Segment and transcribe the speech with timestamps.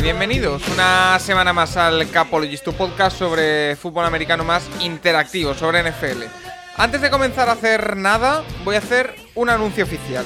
[0.00, 6.22] Bienvenidos una semana más al Capologist, tu podcast sobre fútbol americano más interactivo, sobre NFL.
[6.76, 10.24] Antes de comenzar a hacer nada, voy a hacer un anuncio oficial.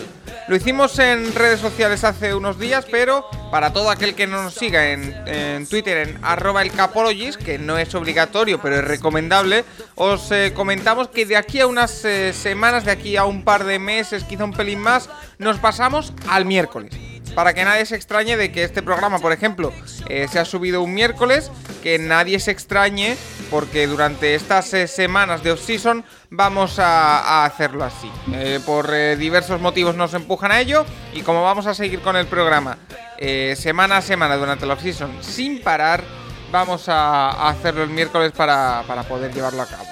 [0.48, 4.54] Lo hicimos en redes sociales hace unos días, pero para todo aquel que no nos
[4.54, 9.64] siga en, en Twitter en arroba el que no es obligatorio, pero es recomendable,
[9.94, 13.64] os eh, comentamos que de aquí a unas eh, semanas, de aquí a un par
[13.64, 18.36] de meses, quizá un pelín más, nos pasamos al miércoles para que nadie se extrañe
[18.36, 19.72] de que este programa, por ejemplo,
[20.08, 21.50] eh, se ha subido un miércoles,
[21.82, 23.16] que nadie se extrañe
[23.50, 28.10] porque durante estas eh, semanas de off-season vamos a, hacerlo así.
[28.32, 32.26] Eh, por diversos motivos nos empujan a ello y como vamos a seguir con el
[32.26, 32.78] programa
[33.54, 36.02] semana a semana durante la off-season sin parar,
[36.50, 39.86] vamos a, a hacerlo el miércoles para, para poder llevarlo a cabo.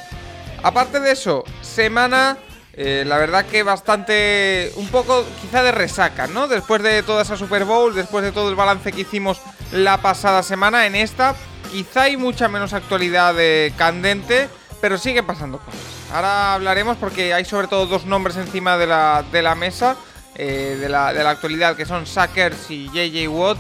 [0.65, 2.37] Aparte de eso, semana
[2.75, 6.47] eh, la verdad que bastante, un poco quizá de resaca, ¿no?
[6.47, 9.41] Después de toda esa Super Bowl, después de todo el balance que hicimos
[9.73, 11.35] la pasada semana, en esta
[11.73, 14.49] quizá hay mucha menos actualidad eh, candente,
[14.81, 15.81] pero sigue pasando cosas.
[16.13, 19.97] Ahora hablaremos porque hay sobre todo dos nombres encima de la, de la mesa
[20.37, 23.59] eh, de, la, de la actualidad, que son Sackers y JJ Watt.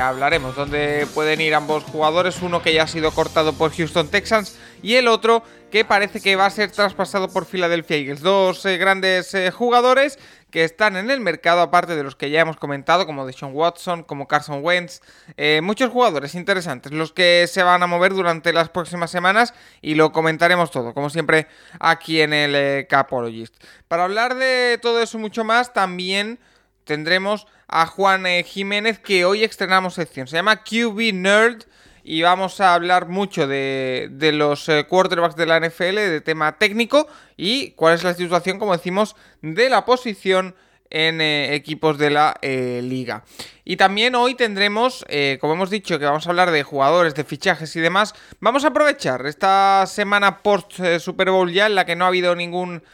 [0.00, 4.56] Hablaremos dónde pueden ir ambos jugadores, uno que ya ha sido cortado por Houston Texans
[4.82, 8.20] y el otro que parece que va a ser traspasado por Philadelphia Eagles.
[8.20, 10.18] Dos eh, grandes eh, jugadores
[10.50, 14.04] que están en el mercado, aparte de los que ya hemos comentado, como Deshaun Watson,
[14.04, 15.00] como Carson Wentz.
[15.36, 19.96] Eh, muchos jugadores interesantes, los que se van a mover durante las próximas semanas y
[19.96, 21.48] lo comentaremos todo, como siempre,
[21.80, 23.54] aquí en el Capologist.
[23.88, 26.38] Para hablar de todo eso mucho más, también
[26.84, 30.28] tendremos a Juan Jiménez, que hoy estrenamos sección.
[30.28, 31.64] Se llama QB Nerd
[32.08, 36.56] y vamos a hablar mucho de, de los eh, quarterbacks de la NFL, de tema
[36.56, 40.54] técnico y cuál es la situación, como decimos, de la posición
[40.88, 43.24] en eh, equipos de la eh, liga.
[43.64, 45.04] Y también hoy tendremos,
[45.40, 48.14] como hemos dicho, que vamos a hablar de jugadores, de fichajes y demás.
[48.38, 52.36] Vamos a aprovechar esta semana post Super Bowl ya, en la que no ha habido
[52.36, 52.84] ningún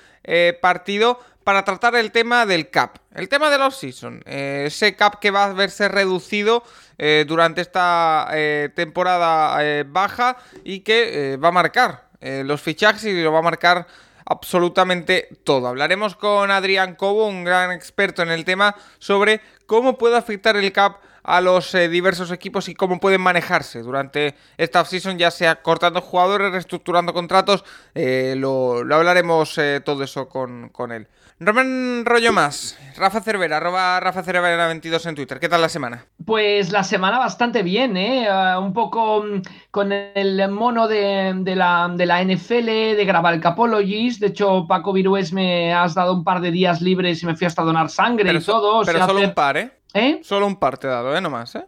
[0.62, 5.30] partido, para tratar el tema del cap, el tema de la off-season, ese cap que
[5.30, 6.62] va a verse reducido
[6.98, 13.20] eh, durante esta eh, temporada eh, baja y que va a marcar los fichajes y
[13.20, 13.84] lo va a marcar
[14.26, 15.66] absolutamente todo.
[15.66, 20.70] Hablaremos con Adrián Cobo, un gran experto en el tema, sobre cómo puede afectar el
[20.70, 26.00] cap a los diversos equipos y cómo pueden manejarse durante esta offseason, ya sea cortando
[26.00, 27.64] jugadores, reestructurando contratos,
[27.94, 31.08] lo, hablaremos todo eso con, con él.
[31.44, 35.40] Roman Rollo más, Rafa Cervera, arroba Rafa Cervera 22 en Twitter.
[35.40, 36.06] ¿Qué tal la semana?
[36.24, 38.28] Pues la semana bastante bien, ¿eh?
[38.30, 42.66] Uh, un poco mm, con el mono de, de, la, de, la, NFL,
[42.96, 44.20] de grabar el Capologist.
[44.20, 47.46] De hecho, Paco Virués me has dado un par de días libres y me fui
[47.46, 48.84] hasta donar sangre pero y todo.
[48.84, 49.28] Pero solo hacer...
[49.28, 49.70] un par, ¿eh?
[49.94, 50.20] ¿eh?
[50.22, 51.20] Solo un par te he dado, ¿eh?
[51.20, 51.64] No más, ¿eh?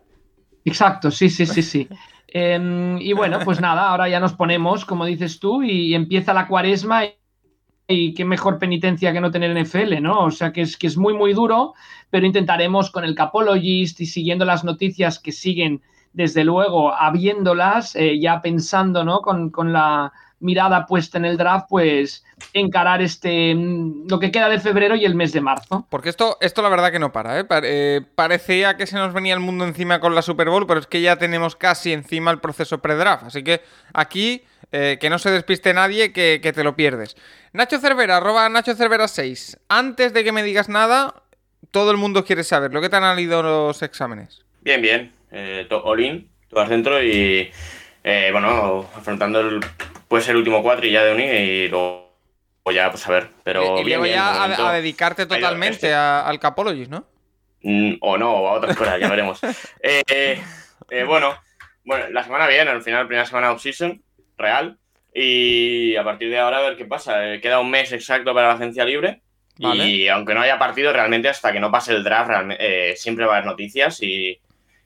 [0.64, 1.88] Exacto, sí, sí, sí, sí.
[2.28, 6.46] eh, y bueno, pues nada, ahora ya nos ponemos, como dices tú, y empieza la
[6.46, 7.04] cuaresma.
[7.86, 10.24] Y qué mejor penitencia que no tener NFL, ¿no?
[10.24, 11.74] O sea que es, que es muy, muy duro,
[12.08, 15.82] pero intentaremos con el Capologist y siguiendo las noticias que siguen,
[16.14, 19.20] desde luego, habiéndolas, eh, ya pensando, ¿no?
[19.20, 24.60] Con, con, la mirada puesta en el draft, pues encarar este lo que queda de
[24.60, 25.86] febrero y el mes de marzo.
[25.88, 27.46] Porque esto, esto la verdad que no para, ¿eh?
[27.62, 30.86] eh parecía que se nos venía el mundo encima con la Super Bowl, pero es
[30.86, 33.24] que ya tenemos casi encima el proceso pre-draft.
[33.24, 33.62] Así que
[33.92, 34.42] aquí
[34.76, 37.16] eh, que no se despiste nadie, que, que, te lo pierdes.
[37.52, 39.60] Nacho Cervera, arroba Nacho Cervera 6.
[39.68, 41.22] Antes de que me digas nada,
[41.70, 42.74] todo el mundo quiere saber.
[42.74, 44.44] ¿Lo que te han ido los exámenes?
[44.62, 45.12] Bien, bien.
[45.30, 47.52] Eh, Olin, todas dentro y,
[48.02, 49.60] eh, bueno, afrontando el,
[50.08, 52.10] pues el último cuatro y ya de Uni y luego
[52.72, 53.28] ya, pues a ver.
[53.44, 55.94] Pero y, bien, ya a, a, dedicarte totalmente este...
[55.94, 57.06] a, al Capologist, ¿no?
[57.62, 59.38] Mm, o no, o a otras cosas, ya veremos.
[60.90, 61.34] Eh, bueno,
[61.84, 64.03] bueno, la semana bien, al final, primera semana off-season
[64.36, 64.78] real.
[65.14, 67.34] Y a partir de ahora a ver qué pasa.
[67.34, 69.22] Eh, queda un mes exacto para la agencia libre.
[69.58, 69.86] Vale.
[69.86, 73.34] Y aunque no haya partido, realmente hasta que no pase el draft, eh, siempre va
[73.34, 74.40] a haber noticias y,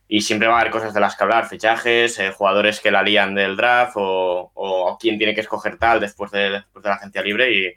[0.07, 1.49] y, siempre va a haber cosas de las que hablar.
[1.49, 6.01] Fichajes, eh, jugadores que la lían del draft o, o, quién tiene que escoger tal
[6.01, 7.51] después de, después de la agencia libre.
[7.51, 7.73] Y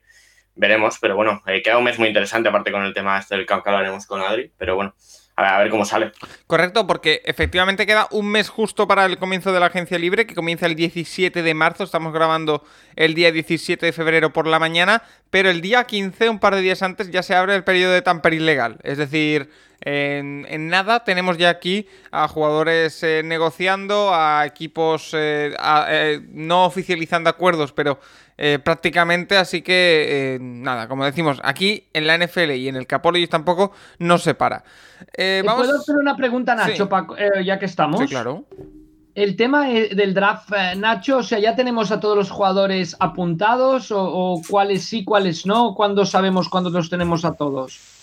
[0.55, 3.45] veremos, pero bueno, eh, queda un mes muy interesante, aparte con el tema este del
[3.45, 4.93] que hablaremos con Adri, pero bueno,
[5.43, 6.11] a ver, cómo sale.
[6.47, 10.35] Correcto, porque efectivamente queda un mes justo para el comienzo de la agencia libre, que
[10.35, 11.83] comienza el 17 de marzo.
[11.83, 12.63] Estamos grabando
[12.95, 16.61] el día 17 de febrero por la mañana, pero el día 15, un par de
[16.61, 18.77] días antes, ya se abre el periodo de tamper ilegal.
[18.83, 19.49] Es decir,
[19.83, 25.55] en, nada tenemos ya aquí a jugadores eh, negociando, a equipos eh,
[25.89, 27.99] eh, no oficializando acuerdos, pero
[28.63, 29.37] prácticamente.
[29.37, 34.17] Así que, nada, como decimos, aquí en la NFL y en el Capologist tampoco no
[34.17, 34.63] se para.
[35.45, 35.65] vamos...
[35.65, 36.89] ¿Puedo hacer una pregunta, Nacho,
[37.43, 38.01] ya que estamos?
[38.01, 38.45] Sí, claro.
[39.13, 44.01] El tema del draft, Nacho, o sea, ya tenemos a todos los jugadores apuntados o,
[44.01, 48.01] o cuáles sí, cuáles no, ¿cuándo sabemos cuándo los tenemos a todos?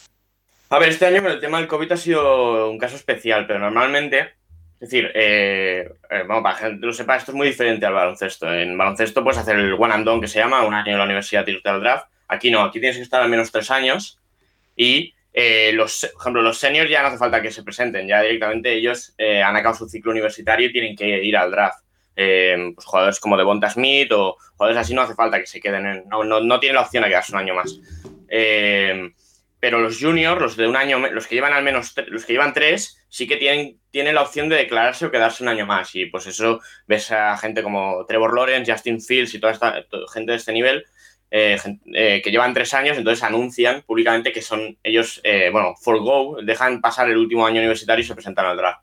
[0.70, 3.58] A ver, este año con el tema del COVID ha sido un caso especial, pero
[3.58, 4.34] normalmente,
[4.80, 7.94] es decir, eh, eh, vamos, para que gente lo sepa, esto es muy diferente al
[7.94, 8.52] baloncesto.
[8.52, 11.04] En baloncesto puedes hacer el one and done que se llama, un año en la
[11.04, 12.06] universidad y irte al draft.
[12.28, 14.20] Aquí no, aquí tienes que estar al menos tres años
[14.76, 18.22] y eh, los, por ejemplo, los seniors ya no hace falta que se presenten, ya
[18.22, 21.80] directamente ellos han acabado su ciclo universitario y tienen que ir al draft.
[22.14, 26.08] pues jugadores como Devonta Smith o jugadores así no hace falta que se queden, en,
[26.08, 27.80] no, no, no tienen la opción de quedarse un año más.
[28.28, 29.10] Eh,
[29.60, 32.52] pero los juniors, los de un año, los que llevan al menos, los que llevan
[32.52, 35.94] tres, sí que tienen, tienen la opción de declararse o quedarse un año más.
[35.94, 40.32] Y pues eso ves a gente como Trevor Lawrence, Justin Fields y toda esta gente
[40.32, 40.84] de este nivel
[41.30, 41.58] eh,
[41.92, 46.38] eh, que llevan tres años, entonces anuncian públicamente que son ellos, eh, bueno, for go,
[46.42, 48.80] dejan pasar el último año universitario y se presentan al draft.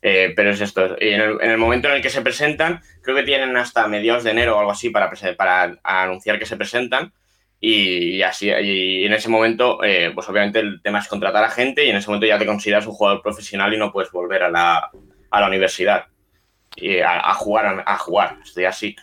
[0.00, 0.96] pero es esto.
[1.00, 4.32] Y en el, momento en el que se presentan, creo que tienen hasta mediados de
[4.32, 7.12] enero o algo así para, para anunciar que se presentan.
[7.66, 11.82] Y, así, y en ese momento, eh, pues obviamente el tema es contratar a gente
[11.82, 14.50] y en ese momento ya te consideras un jugador profesional y no puedes volver a
[14.50, 14.90] la,
[15.30, 16.04] a la universidad
[16.76, 18.94] y a, jugar, a, jugar, estoy así.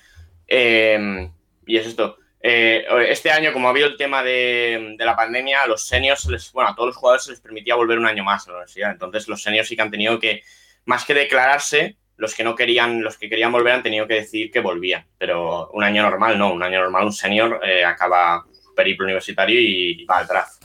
[0.46, 1.32] Em,
[1.66, 2.20] y es esto.
[2.40, 6.26] Eh, este año, como ha habido el tema de, de la pandemia, a los seniors,
[6.28, 8.58] les, bueno, a todos los jugadores se les permitía volver un año más a la
[8.58, 8.92] universidad.
[8.92, 10.44] Entonces, los seniors sí que han tenido que,
[10.86, 14.52] más que declararse, los que no querían, los que querían volver han tenido que decir
[14.52, 15.08] que volvían.
[15.18, 18.46] Pero un año normal no, un año normal un senior eh, acaba
[18.76, 20.64] periplo universitario y al draft.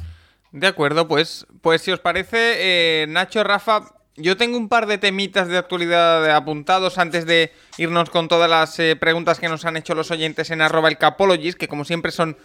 [0.52, 4.96] De acuerdo, pues, pues si os parece, eh, Nacho, Rafa, yo tengo un par de
[4.96, 9.76] temitas de actualidad apuntados antes de irnos con todas las eh, preguntas que nos han
[9.76, 12.38] hecho los oyentes en arroba el Capologist, que como siempre son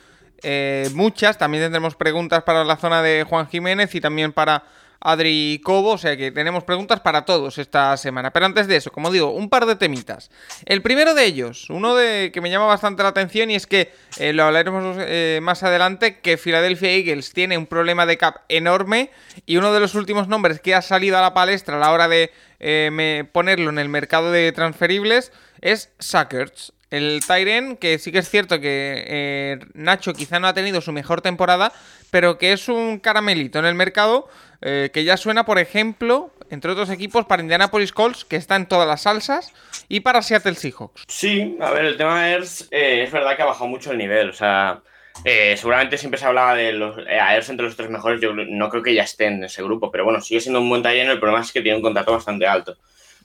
[0.44, 1.38] eh, muchas.
[1.38, 4.64] También tendremos preguntas para la zona de Juan Jiménez y también para
[5.02, 8.32] Adri Cobo, o sea que tenemos preguntas para todos esta semana.
[8.32, 10.30] Pero antes de eso, como digo, un par de temitas.
[10.66, 13.92] El primero de ellos, uno de que me llama bastante la atención y es que
[14.18, 19.10] eh, lo hablaremos eh, más adelante, que Philadelphia Eagles tiene un problema de cap enorme
[19.46, 22.08] y uno de los últimos nombres que ha salido a la palestra a la hora
[22.08, 25.32] de eh, ponerlo en el mercado de transferibles
[25.62, 26.74] es Suckers.
[26.92, 31.22] El Tyren, que sí que es cierto que Nacho quizá no ha tenido su mejor
[31.22, 31.72] temporada,
[32.12, 34.30] pero que es un caramelito en el mercado
[34.62, 38.68] eh, que ya suena, por ejemplo, entre otros equipos, para Indianapolis Colts, que está en
[38.68, 39.54] todas las salsas,
[39.90, 41.04] y para Seattle Seahawks.
[41.08, 44.30] Sí, a ver, el tema Ers eh, es verdad que ha bajado mucho el nivel,
[44.30, 44.82] o sea,
[45.26, 48.84] eh, seguramente siempre se hablaba de los Ers entre los tres mejores, yo no creo
[48.84, 51.42] que ya estén en ese grupo, pero bueno, sigue siendo un buen taller, el problema
[51.42, 52.78] es que tiene un contrato bastante alto.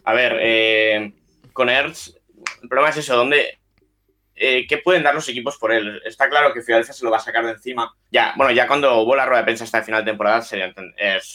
[0.05, 1.13] A ver,
[1.53, 2.16] con Ers,
[2.63, 3.59] el problema es eso, ¿dónde,
[4.39, 6.03] eh, ¿qué pueden dar los equipos por él?
[6.05, 7.97] Está claro que Filadelfia se lo va a sacar de encima.
[8.11, 10.75] Ya, bueno, ya cuando hubo la rueda de prensa hasta el final de temporada, sería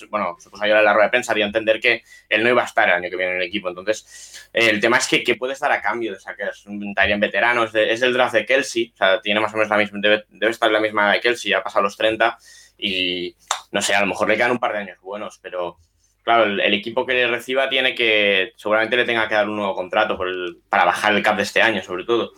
[0.10, 2.62] bueno, se puso a llorar la rueda de prensa, haría entender que él no iba
[2.62, 3.70] a estar el año que viene en el equipo.
[3.70, 7.20] Entonces, eh, el tema es que ¿qué puedes dar a cambio de Es Un Tyrion
[7.20, 10.00] veterano, es, es, el draft de Kelsey, o sea, tiene más o menos la misma,
[10.00, 12.38] debe, estar en la misma de Kelsey, ya ha pasado los 30
[12.78, 13.36] y,
[13.72, 15.78] no sé, a lo mejor le quedan un par de años buenos, pero
[16.24, 19.76] claro, el, equipo que le reciba tiene que, seguramente le tenga que dar un nuevo
[19.76, 20.18] contrato
[20.70, 22.32] para bajar el cap de este año, sobre todo.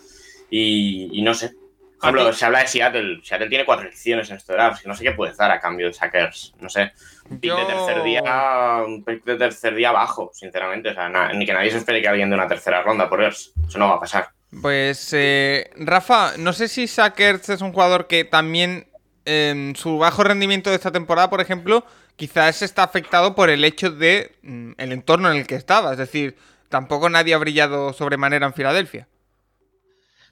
[0.49, 1.51] Y, no sé.
[1.99, 3.21] Por ejemplo, se habla de Seattle.
[3.23, 4.85] Seattle tiene cuatro elecciones en este draft.
[4.85, 6.53] no sé qué puedes dar a cambio de Sackers.
[6.59, 6.91] No sé.
[7.29, 8.83] Un pick de tercer día.
[8.85, 10.89] Un pick de tercer día bajo, sinceramente.
[10.89, 13.53] O sea, ni que nadie se espere que alguien de una tercera ronda por Ers.
[13.67, 14.29] Eso no va a pasar.
[14.61, 18.87] Pues, eh, Rafa, no sé si Sackers es un jugador que también.
[19.25, 23.91] En su bajo rendimiento de esta temporada, por ejemplo, quizás está afectado por el hecho
[23.91, 25.91] de mm, el entorno en el que estaba.
[25.91, 26.35] Es decir,
[26.69, 29.07] tampoco nadie ha brillado sobremanera en Filadelfia.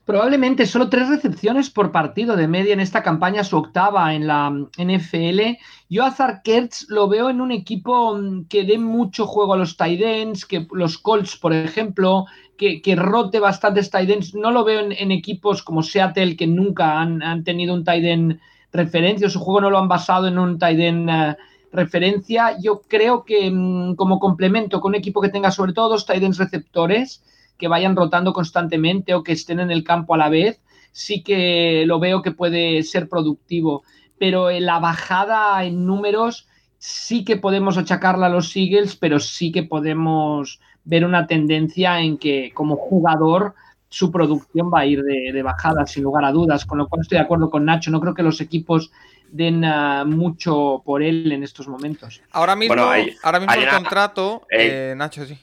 [0.04, 4.50] Probablemente solo tres recepciones por partido de media en esta campaña, su octava en la
[4.50, 5.60] NFL.
[5.90, 9.78] Yo a Zarkertz lo veo en un equipo mm, que dé mucho juego a los
[9.78, 12.26] tight ends, que los Colts, por ejemplo,
[12.58, 14.34] que, rote bastantes tight ends.
[14.34, 18.40] No lo veo en, equipos como Seattle, que nunca han, tenido un tight end
[18.74, 21.38] referencia, su juego no lo han basado en un tight end eh,
[21.72, 22.58] referencia.
[22.62, 26.24] Yo creo que mm, como complemento con un equipo que tenga sobre todo dos tight
[26.38, 27.24] receptores,
[27.58, 30.60] que vayan rotando constantemente o que estén en el campo a la vez,
[30.92, 33.84] sí que lo veo que puede ser productivo.
[34.18, 36.48] Pero en la bajada en números
[36.78, 42.18] sí que podemos achacarla a los Eagles, pero sí que podemos ver una tendencia en
[42.18, 43.54] que como jugador
[43.88, 47.18] su producción va a ir de, bajada, sin lugar a dudas, con lo cual estoy
[47.18, 47.92] de acuerdo con Nacho.
[47.92, 48.92] No creo que los equipos
[49.32, 52.22] den uh, mucho por él en estos momentos.
[52.32, 55.40] Ahora mismo, Bueno, hay- ahora mismo el una- contrato, Eh, eh, Nacho, sí.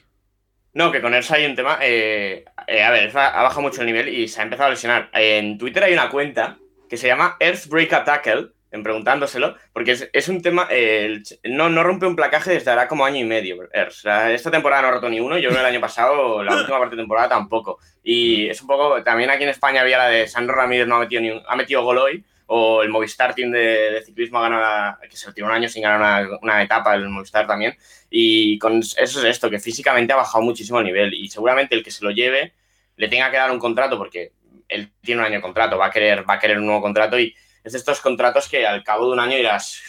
[0.73, 1.79] No, que con Ersa hay un tema.
[1.81, 4.71] eh, eh, a ver, Ersa ha bajado mucho el nivel y se ha empezado a
[4.71, 5.09] lesionar.
[5.13, 9.93] En Twitter hay una cuenta que se llama Earth Break a Tackle, en preguntándoselo, porque
[9.93, 10.67] es, es un tema.
[10.69, 13.57] eh, el no, no rompe un placaje desde hará como año y medio.
[13.89, 16.55] Sea, esta temporada no ha roto ni uno, yo creo que el año pasado, la
[16.55, 17.79] última parte de temporada tampoco.
[18.03, 19.01] Y es un poco.
[19.03, 21.55] También aquí en España había la de Sandro Ramírez no ha metido ni un- ha
[21.55, 22.23] metido gol hoy.
[22.51, 26.27] O el Movistar Team de, ciclismo ha ganado, que se tiró un año sin ganar
[26.41, 27.77] una, etapa, el Movistar también.
[28.09, 31.13] Y con eso es esto, que físicamente ha bajado muchísimo el nivel.
[31.13, 32.53] Y seguramente el que se lo lleve
[32.95, 34.31] le tenga que dar un contrato, porque
[34.67, 37.19] él tiene un año de contrato, va a querer, va a querer un nuevo contrato.
[37.19, 39.81] Y es de estos contratos que al cabo de un año dirás,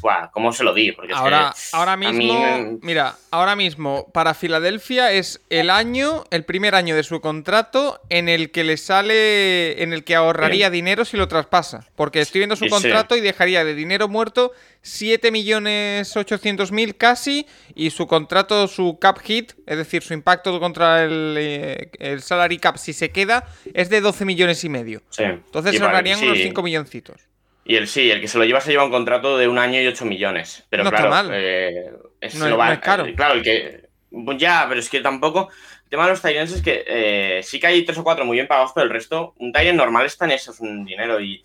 [0.00, 0.92] "Buah, ¿cómo se lo di?
[0.92, 6.24] Porque es Ahora, que ahora mí mismo, mira, ahora mismo para Filadelfia es el año,
[6.30, 10.70] el primer año de su contrato en el que le sale, en el que ahorraría
[10.70, 11.86] dinero si lo traspasa.
[11.94, 12.74] Porque estoy viendo su Sí, sí.
[12.74, 18.98] contrato y dejaría de dinero muerto 7 millones 800 mil casi y su contrato, su
[19.00, 23.44] cap hit, es decir, su impacto contra el, eh, el salary cap si se queda,
[23.74, 25.02] es de 12 millones y medio.
[25.18, 27.20] Entonces Y ahorrarían unos 5 milloncitos.
[27.68, 29.80] Y el sí, el que se lo lleva se lleva un contrato de un año
[29.80, 30.64] y 8 millones.
[30.70, 31.30] Pero No está claro, mal.
[31.34, 33.04] eh, es- No va- es caro.
[33.06, 33.86] eh, claro, el que.
[34.38, 35.50] Ya, pero es que tampoco.
[35.84, 38.36] El tema de los Tyrants es que eh, sí que hay tres o cuatro muy
[38.36, 41.42] bien pagados, pero el resto, un Tyrant normal está en eso, es un dinero y.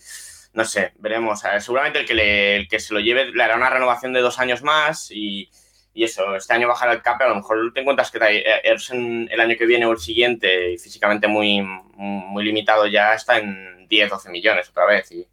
[0.53, 1.41] No sé, veremos.
[1.43, 4.19] Ver, seguramente el que, le- el que se lo lleve le hará una renovación de
[4.21, 5.49] dos años más y,
[5.93, 9.39] y eso, este año bajará el cap, a lo mejor te encuentras que Ersen el
[9.39, 11.61] año que viene o el siguiente, y físicamente muy,
[11.95, 15.09] muy limitado ya, está en 10, 12 millones otra vez.
[15.13, 15.25] Y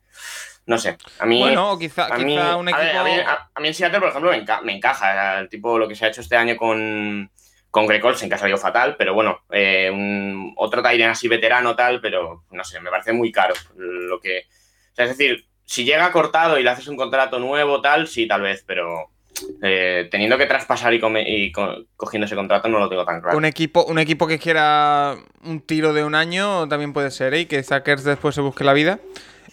[0.68, 1.40] no sé, a mí.
[1.40, 2.98] Bueno, quizá, A mí, quizá un equipo...
[3.00, 5.40] a mí- a- a mí en Seattle, por ejemplo, me, enca- me encaja.
[5.40, 7.30] El tipo, lo que se ha hecho este año con,
[7.70, 11.74] con Greg Olsen, que ha salido fatal, pero bueno, eh, un, otro Tyrant así veterano,
[11.74, 13.54] tal, pero no sé, me parece muy caro.
[13.76, 14.40] Lo que,
[14.92, 18.28] o sea, es decir, si llega cortado y le haces un contrato nuevo, tal, sí,
[18.28, 19.10] tal vez, pero
[19.62, 23.20] eh, teniendo que traspasar y, come- y co- cogiendo ese contrato, no lo tengo tan
[23.22, 23.38] claro.
[23.38, 27.40] Un equipo, un equipo que quiera un tiro de un año también puede ser, ¿eh?
[27.40, 28.98] Y que Sackers después se busque la vida.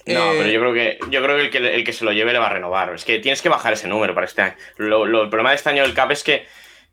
[0.07, 2.11] No, Eh, pero yo creo que yo creo que el, que el que se lo
[2.11, 2.93] lleve le va a renovar.
[2.93, 4.55] Es que tienes que bajar ese número para este año.
[4.77, 6.45] Lo- lo- el problema de este año del CAP es que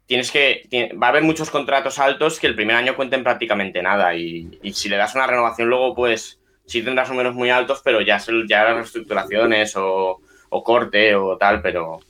[0.06, 3.82] tienes que tiene- va a haber muchos contratos altos que el primer año cuenten prácticamente
[3.82, 7.82] nada y, y si le das una renovación luego pues sí tendrás números muy altos,
[7.84, 12.00] pero ya se- ya las reestructuraciones o, o corte o tal, pero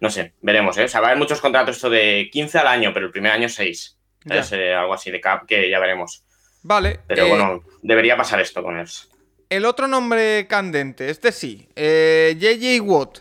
[0.00, 0.84] no sé, veremos, ¿eh?
[0.84, 3.32] O sea, va a haber muchos contratos esto de 15 al año, pero el primer
[3.32, 3.98] año 6.
[4.24, 4.36] Ya.
[4.40, 6.24] Es eh, algo así de CAP que ya veremos.
[6.62, 7.00] Vale.
[7.08, 8.86] Pero eh, bueno, debería pasar esto con él.
[9.52, 13.18] El otro nombre candente, este sí, eh, JJ Watt.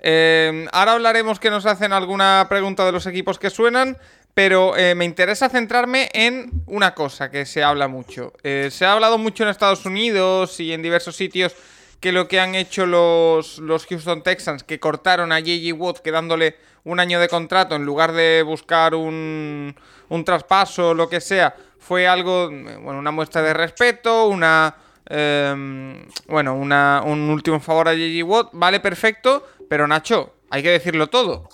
[0.00, 3.96] Eh, ahora hablaremos que nos hacen alguna pregunta de los equipos que suenan,
[4.34, 8.32] pero eh, me interesa centrarme en una cosa que se habla mucho.
[8.42, 11.54] Eh, se ha hablado mucho en Estados Unidos y en diversos sitios
[12.00, 16.56] que lo que han hecho los, los Houston Texans, que cortaron a JJ Watt quedándole
[16.82, 19.76] un año de contrato en lugar de buscar un,
[20.08, 24.78] un traspaso o lo que sea, fue algo, bueno, una muestra de respeto, una...
[25.10, 30.70] eh, bueno, una- un último favor a JJ Watt, vale, perfecto, pero Nacho, hay que
[30.70, 31.48] decirlo todo.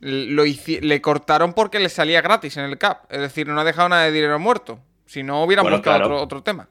[0.00, 3.88] Lo le cortaron porque le salía gratis en el cap, es decir, no ha dejado
[3.88, 4.80] nada de dinero muerto.
[5.06, 6.14] Si no, hubieran Bueno, buscado claro.
[6.14, 6.68] otro, otro tema.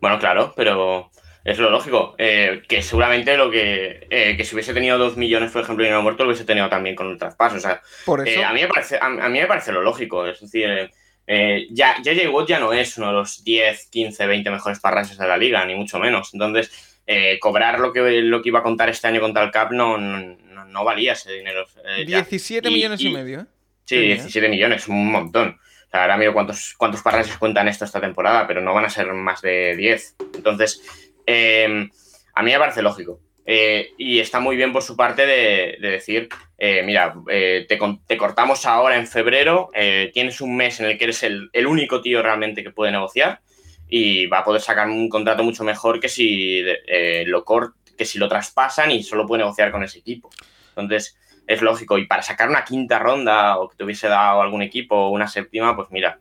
[0.00, 1.10] Bueno, claro, pero
[1.42, 2.14] es lo lógico.
[2.18, 4.06] eh, que seguramente lo que.
[4.10, 6.68] eh, que si hubiese tenido 2 millones, por ejemplo, de dinero muerto, lo hubiese tenido
[6.68, 7.56] también con el traspaso.
[7.56, 8.40] O sea, Por eso.
[8.40, 10.26] eh, a, mí me parece, a, a mí me parece lo lógico.
[10.26, 10.90] Es decir,
[11.26, 15.18] eh, ya JJ Watt ya no es uno de los 10, 15, 20 mejores parranches
[15.18, 16.30] de la liga, ni mucho menos.
[16.34, 19.70] Entonces, eh, cobrar lo que, lo que iba a contar este año contra el Cap
[19.72, 21.66] no, no, valía ese dinero.
[21.84, 22.18] eh, ya.
[22.22, 23.44] 17 Y- millones y, y- medio, ¿eh?
[23.84, 24.14] Sí, Sí, ¿eh?
[24.14, 25.58] 17 millones, un montón.
[25.86, 28.90] O sea, ahora miro cuántos, cuántos parranches cuentan esto esta temporada, pero no van a
[28.90, 30.16] ser más de 10.
[30.34, 30.82] Entonces,
[31.26, 31.88] eh,
[32.34, 33.20] a mí me parece lógico.
[33.46, 36.28] Eh, y está muy bien por su parte de, de decir,
[36.58, 41.04] eh, mira, eh, te, cortamos ahora en febrero, eh, tienes un mes en el que
[41.04, 43.40] eres el, único tío realmente que puede negociar
[43.88, 48.06] y va a poder sacar un contrato mucho mejor que si, eh, lo, cort que
[48.06, 50.30] si lo traspasan y solo puede negociar con ese equipo.
[50.70, 51.98] Entonces, es lógico.
[51.98, 55.28] Y para sacar una quinta ronda o que te hubiese dado algún equipo o una
[55.28, 56.18] séptima, pues mira,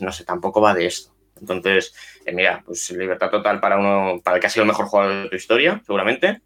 [0.00, 1.12] no sé, tampoco va de esto.
[1.40, 1.94] Entonces,
[2.32, 5.28] mira, pues libertad total para uno, para el que ha sido el mejor jugador de
[5.28, 6.40] tu historia, seguramente.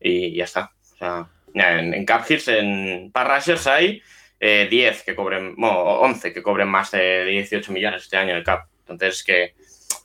[0.00, 0.72] Y ya está.
[0.94, 4.02] O sea, en, en Cap Hits, en Pass Rushers hay
[4.40, 8.44] eh, 10 que cobren, bueno, 11 que cobren más de 18 millones este año el
[8.44, 8.66] Cap.
[8.80, 9.54] Entonces, que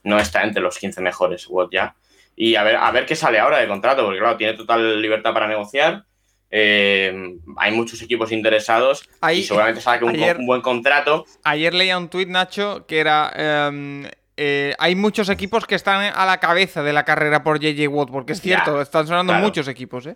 [0.04, 1.96] no está entre los 15 mejores Watt ya.
[2.36, 5.34] Y a ver, a ver qué sale ahora de contrato, porque claro, tiene total libertad
[5.34, 6.06] para negociar.
[6.52, 11.26] Eh, hay muchos equipos interesados Ahí- y seguramente saque un, co- ayer- un buen contrato.
[11.44, 13.32] Ayer leía un tuit, Nacho, que era...
[13.36, 14.06] em,
[14.42, 18.10] eh, hay muchos equipos que están a la cabeza de la carrera por JJ Watt,
[18.10, 19.46] porque es Ya, cierto, están sonando claro.
[19.46, 20.16] muchos equipos, ¿eh?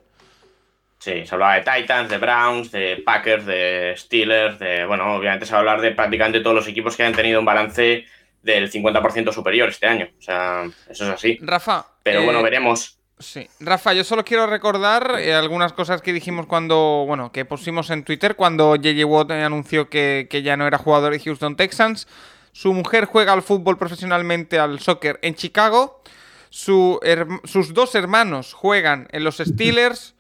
[1.04, 4.86] Sí, se hablaba de Titans, de Browns, de Packers, de Steelers, de.
[4.86, 7.46] Bueno, obviamente se va a hablar de prácticamente todos los equipos que hayan tenido un
[7.46, 8.06] balance
[8.42, 10.08] del 50% superior este año.
[10.18, 11.38] O sea, eso es así.
[11.42, 11.88] Rafa.
[12.04, 13.00] Pero eh, bueno, veremos.
[13.20, 13.50] Sí.
[13.60, 18.06] Rafa, yo solo quiero recordar eh, algunas cosas que dijimos cuando, bueno, que pusimos en
[18.06, 22.08] Twitter cuando JJ Watt eh, anunció que, que ya no era jugador de Houston Texans.
[22.54, 26.02] Su mujer juega al fútbol profesionalmente, al soccer, en Chicago.
[26.50, 27.02] Su
[27.44, 30.16] sus dos hermanos juegan en los Steelers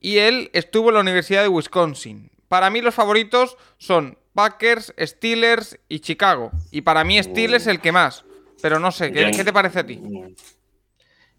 [0.00, 2.30] y él estuvo en la Universidad de Wisconsin.
[2.48, 6.50] Para mí los favoritos son Packers, Steelers y Chicago.
[6.70, 8.24] Y para mí Steelers el que más.
[8.62, 10.00] Pero no sé, ¿qué, te parece a ti?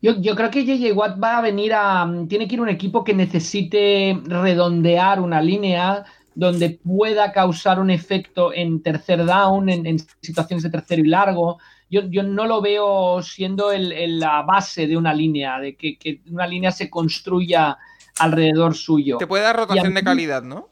[0.02, 2.10] Yo, yo creo que JJ Watt va a venir a.
[2.30, 8.54] Tiene que ir un equipo que necesite redondear una línea donde pueda causar un efecto
[8.54, 11.60] en tercer down, en, en situaciones de tercero y largo.
[11.90, 15.98] Yo, yo no lo veo siendo el- el- la base de una línea, de que,
[15.98, 17.78] que una línea se construya
[18.20, 19.18] alrededor suyo.
[19.18, 20.70] Te puede dar rotación de calidad, ¿no?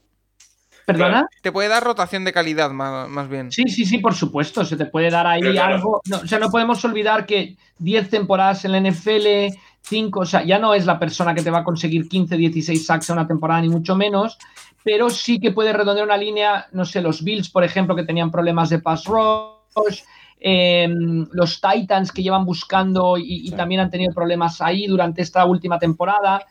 [0.88, 1.28] ¿Perdona?
[1.42, 3.52] Te puede dar rotación de calidad, más, más bien.
[3.52, 4.64] Sí, sí, sí, por supuesto.
[4.64, 5.76] Se te puede dar ahí claro.
[5.76, 6.02] algo.
[6.06, 10.46] No, o sea, no podemos olvidar que 10 temporadas en la NFL, 5, o sea,
[10.46, 13.28] ya no es la persona que te va a conseguir 15, 16 sacks en una
[13.28, 14.38] temporada, ni mucho menos,
[14.82, 18.32] pero sí que puede redondear una línea, no sé, los Bills, por ejemplo, que tenían
[18.32, 20.04] problemas de pass rush,
[20.40, 20.88] eh,
[21.34, 25.80] los Titans que llevan buscando y, y también han tenido problemas ahí durante esta última
[25.80, 26.46] temporada.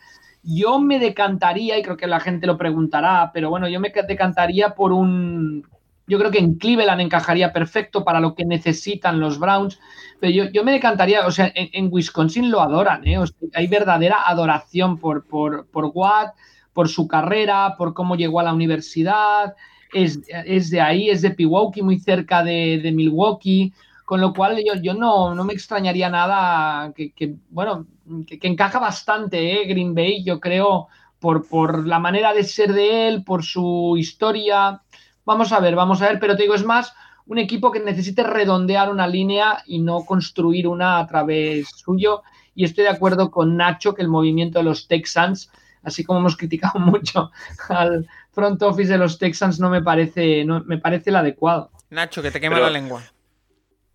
[0.49, 4.71] Yo me decantaría, y creo que la gente lo preguntará, pero bueno, yo me decantaría
[4.71, 5.67] por un.
[6.07, 9.81] Yo creo que en Cleveland encajaría perfecto para lo que necesitan los Browns,
[10.21, 13.19] pero yo, yo me decantaría, o sea, en, Wisconsin lo adoran, ¿eh?
[13.55, 16.35] Hay verdadera adoración por, por, por Watt,
[16.73, 19.57] por su carrera, por cómo llegó a la universidad,
[19.93, 23.73] es, es de ahí, es de Pewaukee, muy cerca de, de Milwaukee,
[24.07, 27.87] con lo cual yo, yo no, no me extrañaría nada que, que, bueno,
[28.27, 29.67] que, que encaja bastante, ¿eh?
[29.67, 30.87] Green Bay, yo creo,
[31.19, 34.81] por, por la manera de ser de él, por su historia.
[35.25, 36.95] Vamos a ver, vamos a ver, pero te digo, es más
[37.27, 42.23] un equipo que necesite redondear una línea y no construir una a través suyo.
[42.55, 45.51] Y estoy de acuerdo con Nacho que el movimiento de los Texans,
[45.83, 47.33] así como hemos criticado mucho
[47.69, 51.71] al front office de los Texans, no me parece, no, me parece el adecuado.
[51.91, 53.03] Nacho, que te quema Pero- la lengua.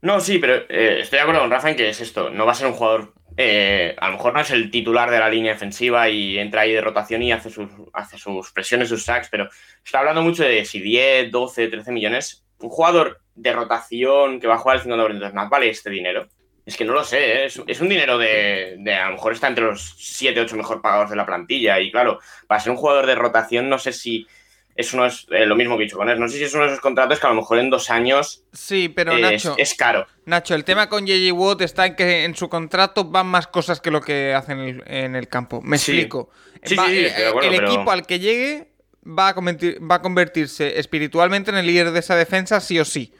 [0.01, 2.29] No, sí, pero eh, estoy de acuerdo con Rafa en que es esto.
[2.31, 3.13] No va a ser un jugador.
[3.37, 6.73] eh, a lo mejor no es el titular de la línea defensiva y entra ahí
[6.73, 9.47] de rotación y hace sus, hace sus presiones, sus sacks, pero
[9.83, 12.45] está hablando mucho de si 10, 12, 13 millones.
[12.59, 16.27] Un jugador de rotación que va a jugar el 50% de snaps, ¿vale este dinero?
[16.65, 17.45] Es que no lo sé, ¿eh?
[17.45, 18.93] es, es un dinero de, de.
[18.95, 21.79] A lo mejor está entre los 7, 8 mejor pagados de la plantilla.
[21.79, 24.27] Y claro, para ser un jugador de rotación, no sé si.
[24.75, 26.19] Eso no es eh, lo mismo que he dicho con él.
[26.19, 28.43] No sé si es uno de esos contratos que a lo mejor en dos años
[28.53, 30.07] Sí, pero es, Nacho, es caro.
[30.25, 33.81] Nacho, el tema con JJ Watt está en que en su contrato van más cosas
[33.81, 35.61] que lo que hacen en el, en el campo.
[35.61, 35.91] Me Sí.
[35.91, 36.29] explico.
[36.63, 38.67] Sí, Va- sí, de acuerdo, el pero- equipo al que llegue
[39.05, 42.85] va a, convertir- va a convertirse espiritualmente en el líder de esa defensa, sí o
[42.85, 43.13] sí.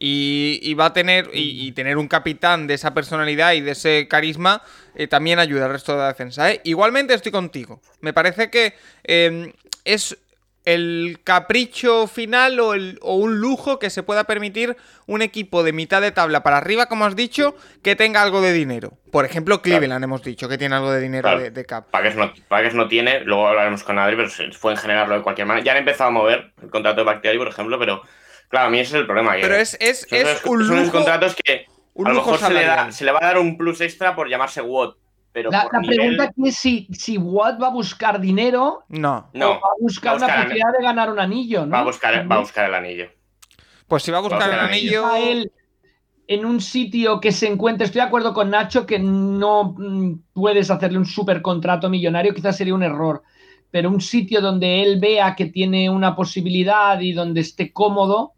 [0.00, 3.72] Y, y va a tener y, y tener un capitán de esa personalidad y de
[3.72, 4.62] ese carisma
[4.94, 6.50] eh, también ayuda al resto de la defensa.
[6.52, 6.60] ¿eh?
[6.64, 7.80] Igualmente estoy contigo.
[8.00, 9.52] Me parece que eh,
[9.84, 10.16] es
[10.64, 15.72] el capricho final o, el- o un lujo que se pueda permitir un equipo de
[15.72, 18.92] mitad de tabla para arriba, como has dicho, que tenga algo de dinero.
[19.10, 21.40] Por ejemplo, Cleveland hemos dicho que tiene algo de dinero Claro.
[21.40, 21.86] de, de cap.
[21.90, 25.46] Packers no, Packers no tiene, luego hablaremos con Adri, pero se pueden generarlo de cualquier
[25.46, 25.64] manera.
[25.64, 28.02] Ya han empezado a mover el contrato de Bakhtiari, por ejemplo, pero
[28.50, 29.32] claro, a mí ese es el problema.
[29.40, 30.92] Pero es, es, son es un son esos lujo.
[30.92, 33.38] contratos que un a lo lujo mejor se le, da- se le va a dar
[33.38, 34.96] un plus extra por llamarse Watt,
[35.38, 38.82] pero La, por la nivel- pregunta aquí es si, si Watt va a buscar dinero
[38.88, 39.30] No.
[39.34, 41.72] Va a buscar va a una buscar- posibilidad de ganar un anillo, ¿no?
[41.72, 43.06] va a buscar, va a buscar el anillo.
[43.86, 45.02] Pues si va a buscar el a anillo.
[45.04, 45.52] Quizá él
[46.26, 50.70] en un sitio que se encuentre, estoy de acuerdo con Nacho que no mm, puedes
[50.72, 53.22] hacerle un super contrato millonario, quizás sería un error,
[53.70, 58.32] pero un sitio donde él vea que tiene una posibilidad y donde esté cómodo,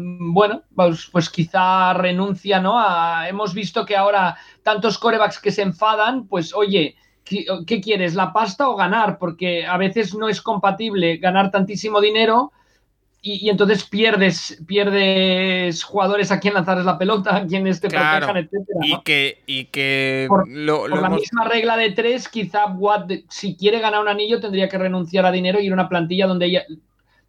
[0.00, 2.78] bueno, pues, pues quizá renuncia, ¿no?
[2.78, 8.14] A- hemos visto que ahora tantos corebacks que se enfadan, pues oye, ¿qué, qué quieres,
[8.14, 9.18] la pasta o ganar?
[9.18, 12.52] Porque a veces no es compatible ganar tantísimo dinero
[13.20, 18.26] y, y entonces pierdes, pierdes jugadores a quien lanzarles la pelota, a quienes te Claro.
[18.26, 18.78] protejan, etcétera.
[18.82, 22.66] Y que, y que Por- lo, lo Por la hemos- misma regla de tres, quizá
[22.66, 25.88] Watt, si quiere ganar un anillo, tendría que renunciar a dinero y ir a una
[25.88, 26.62] plantilla donde ella,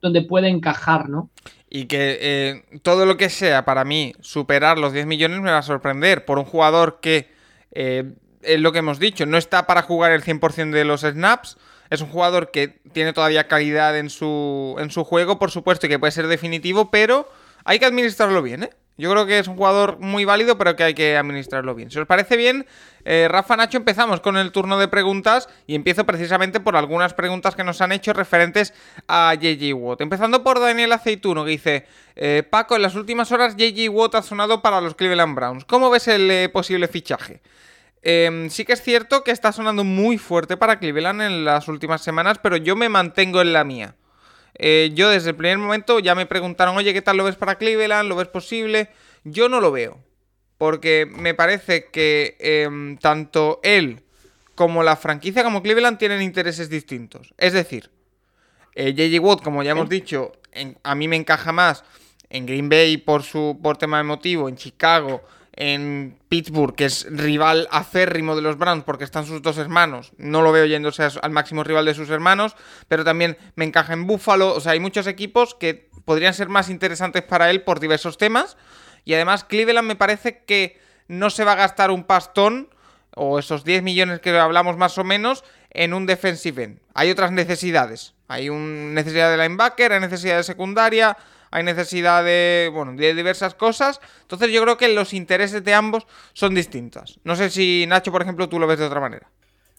[0.02, 1.30] donde puede encajar, ¿no?
[1.70, 5.60] Y que eh, todo lo que sea para mí superar los 10 millones me va
[5.60, 7.32] a sorprender por un jugador que,
[7.72, 11.58] eh, es lo que hemos dicho, no está para jugar el 100% de los snaps.
[11.90, 15.90] Es un jugador que tiene todavía calidad en su, en su juego, por supuesto, y
[15.90, 17.30] que puede ser definitivo, pero
[17.66, 18.70] hay que administrarlo bien, ¿eh?
[19.00, 21.90] Yo creo que es un jugador muy válido, pero que hay que administrarlo bien.
[21.90, 22.68] Si os parece bien,
[23.06, 27.56] eh, Rafa Nacho, empezamos con el turno de preguntas y empiezo precisamente por algunas preguntas
[27.56, 28.74] que nos han hecho referentes
[29.08, 30.02] a JJ Watt.
[30.02, 31.86] Empezando por Daniel Aceituno, que dice:
[32.18, 35.64] eh, Paco, en las últimas horas JJ Watt ha sonado para los Cleveland Browns.
[35.64, 37.40] ¿Cómo ves el eh, posible fichaje?
[38.02, 42.02] Em, sí que es cierto que está sonando muy fuerte para Cleveland en las últimas
[42.02, 43.96] semanas, pero yo me mantengo en la mía.
[44.56, 47.56] Eh, yo desde el primer momento ya me preguntaron, oye, ¿qué tal lo ves para
[47.56, 48.10] Cleveland?
[48.10, 48.90] ¿Lo ves posible?
[49.24, 50.00] Yo no lo veo.
[50.58, 54.02] Porque me parece que em, tanto él
[54.56, 57.34] como la franquicia como Cleveland tienen intereses distintos.
[57.38, 57.90] Es decir,
[58.76, 60.34] JJ eh, Watt, como ya hemos dicho,
[60.84, 61.86] a mí me encaja más
[62.30, 65.24] en Green Bay por su por tema emotivo, en Chicago
[65.60, 70.14] en Pittsburgh, que es rival acérrimo de los Browns porque están sus dos hermanos.
[70.18, 72.56] No lo veo yéndose al máximo rival de sus hermanos,
[72.88, 74.56] pero también me encaja en Buffalo.
[74.56, 78.56] O sea, hay muchos equipos que podrían ser más interesantes para él por diversos temas.
[79.04, 82.70] Y además, Cleveland me parece que no se va a gastar un pastón
[83.16, 86.80] o esos 10 millones que hablamos más o menos en un defensive end.
[86.94, 88.14] Hay otras necesidades.
[88.30, 91.18] Hay una necesidad de linebacker, hay necesidad de secundaria,
[91.52, 94.00] hay necesidad de, bueno, de diversas cosas.
[94.22, 97.20] Entonces yo creo que los intereses de ambos son distintos.
[97.24, 99.28] No sé si Nacho, por ejemplo, tú lo ves de otra manera.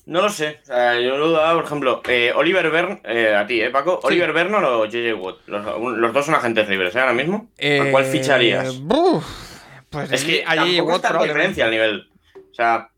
[0.06, 0.61] No lo sé.
[0.66, 4.00] yo lo daba, por ejemplo, eh, Oliver Bern, eh, a ti, ¿eh, Paco?
[4.02, 5.37] ¿Oliver Bern o JJ Wood?
[5.46, 7.00] Los, dos son agentes libres, ¿eh?
[7.00, 7.50] Ahora mismo.
[7.59, 8.80] ¿A cuál ficharías?
[9.88, 12.11] pues es que hay otra diferencia al nivel.
[12.35, 12.90] O sea,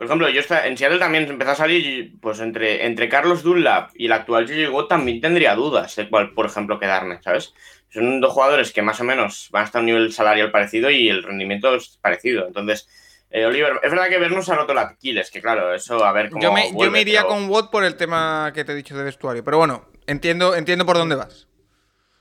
[0.00, 4.06] por ejemplo, yo en Seattle también empezó a salir, pues entre, entre Carlos Dunlap y
[4.06, 7.52] el actual JJ Watt también tendría dudas de cuál, por ejemplo, quedarme, ¿sabes?
[7.90, 10.88] son dos jugadores que más o menos van a estar a un nivel salarial parecido
[10.88, 12.46] y el rendimiento es parecido.
[12.46, 12.88] Entonces,
[13.30, 16.30] eh, Oliver, es verdad que Vernos ha roto la Aquiles, que claro, eso a ver
[16.30, 16.40] cómo.
[16.40, 19.04] Yo me, yo me iría con Watt por el tema que te he dicho de
[19.04, 21.46] vestuario, pero bueno, entiendo, entiendo por dónde vas.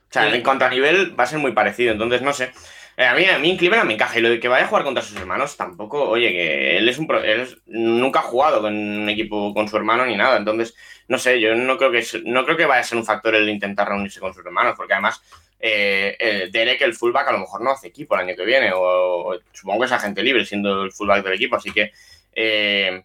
[0.10, 2.52] O sea, en cuanto a nivel, va a ser muy parecido, entonces no sé.
[3.00, 4.68] Eh, a mí, a mí en Cleveland me encaja y lo de que vaya a
[4.68, 8.76] jugar contra sus hermanos tampoco, oye, que él es un él nunca ha jugado con
[8.76, 10.76] un equipo con su hermano ni nada, entonces
[11.08, 13.48] no sé, yo no creo que no creo que vaya a ser un factor el
[13.48, 15.22] intentar reunirse con sus hermanos, porque además
[15.62, 18.72] eh, eh, Derek, el fullback, a lo mejor no hace equipo el año que viene,
[18.76, 21.94] o, supongo que es agente libre siendo el fullback del equipo, así que
[22.34, 23.02] eh,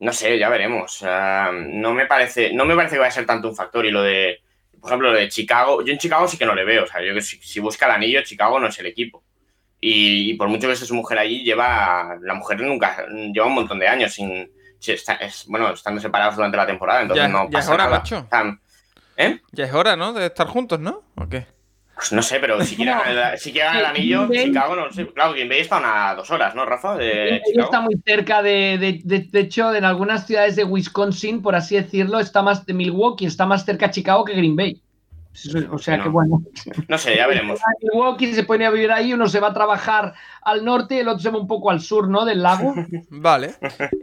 [0.00, 1.02] no sé, ya veremos.
[1.02, 4.02] no me parece, no me parece que vaya a ser tanto un factor y lo
[4.02, 4.40] de,
[4.80, 7.02] por ejemplo, lo de Chicago, yo en Chicago sí que no le veo, o sea,
[7.02, 9.24] yo que si, busca el anillo, Chicago no es el equipo.
[9.80, 13.78] Y, por mucho que esté su mujer allí, lleva, la mujer nunca, lleva un montón
[13.78, 14.50] de años sin,
[15.46, 17.98] bueno, estando separados durante la temporada, entonces no pasa hora, nada.
[17.98, 18.28] Macho.
[19.52, 20.12] Ya es hora, ¿no?
[20.12, 21.02] De estar juntos, ¿no?
[21.16, 21.46] ¿O qué?
[21.98, 22.96] Pues no sé, pero si quieren
[23.38, 25.04] si el anillo, Chicago, no sé.
[25.08, 26.96] Claro, Green Bay está a dos horas, ¿no, Rafa?
[26.96, 32.20] De está muy cerca de, de, hecho, en algunas ciudades de Wisconsin, por así decirlo,
[32.20, 34.80] está más de Milwaukee, está más cerca de Chicago que Green Bay.
[35.70, 36.42] O sea que bueno.
[36.88, 37.60] No sé, ya veremos.
[37.82, 41.08] Milwaukee se pone a vivir ahí, uno se va a trabajar al norte y el
[41.08, 42.24] otro se va un poco al sur, ¿no?
[42.24, 42.74] Del lago.
[43.10, 43.54] Vale.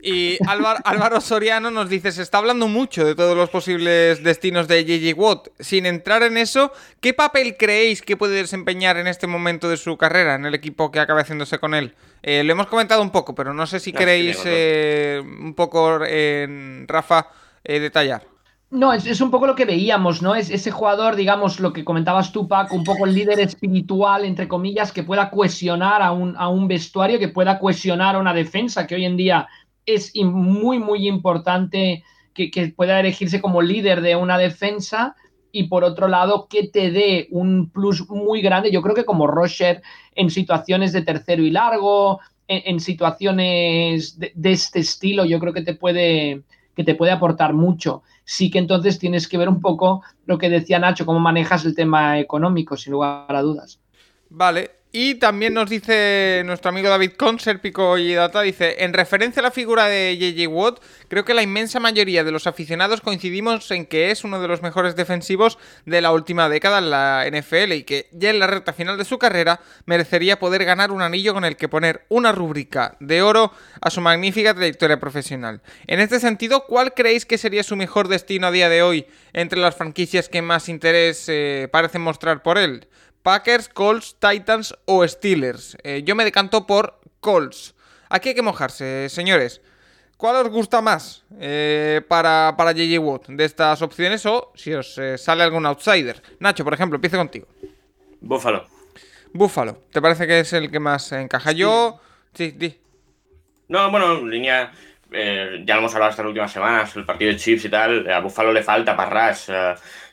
[0.01, 4.85] Y Álvaro, Soriano nos dice: se está hablando mucho de todos los posibles destinos de
[4.85, 5.47] JJ Watt.
[5.59, 9.97] Sin entrar en eso, ¿qué papel creéis que puede desempeñar en este momento de su
[9.97, 11.95] carrera en el equipo que acabe haciéndose con él?
[12.23, 16.85] Eh, lo hemos comentado un poco, pero no sé si queréis eh, un poco, en
[16.87, 17.27] Rafa,
[17.63, 18.34] eh, detallar.
[18.71, 20.35] No, es, un poco lo que veíamos, ¿no?
[20.35, 24.47] Es ese jugador, digamos, lo que comentabas tú, Paco, un poco el líder espiritual, entre
[24.47, 28.87] comillas, que pueda cohesionar a un, a un vestuario, que pueda cohesionar a una defensa,
[28.87, 29.47] que hoy en día
[29.85, 35.15] es muy, muy importante que, pueda elegirse como líder de una defensa.
[35.51, 39.27] Y por otro lado, que te dé un plus muy grande, yo creo que como
[39.27, 39.83] Roger
[40.15, 45.61] en situaciones de tercero y largo, en, situaciones de, de este estilo, yo creo que
[45.61, 46.43] te puede,
[46.75, 50.49] que te puede aportar mucho sí que entonces tienes que ver un poco lo que
[50.49, 53.79] decía Nacho, cómo manejas el tema económico, sin lugar a dudas.
[54.29, 59.41] Vale, y también nos dice nuestro amigo David Conser, Pico y Data, dice, en referencia
[59.41, 60.79] a la figura de JJ Watt,
[61.09, 64.61] creo que la inmensa mayoría de los aficionados coincidimos en que es uno de los
[64.61, 68.71] mejores defensivos de la última década en la NFL y que ya en la recta
[68.71, 72.95] final de su carrera merecería poder ganar un anillo con el que poner una rúbrica
[73.01, 75.61] de oro a su magnífica trayectoria profesional.
[75.87, 79.59] En este sentido, ¿cuál creéis que sería su mejor destino a día de hoy entre
[79.59, 82.87] las franquicias que más interés eh, parecen mostrar por él?
[83.25, 85.75] Packers, Colts, Titans o Steelers.
[85.83, 87.73] Eh, yo me decanto por Colts.
[88.07, 89.61] Aquí hay que mojarse, señores.
[90.15, 94.95] ¿Cuál os gusta más eh, para, para JJ Watt de estas opciones o si os
[94.99, 96.21] eh, sale algún outsider?
[96.39, 97.47] Nacho, por ejemplo, empiece contigo.
[98.21, 98.67] Búfalo.
[99.33, 101.51] Búfalo, ¿te parece que es el que más encaja?
[101.51, 101.99] Yo.
[102.35, 102.79] Sí, di.
[103.69, 104.71] No, bueno, en línea.
[105.11, 108.07] eh, ya lo hemos hablado estas últimas semanas, el partido de Chiefs y tal.
[108.07, 109.49] A Búfalo le falta parras.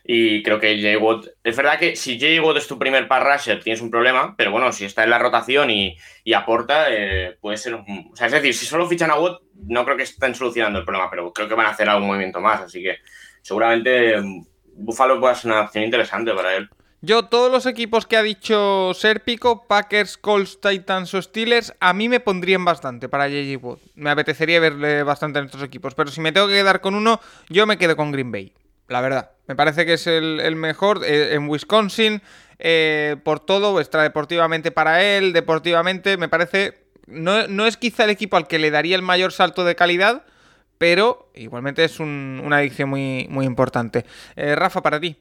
[0.04, 1.26] Y creo que Jay Watt.
[1.44, 4.34] Es verdad que si Jay Watt es tu primer pass rusher, tienes un problema.
[4.36, 7.74] Pero bueno, si está en la rotación y, y aporta, eh, puede ser.
[7.74, 10.78] un- O sea, es decir, si solo fichan a Watt, no creo que estén solucionando
[10.80, 11.08] el problema.
[11.10, 12.60] Pero creo que van a hacer algún movimiento más.
[12.62, 12.98] Así que
[13.42, 14.22] seguramente eh,
[14.74, 16.68] Búfalo puede ser una opción interesante para él.
[17.04, 22.08] Yo, todos los equipos que ha dicho Serpico, Packers, Colts, Titans o Steelers, a mí
[22.08, 23.58] me pondrían bastante para JJ.
[23.96, 25.94] Me apetecería verle bastante en estos equipos.
[25.96, 28.52] Pero si me tengo que quedar con uno, yo me quedo con Green Bay.
[28.92, 29.31] La verdad.
[29.46, 32.22] Me parece que es el, mejor eh, en Wisconsin.
[32.64, 36.85] eh, por todo, extradeportivamente para él, deportivamente, me parece.
[37.09, 40.24] No, no es quizá el equipo al que le daría el mayor salto de calidad,
[40.78, 44.05] pero igualmente es un- una adicción muy, muy importante.
[44.37, 45.16] Eh, Rafa, para ti.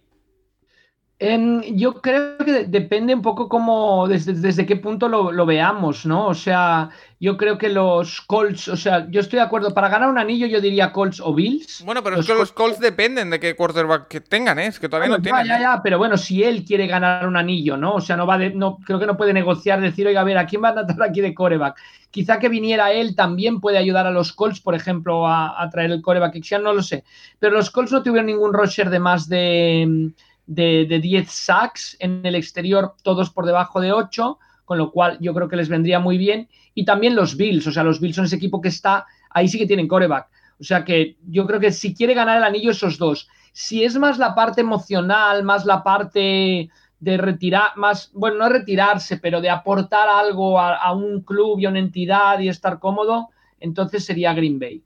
[1.23, 5.45] En- yo creo que de- depende un poco como desde, desde qué punto lo, lo
[5.45, 6.25] veamos, ¿no?
[6.27, 10.09] O sea, yo creo que los Colts, o sea, yo estoy de acuerdo, para ganar
[10.09, 11.83] un anillo yo diría Colts o Bills.
[11.85, 14.65] Bueno, pero Los es que los Colts- dependen de qué quarterback que tengan, ¿eh?
[14.65, 15.45] Es que todavía Bueno, no ya, tienen.
[15.47, 15.61] ya, ¿eh?
[15.61, 17.93] ya, pero bueno, si él quiere ganar un anillo, ¿no?
[17.95, 20.39] O sea, no va de, no, creo que no puede negociar, decir, oiga, a ver,
[20.39, 21.77] ¿a quién va a tratar aquí de coreback?
[22.09, 25.91] Quizá que viniera él también puede ayudar a los Colts, por ejemplo, a, a traer
[25.91, 27.03] el coreback no lo sé.
[27.39, 30.11] Pero los Colts no tuvieron ningún rusher de más de,
[30.47, 35.17] de, de 10 sacks en el exterior, todos por debajo de 8, con lo cual
[35.19, 36.47] yo creo que les vendría muy bien.
[36.73, 39.57] Y también los Bills, o sea, los Bills son ese equipo que está, ahí sí
[39.57, 40.27] que tienen coreback.
[40.59, 43.27] O sea que yo creo que si quiere ganar el anillo, esos dos.
[43.51, 49.17] Si es más la parte emocional, más la parte de retirar, más, bueno, no retirarse,
[49.17, 53.29] pero de aportar algo a, a un club y a una entidad y estar cómodo,
[53.59, 54.83] entonces sería Green Bay.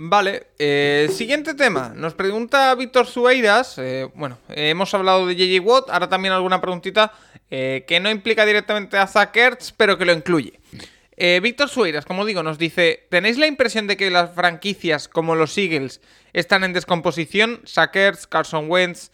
[0.00, 1.92] Vale, eh, siguiente tema.
[1.92, 3.78] Nos pregunta Víctor Sueiras.
[3.78, 5.90] eh, bueno, hemos hablado de JJ Watt.
[5.90, 7.12] Ahora también alguna preguntita
[7.50, 9.36] eh, que no implica directamente a Zach
[9.76, 10.60] pero que lo incluye.
[11.42, 15.58] Víctor Sueiras, como digo, nos dice: ¿Tenéis la impresión de que las franquicias como los
[15.58, 16.00] Eagles
[16.32, 17.60] están en descomposición?
[17.66, 17.96] Zach
[18.28, 19.10] Carson Wentz.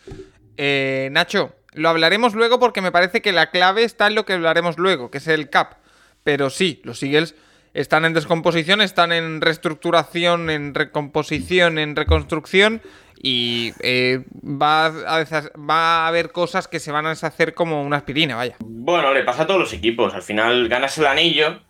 [1.10, 4.76] Nacho, lo hablaremos luego porque me parece que la clave está en lo que hablaremos
[4.76, 5.78] luego, que es el cap.
[6.24, 7.34] Pero sí, los Eagles
[7.74, 12.80] están en descomposición, están en reestructuración, en recomposición, en reconstrucción
[13.20, 18.56] y eh, va, a haber cosas que se van a deshacer como una aspirina, vaya.
[18.60, 20.14] Bueno, le pasa a todos los equipos.
[20.14, 21.60] Al final ganas el anillo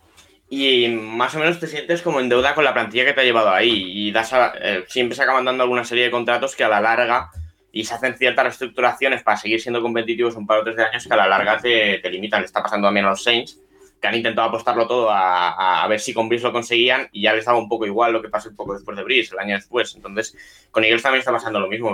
[0.49, 3.23] y más o menos te sientes como en deuda con la plantilla que te ha
[3.23, 3.83] llevado ahí.
[3.85, 6.81] Y das a- eh, siempre se acaban dando alguna serie de contratos que a la
[6.81, 7.29] larga
[7.71, 11.05] y se hacen ciertas reestructuraciones para seguir siendo competitivos un par o tres de años
[11.07, 12.43] que a la larga te, limitan.
[12.43, 13.59] Está pasando también a los Saints,
[14.05, 17.33] que han intentado apostarlo todo a, a- ver si con Breeze lo conseguían y ya
[17.33, 19.55] les daba un poco igual lo que pasó un poco después de Breeze, el año
[19.55, 19.95] después.
[19.95, 20.37] Entonces,
[20.71, 21.89] con Eagles también está pasando lo mismo.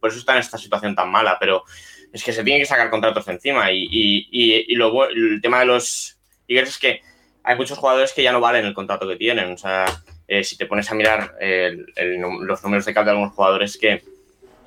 [0.00, 1.62] Por eso está en esta situación tan mala, pero
[2.12, 3.70] es que se tienen que sacar contratos de encima.
[3.70, 7.00] Y, y, y, y el tema de los Eagles es que
[7.44, 9.52] hay muchos jugadores que ya no valen el contrato que tienen.
[9.52, 9.84] O sea,
[10.28, 13.76] eh, si te pones a mirar el- el los números de cap de algunos jugadores
[13.78, 14.02] que,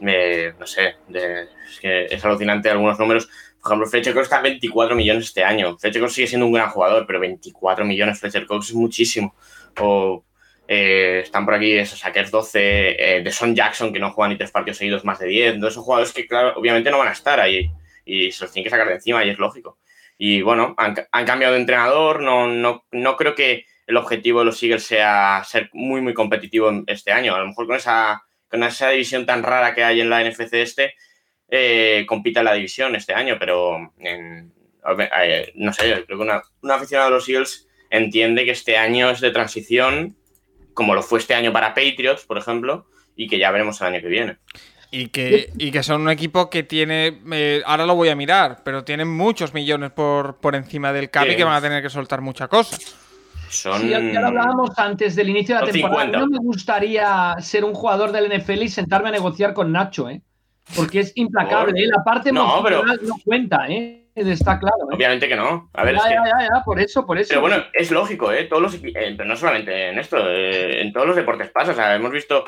[0.06, 3.30] eh, no sé, de- es que es alucinante algunos números.
[3.66, 5.76] Por ejemplo, Fletcher Cox está en 24 millones este año.
[5.80, 9.34] Fletcher Cox sigue siendo un gran jugador, pero 24 millones Fletcher Cox es muchísimo.
[9.80, 10.24] O
[10.68, 14.38] eh, están por aquí esos Sackers 12, eh, de Son Jackson, que no juega ni
[14.38, 15.56] tres partidos seguidos más de 10.
[15.56, 17.72] Entonces son jugadores que, claro, obviamente no van a estar ahí
[18.06, 19.80] y se los tienen que sacar de encima y es lógico.
[20.16, 24.62] Y bueno, han, cambiado de entrenador, no, no, no creo que el objetivo de los
[24.62, 27.34] Eagles sea ser muy, muy competitivo este año.
[27.34, 30.54] A lo mejor con esa, con esa división tan rara que hay en la NFC
[30.54, 30.94] este,
[31.50, 34.52] eh, compita en la división este año, pero en-
[35.24, 39.10] eh, no sé, creo que una, un aficionado de los Eagles entiende que este año
[39.10, 40.16] es de transición,
[40.74, 44.02] como lo fue este año para Patriots, por ejemplo, y que ya veremos el año
[44.02, 44.38] que viene.
[44.92, 48.62] Y que, y que son un equipo que tiene, eh, ahora lo voy a mirar,
[48.64, 51.90] pero tienen muchos millones por, por encima del cap y que van a tener que
[51.90, 52.78] soltar mucha cosa.
[53.50, 53.82] Son...
[53.82, 56.04] Sí, ya, lo hablábamos antes del inicio de la temporada.
[56.04, 56.20] 50.
[56.20, 60.22] No me gustaría ser un jugador del NFL y sentarme a negociar con Nacho, ¿eh?
[60.76, 61.80] Porque es implacable.
[61.84, 61.88] ¿eh?
[61.88, 64.02] La parte No, pero- no cuenta, ¿eh?
[64.16, 64.78] Está claro.
[64.92, 64.96] ¿eh?
[64.96, 65.70] Obviamente que no.
[65.74, 66.14] A ver, ya, es que...
[66.14, 67.30] ya, ya, ya, por eso, por eso.
[67.30, 68.46] Pero bueno, es lógico, ¿eh?
[68.46, 71.72] Todos los, eh, pero no solamente en esto, eh, en todos los deportes pasa.
[71.72, 72.46] O sea, hemos visto.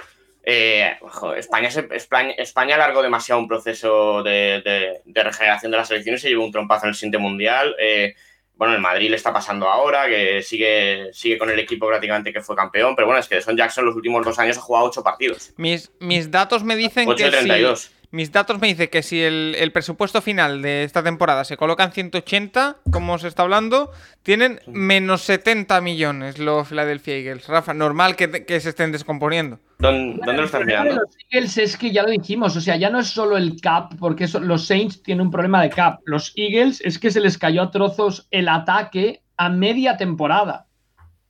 [0.50, 5.78] eh, ojo, España, se- España, España alargó demasiado un proceso de, de- de regeneración de
[5.78, 7.76] las selecciones, se llevó un trompazo en el siguiente mundial.
[7.80, 8.16] eh,
[8.56, 12.42] bueno, el Madrid le está pasando ahora, que sigue, sigue con el equipo prácticamente que
[12.42, 12.96] fue campeón.
[12.96, 15.54] Pero bueno, es que Son Jackson los últimos dos años ha jugado ocho partidos.
[15.58, 17.92] Mis, mis datos me dicen 8 de que si, 32.
[18.12, 21.84] Mis datos me dicen que si el, el presupuesto final de esta temporada se coloca
[21.84, 23.92] en 180, como se está hablando,
[24.24, 27.48] tienen menos 70 millones los Philadelphia Eagles.
[27.48, 29.60] Rafa, normal que, que se estén descomponiendo.
[29.80, 30.96] ¿Dónde, ¿dónde lo estás mirando?
[30.96, 33.94] Los Eagles es que ya lo dijimos, o sea, ya no es solo el cap,
[34.00, 36.00] porque eso, los Saints tienen un problema de cap.
[36.06, 40.66] Los Eagles es que se les cayó a trozos el ataque a media temporada.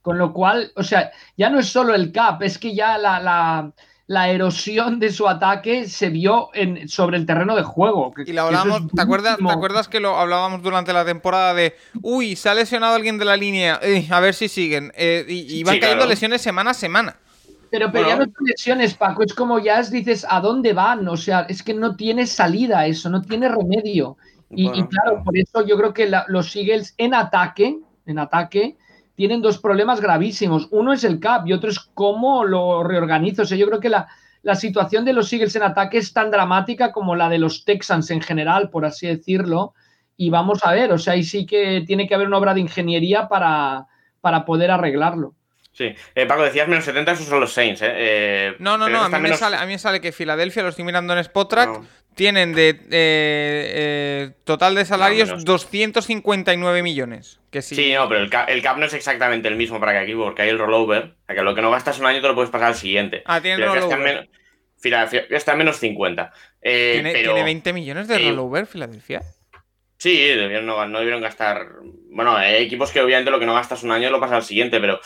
[0.02, 3.20] Con lo cual, o sea, ya no es solo el cap, es que ya la,
[3.20, 3.74] la,
[4.08, 8.14] la erosión de su ataque se vio en, sobre el terreno de juego.
[8.26, 12.38] y lo hablamos, ¿te, acuerdas, ¿te acuerdas que lo hablábamos durante la temporada de, uy,
[12.38, 14.94] se ha lesionado alguien de la línea, eh, a ver si siguen?
[14.96, 16.10] Eh, y, y, van Sí, cayendo claro.
[16.10, 17.18] lesiones semana a semana.
[17.70, 21.06] Pero, pero ya no son lesiones, Paco, es como ya es, dices, ¿a dónde van?
[21.10, 24.16] O sea, es que no tiene salida eso, no tiene remedio.
[24.50, 25.24] Y, claro, claro.
[25.26, 28.78] por eso yo creo que la- los Eagles en ataque, en ataque,
[29.18, 30.68] tienen dos problemas gravísimos.
[30.70, 33.42] Uno es el cap y otro es cómo lo reorganizo.
[33.42, 34.08] O sea, yo creo que la,
[34.44, 38.12] la situación de los Eagles en ataque es tan dramática como la de los Texans
[38.12, 39.74] en general, por así decirlo.
[40.16, 42.60] Y vamos a ver, o sea, ahí sí que tiene que haber una obra de
[42.62, 43.88] ingeniería para,
[44.22, 45.34] para poder arreglarlo.
[45.74, 45.94] Sí.
[46.16, 47.92] Eh, Paco, decías menos 70, esos son los Saints, ¿eh?
[47.96, 50.00] Eh, No, no, no, que a mí, están me menos- sale, a mí me sale
[50.02, 51.86] que Filadelfia, lo estoy mirando en Spotrack, No.
[52.18, 55.46] Tienen de eh, eh, total de salarios menos.
[55.46, 57.40] 259 millones.
[57.52, 57.76] Que sí.
[57.76, 60.24] Sí, no, pero el cap, el cap no es exactamente el mismo para cada equipo,
[60.24, 61.04] porque hay el rollover.
[61.04, 63.22] O sea, que lo que no gastas un año te lo puedes pasar al siguiente.
[63.26, 64.30] Ah, tiene Filadelfia está en rollover.
[64.80, 66.34] Filadelfia está en menos 50.
[66.64, 67.34] Eh, ¿Tiene, pero...
[67.34, 69.22] tiene 20 millones de rollover Filadelfia.
[69.98, 71.68] Sí, debieron no, no debieron gastar.
[72.10, 74.80] Bueno, hay equipos que obviamente lo que no gastas un año lo pasas al siguiente,
[74.80, 75.00] pero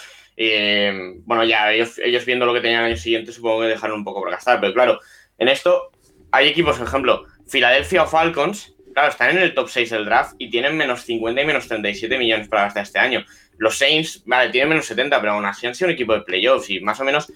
[1.25, 4.05] bueno, ya ellos, ellos viendo lo que tenían el año siguiente, supongo que dejaron un
[4.05, 4.61] poco por gastar.
[4.61, 5.01] Pero claro,
[5.37, 5.90] en esto
[6.31, 10.35] hay equipos, por ejemplo, Filadelfia o Falcons, claro, están en el top 6 del draft
[10.37, 13.25] y tienen menos 50 y menos 37 millones para gastar este año.
[13.57, 16.69] Los Saints, vale, tienen menos 70, pero aún así han sido un equipo de playoffs
[16.69, 17.31] y más o menos.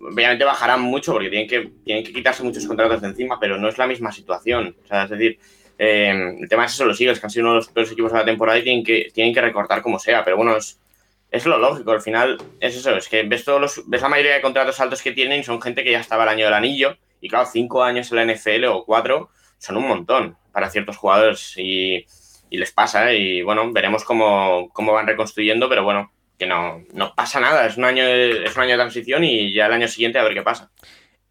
[0.00, 3.68] Obviamente bajarán mucho porque tienen que, tienen que quitarse muchos contratos de encima, pero no
[3.68, 4.76] es la misma situación.
[4.82, 5.38] O sea, es decir,
[5.78, 8.12] eh, el tema es eso, los Eagles, que han sido uno de los peores equipos
[8.12, 10.78] de la temporada y tienen que, tienen que recortar como sea, pero bueno, es,
[11.30, 14.34] es lo lógico, al final es eso, es que ves todos los, ves la mayoría
[14.34, 16.98] de contratos altos que tienen y son gente que ya estaba el año del anillo,
[17.20, 21.54] y claro, cinco años en la NFL o cuatro son un montón para ciertos jugadores
[21.56, 22.06] y,
[22.50, 23.18] les pasa, ¿eh?
[23.18, 27.76] y bueno, veremos cómo, cómo van reconstruyendo, pero bueno, que no, no pasa nada, es
[27.76, 30.42] un año es un año de transición y ya el año siguiente a ver qué
[30.42, 30.70] pasa.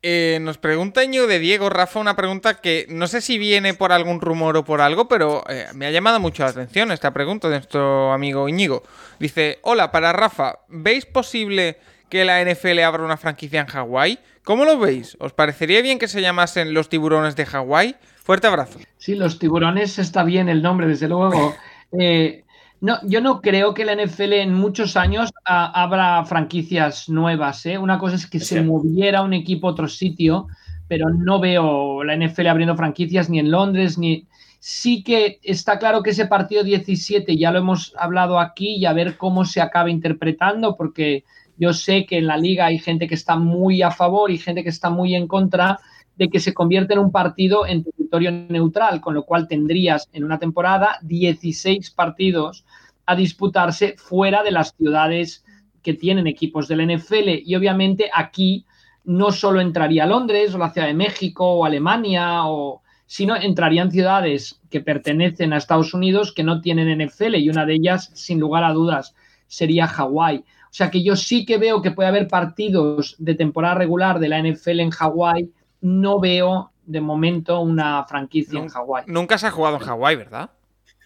[0.02, 3.91] Eh, nos pregunta Íñigo de Diego, Rafa, una pregunta que no sé si viene por
[3.91, 7.49] algún rumor o por algo, pero eh, me ha llamado mucho la atención esta pregunta
[7.49, 8.84] de nuestro amigo Íñigo.
[9.19, 14.19] Dice, hola, para Rafa, ¿veis posible que la NFL abra una franquicia en Hawái?
[14.43, 15.15] ¿Cómo lo veis?
[15.19, 17.95] ¿Os parecería bien que se llamasen los tiburones de Hawái?
[18.15, 18.80] Fuerte abrazo.
[18.98, 21.56] Sí, los tiburones está bien el nombre, desde luego.
[21.91, 22.43] Eh,
[22.82, 27.65] no, yo no creo que la NFL en muchos años ah, abra franquicias nuevas.
[27.65, 27.80] ¿eh?
[27.80, 30.48] Una cosa es que se moviera un equipo a otro sitio,
[30.88, 34.28] pero no veo la NFL abriendo franquicias ni en Londres ni.
[34.60, 38.93] Sí que está claro que ese partido 17 ya lo hemos hablado aquí y a
[38.93, 41.24] ver cómo se acaba interpretando, porque
[41.60, 44.63] yo sé que en la liga hay gente que está muy a favor y gente
[44.63, 45.80] que está muy en contra
[46.15, 50.24] de que se convierta en un partido en territorio neutral, con lo cual tendrías en
[50.24, 52.65] una temporada 16 partidos
[53.06, 55.43] a disputarse fuera de las ciudades
[55.82, 57.41] que tienen equipos del NFL.
[57.45, 58.65] Y obviamente aquí
[59.04, 64.62] no solo entraría Londres o la Ciudad de México o Alemania, o, sino entrarían ciudades
[64.69, 68.63] que pertenecen a Estados Unidos que no tienen NFL y una de ellas, sin lugar
[68.63, 69.15] a dudas,
[69.48, 70.43] sería Hawái.
[70.70, 74.30] O sea que yo sí que veo que puede haber partidos de temporada regular de
[74.30, 75.50] la NFL en Hawái.
[75.82, 79.06] No veo de momento una franquicia en Hawái.
[79.08, 80.52] Nunca se ha jugado en Hawái, ¿verdad?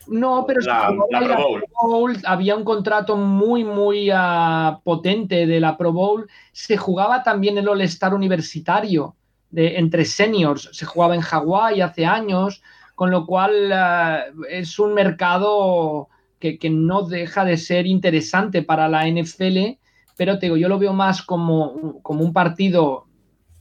[0.07, 1.63] No, pero La- Pro Bowl.
[1.81, 6.27] Bowl, había un contrato muy, muy ah, potente de la Pro Bowl.
[6.51, 9.15] Se jugaba también el All-Star universitario
[9.49, 10.69] de, entre seniors.
[10.73, 12.61] Se jugaba en Hawái hace años,
[12.95, 16.09] con lo cual ah, es un mercado
[16.43, 19.79] que, que no deja de ser interesante para la NFL,
[20.17, 23.07] pero te digo, yo lo veo más como, como un partido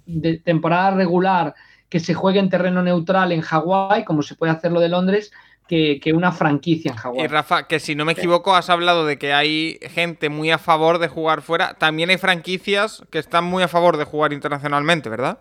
[0.06, 1.54] de temporada regular
[1.88, 5.30] que se juegue en terreno neutral en Hawái, como se puede hacer lo de Londres,
[5.68, 7.28] que, que una franquicia en Y Hawái.
[7.28, 10.98] Rafa, que si no me equivoco, has hablado de que hay gente muy a favor
[10.98, 11.74] de jugar fuera.
[11.74, 15.40] También hay franquicias que están muy a favor de jugar internacionalmente, ¿verdad?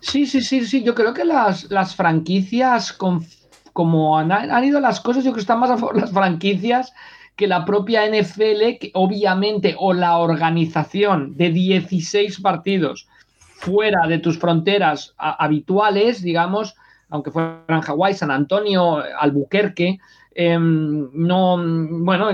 [0.00, 0.82] Sí, sí, sí, sí.
[0.82, 3.26] Yo creo que las, las franquicias, con-
[3.72, 6.92] como han, han ido las cosas, yo creo que están más a favor las franquicias
[7.36, 13.08] que la propia NFL, que obviamente, o la organización de 16 partidos
[13.38, 16.74] fuera de tus fronteras a- habituales, digamos,
[17.08, 19.98] aunque fueran Hawái, San Antonio, Albuquerque,
[20.34, 21.58] em, no,
[21.90, 22.30] bueno,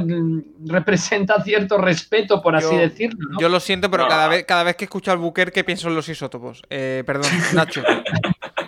[0.67, 3.29] representa cierto respeto, por así Yo- decirlo.
[3.31, 3.41] ¿no?
[3.41, 6.09] Yo lo siento, pero cada vez, cada vez que escucho al Buquerque pienso en los
[6.09, 6.63] isótopos.
[6.71, 7.83] Eh, perdón, Nacho.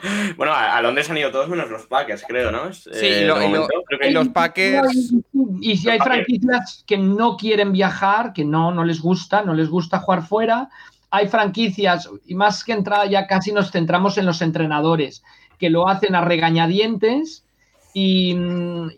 [0.37, 2.73] Bueno, a, a Londres han ido todos menos los Packers, creo, ¿no?
[2.73, 5.15] Sí, eh, y lo- de y lo- momento, creo que- y los Packers.
[5.61, 9.69] Y si hay franquicias que no quieren viajar, que no, no les gusta, no les
[9.69, 10.69] gusta jugar fuera,
[11.11, 15.23] hay franquicias, y más que entrada ya casi nos centramos en los entrenadores,
[15.59, 17.45] que lo hacen a regañadientes
[17.93, 18.37] y,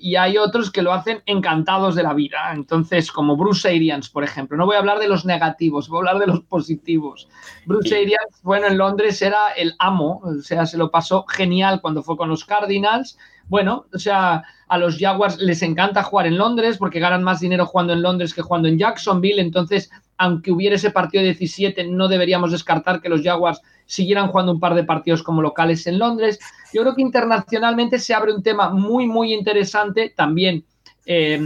[0.01, 2.53] y, hay otros que lo hacen encantados de la vida.
[2.53, 4.57] Entonces, como Bruce Arians, por ejemplo.
[4.57, 7.29] No voy a hablar de los negativos, voy a hablar de los positivos.
[7.65, 12.03] Bruce Arians, bueno, en Londres era el amo, o sea, se lo pasó genial cuando
[12.03, 13.19] fue con los Cardinals.
[13.49, 17.67] Bueno, o sea, a los Jaguars les encanta jugar en Londres porque ganan más dinero
[17.67, 19.41] jugando en Londres que jugando en Jacksonville.
[19.41, 24.53] Entonces, aunque hubiera ese partido de 17, no deberíamos descartar que los Jaguars siguieran jugando
[24.53, 26.39] un par de partidos como locales en Londres.
[26.73, 30.65] Yo creo que internacionalmente se abre un tema muy, muy interesante, también
[31.07, 31.41] eh,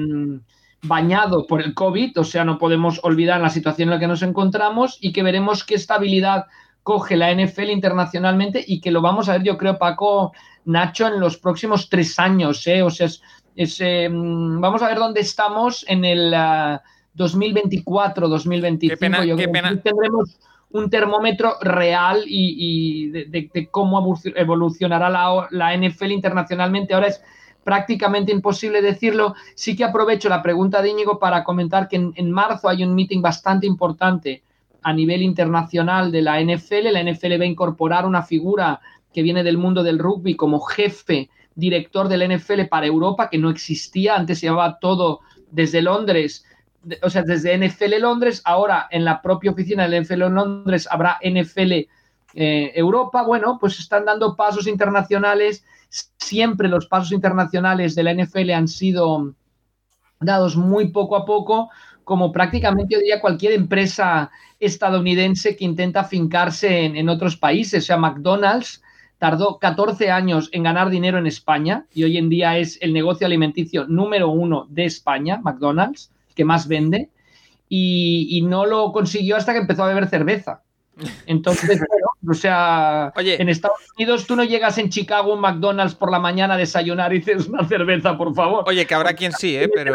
[0.83, 4.23] bañado por el COVID, o sea, no podemos olvidar la situación en la que nos
[4.23, 6.47] encontramos y que veremos qué estabilidad
[6.83, 10.33] coge la NFL internacionalmente y que lo vamos a ver, yo creo, Paco
[10.67, 12.65] Nacho, en los próximos tres años.
[12.67, 12.83] ¿eh?
[12.83, 13.09] O sea,
[13.57, 16.79] es, eh, vamos a ver dónde estamos en el uh,
[17.17, 18.95] 2024, 2025.
[18.95, 19.71] Qué pena, yo qué creo pena.
[19.71, 20.39] que tendremos
[20.71, 26.95] un termómetro real y, y de, de, de, cómo evolucionará la, la, NFL internacionalmente.
[26.95, 27.23] Ahora es
[27.65, 29.35] prácticamente imposible decirlo.
[29.55, 32.95] Sí que aprovecho la pregunta de Íñigo para comentar que en, en, marzo hay un
[32.95, 34.43] meeting bastante importante
[34.83, 36.93] a nivel internacional de la NFL.
[36.93, 38.81] La NFL va a incorporar una figura
[39.13, 43.51] que viene del mundo del rugby como jefe director del NFL para Europa, que no
[43.51, 44.15] existía.
[44.15, 46.45] Antes se llevaba todo desde Londres
[47.03, 51.73] o sea, desde NFL Londres, ahora en la propia oficina del NFL Londres habrá NFL
[52.35, 53.23] eh, Europa.
[53.23, 55.65] Bueno, pues están dando pasos internacionales.
[55.89, 59.35] Siempre los pasos internacionales de la NFL han sido
[60.21, 61.71] dados muy poco a poco,
[62.05, 67.85] como prácticamente yo diría cualquier empresa estadounidense que intenta fincarse en, en otros países.
[67.85, 68.83] O sea, McDonald's
[69.19, 73.27] tardó 14 años en ganar dinero en España y hoy en día es el negocio
[73.27, 77.11] alimenticio número uno de España, McDonald's que más vende
[77.69, 80.63] y, y, no lo consiguió hasta que empezó a beber cerveza.
[81.27, 83.41] Entonces, bueno, o sea, Oye.
[83.41, 87.13] en Estados Unidos tú no llegas en Chicago un McDonald's por la mañana a desayunar
[87.13, 88.65] y dices una cerveza, por favor.
[88.67, 89.69] Oye, que habrá quien sí, ¿eh?
[89.75, 89.95] Pero...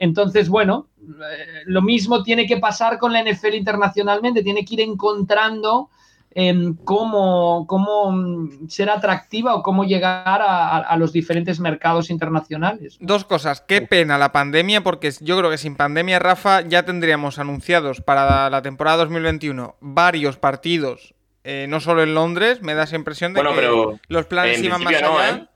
[0.00, 4.80] Entonces, bueno, eh, lo mismo tiene que pasar con la NFL internacionalmente, tiene que ir
[4.82, 5.90] encontrando
[6.32, 12.96] eh, cómo, cómo, ser atractiva o cómo llegar a, a, los diferentes mercados internacionales.
[13.00, 13.60] Dos cosas.
[13.62, 18.50] Qué pena la pandemia, porque yo creo que sin pandemia, Rafa, ya tendríamos anunciados para
[18.50, 21.14] la temporada 2021 varios partidos,
[21.44, 24.62] eh, no solo en Londres, me da esa impresión de bueno, que pero los planes
[24.62, 25.30] iban más no, allá.
[25.30, 25.48] ¿eh?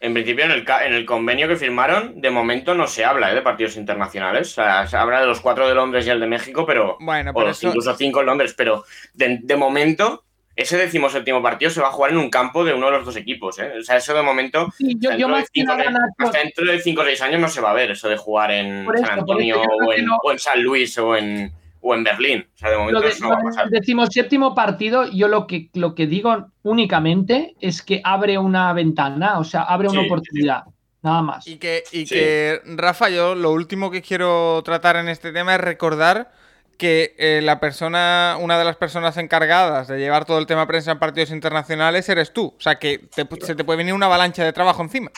[0.00, 3.34] En principio, en el, en el, convenio que firmaron, de momento no se habla ¿eh?
[3.34, 4.52] de partidos internacionales.
[4.52, 6.96] O sea, se habla de los cuatro de Londres y el de México, pero.
[7.00, 7.68] Bueno, o eso...
[7.68, 8.84] incluso cinco en Londres, pero
[9.14, 10.24] de, de, momento.
[10.54, 13.14] Ese decimoséptimo partido se va a jugar en un campo de uno de los dos
[13.14, 13.74] equipos, ¿eh?
[13.78, 14.68] O sea, eso de momento.
[14.76, 17.60] Sí, yo, yo de cinco, nada, hasta dentro de 5 o 6 años no se
[17.60, 20.16] va a ver eso de jugar en eso, San Antonio o, en, no...
[20.20, 21.52] o en San Luis o en,
[21.88, 22.46] o en Berlín.
[22.54, 23.68] O sea, de momento lo de, eso no va a pasar.
[23.70, 29.38] Decimos séptimo partido, yo lo que, lo que digo únicamente es que abre una ventana,
[29.38, 30.64] o sea, abre una Sí, oportunidad.
[31.00, 31.46] Nada más.
[31.46, 32.14] Y que, y Sí.
[32.14, 36.30] que, Rafa, yo lo último que quiero tratar en este tema es recordar
[36.78, 40.92] que eh, la persona, una de las personas encargadas de llevar todo el tema prensa
[40.92, 42.54] en partidos internacionales eres tú.
[42.56, 45.10] O sea que te- se te puede venir una avalancha de trabajo encima.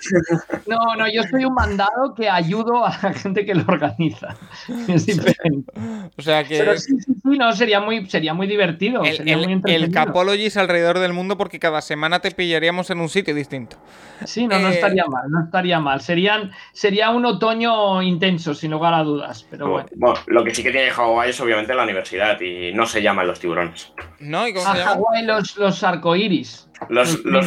[0.67, 4.37] No, no, yo soy un mandado que ayudo a la gente que lo organiza.
[4.89, 5.71] Es diferente.
[6.17, 9.05] O sea que Pero sí, sí, sí, no, sería muy, sería muy divertido.
[9.05, 9.93] el, sería el, muy el.
[9.93, 13.77] Capologis alrededor del mundo porque cada semana te pillaríamos en un sitio distinto.
[14.25, 16.01] Sí, no, no Eh, estaría mal, no estaría mal.
[16.01, 19.45] Serían, sería un otoño intenso, sin lugar a dudas.
[19.51, 19.89] Pero bueno.
[19.97, 23.27] Bueno, lo que sí que tiene Hawái es obviamente la universidad y no se llaman
[23.27, 23.93] los tiburones.
[24.21, 24.47] ¿No?
[24.47, 24.83] ¿Y cómo A se?
[24.83, 26.69] Hawái los, los arcoíris.
[26.89, 27.47] Los, los,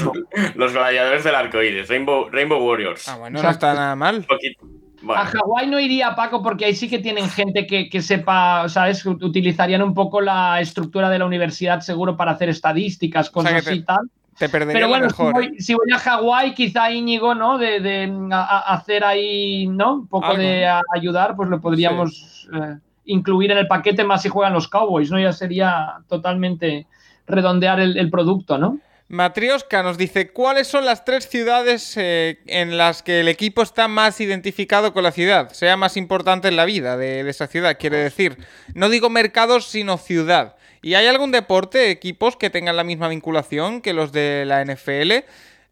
[0.55, 3.07] los gladiadores del arco iris, Rainbow, Rainbow Warriors.
[3.07, 4.17] Ah, bueno, no está nada mal.
[4.17, 4.65] Un poquito.
[5.01, 8.69] Bueno, A Hawái no iría, Paco, porque ahí sí que tienen gente que, que sepa,
[8.69, 9.05] ¿sabes?
[9.05, 13.65] Utilizarían un poco la estructura de la universidad seguro para hacer estadísticas, O sea, cosas
[13.65, 14.09] te- y tal.
[14.37, 15.27] Te perdería Pero bueno, lo mejor.
[15.27, 17.57] si, voy, si voy a Hawái, quizá Íñigo, ¿no?
[17.57, 18.41] De, de a-
[18.71, 19.93] a hacer ahí, ¿no?
[19.95, 20.37] Un poco Algo.
[20.41, 24.67] de a- ayudar, pues lo podríamos eh, incluir en el paquete más si juegan los
[24.67, 25.19] Cowboys, ¿no?
[25.19, 26.87] Ya sería totalmente
[27.27, 28.79] redondear el, producto, ¿no?
[29.07, 33.87] Matrioska nos dice, ¿cuáles son las tres ciudades eh, en las que el equipo está
[33.87, 35.51] más identificado con la ciudad?
[35.53, 38.37] Sea más importante en la vida de, de esa ciudad, quiere decir.
[38.73, 40.55] No digo mercados, sino ciudad.
[40.81, 45.23] ¿Y hay algún deporte, equipos que tengan la misma vinculación que los de la NFL?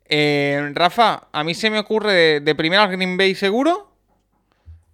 [0.07, 3.90] Eh, Rafa, a mí se me ocurre de, de primera Green Bay seguro.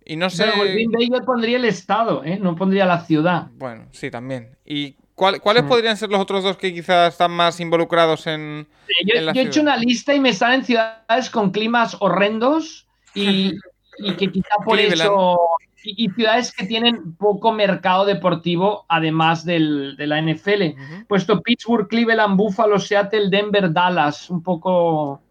[0.09, 0.45] Y no sé...
[0.45, 2.39] Pero Green Bay yo pondría el estado, ¿eh?
[2.41, 3.47] No pondría la ciudad.
[3.57, 4.55] Bueno, sí, también.
[4.65, 5.67] ¿Y cuál- cuáles Mm.
[5.67, 8.67] podrían ser los otros dos que quizás están más involucrados en...
[9.05, 12.87] Yo, en la yo he hecho una lista y me salen ciudades con climas horrendos
[13.13, 13.53] y,
[13.99, 15.01] y que quizá por Cleveland.
[15.01, 15.39] eso
[15.83, 20.75] y, ciudades que tienen poco mercado deportivo, además del, de la NFL.
[21.07, 25.21] Puesto Pittsburgh, Cleveland, Buffalo, Seattle, Denver, Dallas, un poco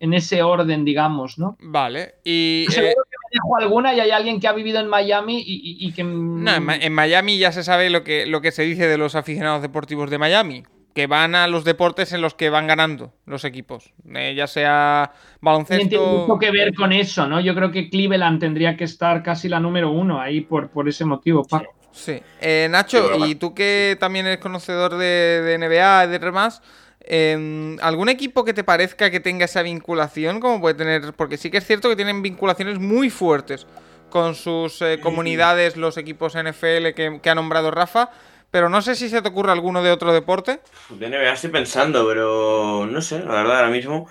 [0.00, 1.56] en ese orden, digamos, ¿no?
[1.60, 2.16] Vale.
[2.24, 2.66] Y.
[2.68, 6.04] Seguro que me dejo alguna y hay alguien que ha vivido en Miami y, que.
[6.04, 9.62] No, en, Miami ya se sabe lo que, lo que se dice de los aficionados
[9.62, 10.64] deportivos de Miami
[10.96, 15.12] que van a los deportes en los que van ganando los equipos, eh, ya sea
[15.42, 15.88] baloncesto.
[15.90, 17.38] Tiene mucho que ver con eso, ¿no?
[17.38, 21.04] Yo creo que Cleveland tendría que estar casi la número uno ahí por, por ese
[21.04, 21.76] motivo, Paco.
[21.96, 22.20] Sí.
[22.42, 26.62] Eh, Nacho, y tú que también eres conocedor de, NBA y de demás,
[27.06, 30.40] em, ¿algún equipo que te parezca que tenga esa vinculación?
[30.40, 31.12] Como puede tener.
[31.14, 33.66] Porque sí que es cierto que tienen vinculaciones muy fuertes
[34.10, 38.10] con sus eh, comunidades, los equipos NFL que, que ha nombrado Rafa
[38.50, 40.60] pero no sé si se te ocurre alguno de otro deporte.
[40.88, 44.08] De NBA estoy pensando, pero no sé, la verdad, ahora mismo.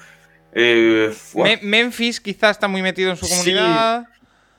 [0.53, 1.11] Eh,
[1.63, 4.07] Memphis quizás está muy metido en su comunidad.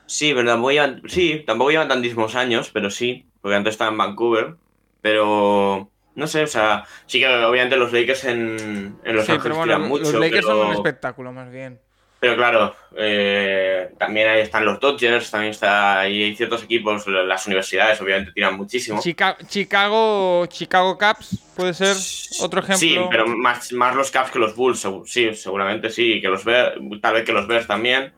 [0.05, 3.97] Sí, pero tampoco llevan, sí, tampoco llevan tantísimos años, pero sí, porque antes estaba en
[3.97, 4.55] Vancouver.
[5.01, 9.55] Pero no sé, o sea, sí que obviamente los Lakers en, en Los sí, Ángeles
[9.63, 10.11] pero mucho.
[10.11, 11.79] Los Lakers son un espectáculo, más bien.
[12.19, 17.45] Pero claro, eh, también ahí están los Dodgers, también está ahí hay ciertos equipos, las
[17.45, 18.99] universidades obviamente tiran muchísimo.
[18.99, 21.95] Chicago, Chicago, Caps puede ser
[22.41, 22.79] otro ejemplo.
[22.79, 27.13] Sí, pero más, más los Caps que los Bulls, sí, seguramente sí, que los tal
[27.13, 28.11] vez que los Bears también.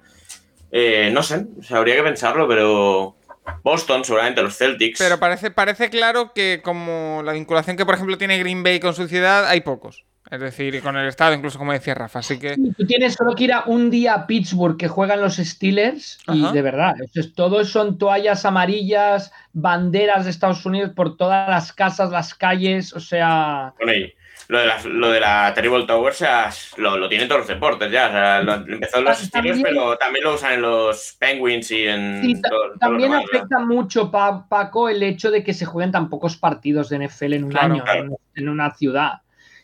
[0.71, 3.17] Eh, no sé, habría que pensarlo, pero
[3.63, 4.99] Boston, seguramente los Celtics.
[4.99, 8.93] Pero parece, parece claro que como la vinculación que por ejemplo tiene Green Bay con
[8.93, 10.05] su ciudad, hay pocos.
[10.29, 12.19] Es decir, con el estado, incluso como decía Rafa.
[12.19, 12.55] Así que.
[12.77, 16.51] tú tienes solo que ir a un día a Pittsburgh que juegan los Steelers y
[16.51, 22.11] de verdad, entonces, todos son toallas amarillas, banderas de Estados Unidos por todas las casas,
[22.11, 23.73] las calles, o sea.
[23.79, 24.13] Bueno, y
[24.49, 26.11] lo de la, lo de la Terrible Tower
[26.77, 28.07] lo, lo, tienen todos los deportes ya.
[28.07, 31.85] O sea, lo, empezó en los Steelers, pero también lo usan en los Penguins y
[31.85, 32.21] en.
[32.23, 32.41] Sí,
[32.79, 37.33] también afecta mucho, Paco, el hecho de que se jueguen tan pocos partidos de NFL
[37.33, 37.83] en un año,
[38.33, 39.21] en una ciudad.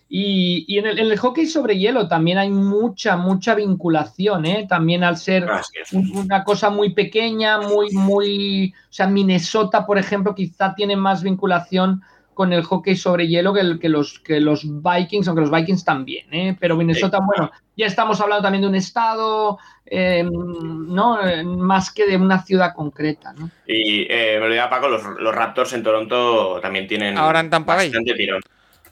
[0.07, 4.67] Y, en, el, hockey sobre hielo también hay mucha, mucha vinculación, ¿eh?
[4.69, 5.63] También al ser ah,
[6.13, 8.73] una cosa muy pequeña, muy, muy...
[8.88, 12.03] O sea, Minnesota, por ejemplo, quizá tiene más vinculación
[12.36, 16.31] con el hockey sobre hielo que, que, los, que los Vikings, aunque los Vikings también,
[16.31, 16.55] ¿eh?
[16.59, 21.19] Pero Minnesota, bueno, ya estamos hablando también de un estado, em, ¿no?
[21.45, 23.49] Más que de una ciudad concreta, ¿no?
[23.65, 27.75] Y eh, me olvidaba, Paco, los, los, Raptors en Toronto también tienen Ahora en Tampa
[27.75, 28.41] bastante tirón.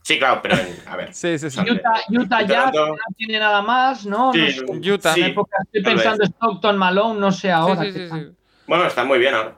[0.01, 0.55] Sí, claro, pero
[0.87, 1.09] a ver.
[1.13, 1.59] Sí, sí, sí.
[1.59, 4.31] Utah, Utah ya no tiene nada más, ¿no?
[4.33, 5.13] Sí, Utah.
[5.13, 7.83] Sí, estoy pensando Stockton, Malone, no sé ahora.
[7.83, 8.27] Sí, sí, sí,
[8.67, 9.55] bueno, está muy bien ahora.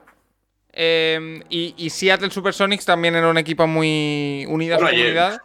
[0.78, 5.40] Eh, y, y, Seattle Supersonics también era un equipo muy unido a su comunidad.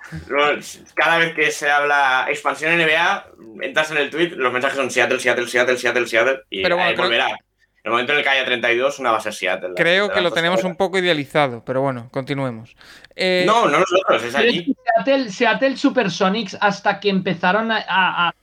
[0.93, 3.27] cada vez que se habla expansión NBA,
[3.61, 7.01] entras en el tweet, los mensajes son Seattle, Seattle, Seattle, Seattle, Seattle, y pero bueno,
[7.01, 7.29] volverá.
[7.29, 7.37] En
[7.85, 9.71] el momento en el que haya 32, una va a ser Seattle.
[9.75, 12.75] Creo que lo tenemos un poco idealizado, pero bueno, continuemos.
[13.15, 14.75] Eh, no, no nosotros, es allí.
[14.97, 18.35] Seattle, Seattle Supersonics, hasta que empezaron a,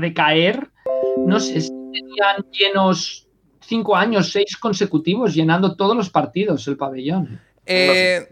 [0.00, 0.68] decaer,
[1.18, 3.21] no sé si tenían llenos
[3.72, 7.40] cinco años, seis consecutivos, llenando todos los partidos el pabellón.
[7.64, 8.28] Eh,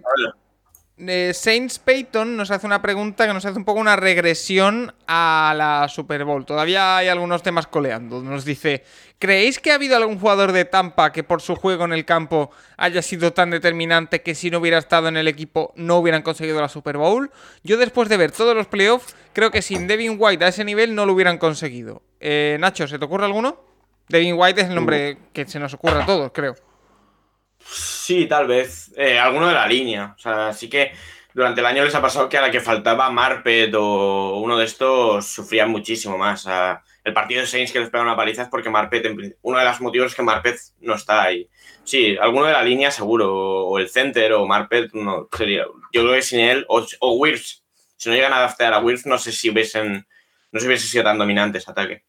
[1.33, 5.89] Saints Payton nos hace una pregunta que nos hace un poco una regresión a la
[5.89, 6.45] Super Bowl.
[6.45, 8.21] Todavía hay algunos temas coleando.
[8.21, 8.85] Nos dice,
[9.19, 12.51] ¿creéis que ha habido algún jugador de Tampa que por su juego en el campo
[12.77, 16.61] haya sido tan determinante que si no hubiera estado en el equipo no hubieran conseguido
[16.61, 17.31] la Super Bowl?
[17.65, 20.95] Yo después de ver todos los playoffs, creo que sin Devin White a ese nivel
[20.95, 22.03] no lo hubieran conseguido.
[22.21, 23.70] Eh, Nacho, ¿se te ocurre alguno?
[24.11, 26.57] Devin White es el nombre que se nos ocurre a todos, creo.
[27.65, 28.93] Sí, tal vez.
[28.97, 30.15] Eh, alguno de la línea.
[30.17, 30.93] O sea, sí que
[31.33, 34.65] durante el año les ha pasado que a la que faltaba Marpet o uno de
[34.65, 36.45] estos sufrían muchísimo más.
[37.05, 39.07] el partido de Saints que les pega una paliza es porque Marpet,
[39.43, 41.49] uno de los motivos es que Marpet no está ahí.
[41.85, 45.67] Sí, alguno de la línea seguro, o el center o Marpet, no sería.
[45.93, 47.63] Yo creo que sin él, o, o Wirfs.
[47.97, 50.05] Si no llegan a adaptar a Wirfs, no sé si hubiesen,
[50.51, 52.03] no se hubiese sido tan dominante ese ataque.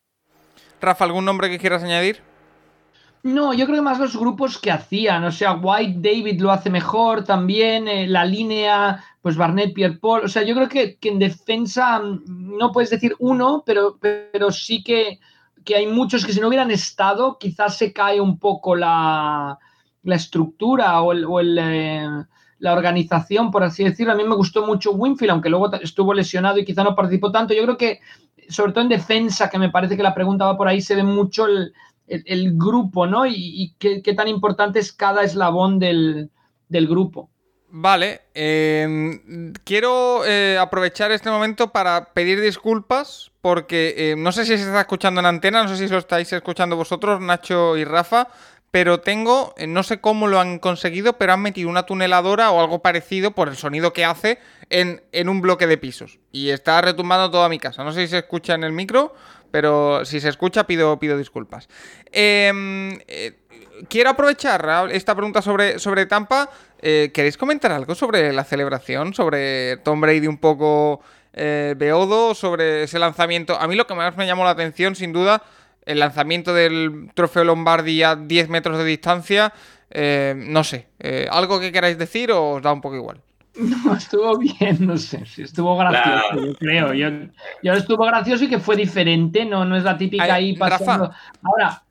[0.81, 2.21] Rafa, ¿algún nombre que quieras añadir?
[3.23, 6.71] No, yo creo que más los grupos que hacían, o sea, White David lo hace
[6.71, 11.19] mejor también, eh, la línea, pues Barnett, Pierre Paul, o sea, yo creo que, en
[11.19, 15.19] defensa mm, no puedes decir uno, pero, pero sí que,
[15.75, 19.59] hay muchos que si no hubieran estado, quizás se cae un poco la,
[20.03, 22.07] estructura o, el, eh,
[22.61, 24.13] la organización, por así decirlo.
[24.13, 27.55] A mí me gustó mucho Winfield, aunque luego estuvo lesionado y quizá no participó tanto.
[27.55, 27.99] Yo creo que,
[28.49, 31.03] sobre todo en defensa, que me parece que la pregunta va por ahí, se ve
[31.03, 31.73] mucho el
[32.11, 33.25] el, grupo, ¿no?
[33.25, 36.29] Y, qué, tan importante es cada eslabón del,
[36.69, 37.29] grupo.
[37.73, 44.57] Vale, em, quiero eh, aprovechar este momento para pedir disculpas porque eh, no sé si
[44.57, 48.27] se está escuchando en antena, no sé si lo estáis escuchando vosotros, Nacho y Rafa,
[48.71, 52.61] pero tengo, eh, no sé cómo lo han conseguido, pero han metido una tuneladora o
[52.61, 56.19] algo parecido por el sonido que hace en, en un bloque de pisos.
[56.31, 57.83] Y está retumbando toda mi casa.
[57.83, 59.13] No sé si se escucha en el micro,
[59.51, 61.67] pero si se escucha pido, pido disculpas.
[62.13, 63.39] Em, eh,
[63.89, 66.49] quiero aprovechar esta pregunta sobre, sobre Tampa.
[66.81, 69.13] Eh, ¿Queréis comentar algo sobre la celebración?
[69.13, 71.01] Sobre Tom Brady un poco
[71.33, 73.57] beodo, sobre ese lanzamiento.
[73.57, 75.41] A mí lo que más me llamó la atención, sin duda,
[75.85, 79.53] el lanzamiento del trofeo Lombardi a 10 metros de distancia.
[79.89, 83.21] Eh, no sé, eh, ¿algo que queráis decir o os da un poco igual?
[83.53, 86.45] No, estuvo bien, no sé, estuvo gracioso, Claro.
[86.45, 86.93] yo creo.
[86.93, 87.09] Yo,
[87.61, 91.07] yo estuvo gracioso y que fue diferente, no, no es la típica Ay, ahí pasando.
[91.07, 91.17] Rafa.
[91.43, 91.83] Ahora,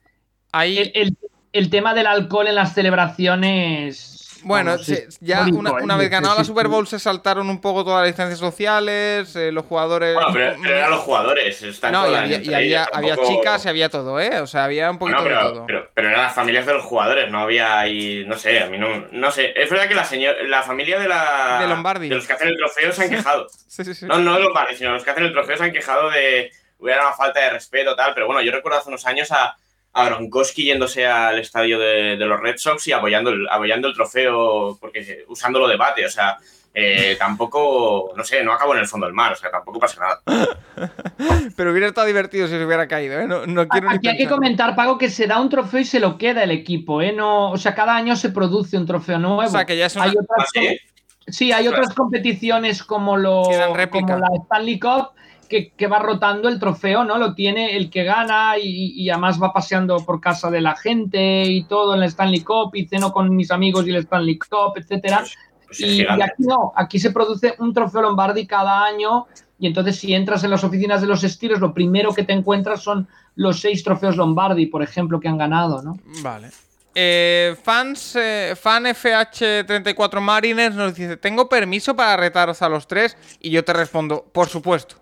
[0.53, 1.16] Ahí, el, el-
[1.53, 4.20] el tema del alcohol en las celebraciones.
[4.45, 5.82] Bueno, es ya una, ¿eh?
[5.82, 6.49] una vez Sí, ganada sí, la sí.
[6.49, 10.14] Super Bowl se saltaron un poco todas las distancias sociales, eh, los jugadores...
[10.14, 11.62] Bueno, pero, pero eran los jugadores.
[11.62, 14.41] Están no, y había, y había, ellas, había tampoco- chicas y había todo, ¿eh?
[14.41, 15.66] O sea, había un poquito Bueno, de pero, todo.
[15.66, 18.78] pero, pero eran las familias de los jugadores, no había ahí, no sé, a mí
[18.78, 19.53] no, no sé.
[19.57, 22.09] Es verdad que la, señor, la familia de la De Lombardi.
[22.09, 23.47] de los que hacen el trofeo se han quejado.
[23.70, 24.07] Sí, sí, sí.
[24.07, 27.03] No, no de Lombardi, sino los que hacen el trofeo se han quejado de hubiera
[27.07, 29.55] una falta de respeto tal, pero bueno, yo recuerdo hace unos años a,
[29.93, 33.95] a Gronkowski yéndose al estadio de, de los Red Sox y apoyando el, apoyando el
[33.95, 36.38] trofeo porque usándolo de bate, o sea,
[36.72, 40.01] eh, tampoco, no sé, no acabó en el fondo del mar, o sea, tampoco pasa
[40.01, 40.61] nada.
[41.57, 43.26] Pero hubiera estado divertido si se hubiera caído, ¿eh?
[43.26, 45.84] No, no quiero ni Aquí hay que comentar, Pago, que se da un trofeo y
[45.84, 47.12] se lo queda el equipo, ¿eh?
[47.12, 49.41] No, o sea, cada año se produce un trofeo nuevo.
[49.41, 50.05] O sea, que ya es una...
[50.05, 50.78] Hay otras, ¿Ah, sí?
[51.26, 53.43] sí, hay otras competiciones como, lo,
[53.91, 55.11] como la Stanley Cup
[55.51, 57.19] que, que va rotando el trofeo, ¿no?
[57.19, 61.43] Lo tiene el que gana y, y además va paseando por casa de la gente
[61.43, 64.75] y todo en la Stanley Cup y ceno con mis amigos y la Stanley Cup,
[64.77, 65.25] etcétera.
[65.67, 69.27] Pues es Y, aquí no, aquí se produce un trofeo Lombardi cada año
[69.59, 72.83] y entonces si entras en las oficinas de los estilos, lo primero que te encuentras
[72.83, 75.99] son los seis trofeos Lombardi, por ejemplo, que han ganado, ¿no?
[76.23, 76.49] Vale.
[76.95, 83.17] Eh, fans, eh, fan FH34 Mariners nos dice, tengo permiso para retaros a los tres
[83.41, 84.97] y yo te respondo, por supuesto.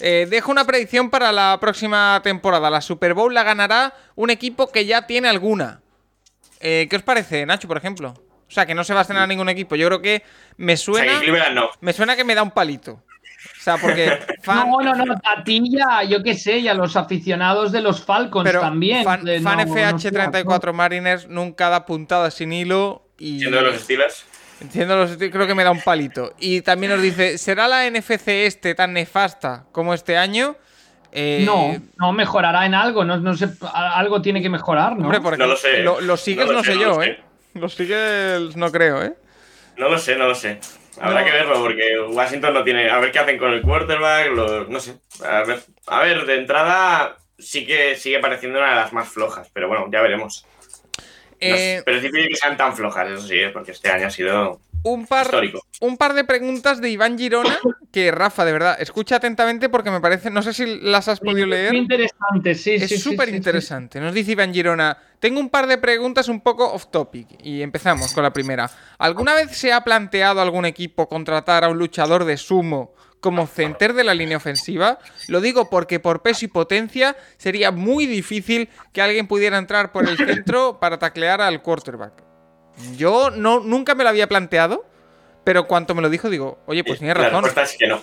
[0.00, 2.70] Eh, dejo una predicción para la próxima temporada.
[2.70, 5.80] La Super Bowl la ganará un equipo que ya tiene alguna.
[6.60, 8.14] Eh, ¿Qué os parece, Nacho, por ejemplo?
[8.48, 9.76] O sea, que no se va a estrenar ningún equipo.
[9.76, 10.22] Yo creo que
[10.56, 11.68] me suena, Cleveland no.
[11.80, 12.92] me suena que me da un palito.
[13.60, 16.74] O sea, porque fan, No, no, no, a ti ya, yo qué sé, y a
[16.74, 19.04] los aficionados de los Falcons pero también.
[19.04, 23.64] fan, de- fan no- no FH34 Mariners nunca da puntada sin hilo y Siendo de
[23.64, 24.24] los Steelers.
[24.60, 26.32] Entiendo, los- creo que me da un palito.
[26.38, 30.56] Y también nos dice, ¿será la NFC este tan nefasta como este año?
[31.12, 35.08] Eh, No, no mejorará en algo, no, no sé, a- algo tiene que mejorar, ¿no?
[35.08, 35.82] Hombre, No lo sé.
[35.82, 37.10] lo- los Seagulls No no, lo sé, yo, lo sé.
[37.10, 37.20] ¿eh?
[37.54, 39.14] Los Seagulls no creo, ¿eh?
[39.76, 40.58] No lo sé, no lo sé.
[41.00, 41.26] Habrá No.
[41.26, 42.90] que verlo porque Washington no tiene.
[42.90, 44.32] A ver qué hacen con el quarterback.
[44.32, 44.96] lo- no sé.
[45.24, 49.48] A ver, a ver, de entrada sí que sigue pareciendo una de las más flojas,
[49.52, 50.44] pero bueno, ya veremos.
[51.40, 53.50] No Eh, pero es difícil que sean tan flojas, eso sí, ¿eh?
[53.50, 55.64] porque este año ha sido un, par, histórico.
[55.80, 57.58] un par de preguntas de Iván Girona,
[57.92, 61.46] que Rafa, de verdad, escucha atentamente porque me parece, no sé si las has podido
[61.46, 61.72] leer.
[61.72, 63.36] Muy interesante, sí, sí, sí, Es súper sí, sí.
[63.36, 64.00] interesante.
[64.00, 64.96] Nos dice Iván Girona.
[65.20, 67.26] Tengo un par de preguntas un poco off topic.
[67.42, 68.70] Y empezamos con la primera.
[68.98, 73.92] ¿Alguna vez se ha planteado algún equipo contratar a un luchador de sumo como center
[73.94, 74.98] de la línea ofensiva?
[75.28, 80.08] Lo digo porque por peso y potencia sería muy difícil que alguien pudiera entrar por
[80.08, 82.22] el centro para taclear al quarterback.
[82.96, 84.84] Yo no, nunca me lo había planteado.
[85.44, 87.44] Pero cuanto me lo dijo, digo, oye, pues tienes La razón.
[87.44, 88.00] respuesta es que no.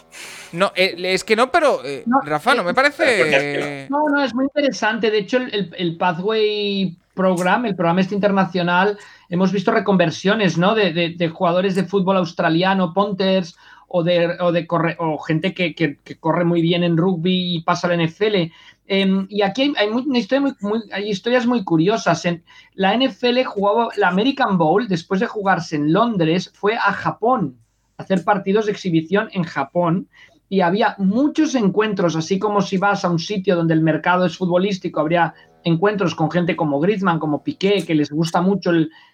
[0.54, 3.86] No, eh, es que no, pero eh, No, Rafa, no me parece.
[3.88, 5.12] la No, no, es muy interesante.
[5.12, 8.98] De hecho, el, el- Pathway Program, el programa este internacional,
[9.30, 10.74] hemos visto reconversiones, ¿no?
[10.74, 13.56] De, de- de jugadores de fútbol australiano, punters,
[13.98, 17.62] o de, o de corre- o gente que, que- corre muy bien en rugby y
[17.64, 18.52] pasa al NFL.
[18.88, 22.24] Em, y aquí hay, hay una historia muy- hay historias muy curiosas.
[22.74, 27.58] La NFL jugaba la American Bowl, después de jugarse en Londres, fue a Japón
[27.98, 30.08] a hacer partidos de exhibición en Japón
[30.50, 34.38] y había muchos encuentros, así como si vas a un sitio donde el mercado es
[34.38, 35.34] futbolístico, habría
[35.64, 38.72] encuentros con gente como Griezmann, como Piqué, que les gusta mucho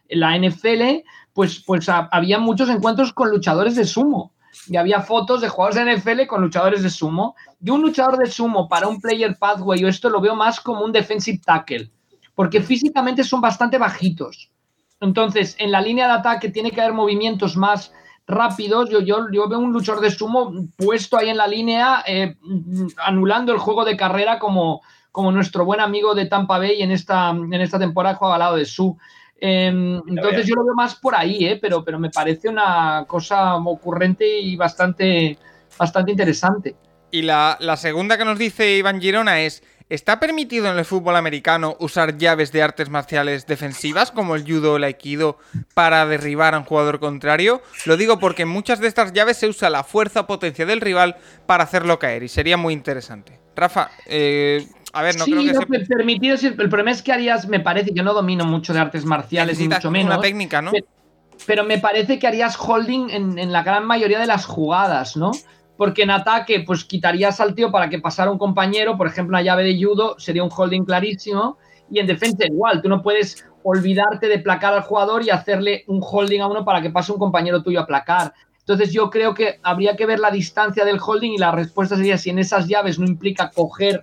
[0.10, 1.04] la NFL,
[1.34, 4.34] pues, pues ha- había muchos encuentros con luchadores de sumo.
[4.68, 7.36] Y había fotos de jugadores de NFL con luchadores de sumo.
[7.64, 10.86] Y un luchador de sumo para un player pathway, yo esto lo veo más como
[10.86, 11.91] un defensive tackle,
[12.36, 14.51] porque físicamente son bastante bajitos.
[14.99, 17.91] Entonces, en la línea de ataque tiene que haber movimientos más
[18.28, 18.89] rápidos.
[18.89, 22.38] Yo, yo, yo veo un luchador de sumo puesto ahí en la línea, eh,
[22.97, 24.82] anulando el juego de carrera como,
[25.12, 28.55] como nuestro buen amigo de Tampa Bay en esta, en esta temporada juega al lado
[28.55, 28.97] de Su.
[29.44, 29.68] Eh,
[30.08, 34.39] entonces yo lo veo más por ahí, eh, pero, pero me parece una cosa ocurrente
[34.39, 35.38] y bastante,
[35.78, 36.76] bastante interesante.
[37.10, 41.18] Y la, la segunda que nos dice Iván Girona es: ¿Está permitido en el fútbol
[41.18, 45.38] americano usar llaves de artes marciales defensivas como el judo o el aikido
[45.74, 47.62] para derribar a un jugador contrario?
[47.86, 50.80] Lo digo porque en muchas de estas llaves se usa la fuerza o potencia del
[50.80, 53.42] rival para hacerlo caer y sería muy interesante.
[53.54, 55.66] Rafa, eh, a ver, no sí, creo que no, se...
[55.66, 59.06] pe- permitido, el problema es que harías, me parece, yo no domino mucho de artes
[59.06, 60.14] marciales, ni mucho menos.
[60.14, 60.72] una técnica, ¿no?
[60.72, 60.86] Pe-
[61.46, 65.32] pero me parece que harías holding en, en la gran mayoría de las jugadas, ¿no?
[65.76, 69.42] Porque en ataque, pues quitarías al tío para que pasara un compañero, por ejemplo, una
[69.42, 71.58] llave de judo sería un holding clarísimo,
[71.89, 76.02] y en defensa igual, tú no puedes olvidarte de placar al jugador y hacerle un
[76.04, 78.34] holding a uno para que pase un compañero tuyo a placar.
[78.60, 82.18] Entonces yo creo que habría que ver la distancia del holding y la respuesta sería
[82.18, 84.02] si en esas llaves no implica coger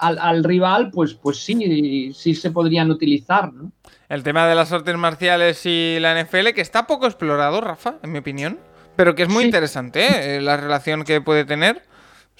[0.00, 3.70] al, al rival, pues, pues sí, sí se podrían utilizar, ¿no?
[4.08, 8.10] El tema de las artes marciales y la NFL, que está poco explorado, Rafa, en
[8.12, 8.58] mi opinión,
[8.96, 9.46] pero que es muy Sí.
[9.48, 10.40] interesante ¿eh?
[10.40, 11.82] la relación que puede tener.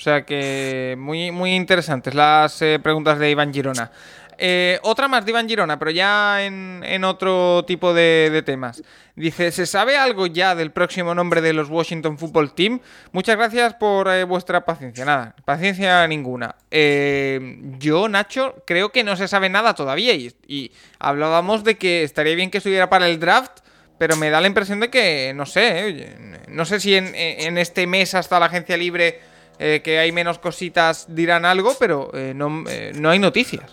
[0.00, 3.90] O sea que muy, muy interesantes las eh, preguntas de Iván Girona.
[4.42, 8.82] Eh, otra más de Iván Girona, pero ya en, en otro tipo de, temas.
[9.14, 12.80] Dice, ¿se sabe algo ya del próximo nombre de los Washington Football Team?
[13.12, 15.04] Muchas gracias por eh, vuestra paciencia.
[15.04, 16.56] Nada, paciencia ninguna.
[16.70, 22.04] Eh, yo, Nacho, creo que no se sabe nada todavía y, y hablábamos de que
[22.04, 23.58] estaría bien que estuviera para el draft,
[23.98, 27.58] pero me da la impresión de que, no sé, eh, no sé si en, en
[27.58, 29.20] este mes hasta la agencia libre
[29.60, 33.70] eh, que hay menos cositas dirán algo, pero eh, no, eh, no hay noticias.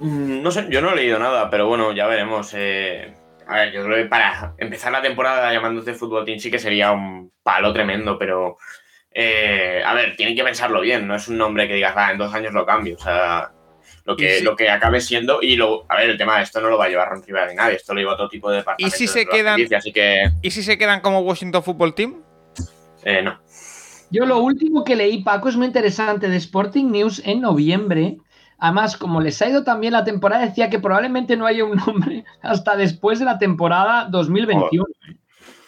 [0.00, 2.52] Mm, No sé, yo no he leído nada, pero bueno, ya veremos.
[2.54, 3.14] eh.
[3.48, 6.90] A ver, yo creo que para empezar la temporada llamándose Fútbol Team sí que sería
[6.92, 8.58] un palo tremendo, pero.
[9.84, 12.34] a ver, tienen que pensarlo bien, no es un nombre que digas, va, en dos
[12.34, 12.96] años lo cambio.
[12.96, 13.50] O sea,
[14.04, 15.40] lo Y que, si- lo que acabe siendo.
[15.42, 17.46] Y lo, a ver, el tema de esto no lo va a llevar Ron Rivera
[17.48, 18.98] ni nadie, esto lo lleva otro tipo de departamentos.
[18.98, 22.22] si se quedan- franquicia, Así que, ¿Y si se quedan como Washington Football Team?
[23.04, 23.38] eh, no.
[24.10, 28.18] Yo lo último que leí, Paco, es muy interesante de Sporting News en noviembre.
[28.58, 32.24] Además, como les ha ido también la temporada, decía que probablemente no haya un nombre
[32.42, 34.84] hasta después de la temporada 2021.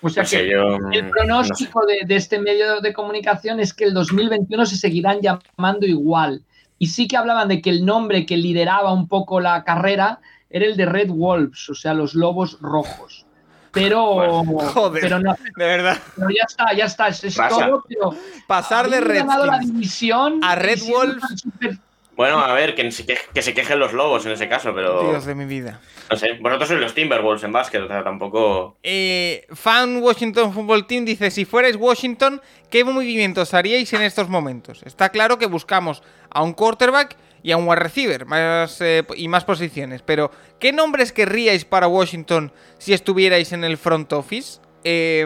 [0.01, 1.03] O sea No sé, que yo, el no sé.
[1.11, 6.45] pronóstico de, de este medio de comunicación es que el 2021 se seguirán llamando igual.
[6.79, 10.21] Y sí que hablaban de que el nombre que lideraba un poco la carrera
[10.51, 13.27] era el de Red Wolves, o sea, los lobos rojos.
[13.73, 14.45] Pero,
[14.75, 15.01] Joder.
[15.03, 15.99] pero no, De verdad.
[16.17, 18.15] pero ya está, ya está, es, es todo, pero
[18.47, 21.23] Pasar de ganado la división a Red Wolves.
[21.37, 21.79] super-
[22.17, 25.09] Bueno, a ver, que se, que, que se quejen los lobos en ese caso, pero.
[25.11, 25.81] Dios de mi vida.
[26.11, 28.77] No sé, vosotros sois los Timberwolves en básquet, o sea, tampoco.
[28.83, 32.41] Eh, fan Washington Football Team dice, si fuerais Washington,
[32.71, 34.81] ¿qué movimientos haríais en estos momentos?
[34.85, 37.17] Está claro que buscamos a un quarterback
[37.49, 40.31] y a un wide receiver más, eh, y más posiciones, pero
[40.61, 44.61] ¿qué nombres querríais para Washington si estuvierais en el front office?
[44.85, 45.23] Eh,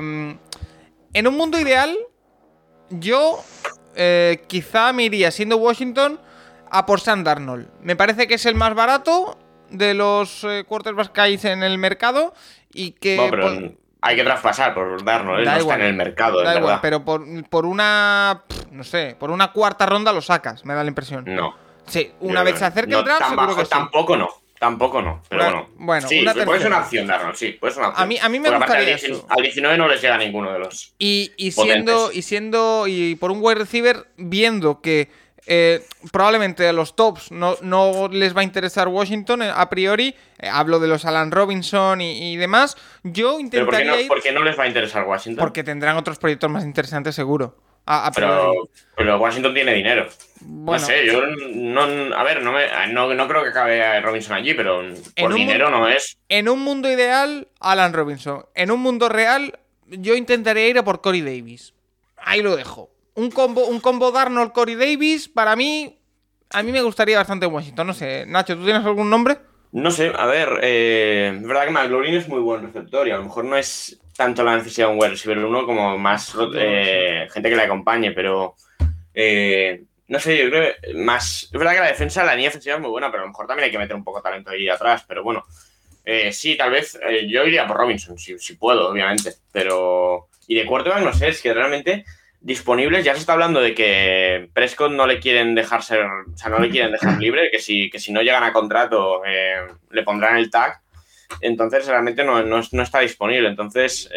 [1.14, 1.96] en un mundo ideal,
[2.90, 3.42] yo
[3.96, 6.20] eh, quizá me iría, siendo Washington,
[6.70, 7.68] a por Sam Darnold.
[7.80, 9.36] Me parece que es el más barato
[9.70, 12.34] de los eh, quarterbacks que hay en el mercado
[12.72, 13.16] y que...
[13.16, 15.44] No, pero por- hay que traspasar por darnos, ¿eh?
[15.44, 15.74] Da no igual.
[15.80, 16.78] está en el mercado, es Da igual, verdad.
[16.82, 18.44] pero por, por una...
[18.70, 21.24] No sé, por una cuarta ronda lo sacas, me da la impresión.
[21.26, 21.54] No.
[21.86, 23.70] Sí, una Yo vez se acerque no el draft, tan seguro bajo, que sí.
[23.70, 24.28] Tampoco no,
[24.58, 25.68] tampoco no, pero bueno.
[25.76, 28.04] bueno, sí, una puede ser una opción, Darnold, sí, puede ser una opción.
[28.04, 29.26] A mí- a mí me Porque gustaría eso.
[29.28, 30.94] al 19 no les llega ninguno de los.
[30.98, 31.84] Y, y Potentes.
[31.84, 35.10] siendo, y siendo, y por un wide receiver, viendo que
[35.48, 40.14] eh, probablemente a los tops no, no les va a interesar Washington eh, a priori,
[40.38, 44.00] eh, hablo de los Alan Robinson y, y demás, yo Pero ¿por qué, intentaría no,
[44.00, 45.42] ir por qué no les va a interesar Washington?
[45.42, 47.56] porque tendrán otros proyectos más interesantes seguro.
[47.84, 50.06] A, a pero, pero Washington tiene dinero.
[50.44, 51.82] Bueno, no sé, yo no.
[52.16, 54.82] A ver, no, me, no, no creo que acabe Robinson allí, pero
[55.16, 56.18] por dinero mundo- no es.
[56.28, 58.44] En un mundo ideal, Alan Robinson.
[58.54, 61.74] En un mundo real, yo intentaría ir a por Corey Davis.
[62.16, 62.90] Ahí lo dejo.
[63.14, 65.98] Un combo, un combo Darnold Corey Davis, para mí,
[66.50, 67.86] a mí me gustaría bastante Washington.
[67.88, 69.38] No sé, Nacho, ¿tú tienes algún nombre?
[69.72, 73.16] No sé, a ver, eh, es verdad que McLaurin es muy buen receptor y a
[73.16, 77.26] lo mejor no es tanto la necesidad de un wide receiver uno como más eh,
[77.32, 78.54] gente que le acompañe, pero
[79.14, 79.82] eh,
[80.12, 81.44] no sé, yo creo que más.
[81.44, 83.46] Es verdad que la defensa, la línea defensiva es muy buena, pero a lo mejor
[83.46, 85.42] también hay que meter un poco de talento ahí atrás, pero bueno.
[86.04, 90.28] Eh, sí, tal vez eh, yo iría por Robinson, si, si puedo, obviamente, pero.
[90.46, 92.04] Y de quarterback, no sé, es que realmente
[92.42, 96.50] disponibles, ya se está hablando de que Prescott no le quieren dejar ser, o sea,
[96.50, 100.02] no le quieren dejar libre, que si, que si no llegan a contrato eh, le
[100.02, 100.82] pondrán el tag,
[101.40, 104.10] entonces realmente no, no, no está disponible, entonces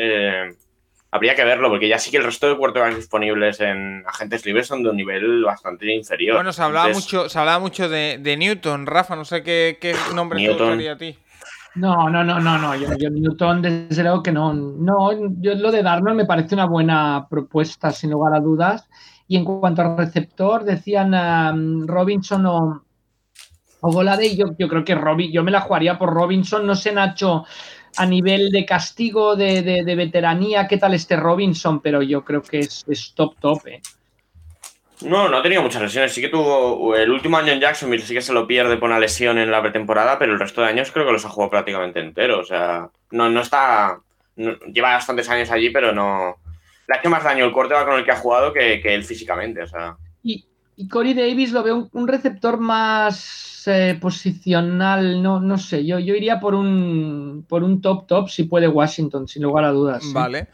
[1.15, 4.67] habría que verlo, porque ya sí que el resto de quarterbacks disponibles en agentes libres
[4.67, 6.35] son de un nivel bastante inferior.
[6.35, 9.77] Bueno, se hablaba Entonces, mucho, se hablaba mucho de, de Newton, Rafa, no sé qué,
[9.79, 11.17] qué nombre te gustaría a ti.
[11.75, 12.75] No, no, no, no, no.
[12.75, 14.53] Yo, yo Newton, desde luego que no.
[14.53, 15.11] No,
[15.41, 18.87] yo lo de Darnold me parece una buena propuesta, sin lugar a dudas.
[19.27, 22.85] Y en cuanto al receptor, decían um, Robinson o,
[23.81, 26.65] Ogolade, yo, yo creo que Robin, yo me la jugaría por Robinson.
[26.65, 27.45] No sé, Nacho,
[27.97, 32.41] a nivel de castigo, de, de, de veteranía, qué tal este Robinson, pero yo creo
[32.41, 33.67] que es, top, top.
[33.67, 33.81] ¿eh?
[35.01, 36.13] No, no ha tenido muchas lesiones.
[36.13, 38.99] Sí que tuvo el último año en Jacksonville, sí que se lo pierde por una
[38.99, 41.99] lesión en la pretemporada, pero el resto de años creo que los ha jugado prácticamente
[41.99, 42.39] entero.
[42.39, 43.99] O sea, no, no está.
[44.35, 46.37] lleva bastantes años allí, pero no.
[46.87, 49.63] Le ha hecho más daño el corte con el que ha jugado que él físicamente.
[49.63, 49.97] O sea,
[50.75, 56.15] Y, Corey Davis lo veo un, receptor más eh, posicional, no, no sé, yo, yo
[56.15, 60.03] iría por un, por un top top si puede Washington, sin lugar a dudas.
[60.03, 60.13] ¿sí?
[60.13, 60.47] Vale.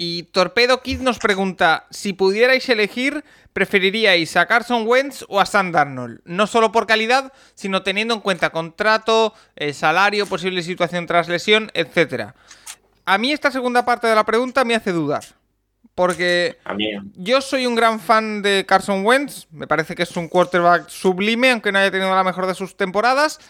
[0.00, 5.72] Y Torpedo Kid nos pregunta: si pudierais elegir, ¿preferiríais a Carson Wentz o a Sam
[5.72, 6.20] Darnold?
[6.24, 11.72] No solo por calidad, sino teniendo en cuenta contrato, eh, salario, posible situación tras lesión,
[11.74, 12.36] etcétera.
[13.06, 15.24] A mí esta segunda parte de la pregunta me hace dudar.
[15.98, 16.56] Porque
[17.16, 19.48] yo soy un gran fan de Carson Wentz.
[19.50, 22.76] Me parece que es un quarterback sublime, aunque no haya tenido la mejor de sus
[22.76, 23.40] temporadas.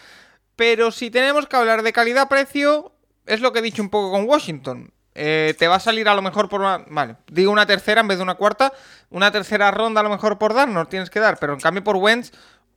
[0.55, 2.91] Pero si tenemos que hablar de calidad-precio,
[3.27, 4.91] es lo que he dicho un poco con Washington.
[5.13, 6.83] Eh, te va a salir a lo mejor por una.
[6.87, 8.73] Vale, digo una tercera en vez de una cuarta.
[9.11, 11.37] Una tercera ronda a lo mejor por dar, no tienes que dar.
[11.37, 12.31] Pero en cambio por Wentz,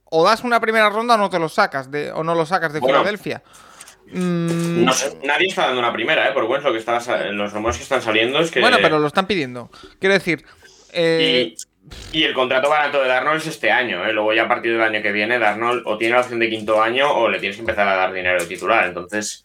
[0.04, 1.90] o das una primera ronda o no te lo sacas.
[1.90, 2.98] De, o no lo sacas de Bueno.
[2.98, 3.42] Filadelfia.
[4.10, 4.92] Mm, No
[5.24, 6.32] nadie está dando una primera, ¿eh?
[6.32, 6.98] Por Wentz, lo que está,
[7.32, 8.60] los rumores que están saliendo es que.
[8.60, 9.70] Bueno, pero lo están pidiendo.
[9.98, 10.44] Quiero decir.
[10.92, 11.54] eh,
[12.12, 14.12] Y, y el contrato barato de Darnold es este año, ¿eh?
[14.12, 16.82] Luego ya a partir del año que viene, Darnold o tiene la opción de quinto
[16.82, 18.86] año o le tienes que empezar a dar dinero de titular.
[18.86, 19.44] Entonces,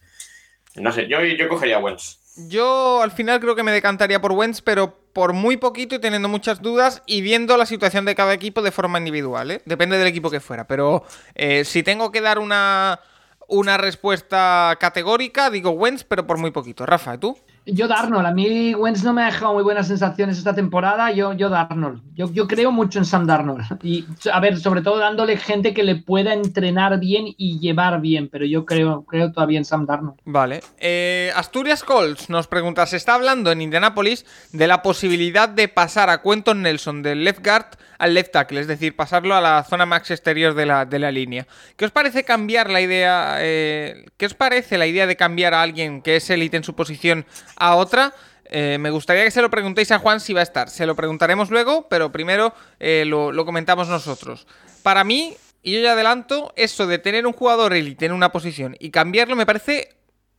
[0.76, 2.18] no sé, yo, yo cogería a Wentz.
[2.48, 6.28] Yo al final creo que me decantaría por Wentz, pero por muy poquito y teniendo
[6.28, 9.62] muchas dudas y viendo la situación de cada equipo de forma individual, ¿eh?
[9.64, 10.64] Depende del equipo que fuera.
[10.68, 11.04] Pero
[11.34, 13.00] eh, si tengo que dar una,
[13.48, 16.86] una respuesta categórica, digo Wentz, pero por muy poquito.
[16.86, 17.38] Rafa, ¿y tú?
[17.70, 21.34] Yo Darnold, a mí Wentz no me ha dejado muy buenas sensaciones esta temporada, yo,
[21.34, 22.02] yo Darnold.
[22.14, 23.78] Yo, yo creo mucho en Sam Darnold.
[23.82, 28.28] Y, a ver, sobre todo dándole gente que le pueda entrenar bien y llevar bien,
[28.28, 30.18] pero yo creo, creo todavía en Sam Darnold.
[30.24, 30.60] Vale.
[30.78, 36.08] Eh, Asturias Colts nos pregunta, se está hablando en Indianapolis de la posibilidad de pasar
[36.08, 37.66] a Quentin Nelson del left guard
[37.98, 41.10] al left tackle, es decir, pasarlo a la zona max exterior de la, de la
[41.10, 41.46] línea.
[41.76, 43.38] ¿Qué os parece cambiar la idea?
[43.40, 46.74] eh, ¿Qué os parece la idea de cambiar a alguien que es élite en su
[46.74, 47.26] posición
[47.58, 48.14] a otra?
[48.50, 50.70] Eh, me gustaría que se lo preguntéis a Juan si va a estar.
[50.70, 54.46] Se lo preguntaremos luego, pero primero eh, lo, comentamos nosotros.
[54.82, 58.76] Para mí, y yo ya adelanto, eso de tener un jugador élite en una posición
[58.80, 59.96] y cambiarlo me parece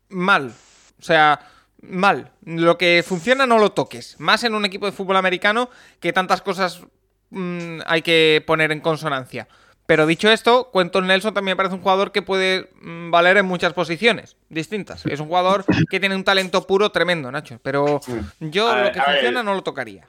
[0.10, 0.54] mal.
[1.00, 1.40] O sea,
[1.82, 2.32] mal.
[2.44, 4.20] Lo que funciona no lo toques.
[4.20, 6.82] Más en un equipo de fútbol americano que tantas cosas
[7.30, 9.48] mm, hay que poner en consonancia.
[9.90, 13.74] Pero dicho esto, Quentin Nelson también parece un jugador que puede mm, valer en muchas
[13.74, 15.04] posiciones distintas.
[15.08, 17.60] Es un jugador que tiene un talento puro tremendo, Nacho.
[17.64, 18.00] Pero
[18.40, 19.10] yo ver, lo que ver.
[19.14, 20.08] funciona no lo tocaría.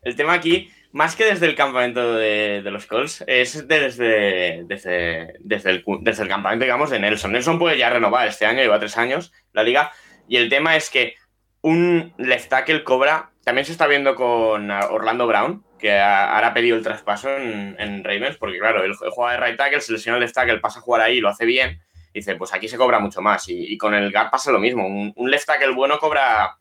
[0.00, 4.64] El tema aquí, más que desde el campamento de, de los Colts, es de- desde,
[4.64, 7.30] desde, desde, el, cu- desde el campamento, digamos, de Nelson.
[7.32, 9.92] Nelson puede ya renovar este año, lleva tres años la liga.
[10.26, 11.16] Y el tema es que
[11.60, 13.28] un left tackle cobra.
[13.44, 18.04] También se está viendo con Orlando Brown, que ahora ha pedido el traspaso en, en
[18.04, 20.82] Ravens, porque claro, él juega de right tackle, se lesiona el left tackle, pasa a
[20.82, 21.80] jugar ahí, lo hace bien.
[22.12, 23.44] Dice, pues aquí se cobra mucho más.
[23.48, 24.86] Y, con el guard pasa lo mismo.
[24.86, 26.56] Un, un left tackle bueno cobra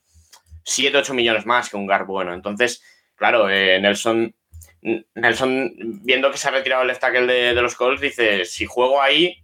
[0.63, 2.33] 7, 8 millones más que un guard bueno.
[2.33, 2.83] Entonces,
[3.15, 4.35] claro, eh, Nelson,
[5.15, 8.65] Nelson, viendo que se ha retirado el left tackle de, de los Colts, dice, si
[8.65, 9.43] juego ahí,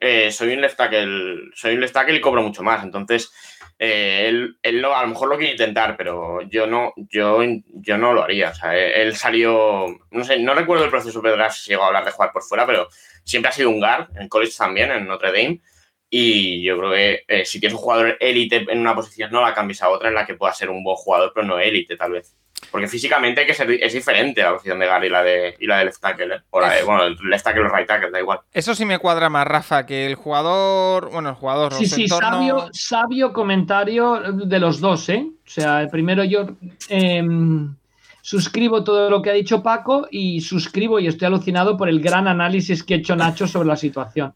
[0.00, 2.82] eh, soy un left tackle, soy un left tackle y cobro mucho más.
[2.84, 3.32] Entonces,
[3.78, 4.28] eh,
[4.62, 8.24] él, no, a lo mejor lo quiere intentar, pero yo no, yo, yo no lo
[8.24, 8.50] haría.
[8.50, 11.88] O sea, eh, él salió, no sé, no recuerdo el proceso draft si llegó a
[11.88, 12.88] hablar de jugar por fuera, pero
[13.24, 15.60] siempre ha sido un guard, en college también, en Notre Dame.
[16.10, 19.54] Y yo creo que eh, si tienes un jugador élite en una posición, no la
[19.54, 22.12] cambies a otra en la que pueda ser un buen jugador, pero no élite, tal
[22.12, 22.34] vez.
[22.70, 25.66] Porque físicamente hay que ser, es diferente la posición de guard y la de, y
[25.66, 26.34] la de left tackle.
[26.34, 26.40] ¿eh?
[26.50, 28.40] O la de, bueno, el left tackle o right tackle, da igual.
[28.52, 31.10] Eso sí me cuadra más, Rafa, que el jugador.
[31.10, 31.72] Bueno, el jugador.
[31.74, 35.26] Sí, sí, entorno- sabio, sabio comentario de los dos, ¿eh?
[35.46, 36.46] O sea, primero yo
[36.90, 37.74] em,
[38.28, 42.28] suscribo todo lo que ha dicho Paco y suscribo y estoy alucinado por el gran
[42.28, 44.34] análisis que ha hecho Nacho sobre la situación.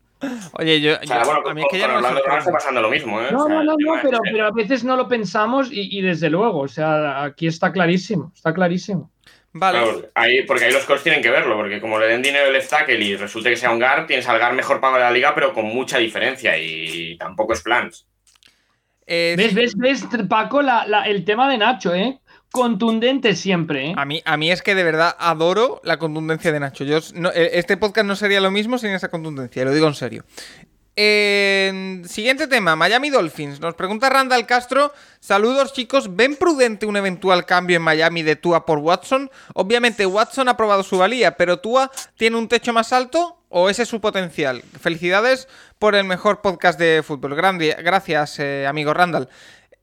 [0.54, 0.94] Oye, yo.
[0.94, 3.20] O sea, yo- bueno, a mí es que ya no me está pasando lo mismo,
[3.20, 3.26] ¿eh?
[3.30, 5.98] No, O sea, no, no, el no, pero, pero a veces no lo pensamos y,
[5.98, 9.10] y desde luego, o sea, aquí está clarísimo, está clarísimo.
[9.52, 9.78] Vale.
[9.82, 12.52] Claro, ahí, porque ahí los Colts tienen que verlo, porque como le den dinero al
[12.54, 15.10] left tackle y resulte que sea un guard, tienes al guard mejor pago de la
[15.10, 18.06] liga, pero con mucha diferencia y tampoco es plans.
[19.06, 22.20] Eh, ¿Ves, ves, ves, Paco, la- la- el tema de Nacho, ¿eh?
[22.52, 23.94] Contundente siempre, ¿eh?
[23.96, 26.84] A mí, a mí es que de verdad adoro la contundencia de Nacho.
[26.84, 30.24] Yo, eh, este podcast no sería lo mismo sin esa contundencia, lo digo en serio.
[30.94, 33.58] Siguiente tema, Miami Dolphins.
[33.60, 34.92] Nos pregunta Randall Castro.
[35.20, 39.30] Saludos chicos, ¿ven prudente un eventual cambio en Miami de Tua por Watson?
[39.54, 43.84] Obviamente Watson ha probado su valía, pero Tua tiene un techo más alto o ese
[43.84, 44.62] es su potencial?
[44.80, 45.48] Felicidades
[45.78, 47.34] por el mejor podcast de fútbol.
[47.34, 49.28] Grande, gracias, eh, amigo Randall.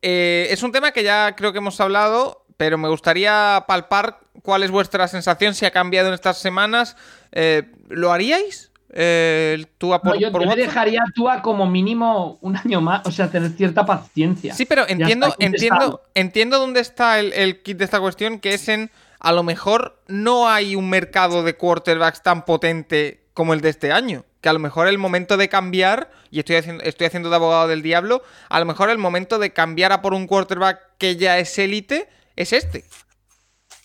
[0.01, 4.63] Eh, es un tema que ya creo que hemos hablado, pero me gustaría palpar cuál
[4.63, 6.97] es vuestra sensación, si ha cambiado en estas semanas.
[7.31, 8.69] Eh, ¿Lo haríais?
[8.89, 13.05] Eh, Tua por, No, yo, por yo dejaría a Tua como mínimo un año más,
[13.05, 14.53] o sea, tener cierta paciencia.
[14.53, 18.67] Sí, pero entiendo, entiendo, entiendo dónde está el, el kit de esta cuestión, que es
[18.67, 18.91] en
[19.21, 23.93] a lo mejor no hay un mercado de quarterbacks tan potente como el de este
[23.93, 24.25] año.
[24.41, 27.69] Que a lo mejor el momento de cambiar, y estoy haciendo, estoy haciendo de abogado
[27.69, 31.39] del diablo, a lo mejor el momento de cambiar a por un quarterback que ya
[31.39, 32.09] es élite
[32.41, 32.83] es este.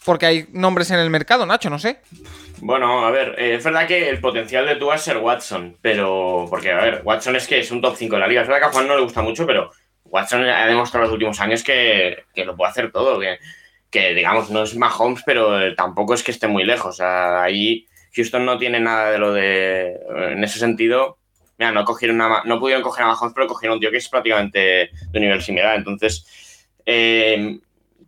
[0.05, 1.99] Porque hay nombres en el mercado, Nacho, no sé.
[2.61, 6.47] Bueno, a ver, eh, es verdad que el potencial de Tua es ser Watson, pero.
[6.51, 8.43] Porque, a ver, Watson es que es un top 5 de la liga.
[8.43, 9.71] Es verdad que a Juan no le gusta mucho, pero
[10.05, 13.19] Watson ha demostrado en los últimos años que, que lo puede hacer todo.
[13.19, 13.39] Que,
[13.91, 17.01] que, digamos, no es Mahomes, pero eh, tampoco es que esté muy lejos.
[17.01, 19.99] Ahí Houston no tiene nada de lo de.
[20.33, 21.17] En ese sentido,
[21.59, 23.97] mira, no cogieron a Ma- no pudieron coger a Mahomes, pero cogieron un tío que
[23.97, 25.77] es prácticamente de nivel similar.
[25.77, 27.59] Entonces, eh,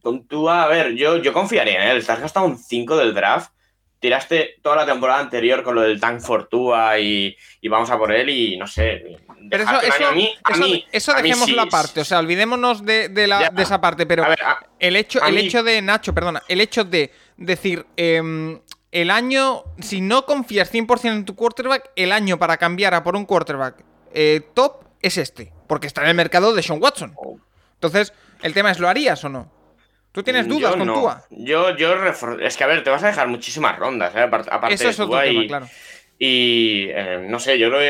[0.07, 1.97] con Tua, a ver, yo, yo confiaría en él.
[1.99, 3.51] Estás gastando un 5 del draft
[3.99, 7.99] tiraste toda la temporada anterior con lo del Tank for Tua y, y vamos a
[7.99, 9.19] por él y no sé.
[9.51, 12.01] Pero eso, eso, año a mí, a eso, mí- eso a mí dejémoslo sí- aparte.
[12.03, 14.07] O sea, olvidémonos de, de la- de esa parte.
[14.07, 17.11] Pero A ver, a- el hecho, el mí- hecho de, Nacho, perdona, el hecho de
[17.39, 18.61] decir, em,
[18.93, 23.17] el año, si no confías 100% en tu quarterback, el año para cambiar a por
[23.17, 23.83] un quarterback
[24.15, 25.53] eh, top es este.
[25.67, 27.15] Porque está en el mercado de Sean Watson.
[27.75, 29.51] Entonces, el tema es, ¿lo harías o no?
[30.17, 30.95] ¿Tú tienes dudas yo con no.
[30.95, 31.23] Tua?
[31.29, 34.21] Yo, yo refor- es que a ver, te vas a dejar muchísimas rondas, ¿eh?
[34.21, 35.67] aparte, Eso de es otro Tua tema, y, claro.
[36.19, 37.81] y, eh, no sé, yo creo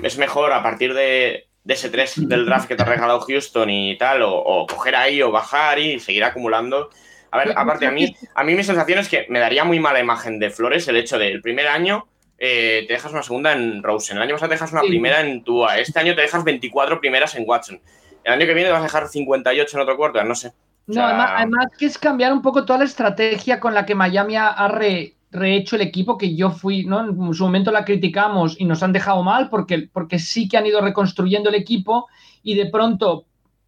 [0.00, 3.18] que es mejor a partir de, de ese 3 del draft que te ha regalado
[3.20, 6.88] Houston y tal, o, o coger ahí o bajar y seguir acumulando.
[7.32, 9.98] A ver, aparte, a mí, a mí mi sensación es que me daría muy mala
[9.98, 12.06] imagen de Flores el hecho de el primer año
[12.38, 14.88] eh, te dejas una segunda en Rosen, el año pasado te dejas una Sí.
[14.88, 17.80] primera en Tua, este año te dejas 24 primeras en Watson,
[18.24, 20.52] el año que viene te vas a dejar 58 en otro cuarto, no sé.
[20.88, 23.86] O No, sea, además, además que es cambiar un poco toda la estrategia con la
[23.86, 27.00] que Miami ha, re- rehecho el equipo, que yo fui, ¿no?
[27.00, 30.66] En su momento la criticamos y nos han dejado mal porque, porque sí que han
[30.66, 32.08] ido reconstruyendo el equipo
[32.42, 33.26] y de pronto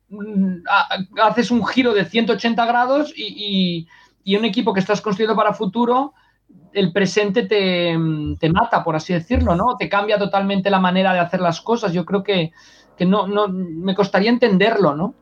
[0.09, 0.89] mm, ha-
[1.29, 3.23] haces un giro de 180 grados y,
[3.87, 3.89] y-
[4.25, 6.15] y un equipo que estás construyendo para futuro,
[6.73, 7.97] el presente te,
[8.41, 9.77] te mata, por así decirlo, ¿no?
[9.79, 11.93] Te cambia totalmente la manera de hacer las cosas.
[11.93, 12.53] Yo creo que,
[12.97, 15.17] que no, no, me costaría entenderlo, ¿no?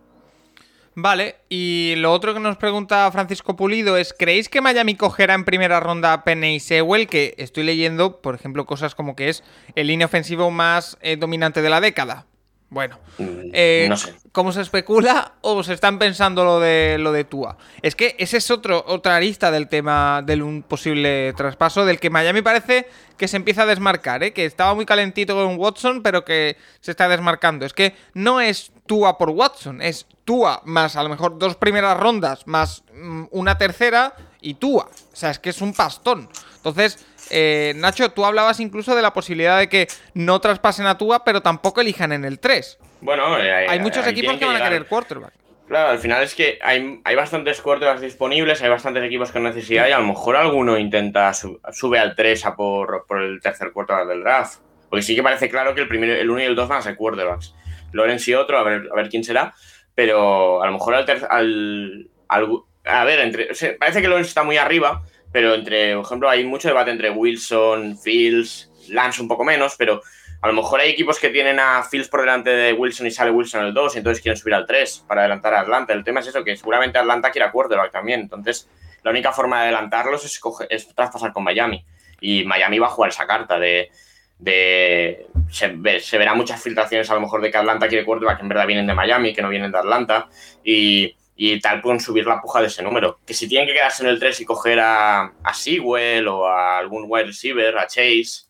[0.95, 5.45] Vale, y lo otro que nos pregunta Francisco Pulido es, ¿creéis que Miami cogerá en
[5.45, 7.07] primera ronda a Penny Sewell?
[7.07, 9.43] Que estoy leyendo, por ejemplo, cosas como que es
[9.75, 12.27] el línea ofensivo más eh, dominante de la década.
[12.73, 14.15] Bueno, mm, eh, no sé.
[14.33, 17.59] ¿cómo se especula o se están pensando lo de lo de Tua?
[17.83, 22.09] Es que ese es otro, otra arista del tema del un posible traspaso del que
[22.09, 22.89] Miami parece
[23.19, 24.33] que se empieza a desmarcar, ¿eh?
[24.33, 27.67] que estaba muy calentito con Watson, pero que se está desmarcando.
[27.67, 31.99] Es que no es Tua por Watson, es Tua más a lo mejor dos primeras
[31.99, 34.85] rondas, más mm, una tercera y Tua.
[35.13, 36.29] O sea, es que es un pastón.
[36.57, 41.25] Entonces, eh, Nacho, tú hablabas incluso de la posibilidad de que no traspasen a Tua,
[41.25, 42.79] pero tampoco elijan en el 3.
[43.01, 45.33] Bueno, eh, Hay muchos ahí equipos que van a querer quarterback.
[45.69, 49.89] Claro, al final es que hay, hay bastantes quarterbacks disponibles, hay bastantes equipos con necesidad
[49.89, 53.73] y a lo mejor alguno intenta su- sube al 3 a por, por el tercer
[53.73, 54.59] quarterback del draft.
[54.91, 56.83] Porque sí que parece claro que el primero, el 1 y el 2 van a
[56.83, 57.55] ser quarterbacks.
[58.27, 59.55] Y otro, a ver, a ver quién será.
[59.95, 64.09] Pero a lo mejor al, ter- al, al- a ver, entre, o sea, parece que
[64.09, 69.23] Lawrence está muy arriba, pero entre, por ejemplo, hay mucho debate entre Wilson, Fields, Lance
[69.23, 70.03] un poco menos, pero
[70.41, 73.31] a lo mejor hay equipos que tienen a Fields por delante de Wilson y sale
[73.31, 75.93] Wilson el 2 y entonces quieren subir al 3 para adelantar a Atlanta.
[75.93, 78.21] El tema es eso, que seguramente Atlanta quiere quarterback también.
[78.23, 78.69] Entonces,
[79.05, 81.85] la única forma de adelantarlos es, coge- es traspasar con Miami.
[82.21, 83.91] Y Miami va a jugar esa carta de...
[84.43, 88.39] de se, ve- se verán muchas filtraciones a lo mejor de que Atlanta quiere quarterback
[88.39, 90.29] que en verdad vienen de Miami, que no vienen de Atlanta.
[90.65, 93.21] Y, y tal pueden subir la puja de ese número.
[93.25, 96.79] Que si tienen que quedarse en el 3 y coger a, a Sewell o a
[96.79, 98.47] algún wide receiver, a Chase,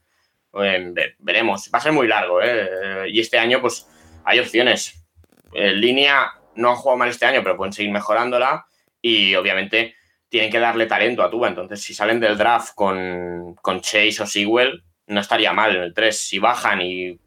[0.54, 1.70] eh, ve- veremos.
[1.74, 2.68] Va a ser muy largo, ¿eh?
[2.70, 3.86] Eh, Y este año, pues,
[4.24, 5.04] hay opciones.
[5.52, 8.64] En línea no han jugado mal este año, pero pueden seguir mejorándola.
[9.02, 9.94] Y obviamente
[10.30, 11.48] tienen que darle talento a Tuba.
[11.48, 15.94] Entonces, si salen del draft con, con Chase o Sewell, no estaría mal en el
[15.94, 16.16] 3.
[16.18, 17.18] Si bajan y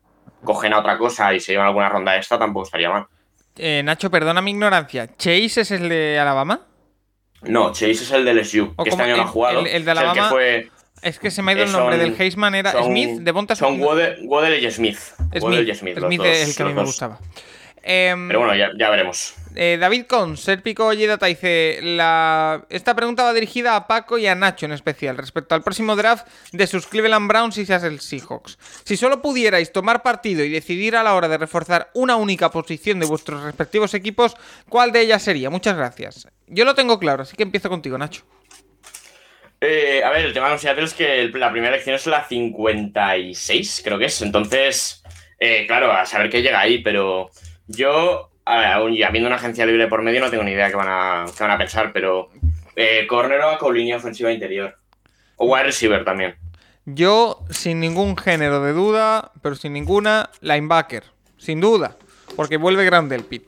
[0.43, 3.05] cogen a otra cosa y se llevan alguna ronda extra, tampoco estaría mal.
[3.57, 5.07] Eh, Nacho, perdona mi ignorancia.
[5.17, 6.61] ¿Chase es el de Alabama?
[7.43, 9.59] No, Chase es el del LSU, O que este año no ha jugado.
[9.61, 10.69] el- el de Es Alabama que fue
[11.01, 12.55] Es que se me ha ido Eh, el nombre son- del Heisman.
[12.55, 13.19] ¿Era son- Smith?
[13.19, 14.97] ¿De Bonta son Waddell, Waddell y Smith.
[15.39, 17.19] Waddell Smith, y Smith, los Smith dos, es el que a mí me gustaba.
[17.87, 19.35] Em, Pero bueno, ya, ya veremos.
[19.55, 22.65] eh, David Cons, Serpico Yedata dice: la...
[22.71, 26.25] Esta pregunta va dirigida a Paco y a Nacho en especial, respecto al próximo draft
[26.51, 28.57] de sus Cleveland Browns y Seattle Seahawks.
[28.85, 32.99] Si solo pudierais tomar partido y decidir a la hora de reforzar una única posición
[32.99, 34.35] de vuestros respectivos equipos,
[34.67, 35.51] ¿cuál de ellas sería?
[35.51, 36.27] Muchas gracias.
[36.47, 38.23] Yo lo tengo claro, así que empiezo contigo, Nacho.
[39.61, 42.23] Eh, a ver, el tema de los Seattle es que la primera elección es la
[42.27, 44.21] 56, creo que es.
[44.21, 45.03] Entonces,
[45.39, 47.29] eh, claro, a saber qué llega ahí, pero
[47.67, 50.87] yo, aún y habiendo una agencia libre por medio, no tengo ni idea qué van
[50.89, 52.29] a, qué van a pensar, pero
[52.75, 54.77] eh, cornerback o línea ofensiva interior.
[55.37, 56.35] O wide receiver también.
[56.85, 61.03] Yo, sin ningún género de duda, pero sin ninguna, linebacker.
[61.37, 61.97] Sin duda.
[62.35, 63.43] Porque vuelve grande el pit.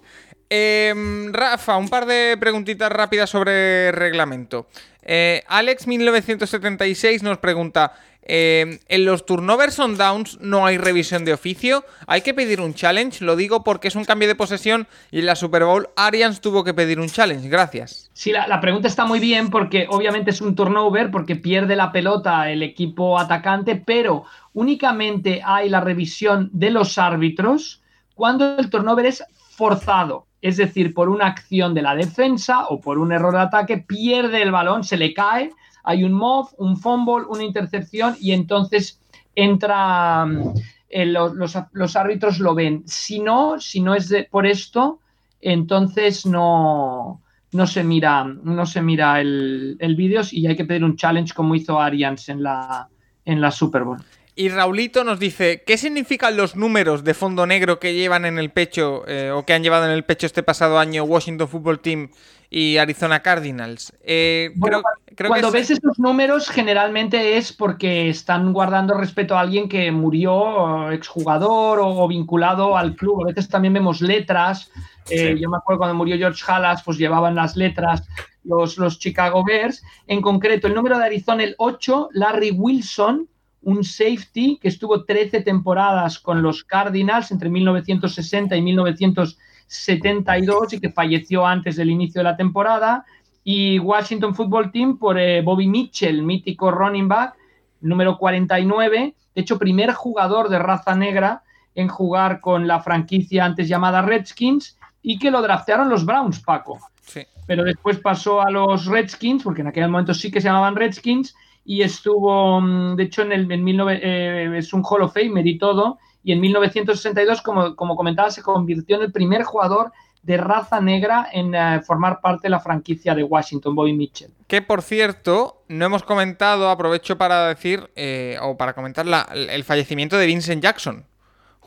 [0.49, 4.67] Em, Rafa, un par de preguntitas rápidas sobre reglamento.
[5.03, 7.93] Eh, Alex1976 nos pregunta:
[8.27, 11.83] em, ¿En los turnovers on downs no hay revisión de oficio?
[12.05, 13.23] ¿Hay que pedir un challenge?
[13.23, 16.63] Lo digo porque es un cambio de posesión y en la Super Bowl Arians tuvo
[16.63, 17.49] que pedir un challenge.
[17.49, 18.09] Gracias.
[18.13, 21.91] Sí, la, la pregunta está muy bien porque obviamente es un turnover, porque pierde la
[21.91, 24.23] pelota el equipo atacante, pero
[24.53, 27.81] únicamente hay la revisión de los árbitros
[28.13, 29.23] cuando el turnover es
[29.57, 30.27] forzado.
[30.41, 34.41] Es decir, por una acción de la defensa o por un error de ataque, pierde
[34.41, 35.51] el balón, se le cae,
[35.89, 38.99] hay un mof, un fumble, una intercepción y entonces
[39.35, 40.53] entra, mm,
[40.89, 42.83] eh, los, los- los árbitros lo ven.
[42.85, 44.99] Si no, si no es de- por esto,
[45.41, 47.21] entonces no,
[47.53, 51.33] no se mira, no se mira el, el vídeo y hay que pedir un challenge
[51.33, 52.89] como hizo Arians en la,
[53.25, 53.99] en la Super Bowl.
[54.37, 58.51] Y Raulito nos dice, ¿qué significan los números de fondo negro que llevan en el
[58.51, 62.09] pecho eh, o que han llevado en el pecho este pasado año Washington Football Team
[62.51, 63.91] y Arizona Cardinals?
[64.03, 69.35] Eh, Bueno, creo, creo Cuando que ves esos números, generalmente es porque están guardando respeto
[69.35, 73.23] a alguien que murió, o exjugador o, o vinculado al club.
[73.23, 74.71] A veces también vemos letras.
[75.09, 75.41] Eh, Sí.
[75.41, 78.03] Yo me acuerdo cuando murió George Halas, pues llevaban las letras
[78.43, 79.81] los, los Chicago Bears.
[80.05, 83.27] En concreto, el número de Arizona, el 8, Larry Wilson,
[83.67, 90.89] un safety que estuvo 13 temporadas con los Cardinals entre 1960 y 1972 y que
[90.89, 93.05] falleció antes del inicio de la temporada
[93.43, 97.33] y Washington Football Team por eh, Bobby Mitchell, mítico running back,
[97.81, 101.43] número 49, de hecho primer jugador de raza negra
[101.75, 106.79] en jugar con la franquicia antes llamada Redskins y que lo draftearon los Browns, Paco.
[107.01, 107.23] Sí.
[107.45, 111.35] Pero después pasó a los Redskins, porque en aquel momento sí que se llamaban Redskins,
[111.69, 115.45] y estuvo, mm, de hecho, en el en 19 eh, es un Hall of Famer
[115.45, 119.91] y todo, y en 1962, como, como comentaba, se convirtió en el primer jugador
[120.23, 124.31] de raza negra en eh, formar parte de la franquicia de Washington, Bobby Mitchell.
[124.47, 129.63] Que por cierto, no hemos comentado, aprovecho para decir, eh, o para comentar la- el
[129.63, 131.05] fallecimiento de Vincent Jackson.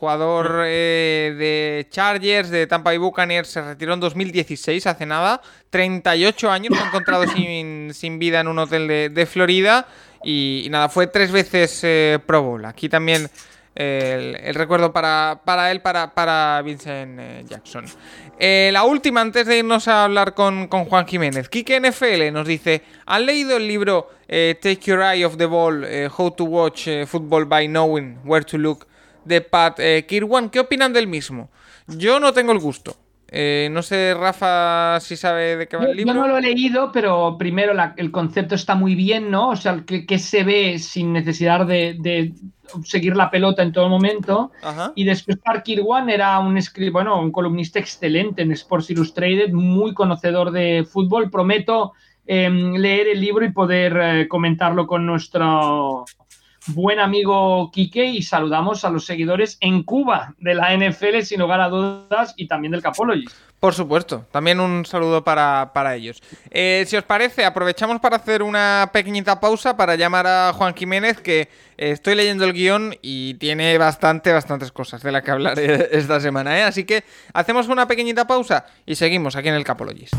[0.01, 5.43] Jugador eh, de Chargers, de Tampa Bay Buccaneers, se retiró en 2016, hace nada.
[5.69, 9.85] 38 años, fue encontrado sin, sin vida en un hotel de, de Florida.
[10.23, 12.65] Y, y nada, fue tres veces eh, Pro Bowl.
[12.65, 13.29] Aquí también
[13.75, 17.85] eh, el, el recuerdo para, para él, para, para Vincent eh, Jackson.
[18.39, 21.47] La última, antes de irnos a hablar con, con Juan Jiménez.
[21.47, 25.85] Kike NFL nos dice: ¿Han leído el libro Take Your Eye Off the Ball,
[26.17, 28.87] How to Watch Football by Knowing Where to Look?
[29.25, 30.49] De Pat eh, Kirwan.
[30.49, 31.49] ¿Qué opinan del mismo?
[31.87, 32.95] Yo no tengo el gusto.
[33.33, 36.13] Eh, no sé, Rafa, si sabe de qué va Yo, el yo libro.
[36.21, 39.49] no lo he leído, pero primero la- el concepto está muy bien, ¿no?
[39.49, 42.33] O sea, que, que se ve sin necesidad de, de
[42.83, 44.51] seguir la pelota en todo momento.
[44.61, 44.91] Ajá.
[44.95, 46.59] Y después Park Irwan era un,
[46.91, 51.29] bueno, un columnista excelente en Sports Illustrated, muy conocedor de fútbol.
[51.31, 51.93] Prometo
[52.27, 56.03] eh, leer el libro y poder eh, comentarlo con nuestro
[56.67, 61.61] buen amigo Quique y saludamos a los seguidores en Cuba de la NFL sin lugar
[61.61, 63.25] a dudas y también del Capology.
[63.59, 66.23] Por supuesto, también un saludo para, para ellos.
[66.49, 71.21] Eh, si os parece, aprovechamos para hacer una pequeñita pausa para llamar a Juan Jiménez,
[71.21, 75.59] que eh, estoy leyendo el guion y tiene bastante, bastantes cosas de las que hablar
[75.59, 76.57] esta semana.
[76.57, 76.63] ¿eh?
[76.63, 80.15] Así que hacemos una pequeñita pausa y seguimos aquí en el Capologist.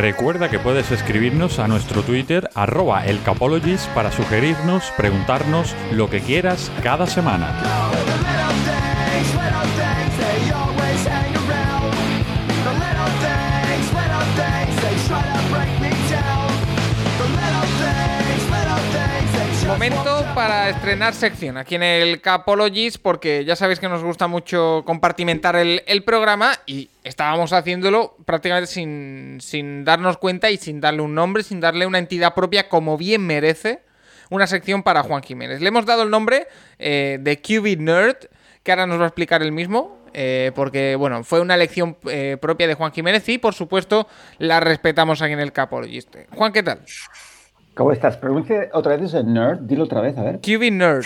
[0.00, 6.72] Recuerda que puedes escribirnos a nuestro Twitter, arroba elcapologist, para sugerirnos, preguntarnos lo que quieras
[6.82, 8.19] cada semana.
[19.80, 24.82] Momento para estrenar sección aquí en el Capologist, porque ya sabéis que nos gusta mucho
[24.84, 31.14] compartimentar el, programa y estábamos haciéndolo prácticamente sin, sin darnos cuenta y sin darle un
[31.14, 33.80] nombre, sin darle una entidad propia como bien merece
[34.28, 35.62] una sección para Juan Jiménez.
[35.62, 36.46] Le hemos dado el nombre
[36.78, 38.16] eh, de QB Nerd,
[38.62, 39.98] que ahora nos va a explicar el mismo.
[40.12, 44.60] eh, porque bueno, fue una elección eh, propia de Juan Jiménez y por supuesto la
[44.60, 46.14] respetamos aquí en el Capologist.
[46.34, 46.82] Juan, ¿qué tal?
[47.80, 48.18] ¿Cómo estás?
[48.18, 50.40] Pronuncie otra vez ese nerd, dilo otra vez, a ver.
[50.40, 51.02] QB Nerd.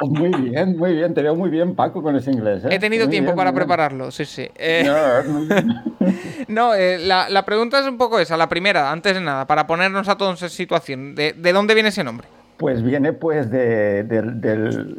[0.00, 2.64] Muy bien, muy bien, te veo muy bien, Paco, con ese inglés.
[2.64, 2.68] ¿eh?
[2.70, 4.48] He tenido Muy tiempo bien, para prepararlo, sí, sí.
[4.56, 5.26] Eh, Nerd,
[6.48, 9.66] no, eh, la, la pregunta es un poco esa, la primera, antes de nada, para
[9.66, 11.14] ponernos a todos en situación.
[11.14, 12.26] ¿De, de dónde viene ese nombre?
[12.56, 14.96] Pues viene pues de- del, del-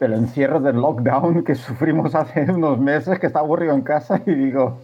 [0.00, 4.32] del encierro del lockdown que sufrimos hace unos meses, que estaba aburrido en casa y
[4.34, 4.80] digo,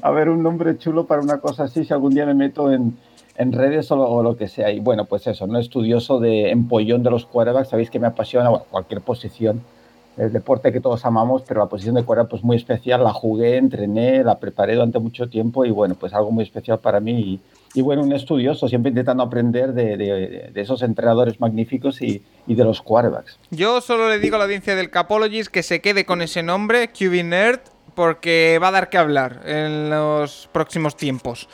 [0.00, 2.96] a ver, un nombre chulo para una cosa así, si algún día me meto en,
[3.36, 4.70] en redes o lo, que sea.
[4.70, 8.50] Y bueno, pues eso, no estudioso de empollón de los quarterbacks, sabéis que me apasiona
[8.70, 9.62] cualquier posición,
[10.16, 13.56] el deporte que todos amamos, pero la posición de quarterback pues muy especial, la jugué,
[13.56, 17.40] entrené, la preparé durante mucho tiempo y bueno, pues algo muy especial para mí.
[17.74, 23.36] Y, bueno, un estudioso, siempre intentando aprender de, esos entrenadores magníficos y, de los quarterbacks.
[23.50, 26.88] Yo solo le digo a la audiencia del Capologist que se quede con ese nombre,
[26.88, 27.24] QB
[27.94, 31.48] porque va a dar que hablar en los próximos tiempos.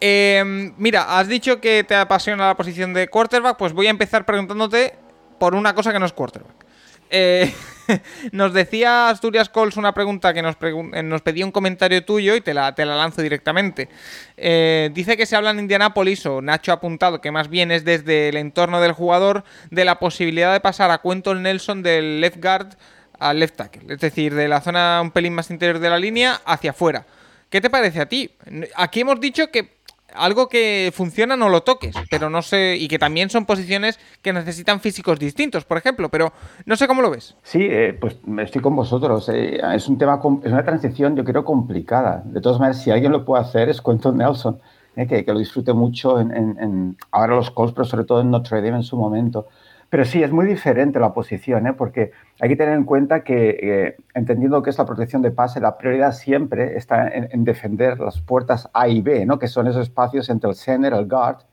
[0.00, 4.24] Eh, mira, has dicho que te apasiona la posición de quarterback, pues voy a empezar
[4.24, 4.94] preguntándote
[5.38, 6.64] por una cosa que no es quarterback.
[7.10, 7.52] Eh,
[8.32, 12.54] nos decía Asturias Coles una pregunta que eh, nos pedía un comentario tuyo y te
[12.54, 13.88] la, lanzo directamente.
[14.36, 17.84] Eh, dice que se habla en Indianápolis, o Nacho ha apuntado que más bien es
[17.84, 22.42] desde el entorno del jugador, de la posibilidad de pasar a Quentin Nelson del left
[22.42, 22.74] guard
[23.18, 23.92] al left tackle.
[23.94, 27.06] Es decir, de la zona un pelín más interior de la línea hacia afuera.
[27.50, 28.30] ¿Qué te parece a ti?
[28.76, 29.74] Aquí hemos dicho que
[30.14, 34.32] algo que funciona no lo toques, pero no sé, y que también son posiciones que
[34.32, 36.32] necesitan físicos distintos, por ejemplo, pero
[36.66, 37.34] no sé cómo lo ves.
[37.42, 39.28] Sí, eh, pues estoy con vosotros.
[39.28, 42.22] eh, es un tema, es una transición, yo creo, complicada.
[42.26, 44.60] De todas maneras, si alguien lo puede hacer es Quentin Nelson,
[44.94, 48.20] eh, que, que lo disfrute mucho en, en- en- ahora los Colts, pero sobre todo
[48.20, 49.48] en Notre Dame en su momento.
[49.94, 51.72] Pero sí, es muy diferente la posición, ¿eh?
[51.72, 52.10] porque
[52.40, 55.78] hay que tener en cuenta que, eh, entendiendo que es la protección de pase, la
[55.78, 59.38] prioridad siempre está en, en defender las puertas A y B, ¿no?
[59.38, 61.44] que son esos espacios entre el center, el guard,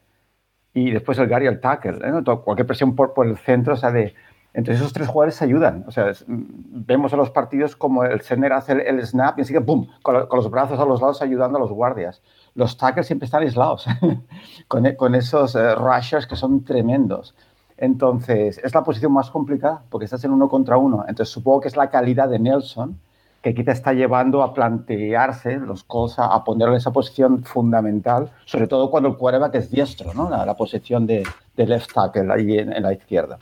[0.73, 1.99] y después el guard y el tackle.
[2.03, 2.11] ¿eh?
[2.11, 2.23] ¿no?
[2.43, 4.15] Cualquier presión por, por el centro, o sea, de,
[4.55, 5.85] entre esos tres jugadores se ayudan.
[5.88, 6.41] O sea, es- mm,
[6.88, 10.15] vemos en los partidos como el center hace el, el snap y enseguida, ¡pum!, con,
[10.15, 12.23] lo- con los brazos a los lados ayudando a los guardias.
[12.55, 13.85] Los tackles siempre están aislados,
[14.68, 17.35] con, con esos eh, rushers que son tremendos.
[17.82, 21.03] Entonces, es la posición más complicada porque estás en uno contra uno.
[21.08, 22.99] Entonces, supongo que es la calidad de Nelson
[23.41, 28.91] que quizá está llevando a plantearse los Colts a, en esa posición fundamental, sobre todo
[28.91, 30.30] cuando el quarterback es diestro, ¿no?
[30.30, 31.24] La, posición de,
[31.56, 33.40] left tackle ahí en la izquierda.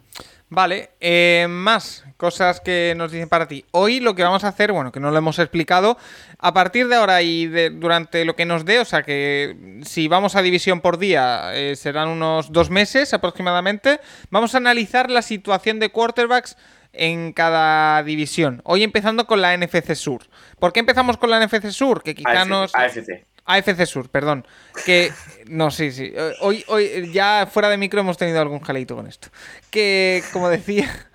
[0.52, 3.66] Vale, eh, más cosas que nos dicen para ti.
[3.70, 5.96] Hoy lo que vamos a hacer, bueno, que no lo hemos explicado,
[6.40, 10.08] a partir de ahora y de- durante lo que nos dé, o sea que si
[10.08, 14.00] vamos a división por día eh, serán unos dos meses aproximadamente,
[14.32, 16.58] vamos a analizar la situación de quarterbacks
[16.94, 18.62] en cada división.
[18.66, 20.24] Hoy empezando con la NFC Sur.
[20.58, 22.02] ¿Por qué empezamos con la NFC Sur?
[22.02, 22.76] Que quizá AFC, nos...
[22.76, 23.24] AFC.
[23.46, 24.46] AFC Sur, perdón.
[24.86, 25.12] Que.
[25.48, 26.12] No, sí, sí.
[26.16, 29.30] Eh, Hoy, hoy ya fuera de micro hemos tenido algún jaleito con esto.
[29.70, 30.90] Que, como decía.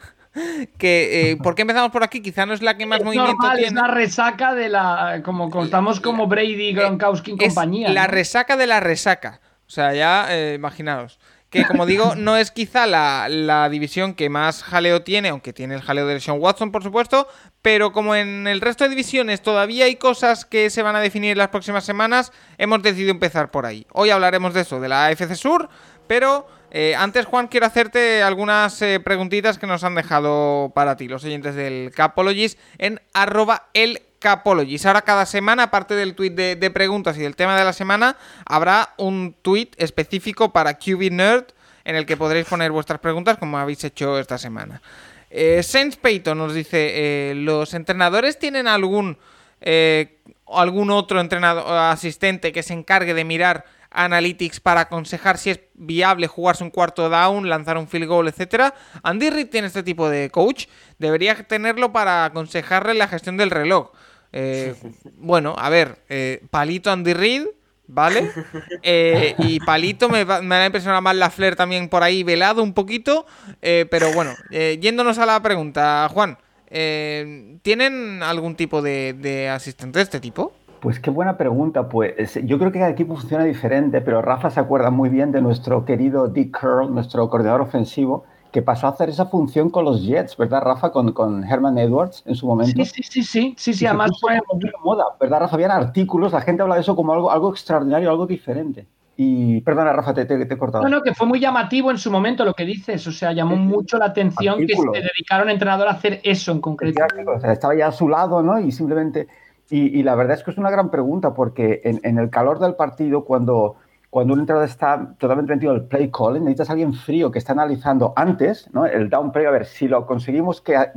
[0.78, 1.30] Que.
[1.30, 2.20] eh, ¿Por qué empezamos por aquí?
[2.20, 3.80] Quizá no es la que más Es movimiento normal, es tiene.
[3.80, 5.20] la resaca de la.
[5.24, 7.90] Como contamos como Brady, Gronkowski y Es compañía.
[7.90, 8.12] la ¿no?
[8.12, 9.40] resaca de la resaca.
[9.66, 11.20] O sea, ya eh, imaginaos.
[11.54, 15.76] Que como digo, no es quizá la, la división que más jaleo tiene, aunque tiene
[15.76, 17.28] el jaleo de Sean Watson, por supuesto,
[17.62, 21.30] pero como en el resto de divisiones todavía hay cosas que se van a definir
[21.30, 23.86] en las próximas semanas, hemos decidido empezar por ahí.
[23.92, 25.68] Hoy hablaremos de eso, de la AFC Sur,
[26.08, 31.06] pero eh, antes, Juan, quiero hacerte algunas eh, preguntitas que nos han dejado para ti,
[31.06, 34.86] los oyentes del Capologist, en arroba el Capologist.
[34.86, 38.94] Ahora cada semana, aparte del tweet de, preguntas y del tema de la semana, habrá
[38.96, 41.44] un tweet específico para QB Nerd
[41.84, 44.80] en el que podréis poner vuestras preguntas como habéis hecho esta semana.
[45.28, 45.62] Eh,
[46.00, 49.18] Payton nos dice, eh, ¿los entrenadores tienen algún,
[49.60, 55.60] eh, algún otro entrenador asistente que se encargue de mirar analytics para aconsejar si es
[55.74, 58.72] viable jugarse un cuarto down, lanzar un field goal, etcétera.
[59.02, 60.64] Andy Reid tiene este tipo de coach,
[60.98, 63.90] debería tenerlo para aconsejarle la gestión del reloj.
[64.36, 64.74] Eh,
[65.18, 67.46] bueno, a ver, eh, palito Andy Reid,
[67.86, 68.28] ¿vale?
[68.82, 72.62] Eh, y palito me, va- me da impresionado más la Flair también por ahí velado
[72.62, 73.24] un poquito,
[73.62, 76.36] eh, pero bueno, eh, yéndonos a la pregunta, Juan,
[76.68, 80.52] eh, ¿tienen algún tipo de, de asistente de este tipo?
[80.80, 81.88] Pues qué buena pregunta.
[81.88, 85.40] Pues yo creo que cada equipo funciona diferente, pero Rafa se acuerda muy bien de
[85.40, 90.06] nuestro querido Dick Curl, nuestro coordinador ofensivo, que pasó a hacer esa función con los
[90.06, 90.92] Jets, ¿verdad, Rafa?
[90.92, 92.84] Con, con Herman Edwards en su momento.
[92.84, 94.38] Sí, sí, sí, sí, sí, Y sí, además fue.
[94.52, 95.56] muy moda, ¿verdad, Rafa?
[95.56, 98.86] Habían artículos, la gente habla de eso como algo, algo extraordinario, algo diferente.
[99.16, 100.84] Y perdona, Rafa, te, te, he cortado.
[100.84, 103.04] No, no, que fue muy llamativo en su momento lo que dices.
[103.08, 106.60] O sea, llamó mucho la atención que se dedicaron a entrenador a hacer eso en
[106.60, 107.02] concreto.
[107.34, 108.60] O sea, estaba ya a su lado, ¿no?
[108.60, 109.26] Y simplemente.
[109.68, 112.76] Y, la verdad es que es una gran pregunta, porque en, en el calor del
[112.76, 113.74] partido, cuando
[114.14, 117.40] cuando un entrenador está totalmente metido en el play calling, necesitas a alguien frío que
[117.40, 118.86] está analizando antes ¿no?
[118.86, 120.92] el down play, a ver si lo conseguimos que eh,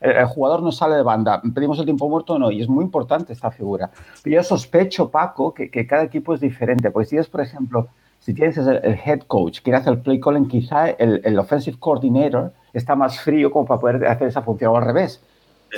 [0.00, 2.84] el, jugador no sale de banda, pedimos el tiempo muerto o no, y es muy
[2.84, 3.90] importante esta figura.
[4.22, 7.88] Pero yo sospecho, Paco, que, cada equipo es diferente, porque si es, por ejemplo,
[8.20, 12.52] si tienes el, head coach que hace el play calling, quizá el, el, offensive coordinator
[12.72, 15.20] está más frío como para poder hacer esa función, o al revés.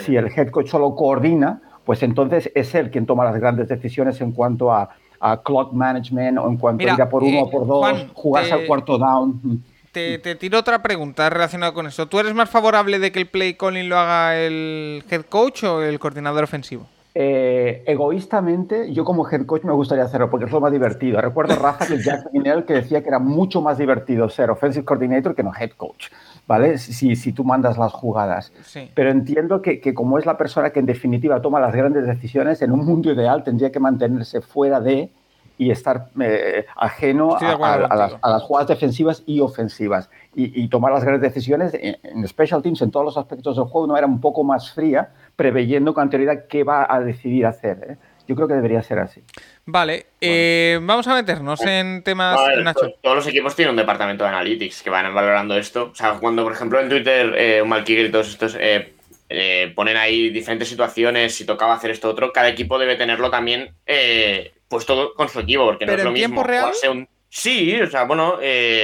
[0.04, 4.20] Si el head coach solo coordina, pues entonces es él quien toma las grandes decisiones
[4.20, 4.90] en cuanto a
[5.20, 8.52] a clock management o en cuanto a ir a por uno o por dos, jugarse
[8.52, 9.62] al cuarto down.
[9.92, 12.06] Te, tiro otra pregunta relacionada con eso.
[12.06, 15.82] ¿Tú eres más favorable de que el play calling lo haga el head coach o
[15.82, 16.86] el coordinador ofensivo?
[17.18, 21.18] Eh, egoístamente, yo como head coach me gustaría hacerlo porque es lo más divertido.
[21.18, 25.34] Recuerdo Rafa que Jack Minell que decía que era mucho más divertido ser offensive coordinator
[25.34, 26.08] que no head coach.
[26.46, 26.76] ¿vale?
[26.76, 28.52] Si, si tú mandas las jugadas.
[28.94, 32.60] Pero entiendo que, que, como es la persona que en definitiva toma las grandes decisiones,
[32.60, 35.10] en un mundo ideal tendría que mantenerse fuera de
[35.58, 41.72] y estar eh, ajeno a, las, jugadas defensivas y ofensivas y, tomar las grandes decisiones
[41.74, 45.10] en, special teams en todos los aspectos del juego no era un poco más fría
[45.34, 47.96] preveyendo con anterioridad qué va a decidir hacer ¿eh?
[48.28, 49.22] yo creo que debería ser así
[49.68, 52.38] Vale, eh, vamos a meternos en temas.
[52.62, 52.94] Nacho.
[53.02, 55.90] Todos los equipos tienen un departamento de analytics que van valorando esto.
[55.90, 58.94] O sea, cuando, por ejemplo, en Twitter, eh, un y todos estos eh,
[59.28, 63.74] eh, ponen ahí diferentes situaciones, si tocaba hacer esto otro, cada equipo debe tenerlo también
[64.68, 66.42] pues todo con su equipo, porque no es lo mismo.
[66.42, 66.72] Real?
[67.28, 68.38] Sí, o sea, bueno,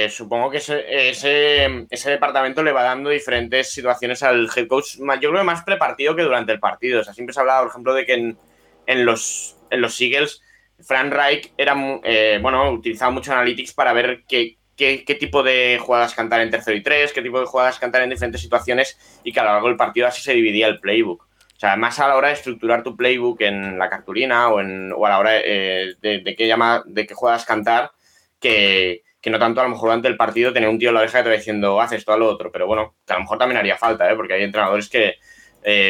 [0.09, 5.29] supongo que ese, ese, ese, departamento le va dando diferentes situaciones al head coach, yo
[5.29, 7.01] creo que más prepartido que durante el partido.
[7.01, 8.37] O sea, siempre se hablaba, por ejemplo, de que en,
[8.85, 10.41] en los, en los Eagles
[10.83, 16.13] Frank Reich era, eh, bueno, utilizaba mucho Analytics para ver qué, qué, tipo de jugadas
[16.13, 19.39] cantar en tercero y tres, qué tipo de jugadas cantar en diferentes situaciones y que
[19.39, 21.27] a lo largo del partido así se dividía el playbook.
[21.63, 25.05] Sea, más a la hora de estructurar tu playbook en la cartulina o, en, o
[25.05, 27.91] a la hora eh, de, qué llama, de qué jugadas cantar,
[28.37, 31.19] que, no tanto a lo mejor durante el partido tener un tío en la oreja
[31.19, 32.51] que te va diciendo, haz esto, a lo otro.
[32.51, 34.15] Pero bueno, que a lo mejor también haría falta, ¿eh?
[34.17, 35.15] porque hay entrenadores que,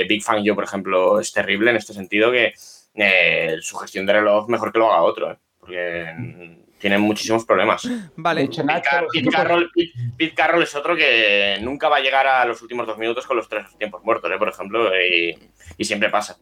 [0.08, 2.54] Big Fan yo, por ejemplo, es terrible en este sentido, que
[2.94, 5.38] eh, su gestión de reloj mejor que lo haga otro, ¿eh?
[5.60, 6.14] porque
[6.84, 7.88] tiene muchísimos problemas.
[8.18, 8.50] Vale.
[10.18, 13.38] Pete, Carroll, es otro que nunca va a llegar a los últimos dos minutos con
[13.38, 14.38] los tres tiempos muertos, ¿eh?
[14.38, 16.36] por ejemplo, y, siempre pasa.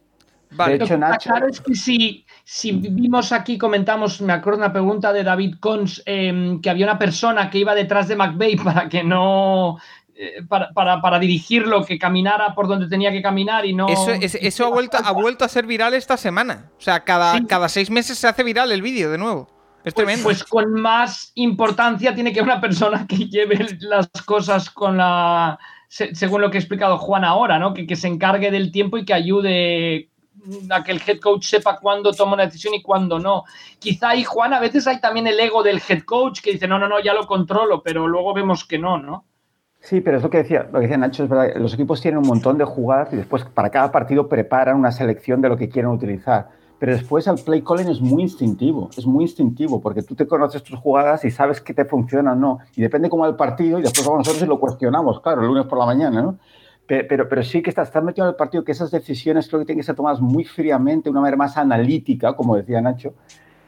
[0.50, 0.78] Vale.
[0.78, 1.30] De hecho, Nacho...
[1.30, 6.02] Claro es que si, si vimos aquí, comentamos, me acuerdo una pregunta de David Cons,
[6.06, 9.78] em, que había una persona que iba detrás de McVeigh para que no
[10.16, 13.88] eh, para, para, dirigirlo, que caminara por donde tenía que caminar y no.
[13.88, 16.72] Eso, eso ha, vuelto, ha vuelto a ser viral esta semana.
[16.78, 19.61] O sea, cada, cada seis meses se hace viral el vídeo de nuevo.
[19.84, 20.24] Es pues, tremendo.
[20.24, 25.58] Pues con más importancia tiene que una persona que lleve las cosas con la.
[25.88, 27.74] según lo que ha explicado Juan ahora, ¿no?
[27.74, 30.08] Que, que se encargue del tiempo y que ayude
[30.70, 33.44] a que el head coach sepa cuándo toma una decisión y cuándo no.
[33.78, 36.78] Quizá ahí, Juan, a veces hay también el ego del head coach que dice, no,
[36.78, 39.24] no, no, ya lo controlo, pero luego vemos que no, ¿no?
[39.80, 42.18] Sí, pero es lo que decía, lo que decía Nacho, es verdad, los equipos tienen
[42.18, 45.68] un montón de jugadas y después para cada partido preparan una selección de lo que
[45.68, 46.50] quieren utilizar.
[46.82, 50.64] Pero después el play calling es muy instintivo, es muy instintivo, porque tú te conoces
[50.64, 52.58] tus jugadas y sabes que te funcionan o no.
[52.74, 55.46] Y depende cómo va el partido y después vamos nosotros y lo cuestionamos, claro, el
[55.46, 56.38] lunes por la mañana, ¿no?
[56.84, 59.66] Pero, pero, sí que estás tan metido en el partido que esas decisiones creo que
[59.66, 63.14] tienen que ser tomadas muy fríamente, de una manera más analítica, como decía Nacho,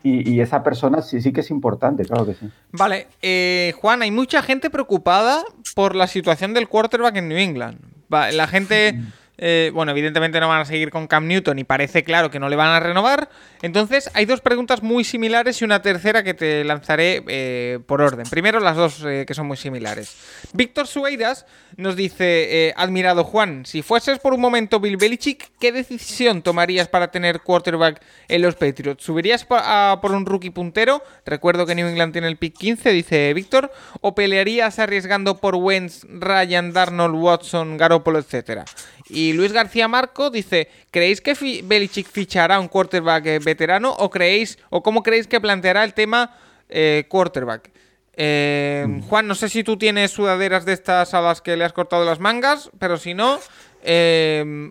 [0.03, 2.51] y, esa persona sí, sí que es importante, claro que sí.
[2.73, 5.45] Vale, eh, Juan, hay mucha gente preocupada
[5.77, 7.79] por la situación del quarterback en New England.
[8.11, 8.99] la gente...
[9.37, 12.49] Eh, bueno, evidentemente no van a seguir con Cam Newton y parece claro que no
[12.49, 13.29] le van a renovar.
[13.63, 18.27] Entonces, hay dos preguntas muy similares y una tercera que te lanzaré eh, por orden.
[18.31, 20.17] Primero, las dos eh, que son muy similares.
[20.53, 21.47] Víctor Sueiras
[21.77, 27.11] nos dice: Admirado Juan, si fueses por un momento Bill Belichick, ¿qué decisión tomarías para
[27.11, 29.03] tener quarterback en los Patriots?
[29.03, 31.03] ¿Subirías por un rookie puntero?
[31.27, 33.73] Recuerdo que New England tiene el pick 15, dice Víctor.
[34.01, 38.65] ¿O pelearías arriesgando por Wentz, Ryan, Darnold, Watson, Garoppolo, etcétera?
[39.09, 44.59] Y Luis García Marco dice, ¿creéis que Belichick fichará un quarterback eh, veterano o creéis
[44.71, 46.37] o cómo creéis que planteará el tema
[46.69, 47.71] eh, quarterback?
[48.17, 49.01] Eh, mm.
[49.03, 52.05] Juan, no sé si tú tienes sudaderas de estas a las que le has cortado
[52.05, 53.39] las mangas, pero si no,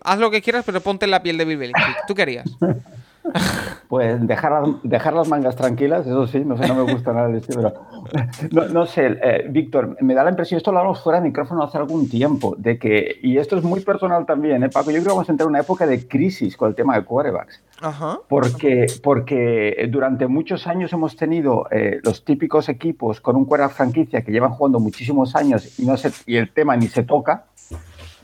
[0.04, 2.06] haz lo que quieras, pero ponte en la piel de Bill Belichick.
[2.06, 2.46] ¿Tú querías?
[3.88, 7.28] Pues dejar, las- dejar las mangas tranquilas, eso sí, no sé, no me gusta nada
[7.28, 7.62] el estilo.
[8.10, 11.26] pero- No, no sé, eh, Víctor, me da la impresión, esto lo hablamos fuera de
[11.28, 14.90] micrófono hace algún tiempo, de que, y esto es muy personal también, ¿eh, Paco?
[14.90, 17.04] Yo creo que vamos a entrar en una época de crisis con el tema de
[17.04, 17.62] quarterbacks.
[17.80, 18.18] Ajá.
[18.28, 24.22] Porque, porque durante muchos años hemos tenido eh, los típicos equipos con un quarterback franquicia
[24.22, 27.44] que llevan jugando muchísimos años y, no se, y el tema ni se toca.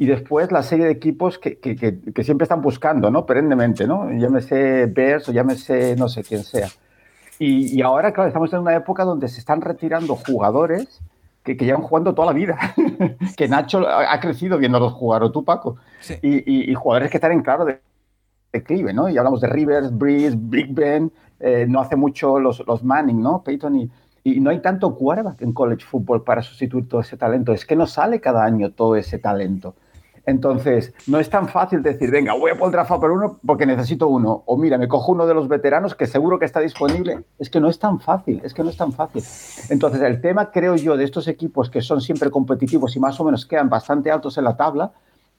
[0.00, 3.26] Y después la serie de equipos que, que- que- que siempre están buscando, ¿no?
[3.26, 4.10] Perennemente, ¿no?
[4.10, 6.68] Llámese Bears o llámese no sé quién sea.
[7.38, 11.00] Y, y ahora, claro, estamos en una época donde se están retirando jugadores
[11.44, 12.58] que, que llevan jugando toda la vida.
[13.36, 15.76] que Nacho ha, ha crecido viéndolos jugar, o tú, Paco.
[16.00, 16.14] Sí.
[16.22, 17.80] Y, y- y jugadores que están en claro de,
[18.52, 19.08] declive, ¿no?
[19.08, 23.42] Y hablamos de Rivers, Breeze, Big Ben, eh, no hace mucho los, los Manning, ¿no?
[23.42, 23.90] Peyton y,
[24.24, 27.52] y no hay tanto quarterback en college football para sustituir todo ese talento.
[27.52, 29.74] Es que no sale cada año todo ese talento.
[30.30, 34.06] Entonces, no es tan fácil decir, venga, voy a poner draft por uno porque necesito
[34.06, 34.44] uno.
[34.46, 37.24] O mira, me cojo uno de los veteranos que seguro que está disponible.
[37.40, 39.24] Es que no es tan fácil, es que no es tan fácil.
[39.70, 43.24] Entonces, el tema, creo yo, de estos equipos que son siempre competitivos y más o
[43.24, 44.92] menos quedan bastante altos en la tabla,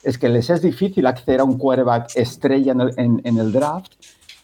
[0.03, 3.93] es que les es difícil acceder a un quarterback estrella en el, en el draft.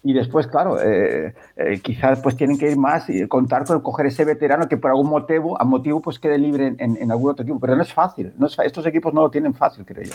[0.03, 4.05] Y después, claro, eh, eh, quizás pues tienen que ir más y contar con coger
[4.05, 7.59] ese veterano que por algún motivo, a motivo pues quede libre en, algún otro equipo.
[7.59, 8.31] Pero no es fácil.
[8.37, 10.13] No es estos equipos no lo tienen fácil, creo yo.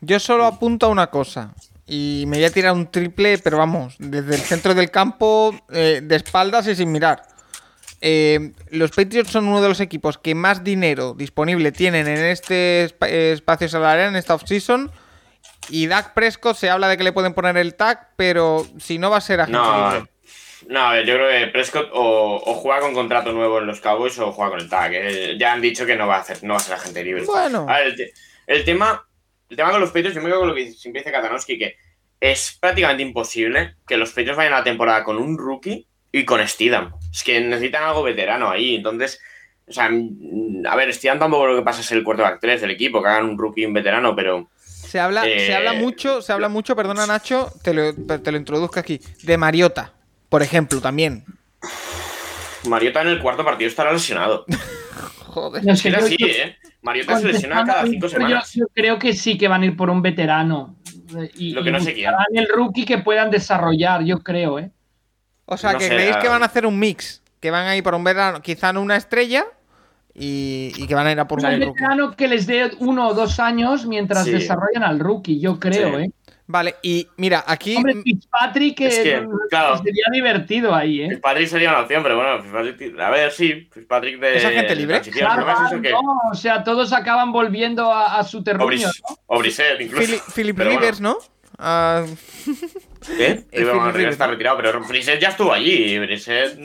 [0.00, 1.52] Yo solo apunto a una cosa.
[1.86, 6.00] Y me voy a tirar un triple, pero vamos, desde el centro del campo, eh,
[6.02, 7.22] de espaldas y sin mirar.
[8.00, 12.86] Eh, los Patriots son uno de los equipos que más dinero disponible tienen en este
[12.86, 14.90] espa- espacio salarial, en esta offseason.
[15.70, 19.10] Y Dak Prescott se habla de que le pueden poner el tag, pero si no
[19.10, 20.10] va a ser agente No, libre.
[20.68, 23.80] no, a ver, yo creo que Prescott o, o juega con contrato nuevo en los
[23.80, 24.92] Cowboys o juega con el tag.
[24.94, 25.36] eh.
[25.38, 27.24] Ya han dicho que no va a hacer, no va a ser agente libre.
[27.26, 27.66] Bueno.
[27.68, 28.12] A ver, el, te-
[28.46, 29.06] el tema,
[29.48, 31.76] el tema con los Patriots, yo me quedo con lo que siempre dice Katanowski, que
[32.20, 36.46] es prácticamente imposible que los Patriots vayan a la temporada con un rookie y con
[36.46, 36.94] Steedham.
[37.12, 38.76] Es que necesitan algo veterano ahí.
[38.76, 39.20] Entonces,
[39.66, 42.70] o sea, mm, a ver, Steedham tampoco lo que pasa es el quarterback 3 del
[42.70, 44.50] equipo, que hagan un rookie y un veterano, pero
[44.94, 48.38] Se habla, Eh, se habla mucho, se habla mucho, perdona Nacho, te lo, te lo
[48.38, 49.90] introduzco aquí, de Mariota,
[50.28, 51.24] por ejemplo, también.
[52.68, 54.44] Mariota en el cuarto partido estará lesionado.
[55.26, 55.64] Joder.
[55.64, 56.56] No Es sé, que así, yo- ¿eh?
[56.82, 58.52] Mariota se lesiona cada cinco semanas.
[58.52, 60.76] Yo, yo creo que sí que van a ir por un veterano.
[61.18, 62.12] eh, Y, Lo que y no sé quién.
[62.32, 64.70] el rookie que puedan desarrollar, yo creo, ¿eh?
[65.46, 66.20] O sea, No que sé, creéis ah.
[66.20, 68.80] que van a hacer un mix, que van a ir por un verano, quizá no
[68.80, 69.44] una estrella,
[70.14, 73.14] y, y que van a ir a por Un veterano que les dé uno o
[73.14, 74.30] dos años mientras Sí.
[74.32, 76.04] desarrollan al rookie, yo creo, Sí.
[76.04, 76.10] ¿eh?
[76.46, 79.78] Vale, y mira, aquí Hombre, Fitzpatrick Es que, eh, claro.
[79.78, 81.08] sería divertido ahí, ¿eh?
[81.08, 84.36] Fitzpatrick sería una opción, pero bueno, Fitzpatrick, a ver, sí, Fitzpatrick de.
[84.36, 84.96] ¿Es agente libre?
[84.98, 85.10] eso
[85.80, 86.00] que- no,
[86.30, 88.84] o sea, todos acaban volviendo a, a su O, terruño, Bris-
[89.30, 89.80] ¿no?
[89.80, 90.02] incluso.
[90.06, 90.80] Philip, Philip Pero bueno.
[90.80, 91.16] Rivers, ¿no?
[91.58, 92.04] Ah,
[92.44, 92.46] ¿Qué?
[93.06, 94.32] Eh, Rivers, Philip bueno, Rivers está ¿no?
[94.32, 95.98] retirado, pero Brissett ya estuvo allí.
[95.98, 96.58] Brissett.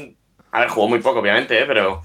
[0.52, 1.66] A ver, jugó muy poco, obviamente, ¿eh?
[1.66, 2.02] pero.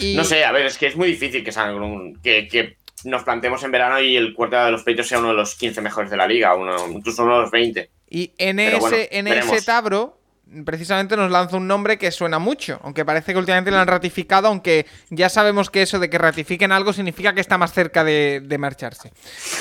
[0.00, 3.22] Y, No sé, a ver, es que es muy difícil que salgan que, que nos
[3.24, 6.10] planteemos en verano y el cuarto de los pechos sea uno de los 15 mejores
[6.10, 7.90] de la liga, uno, incluso uno de los 20.
[8.10, 9.64] y ese, bueno, en ese veremos.
[9.64, 10.20] tabro,
[10.64, 14.48] precisamente nos lanza un nombre que suena mucho, aunque parece que últimamente lo han ratificado,
[14.48, 18.40] aunque ya sabemos que eso de que ratifiquen algo significa que está más cerca de,
[18.44, 19.12] de marcharse.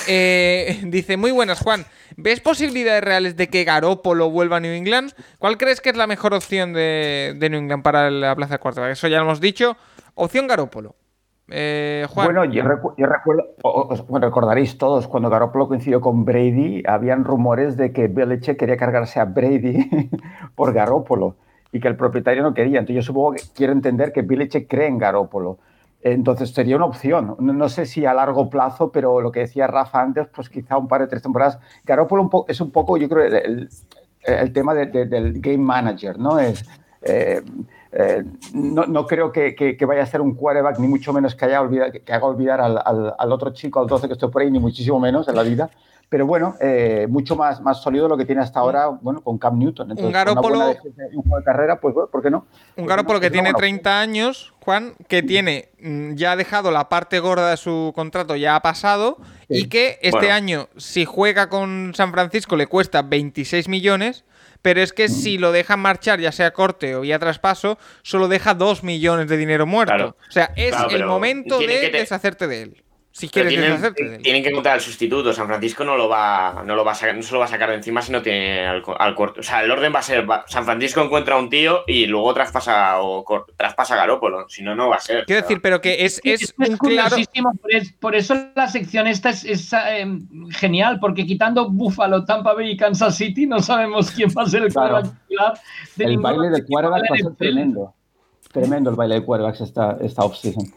[0.08, 1.86] Eh, dice, muy buenas, Juan.
[2.18, 5.14] ¿Ves posibilidades reales de que Garópolo vuelva a New England?
[5.38, 8.60] ¿Cuál crees que es la mejor opción de, de New England para la plaza de
[8.60, 8.86] cuarto?
[8.86, 9.78] Eso ya lo hemos dicho.
[10.20, 10.96] Opción Garópolo.
[11.52, 12.06] Eh.
[12.14, 17.76] Bueno, yo, recu- yo recuerdo, os- recordaréis todos, cuando Garoppolo coincidió con Brady, habían rumores
[17.76, 19.90] de que Belichick quería cargarse a Brady
[20.56, 21.38] por Garoppolo
[21.72, 22.80] y que el propietario no quería.
[22.80, 25.58] Entonces yo supongo que quiero entender que Belichick cree en Garoppolo.
[26.02, 27.36] Entonces sería una opción.
[27.40, 30.88] No, sé si a largo plazo, pero lo que decía Rafa antes, pues quizá un
[30.88, 31.60] par de tres temporadas.
[31.84, 36.38] Garoppolo es un poco, yo creo, el, tema de- de- del game manager, ¿no?
[36.40, 36.64] Es,
[37.02, 37.42] eh,
[37.92, 41.34] eh, no, no creo que, que- que vaya a ser un quarterback, ni mucho menos
[41.36, 44.30] que, haya olvida- que haga olvidar al, al- al otro chico, al 12 que estoy
[44.30, 45.70] por ahí, ni muchísimo menos en la vida.
[46.12, 49.38] Pero bueno, eh, mucho más, más sólido de lo que tiene hasta ahora, bueno, con
[49.38, 49.92] Cam Newton.
[49.92, 50.12] Entonces,
[50.70, 52.38] defensa y un juego de carrera, pues bueno, ¿por qué no?
[52.40, 52.46] Un
[52.78, 56.72] Pues Garoppolo no, que tiene buena 30 años, Juan, que tiene mm, ya ha dejado
[56.72, 59.18] la parte gorda de su contrato, ya ha pasado,
[59.50, 59.66] Sí.
[59.66, 60.34] y que este Bueno.
[60.34, 64.26] año, si juega con San Francisco, le cuesta 26 millones,
[64.62, 65.12] pero es que Mm.
[65.12, 69.38] si lo dejan marchar, ya sea corte o vía traspaso, solo deja 2 millones de
[69.38, 69.94] dinero muerto.
[69.94, 70.18] Claro.
[70.28, 72.84] O sea, es Claro, el momento de te- deshacerte de él.
[73.20, 73.94] Si Pero quieres
[74.24, 75.34] tienen, que encontrar el sustituto.
[75.34, 77.50] San Francisco no lo va, no lo va a sacar, no se lo va a
[77.50, 79.42] sacar de encima si no tiene al, al corto.
[79.42, 82.06] O sea, el orden va a ser: va- San Francisco encuentra a un tío y
[82.06, 84.48] luego traspasa o cor- traspasa a Garópolo.
[84.48, 85.26] Si no, no va a ser.
[85.26, 87.18] Quiero decir, pero que es, es un claro.
[87.62, 90.08] por, es- por eso la sección esta es, es, eh,
[90.52, 94.64] genial, porque quitando Buffalo, Tampa Bay y Kansas City, no sabemos quién va a ser
[94.64, 95.02] el Claro.
[95.02, 95.60] quarterback
[95.98, 97.94] El baile de de va a ser tremendo.
[98.54, 100.72] Tremendo el baile de quarterbacks esta, esta offseason.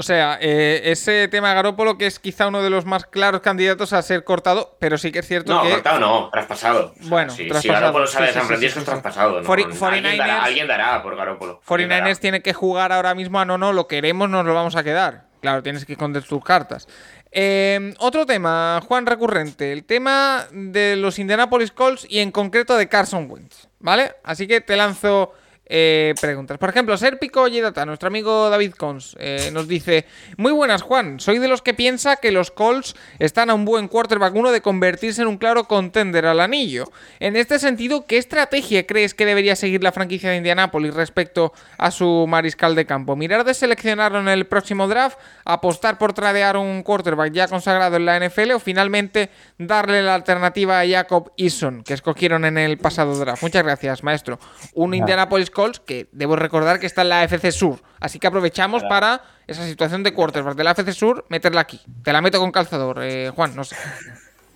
[0.00, 3.42] O sea, eh, ese tema de Garópolo, que es quizá uno de los más claros
[3.42, 5.72] candidatos a ser cortado, pero sí que es cierto No, que.
[5.72, 6.94] cortado no, traspasado.
[6.98, 9.42] O sea, Bueno, si, traspasado, si Garópolo sale sí, de San Francisco sí, es traspasado.
[9.42, 9.52] ¿no?
[9.52, 11.60] Alguien, 49ers dará, alguien dará por Garópolo.
[11.68, 12.06] alguien dará.
[12.06, 14.82] 49ers tiene que jugar ahora mismo a no, no, lo queremos, nos lo vamos a
[14.82, 15.24] quedar.
[15.42, 16.88] Claro, tienes que esconder tus cartas.
[17.30, 19.70] Eh, otro tema, Juan, recurrente.
[19.70, 23.68] El tema de los Indianapolis Colts y en concreto de Carson Wentz.
[23.80, 24.14] ¿Vale?
[24.24, 25.34] Así que te lanzo
[25.72, 26.58] eh, preguntas.
[26.58, 30.04] Por ejemplo, Serpico Yedata, nuestro amigo David Cons, eh, nos dice:
[30.36, 31.20] Muy buenas, Juan.
[31.20, 34.60] Soy de los que piensa que los Colts están a un buen quarterback uno de
[34.60, 36.90] convertirse en un claro contender al anillo.
[37.18, 41.90] En este sentido, ¿qué estrategia crees que debería seguir la franquicia de Indianapolis respecto a
[41.90, 43.16] su mariscal de campo?
[43.16, 45.18] ¿Mirar de seleccionarlo en el próximo draft?
[45.44, 48.52] ¿Apostar por tradear un quarterback ya consagrado en la NFL?
[48.52, 53.42] ¿O finalmente darle la alternativa a Jacob Eason, que escogieron en el pasado draft?
[53.42, 54.38] Muchas gracias, maestro.
[54.74, 55.00] Un.
[55.00, 57.80] Indianapolis Colts que debo recordar que está en la AFC Sur.
[58.00, 61.78] Así que aprovechamos para esa situación de quarterback de la AFC Sur, meterla aquí.
[62.02, 63.76] Te la meto con calzador, eh, Juan, no sé.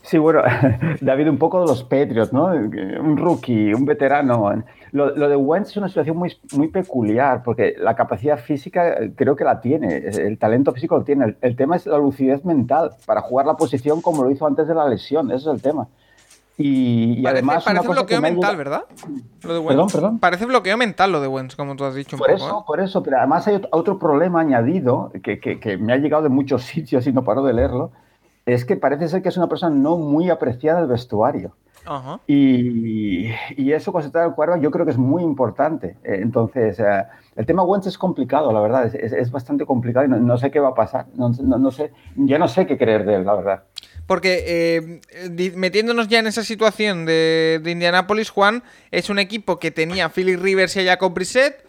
[0.01, 0.41] Sí, bueno,
[1.03, 2.47] David, un poco de los Patriots, ¿no?
[2.47, 4.51] Un rookie, un veterano.
[4.93, 9.13] Lo, lo de Wentz es una situación muy, muy peculiar porque la capacidad física eh,
[9.15, 11.27] creo que la tiene, el talento físico lo tiene.
[11.27, 14.67] El, el tema es la lucidez mental para jugar la posición como lo hizo antes
[14.67, 15.87] de la lesión, ese es el tema.
[16.57, 17.65] Y, y Parece, además.
[17.65, 18.85] parece bloqueo mental, llegado- ¿verdad?
[19.43, 19.67] Lo de Wentz.
[19.69, 20.19] Perdón, perdón.
[20.21, 22.37] Parece bloqueo mental lo de Wentz, como tú has dicho un Por poco.
[22.47, 22.65] eso, ¿eh?
[22.67, 26.23] por eso, pero además hay ot- otro problema añadido que, que- que me ha llegado
[26.23, 27.91] de muchos sitios y no paro de leerlo,
[28.47, 31.53] es que parece ser que es una persona no muy apreciada del vestuario.
[31.87, 32.21] Ajá.
[32.27, 35.97] Y, y eso con el cuervo yo creo que es muy importante.
[36.05, 37.05] Eh, Entonces, eh,
[37.37, 40.39] el tema Wentz es complicado, la verdad, es, es- es bastante complicado y no, no
[40.39, 41.07] sé qué va a pasar.
[41.17, 43.63] No, no- no sé, ya no sé qué creer de él, la verdad.
[44.07, 49.71] Porque eh, metiéndonos ya en esa situación de, de Indianapolis, Juan, es un equipo que
[49.71, 51.65] tenía a Philip Rivers y a Jacob Brissett,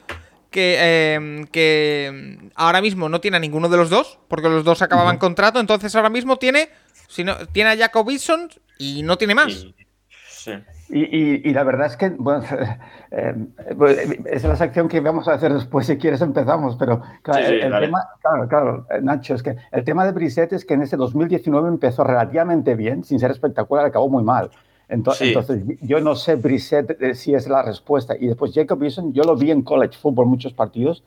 [0.51, 4.81] que, eh, que ahora mismo no tiene a ninguno de los dos, porque los dos
[4.81, 6.69] acababan contrato, entonces ahora mismo tiene,
[7.07, 9.51] si no, tiene a Jacob Wilson y no tiene más.
[9.51, 9.75] Y-
[10.45, 10.51] sí.
[10.89, 12.43] Y, y- y la verdad es que, bueno,
[13.11, 13.35] eh,
[13.77, 17.53] pues, es la sección que vamos a hacer después, si quieres empezamos, pero claro, Sí,
[17.53, 17.87] sí, el, dale.
[17.87, 20.95] tema, claro, claro, eh, Nacho, es que el tema de Brissett es que en ese
[20.97, 24.49] 2019 empezó relativamente bien, sin ser espectacular, acabó muy mal.
[24.87, 25.29] Ento- Sí.
[25.29, 28.15] Entonces, yo no sé Brissett eh, si es la respuesta.
[28.19, 31.03] Y después Jacob Eason, yo lo vi en college football muchos partidos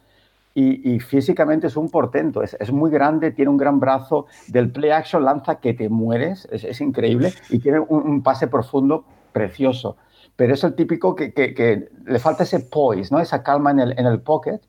[0.55, 4.71] y, y físicamente es un portento, es, es muy grande, tiene un gran brazo, del
[4.73, 9.05] play action lanza que te mueres, es, es increíble, y tiene un, un pase profundo
[9.39, 9.97] precioso.
[10.37, 13.21] Pero es el típico que, que- que le falta ese poise, ¿no?
[13.21, 14.61] esa calma en el, en el pocket.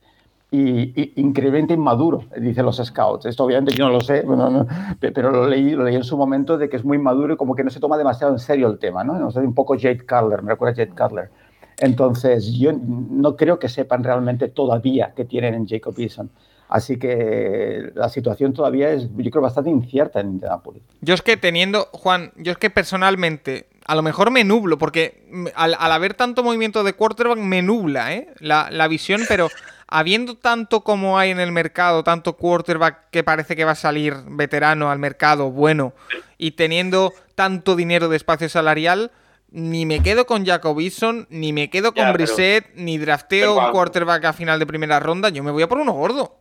[0.52, 3.28] Y, y increíblemente inmaduro, dicen los scouts.
[3.28, 4.66] Esto obviamente yo no lo sé, no,
[5.00, 7.38] pe- pero lo leí, lo leí en su momento de que es muy maduro y
[7.38, 9.20] como que no se toma demasiado en serio el tema, ¿no?
[9.20, 11.30] No un poco Jade Cutler, me recuerda Jade Cutler.
[11.78, 16.32] Entonces, yo no creo que sepan realmente todavía que tienen en Jacob Eason.
[16.68, 20.82] Así que la situación todavía es, yo creo, bastante incierta en Indianapolis.
[21.02, 25.24] Yo es que teniendo, Juan, yo es que personalmente, a lo mejor me nublo, porque
[25.56, 28.28] al, al haber tanto movimiento de quarterback me nubla ¿eh?
[28.40, 29.50] la, la visión, pero
[29.88, 34.16] habiendo tanto como hay en el mercado, tanto quarterback que parece que va a salir
[34.28, 35.94] veterano al mercado, bueno,
[36.38, 39.12] y teniendo tanto dinero de espacio salarial,
[39.50, 43.56] ni me quedo con Jacob Eason, ni me quedo con Ya, pero- Brissett, ni drafteo
[43.56, 46.40] Pero, un quarterback a final de primera ronda, yo me voy a por uno gordo.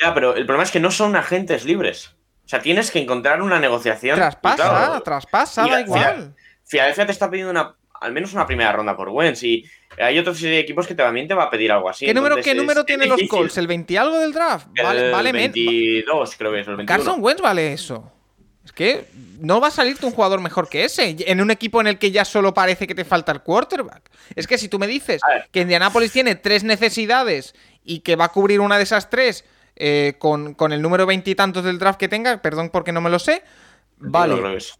[0.00, 2.16] Ya, pero el problema es que no son agentes libres.
[2.44, 4.16] O sea, tienes que encontrar una negociación.
[4.16, 6.34] Traspasa, claro, traspasa, da igual.
[6.68, 9.64] Filadelfia te está pidiendo una, al menos una primera ronda por Wentz y
[9.98, 12.06] hay otra serie de equipos que también te va a pedir algo así.
[12.06, 13.20] ¿Qué número, ¿qué número tienen los.
[13.28, 13.56] Colts?
[13.58, 14.68] ¿El 20 y algo del draft?
[14.82, 16.86] Vale, El vale men- 22, creo que es el 21.
[17.04, 18.12] Carson Wentz vale eso.
[18.64, 19.06] Es que
[19.40, 22.10] no va a salirte un jugador mejor que ese en un equipo en el que
[22.10, 24.10] ya solo parece que te falta el quarterback.
[24.36, 28.28] Es que si tú me dices que Indianapolis tiene tres necesidades y que va a
[28.28, 29.46] cubrir una de esas tres
[29.76, 33.18] eh, con, con el número veintitantos del draft que tenga, perdón porque no me lo
[33.18, 33.42] sé,
[34.00, 34.34] vale.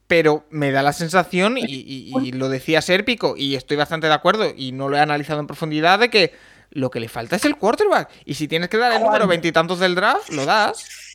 [0.07, 4.15] Pero me da la sensación, y, y- y lo decía Sérpico, y estoy bastante de
[4.15, 6.33] acuerdo, y no lo he analizado en profundidad, de que
[6.71, 8.11] lo que le falta es el quarterback.
[8.25, 11.08] Y si tienes que dar el número veintitantos del draft, lo das.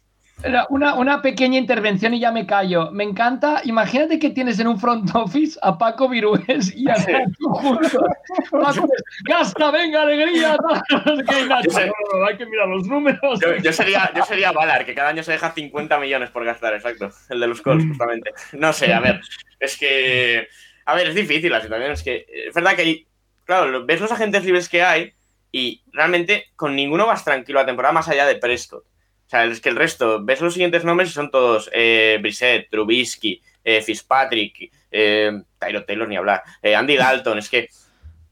[0.70, 2.92] Una, una, pequeña intervención y ya me callo.
[2.92, 3.62] Me encanta.
[3.64, 8.04] Imagínate que tienes en un front office a Paco Virués y a Nacho juntos.
[8.52, 8.90] Paco,
[9.24, 10.58] gasta, venga, alegría.
[12.28, 13.40] hay que mirar los números.
[13.64, 17.10] Yo, sería, yo sería Valar, que cada año se deja 50 millones por gastar, exacto.
[17.30, 18.32] El de los calls, justamente.
[18.54, 19.22] No sé, a ver.
[19.60, 20.48] Es que.
[20.86, 21.92] A ver, es difícil la situación.
[21.92, 22.26] Es que.
[22.48, 23.08] Es verdad que hay.
[23.46, 25.14] Claro, ves los agentes libres que hay
[25.52, 28.86] y realmente con ninguno vas tranquilo a temporada más allá de Prescott.
[29.26, 32.70] O sea, es que el resto, ves los siguientes nombres y son todos eh, Brissett,
[32.70, 37.38] Trubisky, eh, Fitzpatrick, eh, Tyro Taylor ni hablar, eh, Andy Dalton.
[37.38, 37.70] es que,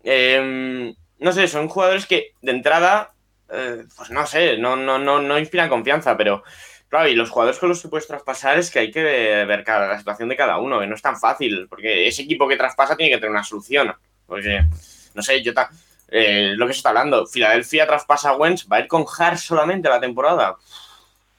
[0.03, 3.13] em, no sé, son jugadores que de entrada,
[3.47, 6.43] pues no sé, no, no, no, no inspiran confianza, pero
[6.87, 9.87] claro, y los jugadores con los que puedes traspasar es que hay que ver cada,
[9.87, 12.95] la situación de cada uno, que no es tan fácil, porque ese equipo que traspasa
[12.95, 13.93] tiene que tener una solución.
[14.25, 14.61] Porque,
[15.13, 15.53] no sé, yo
[16.11, 19.37] eh, lo que se está hablando, Filadelfia traspasa a Wentz, ¿va a ir con Hart
[19.37, 20.57] solamente la temporada?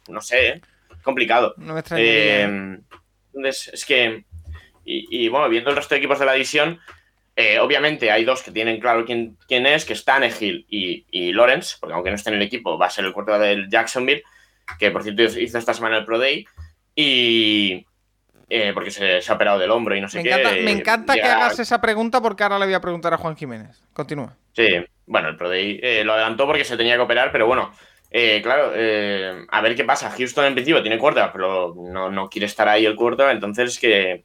[0.08, 0.60] No sé, ¿eh?
[1.02, 1.54] complicado.
[1.58, 2.78] No me eh,
[3.34, 4.24] entonces, es que,
[4.84, 6.80] y, bueno, viendo el resto de equipos de la división,
[7.60, 11.76] obviamente hay dos que tienen claro quién, quién es, que están Tannehill y, y Lawrence,
[11.78, 14.22] porque aunque no esté en el equipo, va a ser el cuarto del Jacksonville,
[14.78, 16.46] que por cierto hizo esta semana el Pro Day,
[16.94, 17.86] y,
[18.54, 20.30] eh, porque se, ha operado del hombro y no sé me qué.
[20.34, 23.34] Encanta, me encanta que hagas esa pregunta porque ahora le voy a preguntar a Juan
[23.34, 23.82] Jiménez.
[23.94, 24.36] Continúa.
[24.52, 24.68] Sí,
[25.06, 27.72] bueno, el Pro eh, lo adelantó porque se tenía que operar, pero bueno,
[28.10, 28.72] eh, claro,
[29.48, 30.10] a ver qué pasa.
[30.10, 34.24] Houston en principio tiene cuarta, pero no, quiere estar ahí el cuarto, entonces que...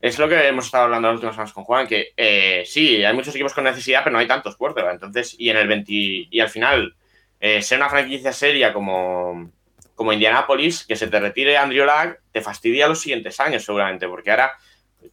[0.00, 3.34] Es lo que hemos estado hablando las últimas semanas con Juan, que sí, hay muchos
[3.34, 4.84] equipos con necesidad, pero no hay tantos cuartos.
[4.92, 5.92] Entonces, y en el 20,
[6.30, 6.94] y al final,
[7.40, 9.50] ser una franquicia seria como,
[9.94, 14.30] como Indianapolis, que se te retire Andrew Lack, te fastidia los siguientes años seguramente, porque
[14.30, 14.52] ahora,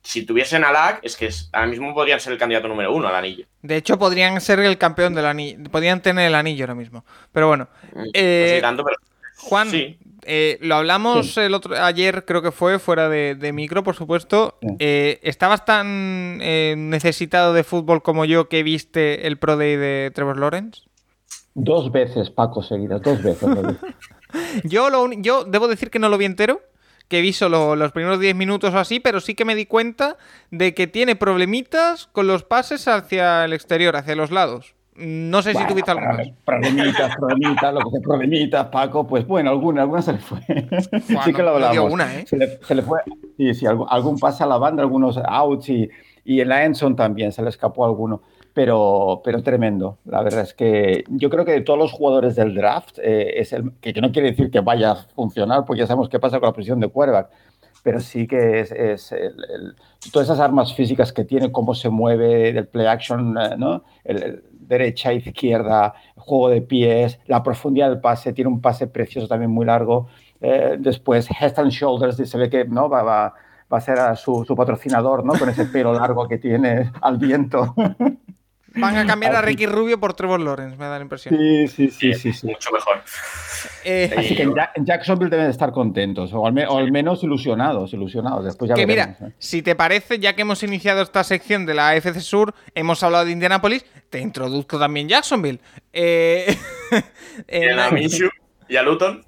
[0.02, 3.16] si tuviesen a Lack, es que ahora mismo podrían ser el candidato número uno al
[3.16, 3.46] anillo.
[3.62, 7.06] De hecho, podrían ser el campeón del anillo, podrían tener el anillo ahora mismo.
[7.32, 7.68] Pero bueno.
[7.94, 8.62] Mm, eh,
[9.38, 9.70] Juan,
[10.24, 14.60] eh, lo hablamos el otro ayer, creo que fue, fuera de, micro, por supuesto.
[14.78, 20.40] Eh, ¿Estabas tan necesitado de fútbol como yo que viste el Pro Day de Trevor
[20.40, 20.84] Lawrence?
[21.54, 23.50] Dos veces, Paco, seguidas, dos veces.
[24.64, 26.62] yo, lo, yo debo decir que no lo vi entero,
[27.08, 30.18] que vi solo los primeros 10 minutos o así, pero sí que me di cuenta
[30.50, 34.76] de que tiene problemitas con los pases hacia el exterior, hacia los lados.
[34.96, 36.18] No sé si tuviste alguna.
[36.46, 40.40] Problemitas, problemitas, lo que sea problemitas, Paco, pues bueno, alguna, alguna se le fue.
[41.26, 41.92] sí que lo hablamos.
[41.92, 42.26] Una, ¿eh?
[42.28, 43.00] se, le, fue.
[43.38, 45.90] Sí, sí, algún, algún pase a la banda, algunos outs y,
[46.24, 48.22] y en la Enson también se le escapó alguno
[48.54, 49.98] pero, pero tremendo.
[50.06, 53.54] La verdad es que yo creo que de todos los jugadores del draft, eh, es
[53.54, 56.48] el, que, no quiere decir que vaya a funcionar, porque ya sabemos qué pasa con
[56.48, 57.30] la posición de quarterback,
[57.84, 59.76] pero sí que es, es el,
[60.12, 63.84] todas esas armas físicas que tiene, cómo se mueve del play action, eh, ¿no?
[64.04, 69.52] El, derecha, izquierda, juego de pies, la profundidad del pase, tiene un pase precioso también
[69.52, 70.08] muy largo.
[70.40, 72.90] Eh, después, Head and Shoulders, se ve que ¿no?
[72.90, 73.34] va, va,
[73.72, 75.34] va a ser a su, su, patrocinador, ¿no?
[75.34, 77.76] Con ese pelo largo que tiene al viento.
[78.76, 81.38] Van a cambiar a Ricky Rubio por Trevor Lawrence, me da la impresión.
[81.38, 82.34] Sí, sí, sí, sí.
[82.34, 83.02] sí, Mucho mejor.
[83.84, 86.54] Eh, Así que en, Jacksonville deben estar contentos, o al,
[86.92, 88.46] menos ilusionados, ilusionados.
[88.46, 89.32] Después ya que mira, ¿eh?
[89.40, 93.26] si te parece, ya que hemos iniciado esta sección de la AFC Sur, hemos hablado
[93.26, 95.60] de Indianapolis, te introduzco también Jacksonville.
[95.92, 96.56] Eh,
[97.48, 98.30] en a Minshew
[98.70, 99.26] y a Luton.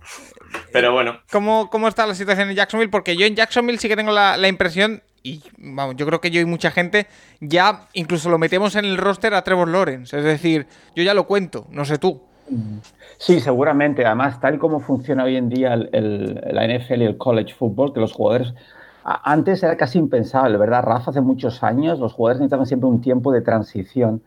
[0.71, 1.19] Pero bueno.
[1.31, 2.91] ¿Cómo, ¿Cómo está la situación en Jacksonville?
[2.91, 6.31] Porque yo en Jacksonville sí que tengo la, la impresión y vamos, yo creo que
[6.31, 7.07] yo y mucha gente
[7.39, 10.17] ya incluso lo metemos en el roster a Trevor Lawrence.
[10.17, 12.21] Es decir, yo ya lo cuento, no sé tú.
[13.17, 14.05] Sí, seguramente.
[14.05, 18.01] Además, tal como funciona hoy en día el, la NFL y el college football, que
[18.01, 18.53] los jugadores.
[19.05, 20.83] Antes era casi impensable, ¿verdad?
[20.83, 24.21] Rafa, hace muchos años los jugadores necesitaban siempre un tiempo de transición.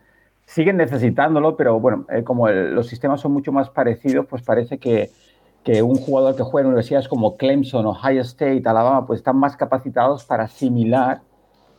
[0.45, 5.11] Siguen necesitándolo, pero bueno, eh, como los sistemas son mucho más parecidos, pues parece que,
[5.67, 9.35] que un jugador que juega en universidades como Clemson, o Ohio State, Alabama, pues están
[9.35, 11.19] más capacitados para asimilar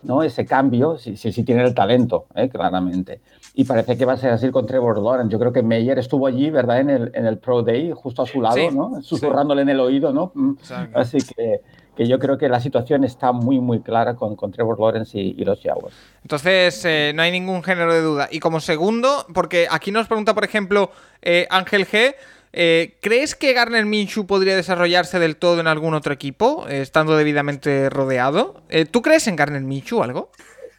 [0.02, 0.22] ¿no?
[0.22, 2.50] ese cambio, si, si, tienen el talento, ¿eh?
[2.50, 3.22] claramente.
[3.54, 5.32] Y parece que va a ser así con Trevor Lawrence.
[5.32, 6.80] Yo creo que Meyer estuvo allí, ¿verdad?
[6.80, 9.00] En el, en el Pro Day, justo a su lado, ¿no?
[9.00, 10.32] Susurrándole en el oído, ¿no?
[10.34, 10.52] Mm.
[10.92, 11.62] Así que,
[11.96, 15.44] que, yo creo que la situación está muy, muy clara con, con Trevor Lawrence y,
[15.46, 15.96] los Jaguars.
[16.22, 18.28] Entonces, eh, no hay ningún género de duda.
[18.30, 20.90] Y como segundo, porque aquí nos pregunta, por ejemplo,
[21.22, 22.14] eh, Ángel G.,
[22.52, 27.16] eh, ¿Crees que Garner Minshew podría desarrollarse del todo en algún otro equipo, eh, estando
[27.16, 28.62] debidamente rodeado?
[28.68, 30.30] Eh, ¿Tú crees en Garner Minshew algo?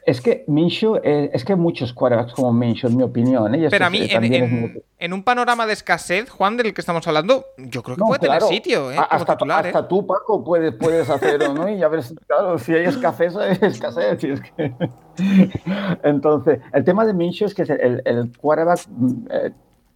[0.05, 3.55] Es que Minshew, es que hay muchos quarterbacks como Minshew, en mi opinión.
[3.69, 7.95] Pero a mí, en, un panorama de escasez, Juan, del que estamos hablando, yo creo
[7.95, 8.89] que puede tener sitio.
[8.89, 11.69] hasta, hasta tú, Paco, puedes, puedes hacerlo, ¿no?
[11.69, 14.23] Y ya ves, claro, si hay escasez, hay escasez.
[14.23, 14.73] es que...
[16.03, 18.79] Entonces, el tema de Minshew es que el, el quarterback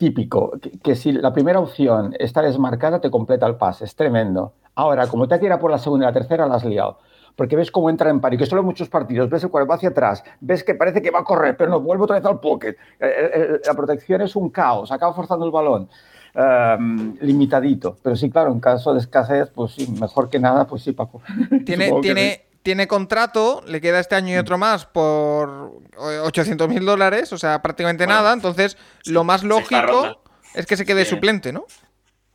[0.03, 4.51] típico, que, que si la primera opción está desmarcada, te completa el pase, es tremendo.
[4.75, 6.97] Ahora, como te ha tirado por la segunda y la tercera, la has liado.
[7.35, 9.75] Porque ves cómo entra en pari, que solo en muchos partidos, ves el cuerpo va
[9.75, 12.39] hacia atrás, ves que parece que va a correr, pero no vuelve otra vez al
[12.39, 12.75] pocket.
[12.99, 15.87] Eh, eh, La protección es un caos, acaba forzando el balón.
[16.35, 17.97] um, limitadito.
[18.03, 21.21] Pero sí, claro, en caso de escasez, pues sí, mejor que nada, pues sí, Paco.
[21.65, 22.41] Tiene, que tiene.
[22.63, 27.61] Tiene contrato, le queda este año y otro más por 800 mil dólares, o sea,
[27.61, 28.33] prácticamente Bueno, nada.
[28.33, 30.23] Entonces, lo más lógico
[30.53, 31.11] es que se quede Sí.
[31.11, 31.65] suplente, ¿no?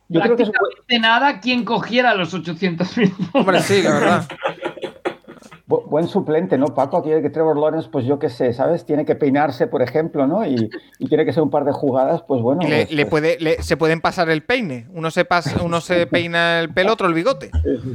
[0.07, 0.35] Yo creo
[0.87, 3.13] que nada quien cogiera los 800 mil.
[3.33, 4.27] Hombre, sí, la verdad.
[5.69, 6.97] Bu- buen suplente, ¿no, Paco?
[6.97, 8.87] Aquí que Trevor Lawrence, pues yo qué sé, ¿sabes?
[8.87, 10.43] Tiene que peinarse, por ejemplo, ¿no?
[10.43, 10.67] Y,
[10.97, 12.61] y tiene que ser un par de jugadas, pues bueno.
[12.63, 14.87] Le, pues- le pues- puede, le- se pueden pasar el peine.
[14.89, 17.51] Uno se, pasa, uno se peina el pelo, otro el bigote.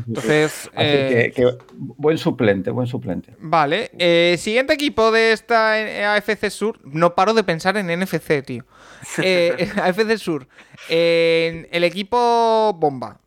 [0.06, 3.34] Entonces, Así eh, que, que buen suplente, buen suplente.
[3.40, 3.90] Vale.
[3.98, 6.78] eh, siguiente equipo de esta eh, AFC Sur.
[6.84, 8.64] No paro de pensar en NFC, tío.
[9.18, 10.46] Eh, AFC Sur.
[10.88, 13.18] El equipo bomba.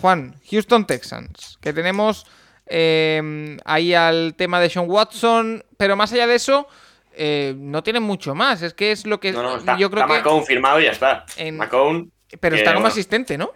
[0.00, 1.58] Juan, Houston Texans.
[1.60, 2.24] Que tenemos
[2.66, 5.64] eh, ahí al tema de Sean Watson.
[5.76, 6.66] Pero más allá de eso,
[7.12, 8.62] eh, no tienen mucho más.
[8.62, 10.20] Es que es lo que No, no, está, yo creo está que.
[10.22, 11.24] McCown firmado y ya está.
[11.36, 12.10] en- McCown.
[12.40, 13.52] Pero está como bueno, asistente, ¿no?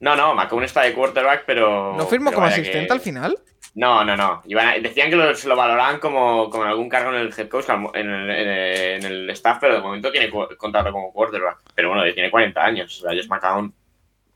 [0.00, 1.94] No, no, McCown está de quarterback, pero.
[1.96, 3.38] ¿No firmó pero como asistente que- al final?
[3.74, 4.42] No, no, no.
[4.46, 7.32] Iban a- decían que lo- se lo valoraban como, como en algún cargo en el
[7.36, 8.30] head coach, en el,
[9.04, 10.28] en staff, pero de momento tiene
[10.58, 11.58] contrato como quarterback.
[11.74, 12.98] Pero bueno, tiene 40 años.
[12.98, 13.72] O sea, Josh McCown,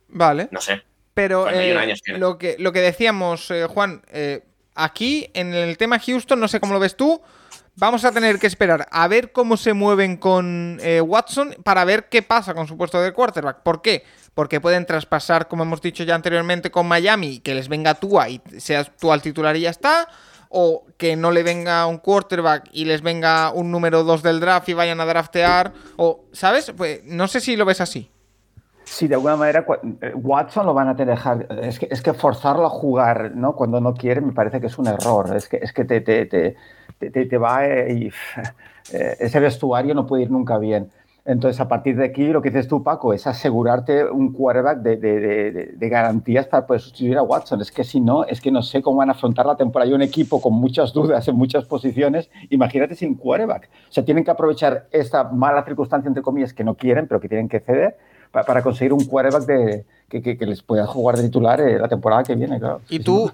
[0.09, 0.49] Vale.
[0.53, 0.83] no sé.
[1.17, 4.45] Pero 41 eh, años lo, que, lo que decíamos, eh, Juan, eh,
[4.75, 7.23] aquí en el tema Houston, no sé cómo lo ves tú,
[7.75, 12.11] vamos a tener que esperar a ver cómo se mueven con eh, Watson para ver
[12.11, 13.63] qué pasa con su puesto de quarterback.
[13.63, 14.05] ¿Por qué?
[14.35, 18.43] Porque pueden traspasar, como hemos dicho ya anteriormente, con Miami, que les venga Tua y
[18.59, 20.09] seas tú al titular y ya está.
[20.51, 24.69] O que no le venga un quarterback y les venga un número 2 del draft
[24.69, 25.73] y vayan a draftear.
[25.97, 26.73] O, ¿sabes?
[26.77, 28.11] Pues no sé si lo ves así.
[28.89, 29.67] Sí, de alguna manera
[30.01, 31.47] eh, Watson lo van a tener dejar.
[31.63, 33.55] Es que, es que forzarlo a jugar ¿no?
[33.57, 35.35] cuando no quiere me parece que es un error.
[35.37, 36.55] Es que, es que te, te, te,
[37.11, 38.07] te- va eh, y
[38.97, 40.91] eh, ese vestuario no puede ir nunca bien.
[41.25, 44.97] Entonces, a partir de aquí, lo que dices tú, Paco, es asegurarte un quarterback de,
[44.97, 47.61] de- de- de- garantías para poder sustituir a Watson.
[47.61, 49.89] Es que si no, es que no sé cómo van a afrontar la temporada.
[49.89, 52.31] Hay un equipo con muchas dudas en muchas posiciones.
[52.51, 53.69] Imagínate sin quarterback.
[53.89, 57.29] O sea, tienen que aprovechar esta mala circunstancia, entre comillas, que no quieren, pero que
[57.29, 57.97] tienen que ceder
[58.45, 61.89] para, conseguir un quarterback de, que, que- que les pueda jugar de titular eh, la
[61.89, 62.81] temporada que viene, claro.
[62.89, 63.31] Y tú,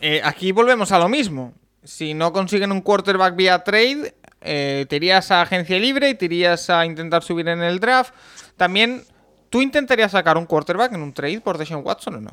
[0.00, 1.52] eh, aquí volvemos a lo mismo.
[1.82, 6.24] Si no consiguen un quarterback vía trade, eh, te irías a agencia libre y te
[6.26, 8.12] irías a intentar subir en el draft.
[8.56, 9.02] También,
[9.48, 12.30] ¿tú intentarías sacar un quarterback en un trade por Deshaun Watson o no?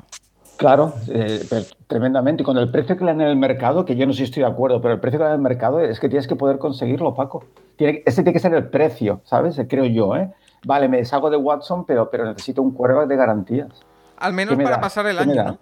[0.56, 2.42] Claro, eh, pero tremendamente.
[2.42, 4.24] Y con el precio que le dan en el mercado, que yo no sé si
[4.24, 6.26] estoy de acuerdo, pero el precio que le dan en el mercado es que tienes
[6.26, 7.44] que poder conseguirlo, Paco.
[7.76, 9.56] Tiene, ese tiene que ser el precio, ¿sabes?
[9.68, 10.30] Creo yo, ¿eh?
[10.64, 13.68] Vale, me deshago de Watson, pero, pero necesito un quarterback de garantías.
[14.16, 14.80] Al ¿Qué menos me para da?
[14.82, 15.58] pasar el ¿Qué me año.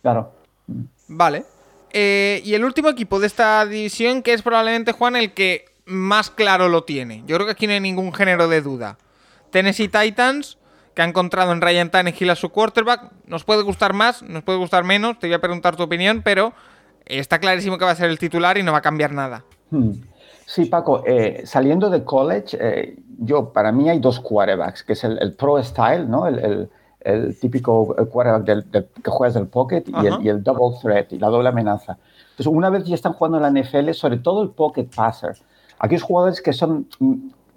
[0.00, 0.32] Claro.
[1.08, 1.44] Vale.
[1.92, 6.30] Eh, y el último equipo de esta división, que es probablemente, Juan, el que más
[6.30, 7.22] claro lo tiene.
[7.26, 8.96] Yo creo que aquí no hay ningún género de duda.
[9.50, 10.56] Tennessee Titans,
[10.94, 13.10] que ha encontrado en Ryan Tannehill a su quarterback.
[13.26, 16.54] Nos puede gustar más, nos puede gustar menos, te voy a preguntar tu opinión, pero
[17.04, 19.44] está clarísimo que va a ser el titular y no va a cambiar nada.
[19.70, 19.92] Hmm.
[20.46, 25.04] Sí, Paco, eh, saliendo de college, eh, yo, para mí hay dos quarterbacks, que es
[25.04, 26.26] el, el pro style, ¿no?
[26.26, 26.70] El, el-
[27.04, 30.78] el típico eh, quarterback del, del- que juegas del pocket y el, y el double
[30.80, 31.98] threat, y la doble amenaza.
[32.30, 35.36] Entonces, una vez ya están jugando en la NFL, sobre todo el pocket passer,
[35.80, 36.86] aquellos jugadores que son,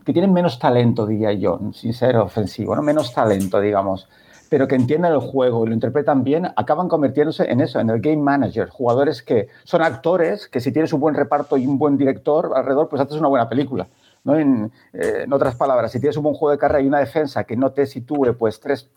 [0.04, 2.82] que tienen menos talento, diría yo, sin ser ofensivo, ¿no?
[2.82, 4.08] Menos talento, digamos,
[4.50, 8.00] pero que entienden el juego y lo interpretan bien, acaban convirtiéndose en eso, en el
[8.00, 11.98] game manager, jugadores que son actores, que si tienes un buen reparto y un buen
[11.98, 13.88] director alrededor, pues haces una buena película.
[14.24, 14.38] ¿no?
[14.38, 17.56] En, eh, otras palabras, si tienes un buen juego de carrera y una defensa que
[17.56, 18.90] no te sitúe pues tres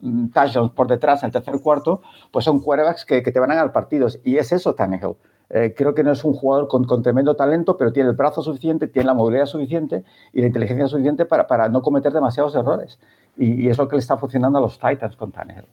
[0.00, 3.54] mm, touchdowns por detrás en el tercer cuarto, pues son quarterbacks que, te van a
[3.54, 4.20] ganar partidos.
[4.24, 5.16] Y es eso Tannehill.
[5.50, 8.88] Eh, creo que no es un jugador con, tremendo talento, pero tiene el brazo suficiente,
[8.88, 10.02] tiene la movilidad suficiente
[10.32, 12.98] y la inteligencia suficiente para no cometer demasiados errores.
[13.36, 15.64] Y, y es lo que le está funcionando a los Titans con Tannehill.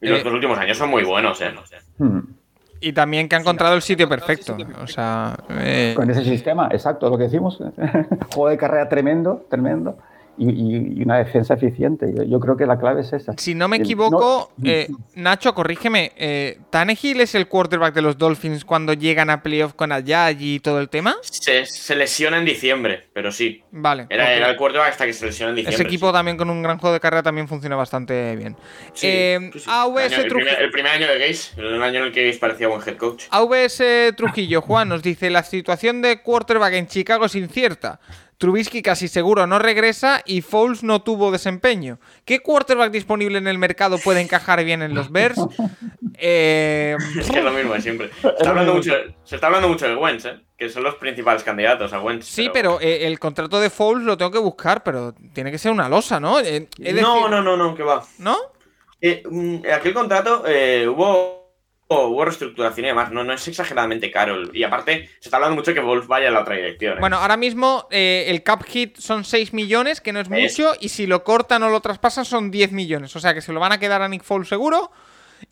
[0.00, 1.50] Y los Eh, dos últimos años son muy buenos, ¿eh?
[1.52, 1.76] No sé.
[1.98, 2.20] Hmm.
[2.80, 4.56] Y también que ha encontrado el sitio perfecto.
[4.82, 7.58] O sea, eh, Con ese sistema, exacto, lo que decimos.
[8.34, 9.98] juego de carrera tremendo, tremendo.
[10.38, 10.50] Y,
[11.00, 12.06] y- una defensa eficiente.
[12.14, 13.32] Yo, yo creo que la clave es esa.
[13.38, 16.12] si no me El- equivoco, no- eh, Nacho, corrígeme.
[16.16, 20.60] Eh, ¿Tannehill es el quarterback de los Dolphins cuando llegan a playoff con Ayagi y
[20.60, 21.16] todo el tema?
[21.22, 23.62] Se, se lesiona en diciembre, pero sí.
[23.70, 24.06] Vale.
[24.10, 25.74] Era, el quarterback hasta que se lesiona en diciembre.
[25.74, 26.12] Ese equipo sí.
[26.12, 28.56] también con un gran juego de carrera también funciona bastante bien.
[28.92, 29.70] Sí, Eh, sí, sí.
[29.70, 32.12] AVS el, año- el Trujillo, primer, el primer año de Gaze, el año en el
[32.12, 33.24] que Gaze parecía buen head coach.
[33.30, 38.00] AVS Trujillo, Juan nos dice, la situación de quarterback en Chicago es incierta.
[38.38, 41.98] Trubisky casi seguro no regresa y Foles no tuvo desempeño.
[42.24, 45.38] ¿Qué quarterback disponible en el mercado puede encajar bien en los Bears?
[46.18, 48.10] Eh, Es que es lo mismo de siempre.
[48.22, 48.92] Se está hablando mucho,
[49.22, 50.40] se está hablando mucho de Wentz, ¿eh?
[50.56, 52.24] que son los principales candidatos a Wentz.
[52.24, 55.72] sí, pero eh, el contrato de Foles lo tengo que buscar, pero tiene que ser
[55.72, 56.40] una losa, ¿no?
[56.40, 58.02] Eh, No, decir- no, no, no, que va.
[58.18, 58.34] ¿No?
[59.00, 61.45] Eh, mm, aquel contrato eh, hubo,
[61.88, 64.52] hubo reestructuración y demás, no, no es exageradamente caro.
[64.52, 66.94] Y aparte, se está hablando mucho que Wolf vaya en la otra dirección.
[66.96, 67.00] ¿eh?
[67.00, 70.72] Bueno, ahora mismo eh, el cap hit son 6 millones, que no es Es- mucho,
[70.80, 73.14] y si lo cortan o lo traspasan son 10 millones.
[73.14, 74.90] O sea que se lo van a quedar a Nick Foles seguro.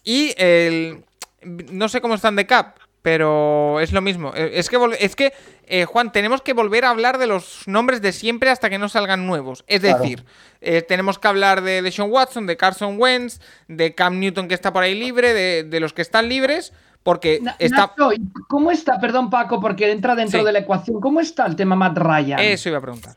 [0.03, 1.05] Y el.
[1.43, 4.33] No sé cómo están de cap, pero es lo mismo.
[4.35, 5.35] Eh, Es que, es que
[5.67, 8.89] eh, Juan, tenemos que volver a hablar de los nombres de siempre hasta que no
[8.89, 9.63] salgan nuevos.
[9.67, 9.99] Es Claro.
[9.99, 10.25] decir,
[10.63, 14.55] eh, tenemos que hablar de, de Sean Watson, de Carson Wentz, de Cam Newton que
[14.55, 16.73] está por ahí libre, de, de los que están libres,
[17.03, 17.89] porque Na- está.
[17.95, 18.99] Nacho, ¿y ¿cómo está?
[18.99, 20.47] Perdón, Paco, porque entra dentro Sí.
[20.47, 20.99] de la ecuación.
[20.99, 22.39] ¿Cómo está el tema Matt Ryan?
[22.41, 23.17] Eso iba a preguntar.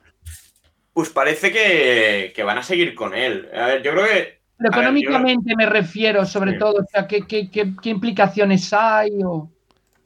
[0.91, 3.47] Pues parece que, que van a seguir con él.
[3.55, 4.11] A ver, yo creo que.
[4.57, 6.57] Pero a ver, yo- económicamente me refiero, sobre Sí.
[6.59, 6.81] todo.
[6.81, 9.11] O sea, ¿qué, qué, qué, qué implicaciones hay?
[9.23, 9.49] O...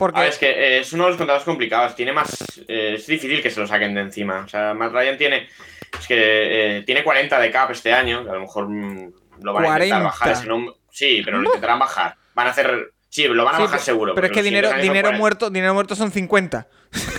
[0.01, 0.17] Porque.
[0.17, 1.95] A ver, es que eh, es uno de los contratos complicados.
[1.95, 2.35] Tiene más.
[2.67, 4.39] eh, es difícil que se lo saquen de encima.
[4.43, 5.47] O sea, Matt Ryan tiene.
[5.99, 8.23] Es que eh, tiene 40 de cap este año.
[8.23, 9.13] Que a lo mejor mm,
[9.43, 9.85] lo van a 40.
[9.85, 10.47] intentar bajar ese.
[10.89, 12.15] Sí, pero lo intentarán bajar.
[12.33, 12.93] Van a hacer.
[13.09, 14.15] Sí, lo van a Sí, bajar pero- seguro.
[14.15, 15.17] Pero es que dinero, dinero 40.
[15.19, 16.67] muerto, dinero muerto son 50.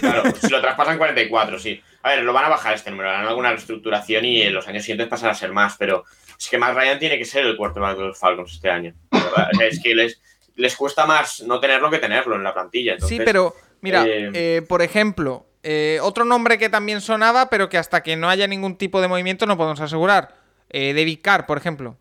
[0.00, 1.80] Claro, si lo traspasan 44, sí.
[2.02, 4.82] A ver, lo van a bajar este número, harán alguna reestructuración y en los años
[4.82, 6.04] siguientes pasará a ser más, pero
[6.36, 8.92] es que Matt Ryan tiene que ser el quarterback de los Falcons este año.
[9.12, 10.20] O sea, es que les,
[10.56, 12.94] les cuesta más no tenerlo que tenerlo en la plantilla.
[12.94, 17.68] entonces, sí, pero mira, eh, eh, por ejemplo, eh, otro nombre que también sonaba, pero
[17.68, 20.34] que hasta que no haya ningún tipo de movimiento no podemos asegurar.
[20.70, 21.96] Eh, David Carr, por ejemplo.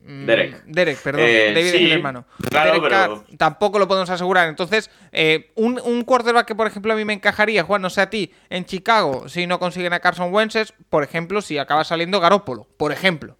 [0.00, 0.62] Mm, Derek.
[0.64, 1.22] Derek, perdón.
[1.24, 2.24] Eh, David es sí, el hermano.
[2.50, 4.48] claro, Derek pero- Carr tampoco lo podemos asegurar.
[4.48, 8.00] Entonces, eh, un, un quarterback que, por ejemplo, a mí me encajaría, Juan, no sé
[8.00, 11.84] a ti, en Chicago, si no consiguen a Carson Wentz, es, por ejemplo, si acaba
[11.84, 13.36] saliendo Garópolo, por ejemplo.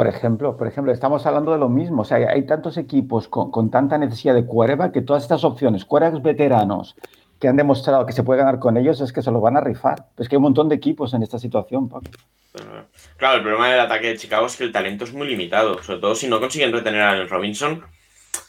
[0.00, 2.00] Por ejemplo, por ejemplo, estamos hablando de lo mismo.
[2.00, 5.84] O sea, hay tantos equipos con, con tanta necesidad de quarterback que todas estas opciones,
[5.84, 6.96] quarterbacks veteranos
[7.38, 9.60] que han demostrado que se puede ganar con ellos, es que se lo van a
[9.60, 10.06] rifar.
[10.16, 12.06] Es que hay un montón de equipos en esta situación, Paco.
[13.18, 16.00] Claro, el problema del ataque de Chicago es que el talento es muy limitado, sobre
[16.00, 17.84] todo si no consiguen retener a Robinson.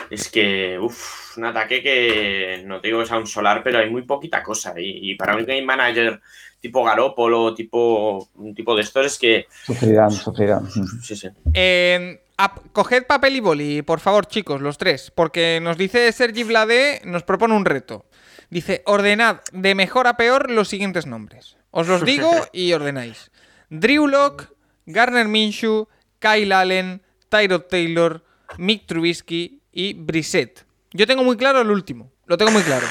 [0.09, 3.89] Es que, uff, un ataque que no te digo que sea un solar, pero hay
[3.89, 4.73] muy poquita cosa.
[4.79, 6.21] Y, y para un game manager
[6.61, 9.47] tipo Garópolo, tipo, un tipo de estos, es que.
[9.65, 10.69] Sufrirán, sufrirán.
[11.01, 11.27] Sí, sí.
[11.53, 12.23] Eh,
[12.71, 15.11] coged papel y boli, por favor, chicos, los tres.
[15.11, 18.05] Porque nos dice Sergi Vlade, nos propone un reto.
[18.49, 21.57] Dice, ordenad de mejor a peor los siguientes nombres.
[21.71, 23.31] Os los digo y ordenáis.
[23.69, 24.53] Drew Lock,
[24.85, 25.87] Garner Minshew,
[26.19, 28.23] Kyle Allen, Tyrod Taylor,
[28.57, 30.65] Mick Trubisky y Brissett.
[30.91, 32.11] Yo tengo muy claro el último.
[32.25, 32.85] Lo tengo muy claro.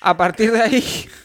[0.00, 1.08] A partir de ahí...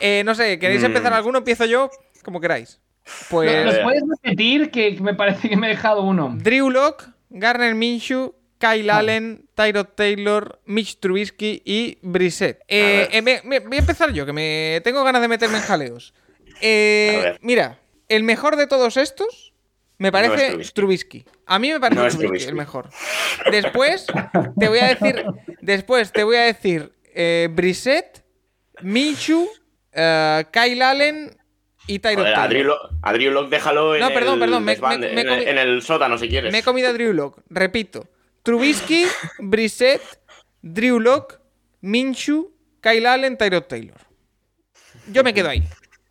[0.00, 0.86] eh, no sé, ¿queréis Mm.
[0.86, 1.38] empezar alguno?
[1.38, 1.90] Empiezo yo,
[2.24, 2.80] como queráis.
[3.28, 3.64] Pues...
[3.66, 4.70] ¿Los puedes repetir?
[4.70, 6.34] Que me parece que me he dejado uno.
[6.38, 12.60] Drew Lock, Garner Minshew, Kyle Allen, Tyrod Taylor, Mitch Trubisky y Brissett.
[12.68, 15.62] Eh, eh, me- me- voy a empezar yo, que me tengo ganas de meterme en
[15.64, 16.14] jaleos.
[16.62, 17.78] Eh, mira,
[18.08, 19.52] el mejor de todos estos
[19.98, 20.72] me parece Trubisky.
[20.74, 21.24] Trubisky.
[21.46, 22.48] A mí me parece No Trubisky, Trubisky.
[22.48, 22.88] el mejor.
[23.50, 24.06] Después
[24.58, 25.24] te voy a decir,
[25.60, 28.23] después te voy a decir eh, Brissett,
[28.82, 29.46] Minshew,
[29.92, 31.36] eh, Kyle Allen
[31.86, 32.48] y Tyrod a Taylor.
[32.48, 35.20] Drew Lock- a Drew Lock déjalo en, No, perdón, el perdón, me- desván- me- me
[35.20, 36.52] en, comi- el, en el sótano si quieres.
[36.52, 37.40] Me he comido a Drew Lock.
[37.50, 38.08] Repito.
[38.42, 39.04] Trubisky,
[39.38, 40.02] Brissett,
[40.62, 41.40] Drew Lock,
[41.82, 43.96] Minshew, Kyle Allen, Tyrod Taylor.
[45.12, 45.62] Yo me quedo ahí.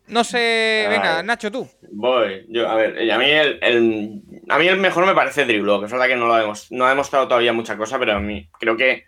[0.06, 0.86] No sé.
[0.90, 1.22] Venga.
[1.22, 1.68] Nacho, tú.
[1.92, 5.64] Voy, yo, a ver, a mí el, el- a mí el mejor me parece Drew
[5.64, 5.84] Lock.
[5.84, 8.48] Es verdad que no lo hemos, no ha demostrado todavía mucha cosa, pero a mí
[8.58, 9.04] creo que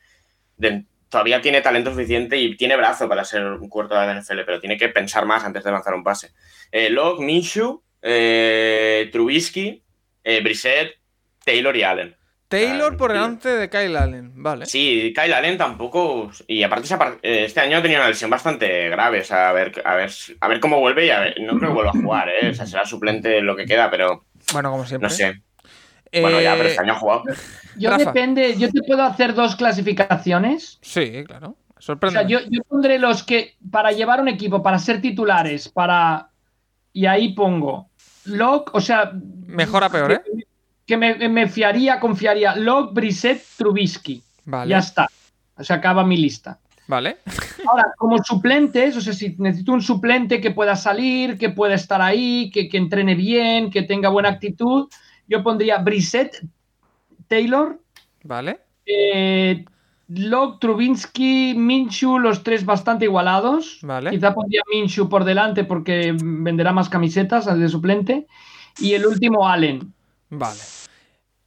[0.56, 4.40] de- todavía tiene talento suficiente y tiene brazo para ser un cuarto de la NFL,
[4.44, 6.30] pero tiene que pensar más antes de lanzar un pase.
[6.72, 9.82] Eh, Lock, Minshew, eh, Trubisky,
[10.24, 10.94] eh, Brissett,
[11.44, 12.16] Taylor y Allen.
[12.48, 14.30] Taylor Ah, por delante de Kyle Allen.
[14.40, 14.66] Vale.
[14.66, 16.30] Sí, Kyle Allen tampoco.
[16.46, 16.88] Y aparte,
[17.22, 19.20] eh, este año ha tenido una lesión bastante grave.
[19.20, 20.10] O sea, a ver, a ver,
[20.40, 22.50] a ver cómo vuelve y a ver, no creo que vuelva a jugar, ¿eh?
[22.50, 25.08] O sea, será suplente lo que queda, pero Bueno, como siempre.
[25.08, 25.42] no sé.
[26.20, 27.22] Bueno, ya, pero Eh, este año ha jugado.
[27.76, 28.04] Yo Rafa.
[28.04, 30.78] depende, yo te puedo hacer dos clasificaciones.
[30.82, 31.56] Sí, claro.
[31.76, 32.18] O Sorprende.
[32.18, 36.30] sea, yo, yo pondré los que para llevar un equipo, para ser titulares, para.
[36.92, 37.90] Y ahí pongo
[38.24, 39.12] Lock, o sea.
[39.46, 40.20] Mejor a peor, ¿eh?
[40.86, 42.56] Que me, me fiaría, confiaría.
[42.56, 44.22] Lock, Brissett, Trubisky.
[44.46, 44.70] Vale.
[44.70, 45.08] Ya está.
[45.58, 46.58] Se acaba mi lista.
[46.88, 47.16] Vale.
[47.68, 52.00] Ahora, como suplentes, o sea, si necesito un suplente que pueda salir, que pueda estar
[52.00, 54.88] ahí, que, que entrene bien, que tenga buena actitud,
[55.28, 56.44] yo pondría Brissett,
[57.28, 57.78] Taylor,
[58.24, 58.60] Vale.
[58.86, 59.64] eh,
[60.08, 63.78] Locke, Trubinsky, Minshu, los tres bastante igualados.
[63.82, 64.10] Vale.
[64.10, 68.26] Quizá pondría Minshu por delante porque venderá más camisetas al de suplente.
[68.78, 69.92] Y el último, Allen.
[70.30, 70.60] Vale.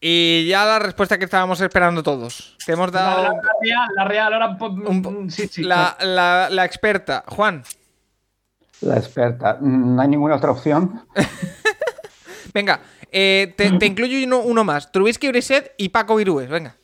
[0.01, 2.57] Y ya la respuesta que estábamos esperando todos.
[2.65, 4.57] Te hemos La, dado la- la real, la real, ahora.
[4.89, 5.63] un po- sí, sí.
[5.63, 7.23] la, la- la experta.
[7.27, 7.63] Juan,
[8.81, 9.57] La experta.
[9.59, 11.05] Mm, No hay ninguna otra opción.
[12.53, 12.79] venga,
[13.11, 14.91] eh, te, te incluyo uno, uno más.
[14.91, 16.75] Trubisky, Brissett y Paco Virúes, venga.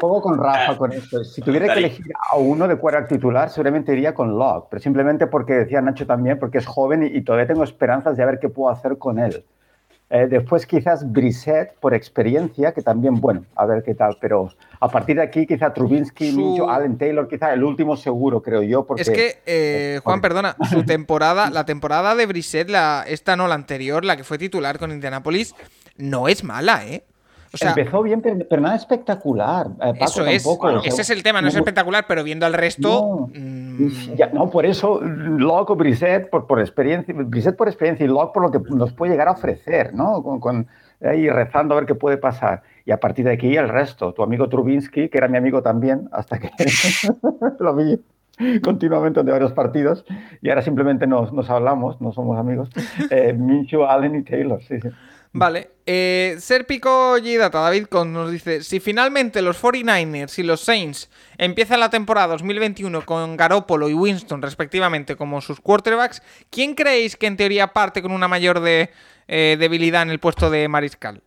[0.00, 1.24] Pongo con Rafa con esto.
[1.24, 5.26] Si tuviera que elegir a uno de quarterback titular, seguramente iría con Locke, pero simplemente
[5.26, 8.48] porque decía Nacho también, porque es joven y, y todavía tengo esperanzas de ver qué
[8.48, 9.44] puedo hacer con él.
[10.10, 14.48] Eh, después quizás Brissett por experiencia, que también, bueno, a ver qué tal, pero
[14.80, 18.62] a partir de aquí quizá Trubinsky, Su- Mincho, Allen Taylor, quizá el último seguro, creo
[18.62, 19.02] yo, porque...
[19.02, 23.54] Es que, eh, Juan, perdona, su temporada, la temporada de Brissett, la, esta no, la
[23.54, 25.54] anterior, la que fue titular con Indianapolis,
[25.98, 27.04] no es mala, ¿eh?
[27.52, 29.66] O sea, Empezó bien, pero, pero nada espectacular.
[29.68, 30.42] eh, Paco, eso es.
[30.42, 32.88] tampoco, o sea, Ese es el tema, no es no- espectacular, pero viendo al resto.
[32.88, 33.30] No.
[33.34, 38.08] mm, Ya, no, por eso Locke o Brissett por, por experiencia, Brissett por experiencia y
[38.08, 40.22] Locke por lo que nos puede llegar a ofrecer, ¿no?
[40.22, 40.66] Con, con-
[41.00, 42.62] ahí rezando a ver qué puede pasar.
[42.84, 44.12] Y a partir de aquí el resto.
[44.14, 46.50] Tu amigo Trubinsky, que era mi amigo también, hasta que
[47.60, 48.00] lo vi
[48.62, 50.04] continuamente de varios partidos
[50.42, 52.68] y ahora simplemente nos, nos hablamos, no somos amigos.
[53.10, 54.88] Eh, Minshew, Allen y Taylor, sí, sí.
[55.32, 55.70] Vale.
[55.86, 61.80] Eh, Serpico Gidata, David Con nos dice: Si finalmente los 49ers y los Saints empiezan
[61.80, 67.36] la temporada 2021 con Garoppolo y Winston, respectivamente, como sus quarterbacks, ¿quién creéis que en
[67.36, 71.22] teoría parte con una mayor eh, debilidad en el puesto de mariscal?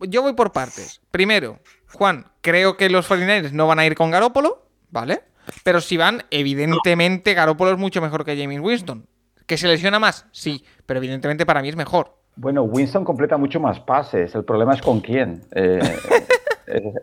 [0.00, 1.00] Yo voy por partes.
[1.10, 1.60] Primero,
[1.92, 5.22] Juan, creo que los 49ers no van a ir con Garoppolo, ¿vale?
[5.62, 9.06] Pero si van, evidentemente Garoppolo es mucho mejor que James Winston.
[9.46, 10.26] ¿Que se lesiona más?
[10.30, 12.19] Sí, pero evidentemente para mí es mejor.
[12.36, 14.34] Bueno, Winston completa mucho más pases.
[14.34, 15.42] El problema es con quién.
[15.52, 15.80] Eh,
[16.66, 16.94] ese,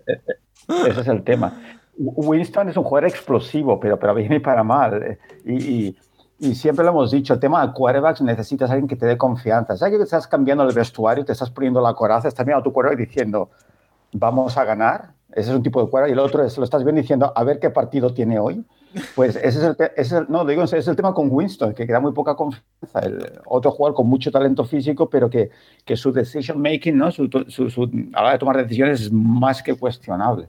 [0.89, 1.61] ese es el tema.
[1.97, 5.17] Winston es un jugador explosivo, pero, pero bien y para mal.
[5.45, 5.53] Y,
[5.87, 5.97] y-
[6.39, 9.17] y siempre lo hemos dicho, el tema de quarterbacks necesitas a alguien que te dé
[9.17, 9.75] confianza.
[9.75, 12.71] ¿Sabes que estás cambiando el vestuario, te estás poniendo la coraza, estás mirando a tu
[12.71, 13.49] quarterback diciendo,
[14.11, 15.13] vamos a ganar?
[15.31, 16.09] Ese es un tipo de quarterback.
[16.11, 18.63] Y el otro es, lo estás viendo diciendo, a ver qué partido tiene hoy.
[19.15, 22.35] Pues ese es el, no, digo, es el tema con Winston, que da muy poca
[22.35, 23.01] confianza.
[23.45, 25.49] Otro jugador con mucho talento físico, pero que,
[25.95, 27.11] su decision making, ¿no?
[27.11, 30.47] Su, su- su- a la hora de tomar decisiones es más que cuestionable.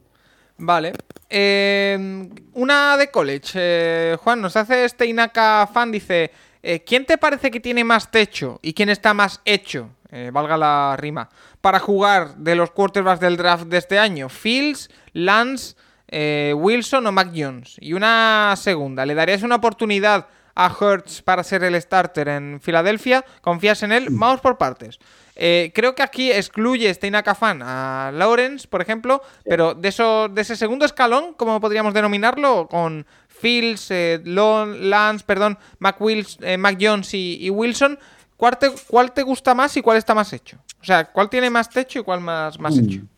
[0.59, 0.93] Vale.
[1.31, 3.53] Eh, una de college.
[3.55, 6.31] Eh, Juan, nos hace este Inaka fan, dice,
[6.63, 9.91] eh, ¿quién te parece que tiene más techo y quién está más hecho,
[10.33, 11.29] valga la rima,
[11.61, 14.29] para jugar de los quarterbacks del draft de este año?
[14.29, 15.77] ¿Fields, Lance,
[16.09, 17.77] eh, Wilson o Mac Jones?
[17.81, 23.25] Y una segunda, ¿le darías una oportunidad a Hurts para ser el starter en Filadelfia?
[23.43, 24.09] ¿Confías en él?
[24.11, 24.99] Vamos por partes.
[25.37, 30.29] Eh, creo que aquí excluye este Inaka fan a Lawrence, por ejemplo, pero de, eso,
[30.29, 32.67] de ese segundo escalón, ¿cómo podríamos denominarlo?
[32.69, 37.97] Con Fields, eh, Lon- Lance, perdón, Mac, Wills- eh, Mac Jones y, y Wilson,
[38.37, 40.59] ¿cuál te, ¿cuál te gusta más y cuál está más hecho?
[40.81, 42.99] O sea, ¿cuál tiene más techo y cuál más, más hecho?
[43.03, 43.09] Mm.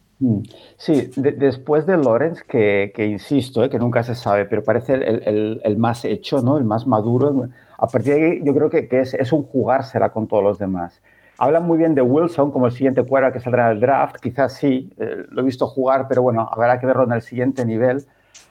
[0.76, 5.76] Sí, de- después de Lawrence, que, insisto, eh, que nunca se sabe, pero parece el,
[5.78, 6.58] más hecho, ¿no?
[6.58, 7.48] el más maduro.
[7.78, 11.00] A partir de ahí, yo creo que, es, un jugársela con todos los demás.
[11.38, 14.52] Hablan muy bien de Wilson como el siguiente cuadro que saldrá en el draft, quizás
[14.54, 18.04] sí, eh, lo he visto jugar, pero bueno, habrá que verlo en el siguiente nivel.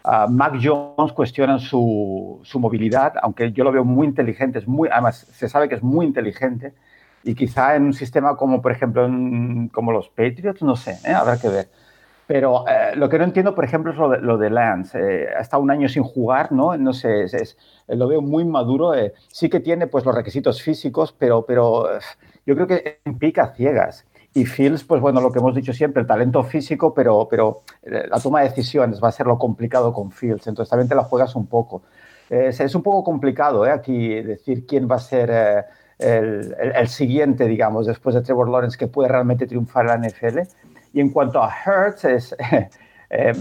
[0.04, 4.90] Ah, Mac Jones cuestiona su, su movilidad, aunque yo lo veo muy inteligente, es muy,
[4.92, 6.74] además se sabe que es muy inteligente
[7.24, 11.14] y quizá en un sistema como, por ejemplo, en- como los Patriots, no sé, ¿eh?
[11.14, 11.70] habrá que ver.
[12.28, 15.00] Pero eh, lo que no entiendo, por ejemplo, es lo de, lo de Lance.
[15.00, 16.78] Eh, ha estado un año sin jugar, ¿no?
[16.78, 18.94] No sé, es- es- lo veo muy maduro.
[18.94, 22.00] eh, sí que tiene pues, los requisitos físicos, pero, pero eh,
[22.46, 24.06] yo creo que pica ciegas.
[24.32, 28.06] Y Fields, pues bueno, lo que hemos dicho siempre, el talento físico, pero, pero eh,
[28.08, 30.46] la toma de decisiones va a ser lo complicado con Fields.
[30.46, 31.82] Entonces también te la juegas un poco.
[32.30, 33.72] Eh, es, es un poco complicado ¿eh?
[33.72, 35.64] aquí decir quién va a ser eh,
[36.00, 40.40] el, el- siguiente, digamos, después de Trevor Lawrence, que puede realmente triunfar en la NFL.
[40.94, 42.36] Y en cuanto a Hertz, es,
[43.10, 43.34] eh,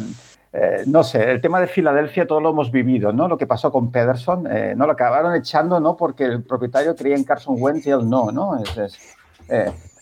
[0.52, 3.28] eh, no sé, el tema de Filadelfia todo lo hemos vivido, ¿no?
[3.28, 5.97] Lo que pasó con Pederson, eh, no lo acabaron echando, ¿no?
[5.97, 8.59] Porque el propietario creía en Carson Wentz y él no, ¿no?
[8.59, 8.98] Es,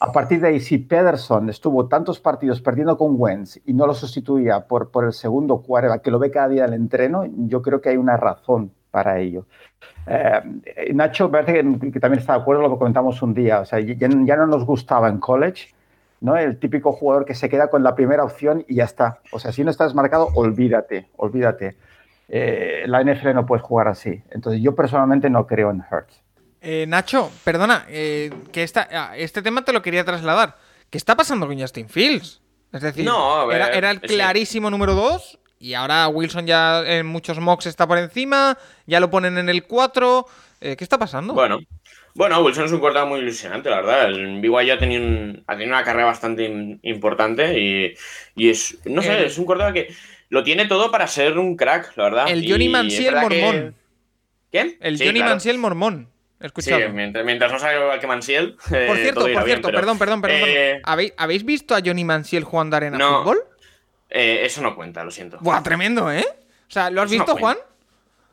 [0.01, 3.95] a partir de ahí, si Pederson estuvo tantos partidos perdiendo con Wentz y no lo
[3.95, 7.63] sustituía por, por el segundo quarterback, que lo ve cada día en el entreno, yo
[7.63, 9.45] creo que hay una razón para ello.
[10.07, 10.41] Eh,
[10.95, 13.95] Nacho parece que, que también está de acuerdo, lo comentamos un día, o sea, ya,
[13.99, 15.75] ya no nos gustaba en college,
[16.23, 16.35] ¿no?
[16.39, 19.19] El típico jugador que se queda con la primera opción y ya está.
[19.33, 21.77] O sea, si no estás marcado, olvídate, olvídate.
[22.31, 24.23] Eh, la NFL no puedes jugar así.
[24.31, 26.23] Entonces, yo personalmente no creo en Hurts.
[26.63, 30.57] Eh, Nacho, perdona, eh, que esta, ah, este tema te lo quería trasladar.
[30.89, 32.41] ¿Qué está pasando con Justin Fields?
[32.73, 36.83] Es decir, No, ver, era, era el que- clarísimo número 2 y ahora Wilson ya
[36.87, 38.57] en muchos mocks está por encima,
[38.87, 40.27] ya lo ponen en el 4.
[40.61, 41.35] Eh, ¿Qué está pasando?
[41.35, 41.59] Bueno,
[42.15, 44.07] bueno, Wilson es un quarterback muy ilusionante, la verdad.
[44.07, 47.95] El BYU ha tenido, un- ha tenido una carrera bastante im- importante y,
[48.35, 49.95] y es, no sé, El- es un quarterback que
[50.31, 52.31] lo tiene todo para ser un crack, la verdad.
[52.31, 53.75] el Johnny Manziel que- mormón.
[54.51, 54.77] ¿Quién?
[54.81, 55.33] El Sí, Johnny claro.
[55.33, 56.09] Manziel mormón.
[56.41, 56.91] Sí, Escuchadlo.
[56.91, 58.57] mientras, mientras no salga igual que Mansiel.
[58.69, 60.49] por eh, cierto, por bien, cierto, pero, perdón, perdón, perdón.
[60.49, 63.21] eh, ¿Habéis, visto a Johnny Manziel jugando arena No.
[63.23, 63.39] fútbol?
[64.11, 65.39] Eh, eso no cuenta, lo siento.
[65.41, 66.25] Buah, tremendo, ¿eh?
[66.69, 67.57] O sea, ¿lo has Eso no visto, Juan?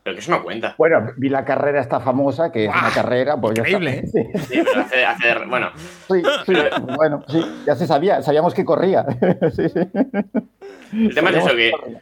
[0.04, 0.76] Pero que eso no cuenta.
[0.78, 4.20] Bueno, vi la carrera esta famosa, que es una carrera, pues Increíble, está.
[4.20, 4.32] ¿eh?
[4.50, 6.54] Sí, pero hace, hace- bueno, Sí, sí,
[6.98, 9.06] bueno, sí, ya se sabía, sabíamos que corría.
[9.56, 9.80] Sí, sí.
[10.92, 12.00] el tema es eso, que corría.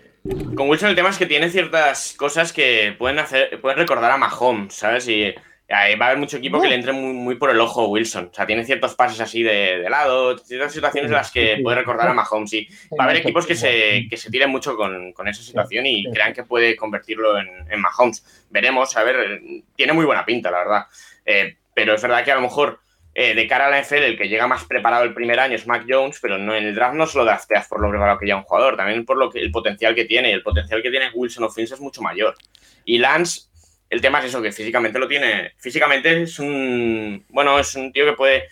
[0.55, 4.17] con Wilson el tema es que tiene ciertas cosas que pueden hacer, pueden recordar a
[4.17, 5.07] Mahomes, ¿sabes?
[5.07, 5.33] Y
[5.71, 8.29] va a haber mucho equipo que le entre muy, muy por el ojo a Wilson.
[8.31, 11.77] O sea, tiene ciertos pases así de, de lado, ciertas situaciones en las que puede
[11.77, 12.53] recordar a Mahomes.
[12.53, 12.67] Y
[12.99, 16.11] va a haber equipos que se, que se tiren mucho con, con esa situación y
[16.11, 18.45] crean que puede convertirlo en, en Mahomes.
[18.49, 19.41] Veremos, a ver,
[19.75, 20.85] tiene muy buena pinta, la verdad.
[21.25, 22.81] Eh, pero es verdad que a lo mejor
[23.13, 25.67] eh, de cara a la NFL, el que llega más preparado el primer año es
[25.67, 28.37] Mac Jones, pero no en el draft no solo drafteas por lo preparado que ya
[28.37, 30.31] un jugador, también por lo que, el potencial que tiene.
[30.31, 32.35] El potencial que tiene Wilson Offense es mucho mayor.
[32.85, 33.50] Y Lance,
[33.91, 35.51] el tema es eso, que físicamente lo tiene.
[35.57, 37.25] Físicamente es un.
[37.27, 38.47] Bueno, es un tío que puede.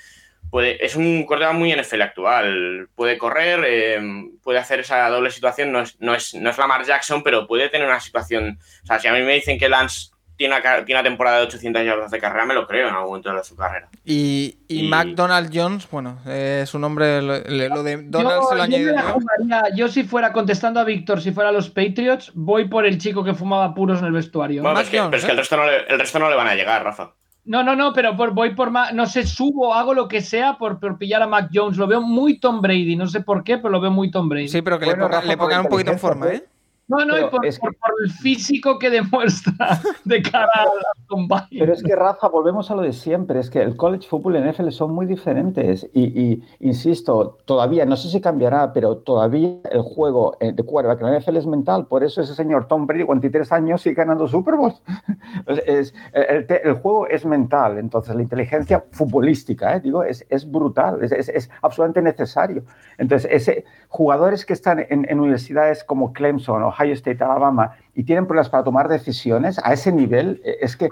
[0.51, 2.89] puede es un quarterback muy NFL actual.
[2.93, 4.01] Puede correr, eh,
[4.43, 5.71] puede hacer esa doble situación.
[5.71, 8.59] No es, no, es, no es Lamar Jackson, pero puede tener una situación.
[8.83, 10.09] O sea, si a mí me dicen que Lance
[10.39, 13.09] tiene una, tiene una temporada de 800 yardas de carrera, me lo creo en algún
[13.09, 13.89] momento de su carrera.
[14.05, 18.61] Y, y Y- McDonald Jones, bueno, eh, su nombre, lo, de Donald yo, se lo
[18.63, 19.01] añadido yo.
[19.19, 23.21] jugaría- yo si fuera contestando a Víctor, si fuera los Patriots, voy por el chico
[23.23, 24.61] que fumaba puros en el vestuario.
[24.63, 25.33] Bueno, es que, Jones, pero es que ¿eh?
[25.33, 27.11] el, resto no le, el resto no le van a llegar, Rafa.
[27.43, 30.57] No, no, no, pero por- voy por más, no sé, subo, hago lo que sea
[30.57, 31.77] por, por pillar a Mac Jones.
[31.77, 34.47] Lo veo muy Tom Brady, no sé por qué, pero lo veo muy Tom Brady.
[34.47, 36.43] Sí, pero que Bueno, le, pongan un poquito en forma, ¿eh?
[36.89, 39.53] No, no, y por, es que- por- por el físico que demuestra
[40.03, 41.47] de cara a la combine.
[41.59, 43.39] Pero es que, Rafa, volvemos a lo de siempre.
[43.39, 45.87] Es que el college football y el NFL son muy diferentes.
[45.93, 51.01] Y, y, insisto, todavía, no sé si cambiará, pero todavía el juego eh, de quarterback
[51.01, 51.87] en la NFL es mental.
[51.87, 54.81] Por eso ese señor Tom Brady, 43 años, sigue ganando Super Bowls.
[55.65, 57.77] Es- el, el- el juego es mental.
[57.77, 62.63] Entonces, la inteligencia futbolística, eh, digo, es, es brutal, es, es- absolutamente necesario.
[62.97, 68.26] Entonces, ese, jugadores que están en, en universidades como Clemson, Ohio State, Alabama, y tienen
[68.26, 70.89] problemas para tomar decisiones a ese nivel, eh, es que,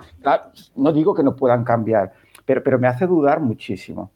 [0.76, 2.14] no digo que no puedan cambiar,
[2.46, 4.12] pero, pero me hace dudar muchísimo.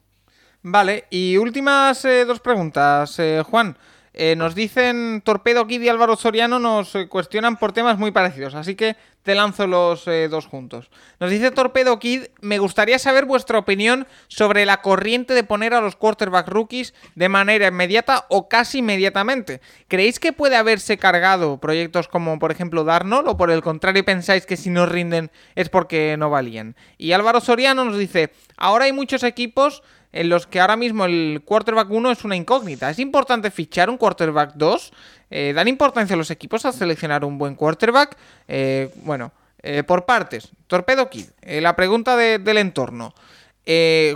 [0.62, 3.76] Vale, y últimas eh, dos preguntas, eh, Juan.
[4.14, 8.54] Eh, nos dicen Torpedo Kid y Álvaro Soriano nos eh, cuestionan por temas muy parecidos,
[8.54, 10.90] así que te lanzo los eh, dos juntos.
[11.18, 15.80] Nos dice Torpedo Kid, me gustaría saber vuestra opinión sobre la corriente de poner a
[15.80, 19.62] los quarterback rookies de manera inmediata o casi inmediatamente.
[19.88, 24.44] ¿Creéis que puede haberse cargado proyectos como por ejemplo Darnold o por el contrario pensáis
[24.44, 26.76] que si no rinden es porque no valían?
[26.98, 29.82] Y Álvaro Soriano nos dice, ahora hay muchos equipos
[30.12, 32.90] en los que ahora mismo el quarterback 1 es una incógnita.
[32.90, 34.92] ¿Es importante fichar un quarterback 2?
[35.30, 38.16] Eh, ¿Dan importancia a los equipos a seleccionar un buen quarterback?
[38.46, 39.32] Eh, bueno,
[39.62, 40.50] eh, por partes.
[40.66, 43.14] Torpedo Kid, eh, la pregunta de- del entorno.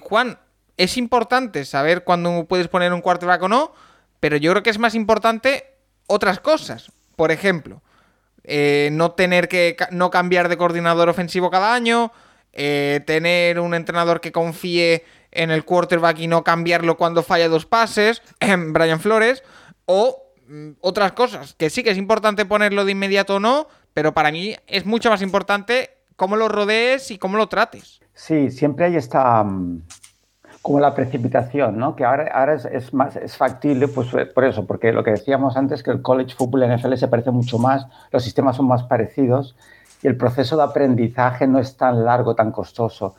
[0.03, 0.39] Juan,
[0.77, 3.73] es importante saber cuándo puedes poner un quarterback o no,
[4.21, 5.65] pero yo creo que es más importante
[6.09, 6.91] otras cosas.
[7.15, 7.81] Por ejemplo,
[8.91, 12.13] no tener que no cambiar de coordinador ofensivo cada año,
[12.53, 15.05] tener un entrenador que confíe
[15.37, 18.23] en el quarterback y no cambiarlo cuando falla dos pases,
[18.69, 19.43] Brian Flores,
[19.87, 24.13] o mm, otras cosas, que sí que es importante ponerlo de inmediato o no, pero
[24.13, 28.01] para mí es mucho más importante cómo lo rodees y cómo lo trates.
[28.15, 29.83] Sí, siempre hay esta, mm,
[30.63, 31.95] como la precipitación, ¿no?
[31.95, 35.57] Que ahora, ahora es, más es factible, pues eh, por eso, porque lo que decíamos
[35.57, 38.83] antes, que el college football y NFL se parece mucho más, los sistemas son más
[38.83, 39.55] parecidos
[40.03, 43.15] y el proceso de aprendizaje no es tan largo, tan costoso.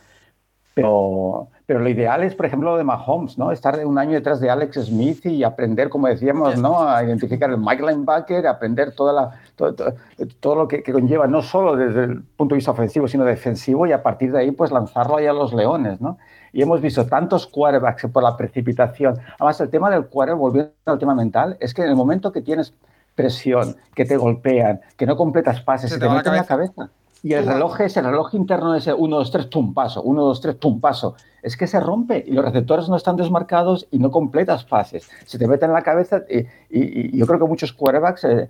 [0.78, 3.52] Pero, pero lo ideal es, por ejemplo, lo de Mahomes, ¿no?
[3.52, 6.88] Estar un año detrás de Alex Smith y aprender, como decíamos, ¿no?
[6.88, 9.96] A identificar el Mike Linebacker, aprender toda la, todo, todo,
[10.40, 13.88] todo lo que, que, conlleva, no solo desde el punto de vista ofensivo, sino defensivo,
[13.88, 16.20] y a partir de ahí, pues lanzarlo ahí a los leones, ¿no?
[16.54, 19.16] Y hemos visto tantos quarterbacks por la precipitación.
[19.40, 22.42] Además, el tema del quarterback, volviendo al tema mental, es que en el momento que
[22.42, 22.72] tienes
[23.16, 26.92] presión, que te golpean, que no completas pases, se, te, te mete en la cabeza.
[27.28, 30.40] Y el reloj es el reloj interno ese 1, 2, 3, pum, paso, 1, 2,
[30.40, 31.18] 3, pum, paso.
[31.42, 35.10] Es que se rompe y los receptores no están desmarcados y no completas pases.
[35.26, 38.48] Se te mete en la cabeza y, y, y yo creo que muchos quarterbacks, eh,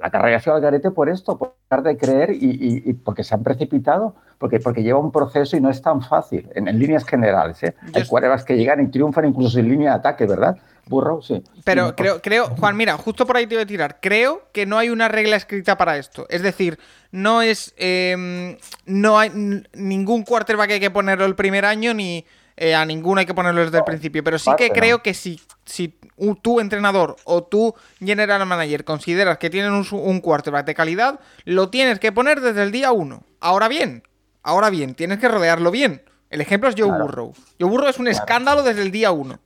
[0.00, 3.22] la carrera ha sido al garete por esto, por dejar de creer y, y, porque
[3.22, 6.78] se han precipitado, porque, porque lleva un proceso y no es tan fácil, en, en
[6.78, 7.62] líneas generales.
[7.64, 7.74] ¿eh?
[7.92, 10.56] Hay quarterbacks que llegan y triunfan incluso sin línea de ataque, ¿verdad?
[10.90, 11.42] Burrow, sí.
[11.64, 13.98] Pero Sí, creo, creo, Juan, mira, justo por ahí te voy a tirar.
[14.02, 16.26] Creo que no hay una regla escrita para esto.
[16.28, 16.78] Es decir,
[17.12, 17.72] no es.
[17.78, 19.30] eh, no hay
[19.72, 22.26] ningún quarterback que hay que ponerlo el primer año, ni
[22.56, 24.22] eh, a ninguno hay que ponerlo desde el principio.
[24.22, 25.02] Pero sí que creo ¿no?
[25.02, 25.96] que si, si
[26.42, 31.70] tu entrenador o tu general manager consideras que tienen un, un quarterback de calidad, lo
[31.70, 33.22] tienes que poner desde el día uno.
[33.40, 34.02] Ahora bien,
[34.42, 36.02] ahora bien, tienes que rodearlo bien.
[36.28, 37.04] El ejemplo es Joe Claro.
[37.04, 37.34] Burrow.
[37.58, 39.40] Joe Burrow es un escándalo desde el día uno.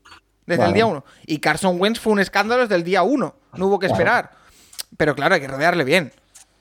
[0.47, 1.05] Desde el día uno.
[1.27, 3.35] Y Carson Wentz fue un escándalo desde el día uno.
[3.57, 4.31] No hubo que esperar.
[4.97, 6.13] Pero claro, hay que rodearle bien.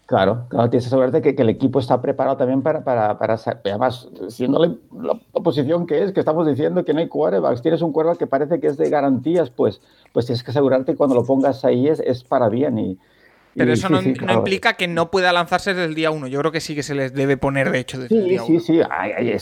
[0.06, 3.40] Claro, claro, tienes que asegurarte que, que el equipo está preparado también para, para, para
[3.64, 7.82] además, siendo la, la posición que es, que estamos diciendo que no hay quarterbacks, tienes
[7.82, 9.82] un quarterback que parece que es de garantías, pues,
[10.12, 12.78] pues tienes que asegurarte que cuando lo pongas ahí es, es para bien.
[12.78, 13.00] Y,
[13.56, 14.34] Pero y eso sí, no, sí, no claro.
[14.40, 16.28] implica que no pueda lanzarse desde el día uno.
[16.28, 18.42] Yo creo que sí que se les debe poner, de hecho, desde el Sí, día
[18.42, 18.60] sí, uno.
[18.62, 19.38] sí, hay,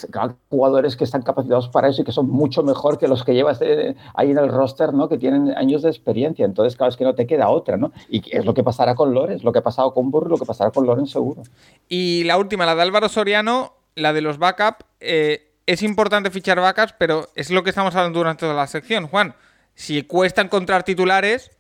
[0.50, 3.60] jugadores que están capacitados para eso y que son mucho mejor que los que llevas
[3.62, 5.08] eh, ahí en el roster, ¿no?
[5.10, 6.46] Que tienen años de experiencia.
[6.46, 7.92] Entonces, claro, es que no te queda otra, ¿no?
[8.10, 10.46] Y es lo que pasará con Lorenz, lo que ha pasado con Burr, lo que
[10.46, 11.44] pasará con Lorenz seguro.
[11.88, 14.84] Y la última, la de Álvaro Soriano, la de los backup.
[15.00, 19.08] eh, es importante fichar backups, pero es lo que estamos hablando durante toda la sección.
[19.08, 19.36] Juan,
[19.76, 21.52] si cuesta encontrar titulares,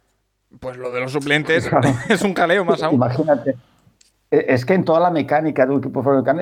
[0.59, 1.89] pues lo de los suplentes Claro.
[2.09, 2.95] es un caleo más aún.
[2.95, 3.55] Imagínate.
[4.31, 6.41] E- Es que en toda la mecánica de un equipo americano,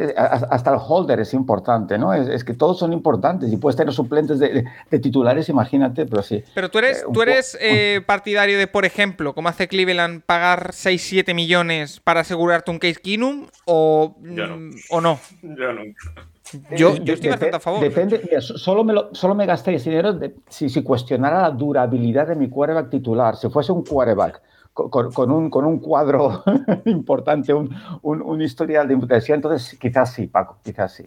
[0.52, 2.14] hasta el holder es importante, ¿no?
[2.14, 6.06] Es, es que todos son importantes y puedes tener suplentes de, de- de titulares, imagínate,
[6.06, 6.44] pero sí.
[6.54, 10.72] Pero tú eres, Eh, tú eres eh, partidario de, por ejemplo, como hace Cleveland, pagar
[10.74, 14.70] 6-7 millones para asegurarte un Case Keenum o, no.
[14.92, 15.20] o no.
[15.42, 16.00] Yo nunca.
[16.76, 17.82] Yo, Eh, yo estoy bastante a favor.
[17.82, 21.52] Depende, mira, solo, me lo- solo me gastaría ese dinero de- si, si cuestionara la
[21.52, 23.36] durabilidad de mi quarterback titular.
[23.36, 24.42] Si fuese un quarterback
[24.74, 26.44] con, un, con un cuadro
[26.86, 31.04] importante, un, un, un historial de imputación, entonces quizás sí, Paco, quizás sí.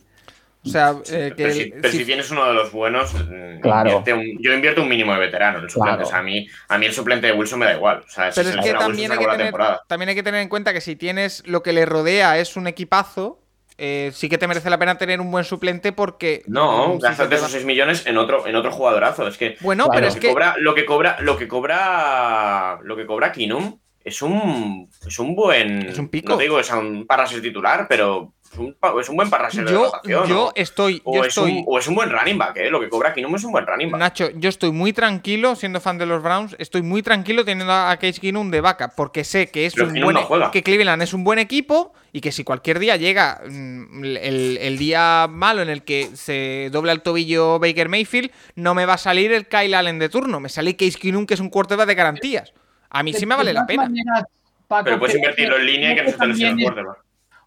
[0.64, 3.12] O sea, eh, que Pero, el- si, pero si- si tienes uno de los buenos,
[3.14, 3.90] mm, Claro.
[3.98, 5.96] invierte un- yo invierto un mínimo de veterano en el suplente.
[5.96, 6.06] Claro.
[6.06, 8.04] O sea, a mí, a mí el suplente de Wilson me da igual.
[8.06, 9.54] O sea, si Pero se es que también hay que, tener,
[9.88, 12.68] también hay que tener en cuenta que si tienes lo que le rodea es un
[12.68, 13.40] equipazo,
[13.84, 16.44] eh, sí que te merece la pena tener un buen suplente porque...
[16.46, 19.26] No, si se gástate te va- esos 6 millones en otro, en otro jugadorazo.
[19.26, 19.96] Es que Bueno, Claro.
[19.96, 20.28] pero es que, que...
[20.28, 25.34] cobra, lo que cobra, lo que cobra, lo que cobra Kinum es un, es un
[25.34, 26.30] buen, Es un pico.
[26.32, 29.50] no te digo es un para ser titular, pero es un, es un buen para
[29.50, 30.28] ser de Yo, rotación.
[30.28, 30.52] yo ¿no?
[30.54, 31.00] estoy...
[31.04, 31.52] o, Yo es estoy...
[31.58, 32.70] un, o es un buen running back, ¿eh?
[32.70, 33.98] Lo que cobra Kinum es un buen running back.
[34.00, 37.96] Nacho, yo estoy muy tranquilo, siendo fan de los Browns, estoy muy tranquilo teniendo a
[37.96, 40.50] Case Keenum de backup, porque sé que es Pero un buen no juega.
[40.50, 44.78] que Cleveland es un buen equipo y que si cualquier día llega mm, el, el
[44.78, 48.98] día malo en el que se dobla el tobillo Baker Mayfield, no me va a
[48.98, 51.94] salir el Kyle Allen de turno, me sale Case Keenum que es un quarterback de
[51.94, 52.52] garantías.
[52.90, 53.84] A mí sí me vale la pena.
[53.84, 54.24] maneras,
[54.68, 57.01] Paco, pero puedes invertirlo en línea y que no se te lesione el quarterback.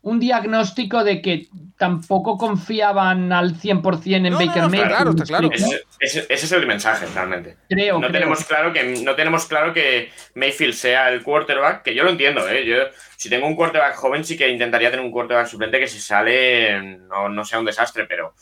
[0.06, 4.88] Un diagnóstico de que tampoco confiaban al 100% en No, no, Baker no, está Mayfield.
[4.88, 5.48] claro, está claro.
[5.48, 5.54] ¿no?
[5.56, 7.58] Ese, ese- ese es el mensaje, realmente.
[7.68, 8.12] Creo, no creo.
[8.12, 12.48] tenemos claro que no tenemos claro que Mayfield sea el quarterback, que yo lo entiendo,
[12.48, 12.66] ¿eh?
[12.66, 12.76] Yo,
[13.18, 16.82] si tengo un quarterback joven, sí que intentaría tener un quarterback suplente que si sale
[17.10, 18.34] no, no sea un desastre, pero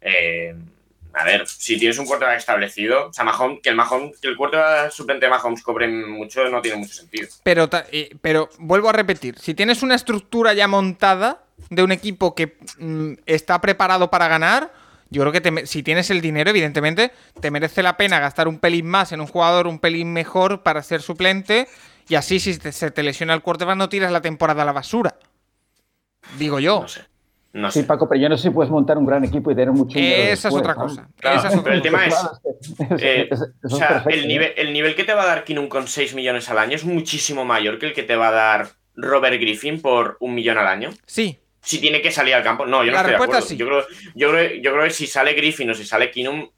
[0.00, 0.54] eh,
[1.12, 4.36] a ver, si tienes un quarterback establecido, o sea, Mahomes, que el Mahomes, que el
[4.36, 7.28] quarterback suplente de Mahomes cobre mucho no tiene mucho sentido.
[7.42, 12.34] Pero, eh, pero vuelvo a repetir, si tienes una estructura ya montada de un equipo
[12.34, 14.72] que mm, está preparado para ganar,
[15.10, 17.10] yo creo que te si tienes el dinero, evidentemente,
[17.40, 20.82] te merece la pena gastar un pelín más en un jugador un pelín mejor para
[20.84, 21.66] ser suplente
[22.08, 24.72] y así si te- se te lesiona el quarterback no tiras la temporada a la
[24.72, 25.16] basura.
[26.38, 26.80] Digo yo.
[26.82, 27.09] No sé.
[27.52, 27.86] No Sí, sé.
[27.86, 30.22] Paco, pero yo no sé si puedes montar un gran equipo y tener mucho dinero
[30.32, 30.80] Esa es otra ¿no?
[30.82, 31.08] cosa.
[31.18, 32.14] Claro, Esa es otra pero el tema es,
[32.78, 35.22] Claro, es- es- eso o es sea, perfecto, el nivel, el nivel que te va
[35.24, 38.14] a dar Kinum con 6 millones al año es muchísimo mayor que el que te
[38.16, 40.90] va a dar Robert Griffin por un millón al año.
[41.06, 42.66] Sí, Si tiene que salir al campo.
[42.66, 43.42] No, yo no La estoy de acuerdo.
[43.42, 43.56] sí.
[43.56, 46.48] Yo, creo, yo, creo, yo creo que si sale Griffin o si sale Kinum,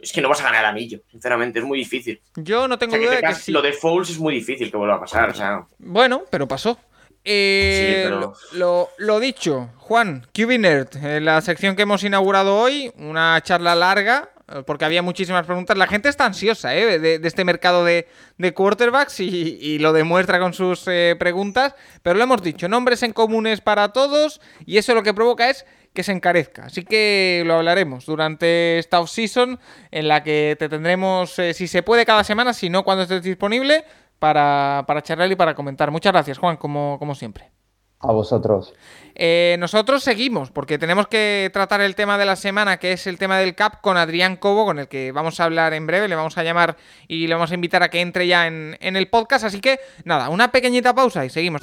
[0.00, 1.00] es que no vas a ganar el anillo.
[1.10, 2.20] Sinceramente, es muy difícil.
[2.34, 3.52] yo no O tengo sea, que duda de que sí.
[3.52, 5.30] Lo de Fouls es muy difícil que vuelva a pasar.
[5.30, 6.76] O sea, Bueno, pero pasó.
[7.24, 12.58] Eh, Sí, pero- lo, lo- dicho, Juan, QB Nerd, eh, la sección que hemos inaugurado
[12.58, 15.76] hoy, una charla larga, eh, porque había muchísimas preguntas.
[15.78, 18.08] La gente está ansiosa eh, de, de este mercado de,
[18.38, 19.28] de quarterbacks y,
[19.60, 23.90] y lo demuestra con sus eh, preguntas, pero lo hemos dicho, nombres en comunes para
[23.92, 26.64] todos y eso lo que provoca es que se encarezca.
[26.64, 31.82] Así que lo hablaremos durante esta off-season en la que te tendremos, eh, si se
[31.84, 33.84] puede, cada semana, si no, cuando estés disponible,
[34.22, 35.90] para, para charlar y para comentar.
[35.90, 37.50] Muchas gracias, Juan, como, como siempre.
[37.98, 38.72] A vosotros.
[39.16, 43.18] Eh, nosotros seguimos, porque tenemos que tratar el tema de la semana, que es el
[43.18, 46.14] tema del CAP, con Adrián Cobo, con el que vamos a hablar en breve, le
[46.14, 46.76] vamos a llamar
[47.08, 49.44] y le vamos a invitar a que entre ya en, en el podcast.
[49.44, 51.60] Así que, nada, una pequeñita pausa y seguimos.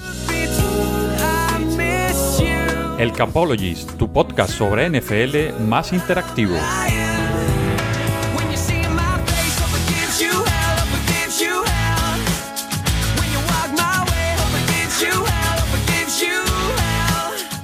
[2.98, 6.58] El Capologist, tu podcast sobre NFL más interactivo.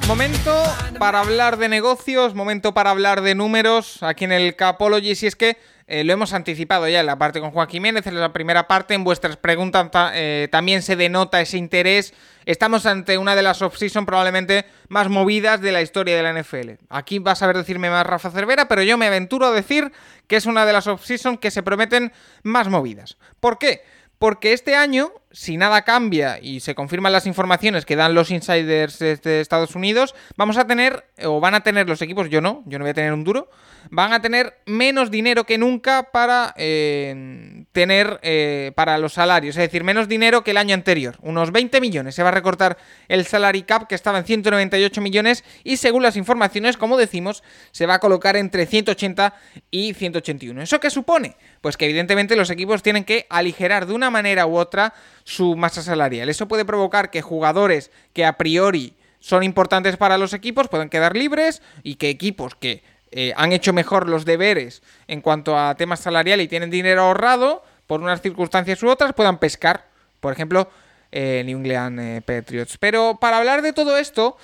[0.07, 0.63] Momento
[0.99, 5.15] para hablar de negocios, momento para hablar de números aquí en el Capology.
[5.15, 5.57] Si es que
[5.87, 8.93] eh, lo hemos anticipado ya en la parte con Juan Jiménez, en la primera parte,
[8.93, 12.13] en vuestras preguntas eh, también se denota ese interés.
[12.45, 16.85] Estamos ante una de las off-season probablemente más movidas de la historia de la NFL.
[16.89, 19.91] Aquí vas a ver decirme más Rafa Cervera, pero yo me aventuro a decir
[20.27, 22.13] que es una de las off-season que se prometen
[22.43, 23.17] más movidas.
[23.39, 23.81] ¿Por qué?
[24.19, 28.99] Porque este año, si nada cambia y se confirman las informaciones que dan los insiders
[28.99, 32.79] de Estados Unidos, vamos a tener, o van a tener los equipos, yo no, yo
[32.79, 33.49] no voy a tener un duro,
[33.89, 39.61] van a tener menos dinero que nunca para eh, tener eh, para los salarios, es
[39.61, 42.15] decir, menos dinero que el año anterior, unos 20 millones.
[42.15, 46.15] Se va a recortar el salary cap que estaba en 198 millones y según las
[46.15, 49.33] informaciones, como decimos, se va a colocar entre 180
[49.69, 50.61] y 181.
[50.61, 51.35] ¿Eso qué supone?
[51.61, 54.93] Pues que evidentemente los equipos tienen que aligerar de una manera u otra
[55.25, 56.29] su masa salarial.
[56.29, 61.17] Eso puede provocar que jugadores que a priori son importantes para los equipos puedan quedar
[61.17, 65.99] libres y que equipos que eh, han hecho mejor los deberes en cuanto a temas
[65.99, 69.87] salarial y tienen dinero ahorrado, por unas circunstancias u otras, puedan pescar.
[70.19, 70.69] Por ejemplo,
[71.11, 72.77] eh, New England eh, Patriots.
[72.77, 74.37] Pero para hablar de todo esto,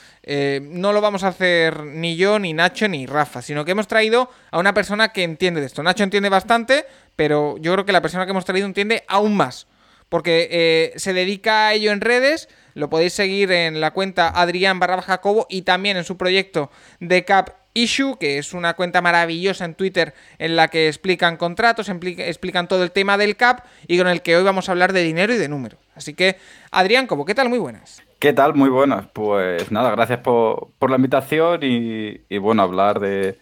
[0.62, 4.32] no lo vamos a hacer ni yo, ni Nacho, ni Rafa, sino que hemos traído
[4.50, 5.84] a una persona que entiende de esto.
[5.84, 6.86] Nacho entiende bastante,
[7.16, 9.68] pero yo creo que la persona que hemos traído entiende aún más.
[10.12, 15.02] Porque se dedica a ello en redes, lo podéis seguir en la cuenta Adrián barra
[15.02, 16.70] Jacobo y también en su proyecto
[17.00, 21.88] de Cap Issue, que es una cuenta maravillosa en Twitter en la que explican contratos,
[21.88, 25.02] explican todo el tema del CAP y con el que hoy vamos a hablar de
[25.02, 25.78] dinero y de número.
[25.96, 26.36] Así que,
[26.72, 27.24] Adrián, ¿cómo?
[27.24, 27.48] ¿Qué tal?
[27.48, 28.04] Muy buenas.
[28.20, 28.54] ¿Qué tal?
[28.54, 29.06] Muy buenas.
[29.14, 33.40] Pues nada, gracias por, la invitación y, bueno, hablar de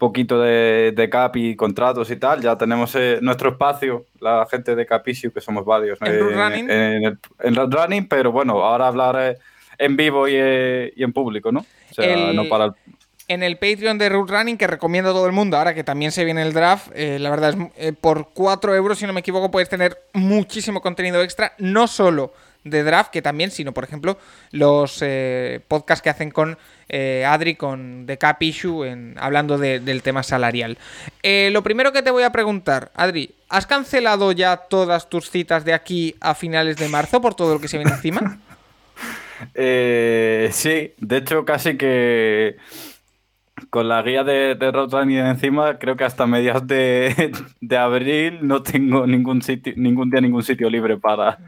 [0.00, 2.40] poquito de, CAP y contratos y tal.
[2.40, 6.18] Ya tenemos eh, nuestro espacio, la gente de Cap Issue, que somos varios en, eh,
[6.18, 6.70] running?
[6.70, 9.38] en, en Running, pero bueno, ahora hablar eh,
[9.78, 11.60] en vivo y, en público, ¿no?
[11.60, 12.72] O sea, no para el
[13.30, 16.10] en el Patreon de Root Running, que recomiendo a todo el mundo, ahora que también
[16.10, 19.20] se viene el draft, eh, la verdad es eh, por 4 euros, si no me
[19.20, 22.32] equivoco, puedes tener muchísimo contenido extra, no solo
[22.64, 24.18] de draft, que también, sino por ejemplo
[24.50, 26.58] los eh, podcasts que hacen con
[27.26, 28.84] Adri, con The Cap Issue,
[29.16, 30.76] hablando del tema salarial.
[31.22, 35.72] lo primero que te voy a preguntar, Adri, ¿has cancelado ya todas tus citas de
[35.72, 38.40] aquí a finales de marzo por todo lo que se viene encima?
[39.54, 42.56] sí, de hecho casi que
[43.68, 49.06] con la guía de, de Roadrunning encima, creo que hasta mediados de, abril no tengo
[49.06, 51.38] ningún sitio, ningún día ningún sitio libre para,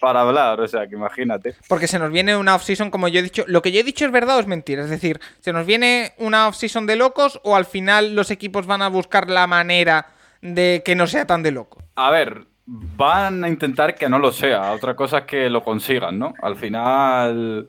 [0.00, 1.54] para hablar, o sea, que imagínate.
[1.68, 4.04] Porque se nos viene una off-season, como yo he dicho, lo que yo he dicho
[4.04, 7.56] es verdad o es mentira, es decir, se nos viene una off-season de locos o
[7.56, 10.06] al final los equipos van a buscar la manera
[10.40, 11.82] de que no sea tan de loco.
[11.96, 16.18] A ver, van a intentar que no lo sea, otra cosa es que lo consigan,
[16.18, 16.34] ¿no?
[16.40, 17.68] Al final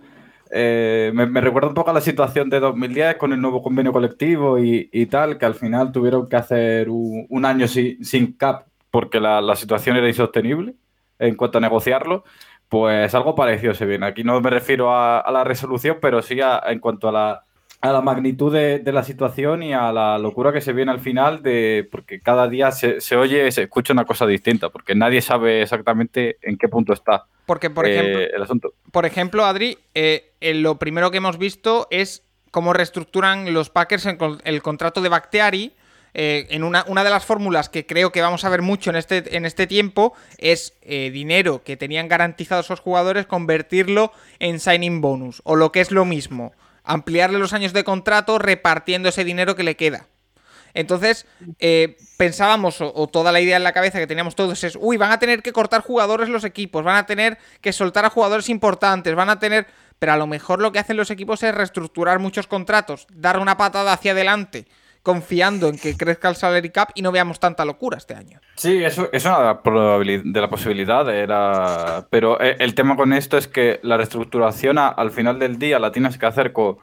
[0.53, 4.59] eh, me, recuerda un poco a la situación de 2010 con el nuevo convenio colectivo
[4.59, 9.95] y, tal, que al final tuvieron que hacer un, año sin, CAP porque la, situación
[9.95, 10.75] era insostenible
[11.22, 12.23] en cuanto a negociarlo.
[12.68, 14.06] Pues algo parecido se viene.
[14.06, 17.43] Aquí no me refiero a, la resolución, pero sí en cuanto a la,
[17.81, 21.43] a la magnitud de, la situación y a la locura que se viene al final,
[21.43, 25.64] de porque cada día se, se oye, se escucha una cosa distinta, porque nadie sabe
[25.64, 27.26] exactamente en qué punto está.
[27.45, 28.73] Porque, por eh, ejemplo, el asunto.
[28.91, 34.18] Por ejemplo, Adri, eh, lo primero que hemos visto es cómo reestructuran los Packers en
[34.45, 35.73] el contrato de Bacteari.
[36.13, 38.97] Eh, en una, una, de las fórmulas que creo que vamos a ver mucho en
[38.97, 45.41] este, en este tiempo es dinero que tenían garantizados esos jugadores, convertirlo en signing bonus.
[45.45, 49.63] O lo que es lo mismo, ampliarle los años de contrato repartiendo ese dinero que
[49.63, 50.07] le queda.
[50.73, 51.25] Entonces,
[51.59, 55.11] eh, pensábamos, o, toda la idea en la cabeza que teníamos todos es, uy, van
[55.11, 59.15] a tener que cortar jugadores los equipos, van a tener que soltar a jugadores importantes,
[59.15, 59.67] van a tener...
[59.99, 63.57] Pero a lo mejor lo que hacen los equipos es reestructurar muchos contratos, dar una
[63.57, 64.65] patada hacia adelante,
[65.03, 68.40] confiando en que crezca el salary cap y no veamos tanta locura este año.
[68.56, 72.07] Sí, eso es una de la posibilidad, era...
[72.10, 75.91] pero eh, el tema con esto es que la reestructuración al final del día la
[75.91, 76.78] tienes que hacer con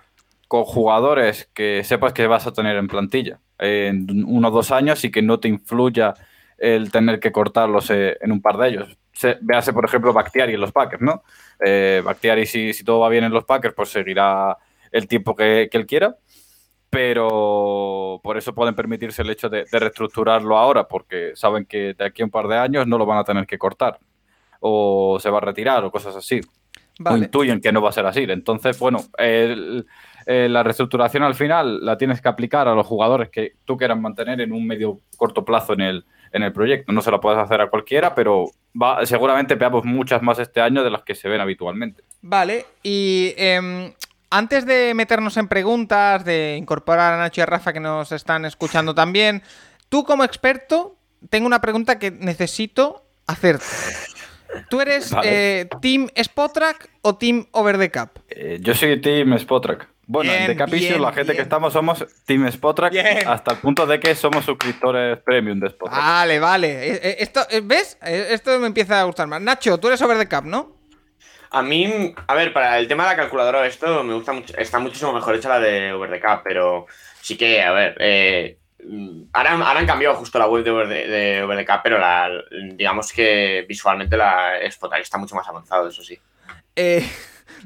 [0.48, 5.04] con jugadores que sepas que vas a tener en plantilla en uno o dos años
[5.04, 6.14] y que no te influya
[6.56, 8.98] el tener que cortarlos eh, en un par de ellos.
[9.12, 11.22] Se, véase, por ejemplo, Bactiari en los Packers, ¿no?
[11.64, 14.56] Eh, Bactiari, si, si, todo va bien en los Packers, pues seguirá
[14.90, 16.16] el tiempo que, él quiera,
[16.90, 22.22] pero por eso pueden permitirse el hecho de, reestructurarlo ahora, porque saben que de aquí
[22.22, 23.98] a un par de años no lo van a tener que cortar,
[24.60, 26.40] o se va a retirar, o cosas así.
[27.04, 28.24] O intuyen que no va a ser así.
[28.28, 29.86] Entonces, bueno, el,
[30.26, 34.40] la reestructuración al final la tienes que aplicar a los jugadores que tú quieras mantener
[34.40, 36.92] en un medio corto plazo en el, en el proyecto.
[36.92, 38.50] No se la puedes hacer a cualquiera, pero
[38.80, 42.02] va, seguramente veamos muchas más este año de las que se ven habitualmente.
[42.20, 43.92] Vale, y em,
[44.30, 48.44] antes de meternos en preguntas, de incorporar a Nacho y a Rafa que nos están
[48.44, 49.42] escuchando también,
[49.88, 50.96] tú como experto,
[51.30, 53.64] tengo una pregunta que necesito hacerte.
[54.70, 55.60] ¿Tú eres Vale.
[55.60, 58.18] eh, Team Spotrack o Team Over the Cap?
[58.30, 59.88] Eh, yo soy Team Spotrack.
[60.10, 61.36] Bueno, Bien, en The Capicio bien, la gente bien.
[61.36, 63.28] que estamos somos Team Spotrack Bien.
[63.28, 65.98] hasta el punto de que somos suscriptores premium de Spotrack.
[66.00, 66.68] Vale, vale.
[66.92, 67.98] Eh, eh, Esto, eh, ¿Ves?
[68.02, 69.42] Eh, Esto me empieza a gustar más.
[69.42, 70.77] Nacho, tú eres Over the Cap, ¿no?
[71.50, 74.56] A mí, a ver, para el tema de la calculadora, esto me gusta mucho.
[74.56, 76.86] Está muchísimo mejor hecha la de Over the Cap, pero
[77.20, 78.58] sí que, a ver, eh,
[79.32, 81.98] ahora, ahora han cambiado justo la web de Over the, de Over the Cap, pero
[81.98, 82.28] la,
[82.74, 86.18] digamos que visualmente la Spotrack está mucho más avanzado, eso sí.
[86.76, 87.06] Eh,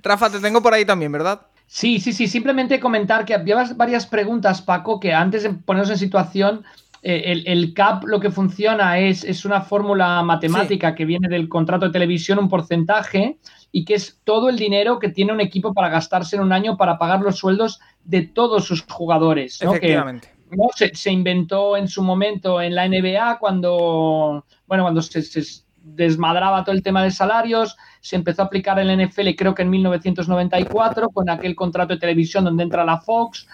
[0.02, 1.42] Rafa, te tengo por ahí también, ¿verdad?
[1.66, 2.28] Sí, sí, sí.
[2.28, 6.64] Simplemente comentar que había varias preguntas, Paco, que antes de ponernos en situación,
[7.02, 11.48] eh, el, el CAP lo que funciona es, es una fórmula matemática que viene del
[11.48, 13.38] contrato de televisión, un porcentaje,
[13.72, 16.76] y que es todo el dinero que tiene un equipo para gastarse en un año
[16.76, 19.58] para pagar los sueldos de todos sus jugadores.
[19.62, 19.72] ¿no?
[19.72, 20.28] Que, Efectivamente.
[20.50, 20.66] ¿no?
[20.76, 26.64] Se, se inventó en su momento en la NBA cuando, bueno, cuando se, se desmadraba
[26.64, 29.70] todo el tema de salarios, se empezó a aplicar en la NFL creo que en
[29.70, 33.46] 1994 con aquel contrato de televisión donde entra la Fox.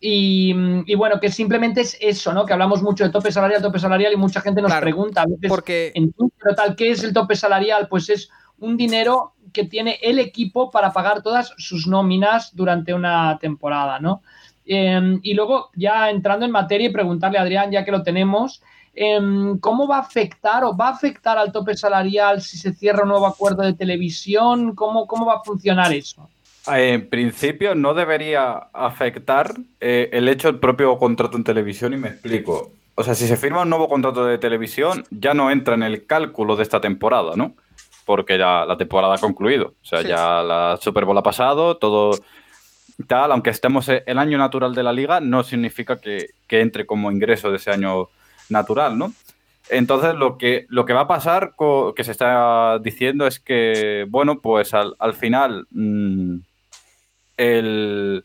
[0.00, 0.54] Y,
[0.86, 2.46] y bueno, que simplemente es eso, ¿no?
[2.46, 5.26] Que hablamos mucho de tope salarial, tope salarial y mucha gente nos Claro, pregunta a
[5.26, 7.88] veces Porque en Twitter tal, ¿qué es el tope salarial?
[7.88, 8.30] Pues es
[8.60, 14.22] un dinero que tiene el equipo para pagar todas sus nóminas durante una temporada, ¿no?
[14.66, 18.62] Eh, y luego, ya entrando en materia y preguntarle a Adrián, ya que lo tenemos,
[18.94, 19.18] eh,
[19.60, 23.10] ¿cómo va a afectar o va a afectar al tope salarial si se cierra un
[23.10, 24.74] nuevo acuerdo de televisión?
[24.74, 26.28] ¿Cómo, cómo va a funcionar eso?
[26.66, 32.08] En principio no debería afectar eh, el hecho del propio contrato en televisión y me
[32.08, 32.72] explico.
[32.94, 36.04] O sea, si se firma un nuevo contrato de televisión, ya no entra en el
[36.04, 37.54] cálculo de esta temporada, ¿no?
[38.08, 39.74] Porque ya la temporada ha concluido.
[39.82, 40.08] O sea, Sí.
[40.08, 42.12] ya la Super Bowl ha pasado, todo
[43.06, 46.86] tal, aunque estemos en el año natural de la liga, no significa que, que entre
[46.86, 48.08] como ingreso de ese año
[48.48, 49.12] natural, ¿no?
[49.68, 51.52] Entonces, lo que, lo que va a pasar,
[51.94, 56.36] que se está diciendo, es que, bueno, pues al, al final mm,
[57.36, 58.24] el,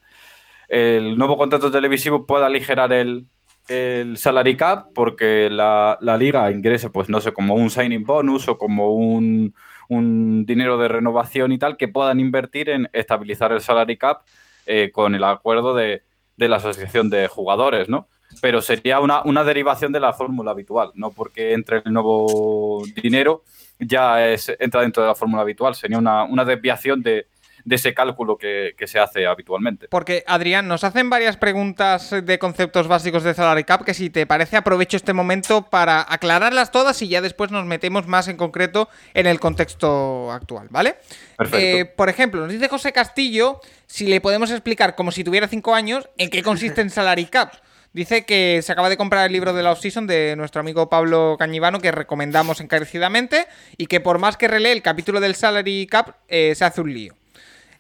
[0.70, 3.26] el nuevo contrato televisivo pueda aligerar el,
[3.68, 8.48] el salary cap porque la, la liga ingrese, pues no sé, como un signing bonus
[8.48, 9.54] o como un,
[9.90, 14.22] un dinero de renovación y tal, que puedan invertir en estabilizar el salary cap
[14.66, 16.04] eh, con el acuerdo de,
[16.38, 18.08] de la asociación de jugadores, ¿no?
[18.42, 23.44] Pero sería una, una derivación de la fórmula habitual, no porque entre el nuevo dinero
[23.80, 27.28] ya es, entra dentro de la fórmula habitual, sería una, una desviación de,
[27.66, 29.88] de ese cálculo que, que se hace habitualmente.
[29.90, 34.26] Porque, Adrián, nos hacen varias preguntas de conceptos básicos de Salary Cap que si te
[34.26, 38.90] parece aprovecho este momento para aclararlas todas y ya después nos metemos más en concreto
[39.14, 40.96] en el contexto actual, ¿vale?
[41.38, 41.58] Perfecto.
[41.58, 45.76] Eh, por ejemplo, nos dice José Castillo si le podemos explicar, como si tuviera cinco
[45.76, 47.54] años, en qué consiste en Salary Cap.
[47.94, 51.36] Dice que se acaba de comprar el libro de la off-season de nuestro amigo Pablo
[51.38, 53.46] Cañivano, que recomendamos encarecidamente,
[53.78, 56.92] y que por más que relee el capítulo del Salary Cap, eh, se hace un
[56.92, 57.14] lío.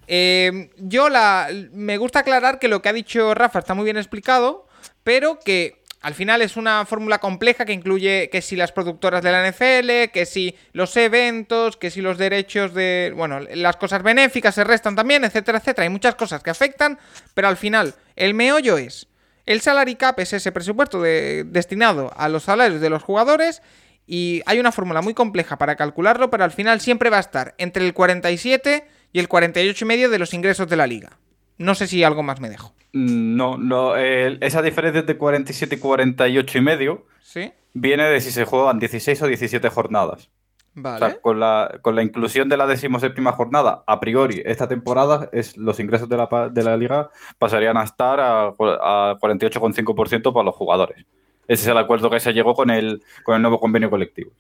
[0.08, 3.98] Eh, yo la, me gusta aclarar que lo que ha dicho Rafa está muy bien
[3.98, 4.68] explicado,
[5.04, 9.32] pero que al final es una fórmula compleja que incluye que si las productoras de
[9.32, 13.14] la NFL, que si los eventos, que si los derechos de...
[13.16, 15.84] Bueno, las cosas benéficas se restan también, etcétera, etcétera.
[15.84, 17.00] Hay muchas cosas que afectan,
[17.34, 19.08] pero al final el meollo es...
[19.46, 23.62] El salary cap es ese presupuesto de- destinado a los salarios de los jugadores
[24.06, 27.56] y hay una fórmula muy compleja para calcularlo, pero al final siempre va a estar
[27.58, 31.18] entre el 47 y el 48 y medio de los ingresos de la liga.
[31.58, 32.74] No sé si algo más me dejo.
[32.92, 37.52] Mm, No, no eh, esa diferencia de 47 y 48 y medio ¿Sí?
[37.74, 40.30] viene de si se juegan 16 o 17 jornadas.
[40.76, 41.06] O Vale.
[41.06, 45.56] sea, con la, con la inclusión de la decimoséptima jornada, a priori, esta temporada, es,
[45.56, 50.56] los ingresos de la, de la liga pasarían a estar a, a 48,5% para los
[50.56, 51.06] jugadores.
[51.48, 54.32] Ese es el acuerdo que se llegó con el, con el nuevo convenio colectivo.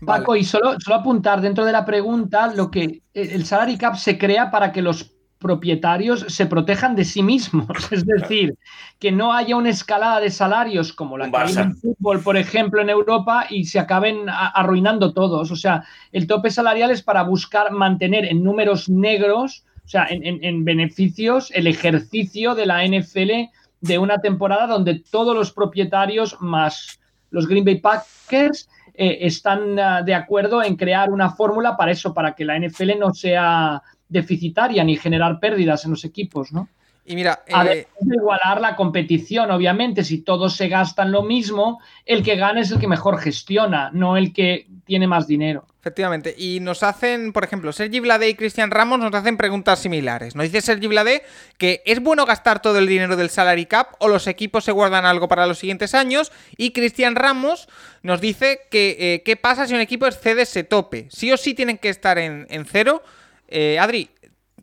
[0.00, 0.20] Vale.
[0.20, 4.18] Paco, y solo, solo apuntar dentro de la pregunta, lo que el salary cap se
[4.18, 7.68] crea para que los propietarios se protejan de sí mismos.
[7.92, 8.56] Es decir,
[8.98, 12.82] que no haya una escalada de salarios como la que hay en fútbol, por ejemplo,
[12.82, 15.52] en Europa y se acaben arruinando todos.
[15.52, 20.26] O sea, el tope salarial es para buscar mantener en números negros, o sea, en,
[20.26, 23.48] en- en beneficios, el ejercicio de la NFL
[23.80, 26.98] de una temporada donde todos los propietarios más
[27.30, 32.12] los Green Bay Packers eh, están ah, de acuerdo en crear una fórmula para eso,
[32.12, 36.68] para que la NFL no sea deficitaria ni generar pérdidas en los equipos, ¿no?
[37.04, 41.80] Y mira, eh, Además de igualar la competición, obviamente, si todos se gastan lo mismo,
[42.04, 45.67] el que gana es el que mejor gestiona, no el que tiene más dinero.
[45.80, 46.34] Efectivamente.
[46.36, 50.34] Y nos hacen, por ejemplo, Sergi Vlade y Cristian Ramos nos hacen preguntas similares.
[50.34, 51.22] Nos dice Sergi Vlade
[51.56, 55.06] que es bueno gastar todo el dinero del salary cap o los equipos se guardan
[55.06, 56.32] algo para los siguientes años.
[56.56, 57.68] Y Cristian Ramos
[58.02, 61.06] nos dice que eh, qué pasa si un equipo excede ese tope.
[61.10, 63.02] Sí o sí tienen que estar en, en cero.
[63.46, 64.10] Eh, Adri,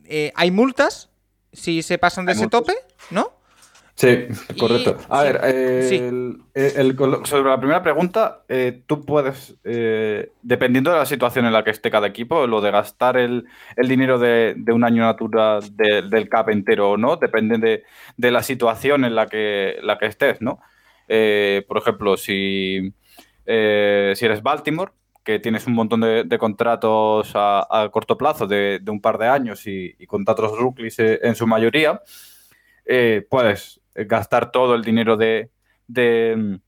[0.04, 1.08] eh, ¿hay multas
[1.52, 2.60] si se pasan de ¿Hay ese multas?
[2.60, 2.74] tope?
[3.10, 3.32] ¿No?
[3.96, 4.26] Sí,
[4.58, 4.98] correcto.
[5.08, 5.96] A sí, ver, eh, sí.
[5.96, 11.46] el- el- el- sobre la primera pregunta, eh, tú puedes, eh, dependiendo de la situación
[11.46, 14.84] en la que esté cada equipo, lo de gastar el, el dinero de, de un
[14.84, 17.84] año natural de- del cap entero o no, depende de,
[18.18, 20.60] de la situación en la que, la que estés, ¿no?
[21.08, 22.92] Eh, por ejemplo, si,
[23.46, 24.92] eh, si eres Baltimore,
[25.24, 29.16] que tienes un montón de, de contratos a, a corto plazo de, de un par
[29.16, 32.02] de años y, y contratos rookies eh, en su mayoría,
[32.84, 35.50] eh, puedes gastar todo el dinero de,
[35.88, 36.58] de-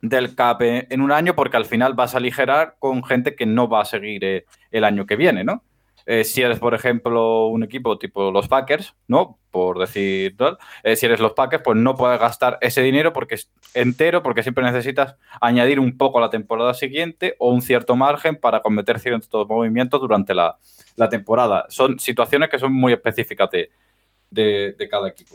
[0.00, 3.68] del CAP en un año porque al final vas a aligerar con gente que no
[3.68, 5.64] va a seguir eh, el año que viene, ¿no?
[6.06, 9.38] Eh, si eres, por ejemplo, un equipo tipo los Packers, ¿no?
[9.50, 13.34] Por decir tal, eh, si eres los Packers, pues no puedes gastar ese dinero porque
[13.34, 17.94] es entero, porque siempre necesitas añadir un poco a la temporada siguiente o un cierto
[17.94, 20.56] margen para cometer ciertos movimientos durante la,
[20.96, 21.66] la temporada.
[21.68, 23.68] Son situaciones que son muy específicas de,
[24.30, 25.34] de- cada equipo.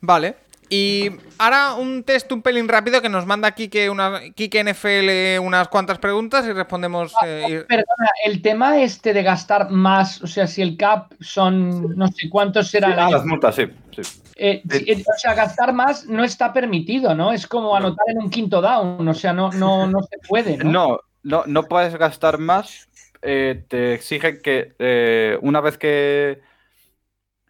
[0.00, 0.36] Vale.
[0.72, 5.66] Y ahora un test un pelín rápido que nos manda Kike, una, Kike NFL unas
[5.66, 7.12] cuantas preguntas y respondemos.
[7.26, 11.96] eh, y- Perdona, el tema este de gastar más, o sea, si el cap son
[11.96, 13.64] no sé cuántos será Ah, la las multas, sí.
[13.96, 14.02] sí.
[14.36, 17.32] Eh, eh, o sea, gastar más no está permitido, ¿no?
[17.32, 20.70] Es como anotar en un quinto down, o sea, no, no, no se puede, ¿no?
[20.70, 22.88] No, no, no puedes gastar más.
[23.22, 26.40] eh, te exigen que eh, una vez que.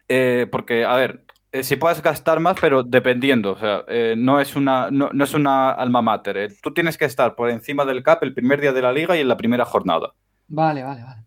[0.09, 1.21] eh, porque, a ver,
[1.51, 3.51] eh, si puedes gastar más, pero dependiendo.
[3.53, 6.37] O sea, eh, no, es una, no, no es una alma mater.
[6.37, 6.47] eh.
[6.61, 9.21] Tú tienes que estar por encima del cap el primer día de la liga y
[9.21, 10.13] en la primera jornada.
[10.47, 11.21] Vale, vale, vale.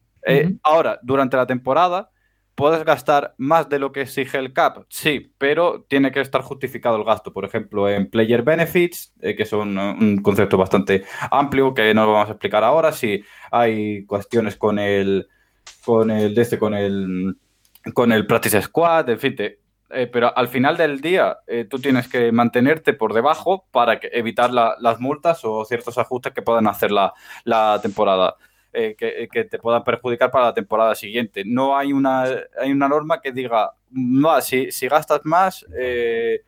[0.63, 2.11] Ahora, durante la temporada,
[2.55, 4.85] ¿puedes gastar más de lo que exige el cap?
[4.89, 7.33] Sí, pero tiene que estar justificado el gasto.
[7.33, 12.29] Por ejemplo, en Player Benefits, que son un concepto bastante amplio que no lo vamos
[12.29, 12.93] a explicar ahora.
[12.93, 15.27] Si hay cuestiones con el,
[15.85, 17.37] con el, este, con el,
[17.93, 19.59] con el Practice Squad, en fin, te-
[19.95, 24.11] eh, pero al final del día eh, tú tienes que mantenerte por debajo para que-
[24.13, 27.13] evitar la- las multas o ciertos ajustes que puedan hacer la,
[27.83, 28.37] temporada
[28.73, 31.45] eh, que, que te puedan perjudicar para la temporada siguiente.
[31.47, 32.25] No hay una,
[32.61, 36.43] hay una norma que diga, no, si, si gastas más, eh,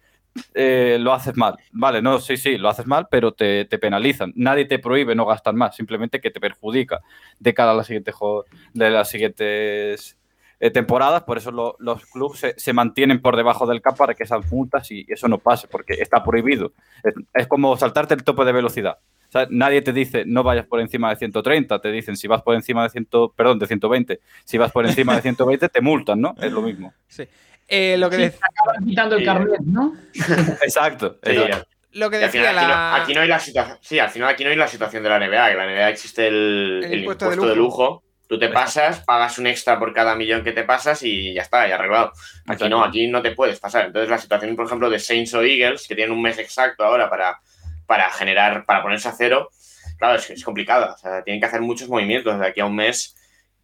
[0.54, 1.56] eh, lo haces mal.
[1.72, 4.32] Vale, no, sí, sí, lo haces mal, pero te, penalizan.
[4.36, 7.00] Nadie te prohíbe no gastar más, simplemente que te perjudica
[7.38, 8.44] de cara a la siguiente jo-
[8.74, 10.15] de las siguientes
[10.60, 11.22] eh, temporadas.
[11.24, 14.50] Por eso lo- los clubes se, se mantienen por debajo del cap para que esas
[14.50, 16.72] multas y eso no pase, porque está prohibido.
[17.02, 18.98] Es, es como saltarte el tope de velocidad.
[19.28, 22.42] O sea, nadie te dice no vayas por encima de 130, te dicen si vas
[22.42, 26.20] por encima de 100, perdón, de 120, si vas por encima de 120 te multan,
[26.20, 26.34] ¿no?
[26.40, 26.92] Es lo mismo.
[27.08, 27.24] sí.
[27.68, 29.26] Eh, lo, que Sí, de- te acaban quitando el Sí.
[29.26, 29.92] carnet, ¿no?
[30.62, 31.18] Exacto.
[31.22, 31.68] Sí, exacto.
[31.92, 32.90] lo que decía final aquí, la.
[32.90, 33.78] no, aquí no hay la situación.
[33.80, 35.48] Sí, al final aquí no hay la situación de la NBA.
[35.50, 38.04] Que la NBA existe el, El el impuesto impuesto, de de, lujo.
[38.28, 41.68] Tú te pasas, pagas un extra por cada millón que te pasas y ya está,
[41.68, 42.12] ya arreglado.
[42.46, 43.86] Aquí no, aquí no te puedes pasar.
[43.86, 47.08] Entonces la situación, por ejemplo, de Saints o Eagles, que tienen un mes exacto ahora
[47.08, 47.40] para,
[47.86, 49.50] para generar, para ponerse a cero,
[49.98, 50.94] claro, es, es complicada.
[50.94, 53.14] O sea, tienen que hacer muchos movimientos de aquí a un mes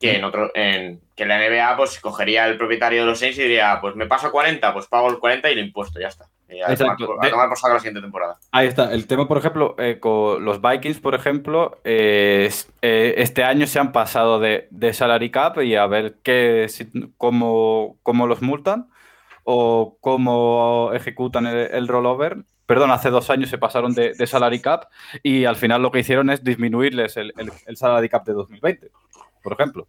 [0.03, 3.43] que en otro, en, que la NBA, pues cogería el propietario de los Saints y
[3.43, 6.29] diría, pues me paso a 40, pues pago el 40 y lo impuesto, ya está.
[6.53, 7.17] Y a, tomar, Exacto.
[7.21, 8.39] a tomar por saco la siguiente temporada.
[8.51, 8.93] Ahí está.
[8.93, 13.67] El tema, por ejemplo, eh, con los Vikings, por ejemplo, eh, es- eh, este año
[13.67, 18.43] se han pasado de, de salary cap y a ver qué, si- cómo, cómo los
[18.43, 18.89] multan
[19.45, 22.39] o cómo ejecutan el, el rollover.
[22.67, 24.85] Perdón, hace dos años se pasaron de, de salary cap
[25.23, 28.89] y al final lo que hicieron es disminuirles el, el- el salary cap de 2020,
[29.43, 29.89] por ejemplo.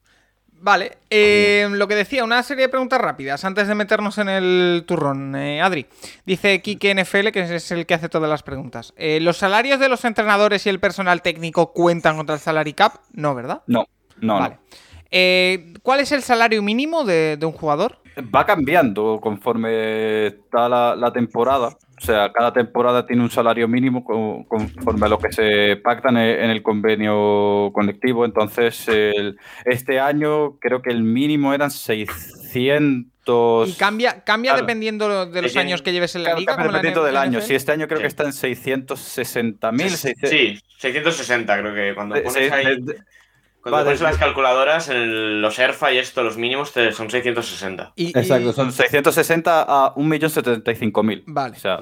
[0.64, 4.86] Vale, eh, lo que decía, una serie de preguntas rápidas antes de meternos en el
[4.88, 5.36] turrón.
[5.36, 5.88] Eh, Adri,
[6.26, 8.94] dice Kike NFL, que es el que hace todas las preguntas.
[8.96, 12.94] Eh, ¿Los salarios de los entrenadores y el personal técnico cuentan contra el salary cap?
[13.12, 13.64] No, ¿verdad?
[13.68, 13.88] No,
[14.22, 14.56] no, vale.
[14.56, 14.78] no.
[15.16, 18.00] Eh, ¿Cuál es el salario mínimo de, de un jugador?
[18.36, 21.68] Va cambiando conforme está la, la temporada.
[21.98, 26.18] O sea, cada temporada tiene un salario mínimo co- conforme a lo que se pactan
[26.18, 28.26] en en el convenio colectivo.
[28.26, 33.70] Entonces, el- este año creo que el mínimo eran 600.
[33.70, 34.66] Y cambia, cambia Claro.
[34.66, 36.58] dependiendo de los años que lleves en la Claro, liga.
[36.58, 37.40] dependiendo del año.
[37.42, 38.16] Sí, este año creo que Sí.
[38.16, 39.90] está en 660.000.
[39.90, 42.98] Sí, 600 Sí, 660 creo que cuando pones, sí, ahí, de-
[43.64, 47.94] cuando va pones las calculadoras, los ERFA y esto, los mínimos te- son 660.
[47.96, 51.24] Y- y- Exacto, son 660 a 1.075.000.
[51.26, 51.58] Vale.
[51.58, 51.80] O sea,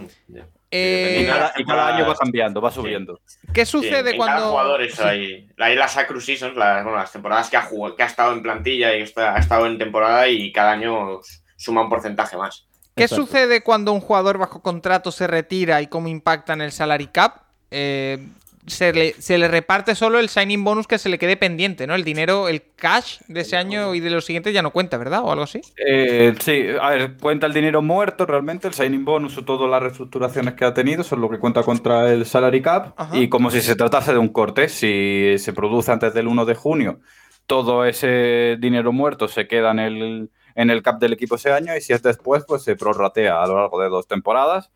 [0.74, 3.20] Eh, Y cada, y cada año va cambiando, va subiendo.
[3.54, 4.38] ¿Qué sucede cuando.
[4.38, 5.08] Cada jugador eso Sí.
[5.10, 5.50] hay.
[5.60, 8.42] Hay las Acru Seasons, las, bueno, las temporadas que ha, jugado, que ha estado en
[8.42, 11.20] plantilla y está- ha estado en temporada y cada año
[11.58, 12.68] suma un porcentaje más.
[12.96, 13.26] ¿Qué Exacto.
[13.26, 17.42] sucede cuando un jugador bajo contrato se retira y cómo impacta en el salary cap?
[17.70, 18.26] Eh,
[18.68, 21.96] se, le, se le reparte solo el signing bonus que se le quede pendiente, ¿no?
[21.96, 25.22] El dinero, el cash de ese año y de los siguientes ya no cuenta, ¿verdad?
[25.24, 25.62] O algo así.
[25.78, 29.82] Eh, sí, a ver, cuenta el dinero muerto realmente, el signing bonus o todas las
[29.82, 32.94] reestructuraciones que ha tenido, son lo que cuenta contra el salary cap.
[32.98, 33.18] Ajá.
[33.18, 36.56] Y como si se tratase de un corte, si se produce antes del 1 de
[36.56, 37.00] junio,
[37.48, 41.76] todo ese dinero muerto se queda en el, en el cap del equipo ese año
[41.76, 44.72] y si es después, pues se prorratea a lo largo de dos temporadas.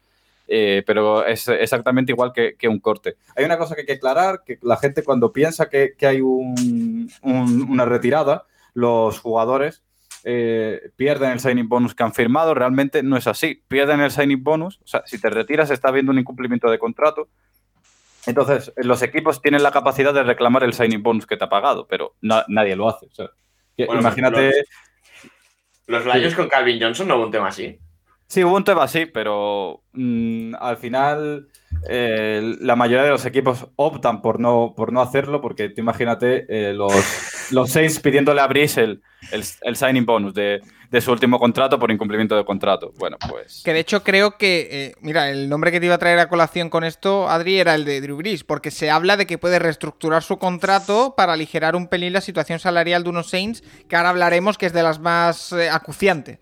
[0.47, 3.15] Eh, pero es exactamente igual que, que un corte.
[3.35, 6.21] Hay una cosa que hay que aclarar, que la gente cuando piensa que, que hay
[6.21, 9.81] un- un- una retirada, los jugadores
[10.27, 13.63] eh, pierden el signing bonus que han firmado, realmente no es así.
[13.67, 17.27] Pierden el signing bonus, o sea, si te retiras está habiendo un incumplimiento de contrato.
[18.27, 21.85] Entonces, los equipos tienen la capacidad de reclamar el signing bonus que te ha pagado,
[21.87, 23.05] pero na- nadie lo hace.
[23.05, 23.29] o sea,
[23.77, 24.51] que- Bueno, imagínate,
[25.87, 27.77] Los Lions con Calvin Johnson no hubo un tema así.
[28.27, 31.47] Sí, hubo un tema así, pero mm, al final
[31.87, 36.45] eh, la mayoría de los equipos optan por no, por no hacerlo, porque tú imagínate
[36.49, 36.93] eh, los,
[37.51, 41.77] los Saints pidiéndole a Brice el, el, el signing bonus de, de su último contrato
[41.77, 42.93] por incumplimiento de contrato.
[42.97, 43.61] Bueno, pues...
[43.63, 46.29] Que de hecho creo que, eh, mira, el nombre que te iba a traer a
[46.29, 49.59] colación con esto, Adri, era el de Drew Brees, porque se habla de que puede
[49.59, 54.09] reestructurar su contrato para aligerar un pelín la situación salarial de unos Saints, que ahora
[54.09, 56.39] hablaremos que es de las más acuciantes.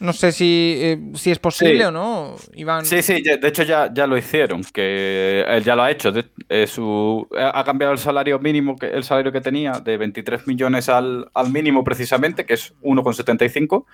[0.00, 1.82] No sé si, eh, si es posible Sí.
[1.84, 2.84] o no, Iván.
[2.86, 6.10] Sí, sí, de hecho ya, ya lo hicieron, que él ya lo ha hecho.
[6.10, 10.46] de- eh, su, ha cambiado el salario mínimo, que, el salario que tenía de 23
[10.46, 13.84] millones al, al mínimo precisamente, que es 1,75.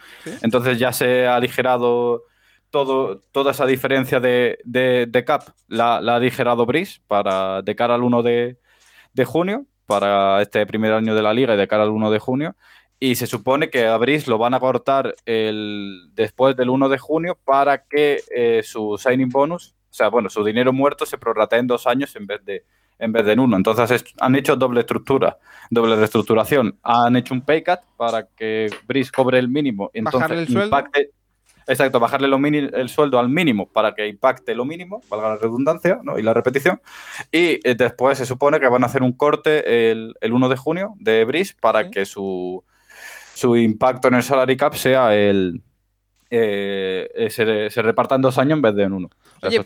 [0.42, 2.22] Entonces ya se ha aligerado
[2.70, 7.74] todo, toda esa diferencia de, de- de cap, la, la ha aligerado Brice para, de
[7.74, 8.58] cara al 1 de,
[9.12, 12.18] de junio, para este primer año de la liga y de cara al 1 de
[12.18, 12.56] junio.
[12.98, 16.98] Y se supone que a Brice lo van a cortar el, después del 1 de
[16.98, 21.58] junio para que eh, su signing bonus, o sea, bueno, su dinero muerto se prorratee
[21.58, 22.64] en dos años en vez de,
[22.98, 23.56] en vez de en uno.
[23.56, 25.38] Entonces es- han hecho doble estructura,
[25.70, 26.78] doble reestructuración.
[26.82, 29.90] Han hecho un pay cut para que Brice cobre el mínimo.
[29.92, 30.64] Entonces Bajarle el sueldo.
[30.64, 31.10] impacte.
[31.68, 35.36] Exacto, bajarle lo mini- el sueldo al mínimo para que impacte lo mínimo, valga la
[35.36, 36.16] redundancia ¿no?
[36.16, 36.80] y la repetición.
[37.32, 40.56] Y eh, después se supone que van a hacer un corte el, el 1 de
[40.56, 41.90] junio de Brice para Sí.
[41.90, 42.62] que su,
[43.36, 45.62] su impacto en el salary cap sea el.
[46.30, 49.10] eh, eh, se, se reparta en dos años en vez de en uno.
[49.42, 49.62] Oye,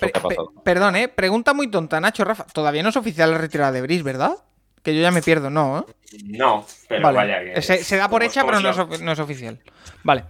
[0.64, 1.06] perdón, ¿eh?
[1.06, 2.46] Pregunta muy tonta, Nacho, Rafa.
[2.52, 4.32] Todavía no es oficial la retirada de Brice, ¿verdad?
[4.82, 5.86] Que yo ya me pierdo, ¿no?
[5.88, 5.92] ¿eh?
[6.24, 7.16] No, pero vale.
[7.18, 7.62] vaya que.
[7.62, 9.58] se, se da por hecha, pero no es, no es oficial.
[10.02, 10.24] Vale.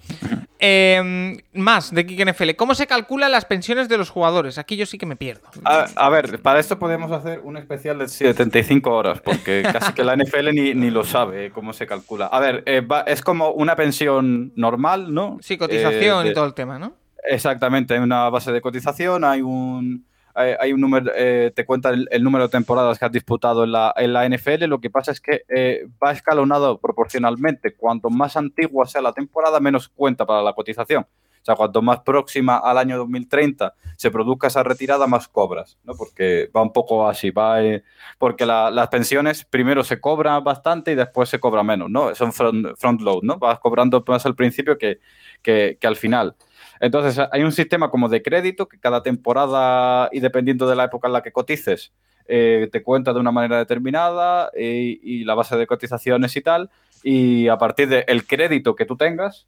[0.59, 2.51] Eh, más de Kike NFL.
[2.57, 4.59] ¿Cómo se calculan las pensiones de los jugadores?
[4.59, 5.49] Aquí yo sí que me pierdo.
[5.65, 10.05] A, a ver, para esto podemos hacer un especial de 75 horas, porque casi que
[10.05, 12.27] la NFL ni, ni lo sabe eh, cómo se calcula.
[12.27, 15.39] A ver, eh, va- es como una pensión normal, ¿no?
[15.41, 16.95] Sí, cotización Eh, de- y todo el tema, ¿no?
[17.23, 21.91] Exactamente, hay una base de cotización, hay un, hay, hay un número, eh, te cuenta
[21.91, 24.65] el, el número de temporadas que has disputado en la, en la NFL.
[24.67, 27.75] Lo que pasa es que eh, va escalonado proporcionalmente.
[27.75, 31.03] Cuanto más antigua sea la temporada, menos cuenta para la cotización.
[31.43, 35.95] O sea, cuanto más próxima al año 2030 se produzca esa retirada, más cobras, ¿no?
[35.95, 37.83] Porque va un poco así, va, eh,
[38.19, 42.15] porque la- las pensiones primero se cobran bastante y después se cobra menos, ¿no?
[42.15, 43.39] Son front, front load, ¿no?
[43.39, 45.01] Vas cobrando más al principio que,
[45.41, 46.37] que, que al final.
[46.81, 51.09] Entonces, hay un sistema como de crédito que cada temporada y dependiendo de la época
[51.09, 51.93] en la que cotices,
[52.27, 56.71] eh, te cuenta de una manera determinada eh, y la base de cotizaciones y tal.
[57.03, 59.47] Y a partir del crédito que tú tengas,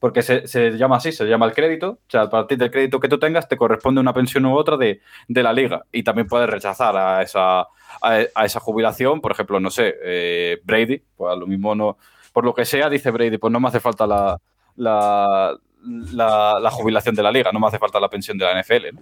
[0.00, 3.08] porque se, llama así, se llama el crédito, o sea, a partir del crédito que
[3.08, 5.84] tú tengas te corresponde una pensión u otra de, de la liga.
[5.90, 7.66] Y también puedes rechazar a esa, a,
[8.02, 11.98] a esa jubilación, por ejemplo, no sé, eh, Brady, pues a lo mismo no,
[12.32, 14.40] por lo que sea, dice Brady, pues no me hace falta la,
[14.76, 18.60] la, la, la jubilación de la liga, no me hace falta la pensión de la
[18.60, 18.94] NFL.
[18.94, 19.00] ¿no?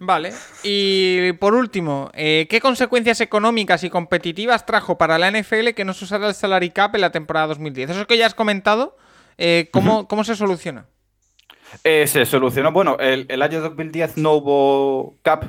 [0.00, 0.32] Vale.
[0.62, 5.92] Y por último, eh, ¿qué consecuencias económicas y competitivas trajo para la NFL que no
[5.94, 7.90] se usara el salary cap en la temporada 2010?
[7.90, 8.96] Eso que ya has comentado,
[9.38, 10.86] eh, ¿cómo, ¿cómo se soluciona?
[11.84, 12.72] Eh, se solucionó.
[12.72, 15.44] Bueno, el, el año 2010 no hubo cap.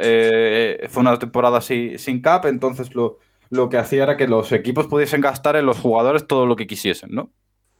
[0.00, 3.18] eh, fue una temporada sin, sin cap, entonces lo,
[3.50, 6.66] lo que hacía era que los equipos pudiesen gastar en los jugadores todo lo que
[6.66, 7.30] quisiesen, ¿no?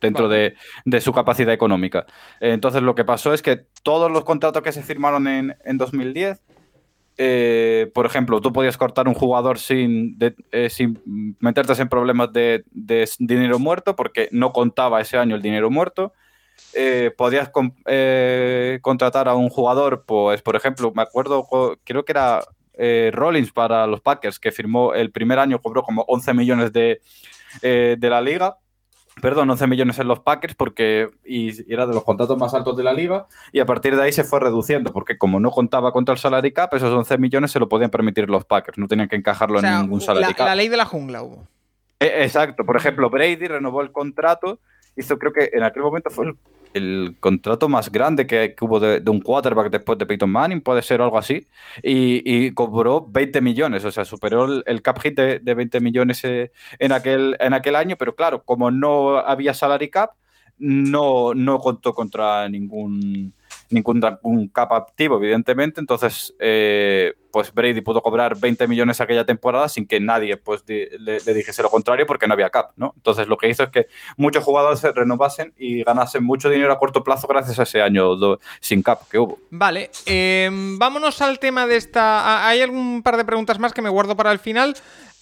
[0.05, 0.41] Dentro Vale.
[0.41, 2.07] de, de su capacidad económica.
[2.41, 6.41] Entonces lo que pasó es que todos los contratos que se firmaron en, en 2010,
[7.17, 11.01] eh, por ejemplo, tú podías cortar un jugador sin, de- eh, sin
[11.41, 16.13] meterte en problemas de, de dinero muerto porque no contaba ese año el dinero muerto.
[16.75, 17.51] eh, podías
[18.81, 21.47] contratar a un jugador, pues, por ejemplo, me acuerdo,
[21.85, 22.41] creo que era
[22.75, 27.01] eh, Rollins para los Packers, que firmó el primer año, cobró como 11 millones de,
[27.63, 28.57] eh, de la liga.
[29.21, 32.83] Perdón, 11 millones en los Packers porque y era de los contratos más altos de
[32.83, 36.13] la liga y a partir de ahí se fue reduciendo porque como no contaba contra
[36.13, 39.17] el salary cap, esos 11 millones se lo podían permitir los Packers, no tenían que
[39.17, 40.47] encajarlo O sea, en ningún salary la, cap.
[40.47, 41.47] la ley de la jungla hubo.
[42.01, 44.59] Eh, Exacto, por ejemplo, Brady renovó el contrato,
[44.97, 46.37] hizo creo que en aquel momento fue el,
[46.75, 51.01] el contrato más grande que, hubo de, un quarterback después de Peyton Manning, puede ser
[51.01, 51.47] algo así,
[51.83, 56.23] y, cobró 20 millones, o sea, superó el, el cap hit de, de 20 millones
[56.25, 60.11] eh, en, aquel, en aquel año, pero claro, como no había salary cap,
[60.59, 63.33] no, no contó contra ningún
[63.75, 65.81] ningún un cap activo, evidentemente.
[65.81, 70.87] Entonces, eh, pues Brady pudo cobrar 20 millones aquella temporada sin que nadie pues, di-
[70.99, 72.93] le, le dijese lo contrario porque no había cap, ¿no?
[72.97, 73.87] Entonces, lo que hizo es que
[74.17, 78.15] muchos jugadores se renovasen y ganasen mucho dinero a corto plazo gracias a ese año
[78.17, 79.39] do- sin cap que hubo.
[79.51, 82.47] Vale, eh, vámonos al tema de esta.
[82.49, 84.77] Hay algún par de preguntas más que me guardo para el final.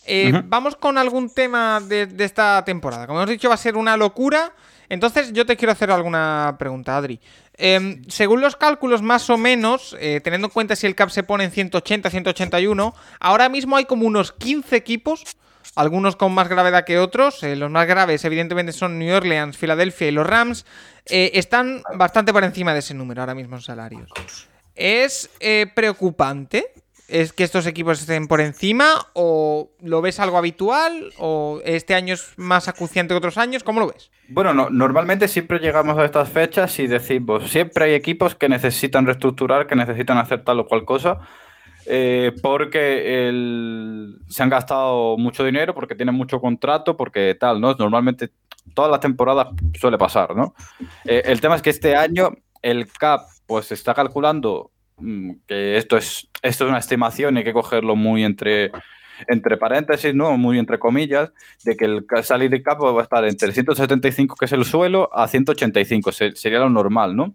[0.04, 0.32] Eh.
[0.46, 3.06] Vamos con algún tema de, de esta temporada.
[3.06, 4.52] Como hemos dicho, va a ser una locura.
[4.92, 7.18] Entonces, yo te quiero hacer alguna pregunta, Adri.
[7.56, 11.22] Eh, según los cálculos, más o menos, eh, teniendo en cuenta si el cap se
[11.22, 15.24] pone en 180, 181, ahora mismo hay como unos 15 equipos,
[15.76, 17.42] algunos con más gravedad que otros.
[17.42, 20.66] eh, los más graves, evidentemente, son New Orleans, Filadelfia y los Rams.
[21.06, 24.10] eh, están bastante por encima de ese número ahora mismo en salarios.
[24.74, 25.30] ¿Es
[25.74, 26.70] preocupante?
[27.08, 28.86] ¿Es que estos equipos estén por encima?
[29.12, 31.12] ¿O lo ves algo habitual?
[31.18, 33.62] ¿O este año es más acuciante que otros años?
[33.64, 34.10] ¿Cómo lo ves?
[34.28, 39.04] Bueno, no- normalmente siempre llegamos a estas fechas y decimos, siempre hay equipos que necesitan
[39.04, 41.18] reestructurar, que necesitan hacer tal o cual cosa,
[41.86, 47.74] eh, porque el- se han gastado mucho dinero, porque tienen mucho contrato, porque tal, ¿no?
[47.74, 48.30] Normalmente
[48.74, 49.48] todas las temporadas
[49.78, 50.54] suele pasar, ¿no?
[51.04, 52.30] Eh, el tema es que este año
[52.62, 54.70] el CAP pues está calculando
[55.46, 58.70] que esto es, esto es una estimación y hay que cogerlo muy entre,
[59.28, 60.36] entre paréntesis, ¿no?
[60.36, 61.32] Muy entre comillas,
[61.64, 65.26] de que el salary cap va a estar entre 175, que es el suelo, a
[65.28, 67.34] 185, se- sería lo normal, ¿no?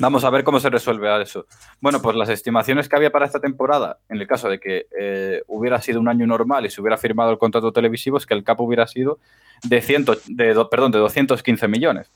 [0.00, 1.46] Vamos a ver cómo se resuelve eso.
[1.80, 5.42] Bueno, pues las estimaciones que había para esta temporada, en el caso de que eh,
[5.46, 8.42] hubiera sido un año normal y se hubiera firmado el contrato televisivo, es que el
[8.42, 9.20] cap hubiera sido
[9.62, 12.10] de, 100, de, do- perdón, de 215 millones.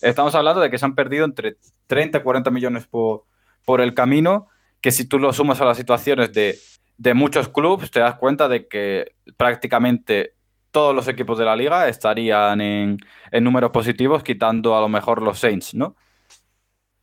[0.00, 1.56] Estamos hablando de que se han perdido entre
[1.88, 3.24] 30 y 40 millones por,
[3.68, 4.48] por el camino,
[4.80, 6.58] que si tú lo sumas a las situaciones de,
[6.96, 10.32] de muchos clubes, te das cuenta de que prácticamente
[10.70, 12.96] todos los equipos de la liga estarían en,
[13.30, 15.96] en números positivos, quitando a lo mejor los Saints, ¿no?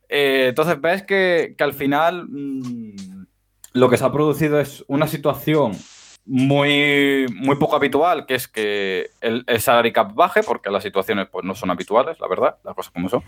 [0.08, 3.26] Eh, entonces ves que, que al final mm,
[3.74, 5.70] lo que se ha producido es una situación
[6.24, 11.28] muy, muy poco habitual, que es que el, el salary cap baje, porque las situaciones
[11.30, 13.22] pues, no son habituales, la verdad, las cosas como son.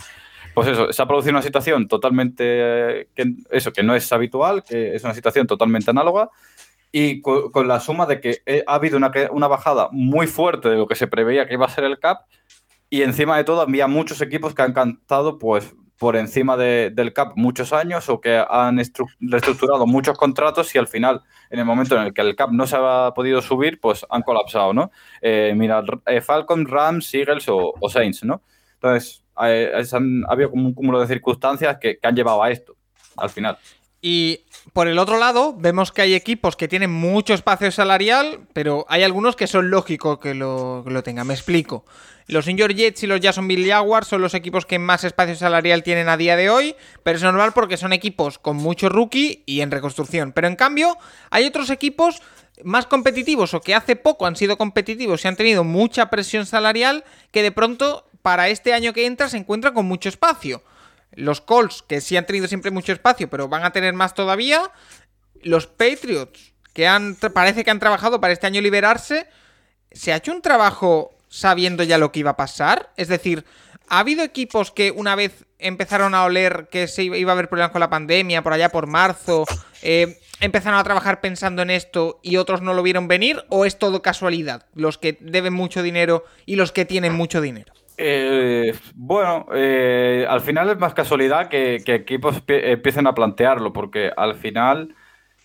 [0.54, 4.64] Pues eso, se ha producido una situación totalmente, eh, que, eso, que no es habitual,
[4.64, 6.30] que es una situación totalmente análoga,
[6.90, 10.68] y co- con, la suma de que eh, ha habido una, una bajada muy fuerte
[10.68, 12.22] de lo que se preveía que iba a ser el cap,
[12.90, 17.12] y encima de todo había muchos equipos que han cantado pues por encima de- del
[17.12, 21.64] cap muchos años o que han estru- reestructurado muchos contratos y al final, en el
[21.64, 24.90] momento en el que el cap no se ha podido subir, pues han colapsado, ¿no?
[25.20, 28.42] Eh, mira, eh, Falcon, Rams, Eagles o, o Saints, ¿no?
[28.74, 32.76] Entonces, eh, ha habido como un cúmulo de circunstancias que, han llevado a esto,
[33.16, 33.58] al final.
[34.00, 34.40] Y
[34.72, 39.02] por el otro lado, vemos que hay equipos que tienen mucho espacio salarial, pero hay
[39.02, 41.26] algunos que son lógicos que lo, lo tengan.
[41.26, 41.84] Me explico.
[42.28, 45.82] Los New York Jets y los Jacksonville Jaguars son los equipos que más espacio salarial
[45.82, 49.62] tienen a día de hoy, pero es normal porque son equipos con mucho rookie y
[49.62, 50.32] en reconstrucción.
[50.32, 50.96] Pero en cambio,
[51.30, 52.20] hay otros equipos
[52.64, 57.04] más competitivos o que hace poco han sido competitivos y han tenido mucha presión salarial
[57.30, 60.62] que de pronto para este año que entra se encuentran con mucho espacio.
[61.12, 64.70] Los Colts, que sí han tenido siempre mucho espacio, pero van a tener más todavía.
[65.42, 69.26] Los Patriots, que han, parece que han trabajado para este año liberarse.
[69.90, 72.92] ¿Se ha hecho un trabajo sabiendo ya lo que iba a pasar?
[72.96, 73.44] Es decir,
[73.88, 77.48] ¿ha habido equipos que una vez empezaron a oler que se iba iba a haber
[77.48, 79.44] problemas con la pandemia, por allá por marzo,
[79.82, 83.44] eh, empezaron a trabajar pensando en esto y otros no lo vieron venir?
[83.48, 84.66] ¿O es todo casualidad?
[84.74, 87.72] Los que deben mucho dinero y los que tienen mucho dinero.
[88.00, 94.12] Eh, bueno, eh, al final es más casualidad que, equipos pie- empiecen a plantearlo, porque
[94.16, 94.94] al final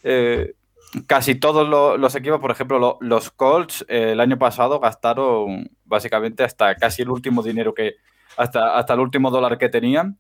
[0.04, 0.54] eh,
[1.08, 6.44] casi todos lo- los equipos, por ejemplo, lo- los Colts el año pasado gastaron básicamente
[6.44, 7.96] hasta casi el último dinero que,
[8.38, 10.18] hasta, hasta el último dólar que tenían.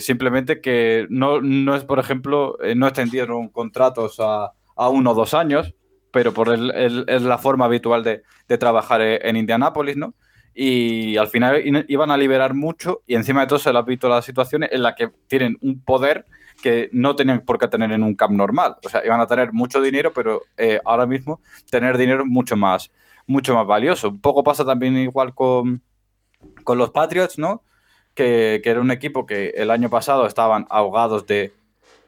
[0.00, 4.52] simplemente que no, no es, por ejemplo, no extendieron contratos a,
[4.90, 5.74] uno o dos años,
[6.12, 10.14] pero por el- es la forma habitual de, de trabajar en Indianápolis, ¿no?
[10.60, 14.24] Y al final iban a liberar mucho y encima de todo se ha visto las
[14.24, 16.24] situaciones en las que tienen un poder
[16.60, 18.74] que no tenían por qué tener en un camp normal.
[18.84, 22.90] O sea, iban a tener mucho dinero, pero eh, ahora mismo tener dinero mucho más,
[23.28, 24.08] mucho más valioso.
[24.08, 25.80] Un poco pasa también igual con,
[26.64, 27.62] con los Patriots, ¿no?
[28.14, 31.52] Que, que era un equipo que el año pasado estaban ahogados de,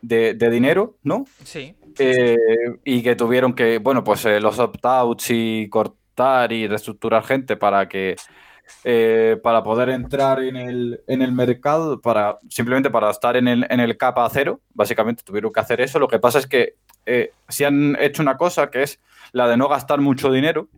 [0.03, 1.25] de- de dinero, ¿no?
[1.45, 1.77] Sí.
[2.01, 2.37] Eh,
[2.85, 6.01] y que tuvieron que, bueno, pues eh, los opt-outs y cortar
[6.51, 8.17] y reestructurar gente para que
[8.85, 13.67] eh, para poder entrar en el, en el mercado, para simplemente para estar en el,
[13.69, 15.99] en el cap a cero, básicamente tuvieron que hacer eso.
[15.99, 16.75] Lo que pasa es que
[17.07, 19.01] eh, si han hecho una cosa que es
[19.33, 20.69] la de no gastar mucho dinero.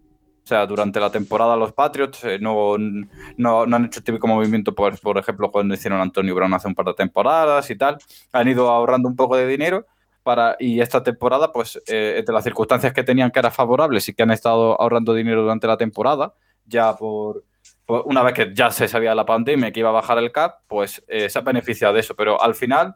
[0.45, 4.27] O sea, durante la temporada los Patriots eh, no, no, no han hecho el típico
[4.27, 7.99] movimiento, por, por ejemplo, cuando hicieron Antonio Brown hace un par de temporadas y tal.
[8.33, 9.87] Han ido ahorrando un poco de dinero
[10.23, 14.15] para, y esta temporada, pues, eh, entre las circunstancias que tenían que eran favorables y
[14.15, 16.35] que han estado ahorrando dinero durante la temporada,
[16.65, 17.45] ya por,
[17.87, 20.61] por- una vez que ya se sabía la pandemia que iba a bajar el cap,
[20.69, 22.15] pues eh, se ha beneficiado de eso.
[22.15, 22.95] Pero al final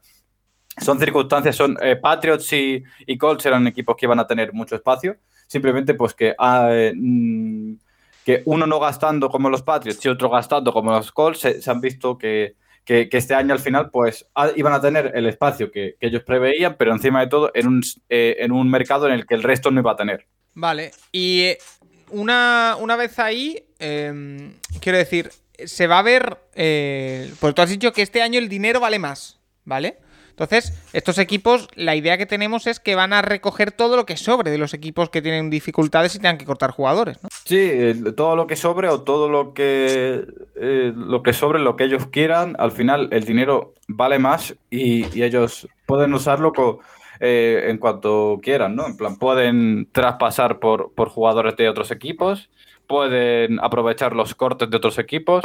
[0.80, 4.74] son circunstancias, son eh, Patriots y, y Colts eran equipos que iban a tener mucho
[4.76, 5.16] espacio.
[5.46, 7.74] Simplemente, pues que, ah, eh, mm,
[8.24, 11.70] que uno no gastando como los Patriots y otro gastando como los Colts, se, se
[11.70, 12.56] han visto que,
[12.86, 16.76] que, este año al final, pues ah, iban a tener el espacio que, ellos preveían,
[16.78, 19.70] pero encima de todo en un, eh, en un mercado en el que el resto
[19.70, 20.26] no iba a tener.
[20.55, 20.92] Vale.
[21.12, 21.58] Y eh,
[22.10, 25.31] una, una vez ahí, eh, quiero decir,
[25.65, 26.39] se va a ver.
[26.55, 29.98] eh, pues tú has dicho que este año el dinero vale más, ¿vale?
[30.36, 34.18] Entonces, estos equipos, la idea que tenemos es que van a recoger todo lo que
[34.18, 37.31] sobre de los equipos que tienen dificultades y tengan que cortar jugadores, ¿no?
[37.47, 41.76] Sí, el- todo lo que sobre o todo lo que eh, lo que sobre, lo
[41.76, 46.52] que ellos quieran, al final el dinero vale más y, ellos pueden usarlo
[47.20, 48.86] eh, en cuanto quieran, ¿no?
[48.86, 52.50] En plan, pueden traspasar por, por jugadores de otros equipos,
[52.86, 55.44] pueden aprovechar los cortes de otros equipos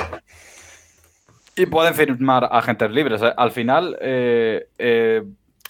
[1.56, 3.22] y pueden firmar agentes libres.
[3.22, 5.24] Al final, eh, eh,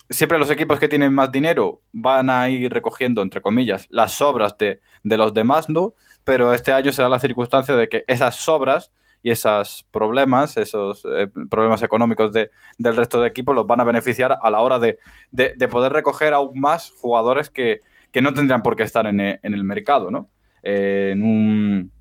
[0.10, 4.58] siempre los equipos que tienen más dinero van a ir recogiendo, entre comillas, las sobras
[4.58, 5.94] de, de los demás, ¿no?
[6.24, 8.92] Pero este año se da la circunstancia de que esas sobras
[9.24, 13.84] y esos problemas, esos eh, problemas económicos de, del resto de equipos los van a
[13.84, 14.98] beneficiar a la hora de,
[15.32, 19.20] de- de poder recoger aún más jugadores que, que no tendrían por qué estar en,
[19.20, 20.30] en el mercado, ¿no?
[20.64, 21.92] En, un,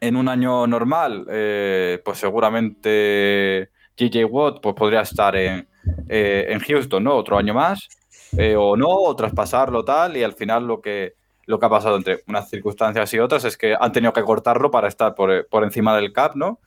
[0.00, 5.68] en un año normal, eh, pues seguramente GJ Watt pues, podría estar en,
[6.08, 7.14] eh, en Houston, ¿no?
[7.14, 7.88] Otro año más,
[8.36, 11.14] eh, o no, o traspasarlo tal, y al final lo que,
[11.46, 14.70] lo que ha pasado entre unas circunstancias y otras es que han tenido que cortarlo
[14.70, 16.60] para estar por, por encima del cap, ¿no?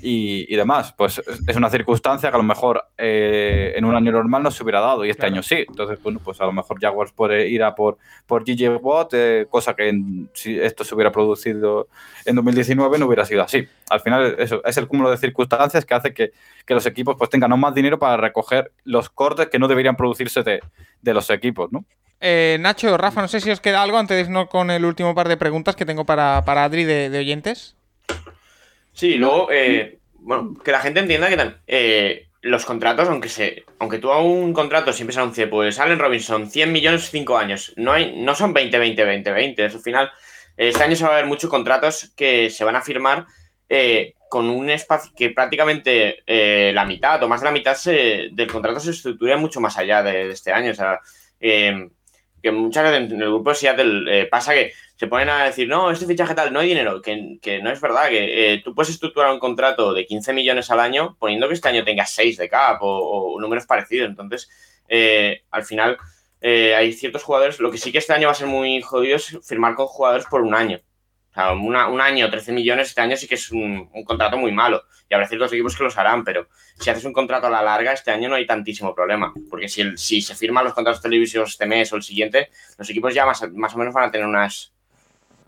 [0.00, 0.92] Y, y demás.
[0.96, 4.62] Pues es- una circunstancia que a lo mejor eh, en un año normal no se
[4.62, 5.34] hubiera dado y este Claro.
[5.34, 5.64] año sí.
[5.68, 9.46] Entonces, bueno, pues a lo mejor Jaguars puede ir a por, por GJ Watt, eh,
[9.50, 11.88] cosa que en- si esto se hubiera producido
[12.24, 13.68] en 2019 no hubiera sido así.
[13.90, 16.32] Al final, eso es el cúmulo de circunstancias que hace que,
[16.64, 19.96] que los equipos pues tengan aún más dinero para recoger los cortes que no deberían
[19.96, 20.60] producirse de,
[21.02, 21.84] de los equipos, ¿no?
[22.24, 25.12] Eh, Nacho, Rafa, no sé si os queda algo antes de irnos con el último
[25.14, 27.74] par de preguntas que tengo para, para Adri de, de oyentes.
[28.92, 33.98] Sí, luego, eh, bueno, que la gente entienda que eh, los contratos, aunque se, aunque
[33.98, 37.92] tú a un contrato siempre se anuncie, pues Allen Robinson, 100 millones, 5 años, no,
[37.92, 39.64] hay, no son 20, 20, 20, 20.
[39.64, 40.10] Al final,
[40.56, 43.26] este año se va a ver muchos contratos que se van a firmar
[43.68, 46.22] eh, con un espacio que prácticamente
[46.72, 50.30] la mitad o más de la mitad del contrato se estructura mucho más allá de,
[50.30, 50.70] este año.
[50.70, 51.00] O sea,
[51.38, 54.72] que muchas veces en el grupo de Seattle pasa que
[55.02, 57.80] se ponen a decir, no, este fichaje tal, no hay dinero, que, que no es
[57.80, 61.54] verdad, que eh, tú puedes estructurar un contrato de 15 millones al año poniendo que
[61.54, 64.08] este año tengas 6 de cap o, o números parecidos.
[64.08, 64.48] Entonces,
[64.88, 65.98] eh, al final,
[66.40, 69.16] eh, hay ciertos jugadores, lo que sí que este año va a ser muy jodido
[69.16, 70.78] es firmar con jugadores por un año.
[71.32, 74.52] O sea, un año, 13 millones este año sí que es un, un contrato muy
[74.52, 74.84] malo.
[75.10, 76.46] Y habrá ciertos equipos que los harán, pero
[76.78, 79.34] si haces un contrato a la larga, este año no hay tantísimo problema.
[79.50, 82.88] Porque si, el- si se firman los contratos televisivos este mes o el siguiente, los
[82.88, 84.71] equipos ya más, más o menos van a tener unas,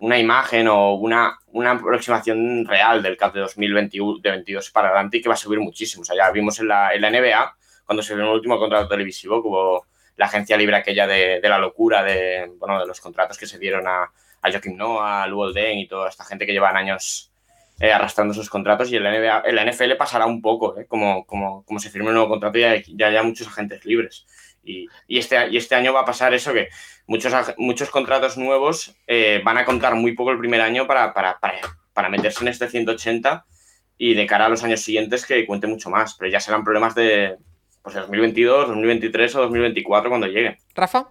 [0.04, 5.16] una imagen o una, una aproximación real del cap de 2021 de 22 para adelante
[5.16, 6.04] y que va a subir muchísimo.
[6.06, 9.40] O ya vimos en la, en la NBA, cuando se firmó el último contrato televisivo,
[9.40, 13.38] que hubo la agencia libre aquella de, de la locura de, bueno, de los contratos
[13.38, 14.02] que se dieron a,
[14.42, 17.32] a Joaquim Noah, a Luol Deng y toda esta gente que llevan años
[17.80, 20.84] eh, arrastrando esos contratos y en la, NBA, en la NFL pasará un poco, eh,
[20.86, 24.26] como, como, como se firme un nuevo contrato y ya, ya haya muchos agentes libres.
[24.64, 26.68] Y, este, y este año va a pasar eso que
[27.06, 31.38] muchos, muchos contratos nuevos eh, van a contar muy poco el primer año para, para,
[31.38, 31.60] para,
[31.92, 33.44] para meterse en este 180
[33.98, 36.94] y de cara a los años siguientes que cuente mucho más, pero ya serán problemas
[36.94, 37.36] de
[37.82, 40.56] pues, 2022, 2023 o 2024 cuando lleguen.
[40.74, 41.08] Rafa.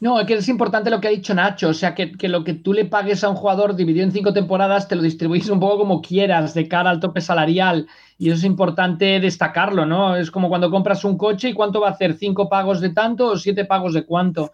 [0.00, 2.44] No, es que es importante lo que ha dicho Nacho, o sea, que, que, lo
[2.44, 5.58] que tú le pagues a un jugador dividido en cinco temporadas, te lo distribuís un
[5.58, 10.14] poco como quieras, de cara al tope salarial, y eso es importante destacarlo, ¿no?
[10.14, 13.26] Es como cuando compras un coche y cuánto va a hacer, cinco pagos de tanto
[13.26, 14.52] o siete pagos de cuánto.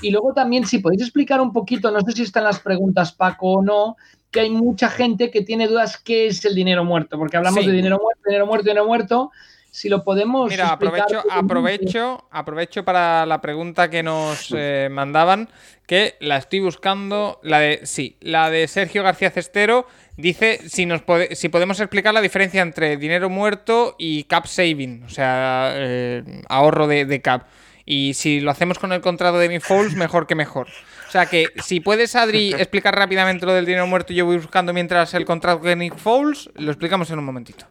[0.00, 3.52] Y luego también, si podéis explicar un poquito, no sé si están las preguntas, Paco,
[3.54, 3.96] o no,
[4.30, 7.70] que hay mucha gente que tiene dudas qué es el dinero muerto, porque hablamos Sí.
[7.70, 9.30] de dinero muerto, dinero muerto, dinero muerto.
[9.74, 10.48] Si lo podemos.
[10.48, 15.48] Mira, aprovecho, aprovecho, aprovecho para la pregunta que nos eh, mandaban,
[15.84, 21.02] que la estoy buscando, la de, sí, la de Sergio García Cestero, dice si, nos
[21.04, 26.22] pode- si podemos explicar la diferencia entre dinero muerto y cap saving, o sea, eh,
[26.48, 27.48] ahorro de, de cap.
[27.84, 30.68] Y si lo hacemos con el contrato de Nick Foles, mejor que mejor.
[31.08, 34.72] O sea que, si puedes, Adri, explicar rápidamente lo del dinero muerto yo voy buscando
[34.72, 37.66] mientras el contrato de Nick Foles, lo explicamos en un momentito.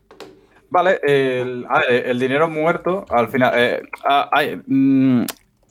[0.74, 3.84] Vale, el, dinero muerto, al final, eh,
[4.32, 5.24] hay, mm,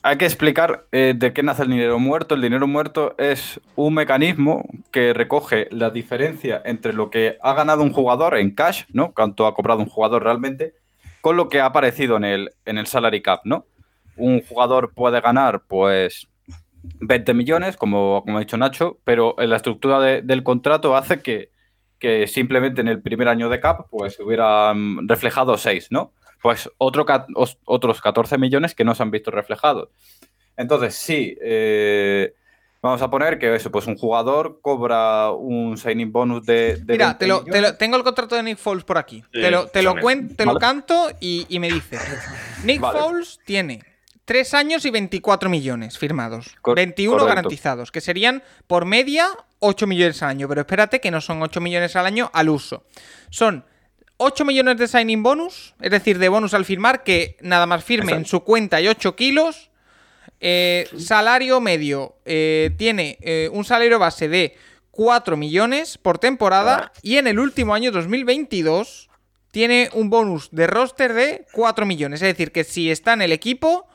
[0.05, 2.37] hay que explicar eh, de qué nace el dinero muerto.
[2.37, 7.83] El dinero muerto es un mecanismo que recoge la diferencia entre lo que ha ganado
[7.83, 9.13] un jugador en cash, ¿no?
[9.13, 10.75] Cuánto ha cobrado un jugador realmente,
[11.21, 13.67] con lo que ha aparecido en el, en el salary cap, ¿no?
[14.17, 16.29] Un jugador puede ganar, pues,
[17.01, 21.21] 20 millones, como, como ha dicho Nacho, pero en la estructura de- del contrato hace
[21.23, 21.51] que,
[22.03, 26.13] que simplemente en el primer año de CAP pues hubieran reflejado 6, ¿no?
[26.43, 27.07] Pues otro,
[27.65, 29.89] otros 14 millones que no se han visto reflejados.
[30.57, 32.35] Entonces, sí, eh,
[32.83, 36.79] vamos a poner que eso, pues un jugador cobra un signing bonus de...
[36.79, 37.79] de Mira, 20 te lo, te lo- millones.
[37.79, 39.23] tengo el contrato de Nick Foles por aquí.
[39.33, 42.03] Sí, te lo, te lo, cuen- te lo canto y, y me dices.
[42.65, 42.99] Nick Vale.
[42.99, 43.81] Foles tiene
[44.33, 46.57] 3 años y 24 millones firmados.
[46.63, 47.27] Cor- 21 correcto.
[47.29, 49.27] garantizados, que serían por media
[49.59, 50.49] 8 millones al año.
[50.49, 52.87] Pero espérate que no son 8 millones al año al uso.
[53.29, 53.63] Son
[54.17, 58.13] 8 millones de signing bonus, es decir, de bonus al firmar, que nada más firme
[58.13, 58.39] en Exacto.
[58.39, 59.69] su cuenta y 8 kilos.
[60.41, 62.17] Eh, salario medio.
[62.25, 64.57] eh, tiene eh, un salario base de
[64.93, 66.91] 4 millones por temporada.
[67.03, 69.11] Y en el último año, 2022,
[69.51, 72.23] tiene un bonus de roster de 4 millones.
[72.23, 73.87] Es decir, que si está en el equipo,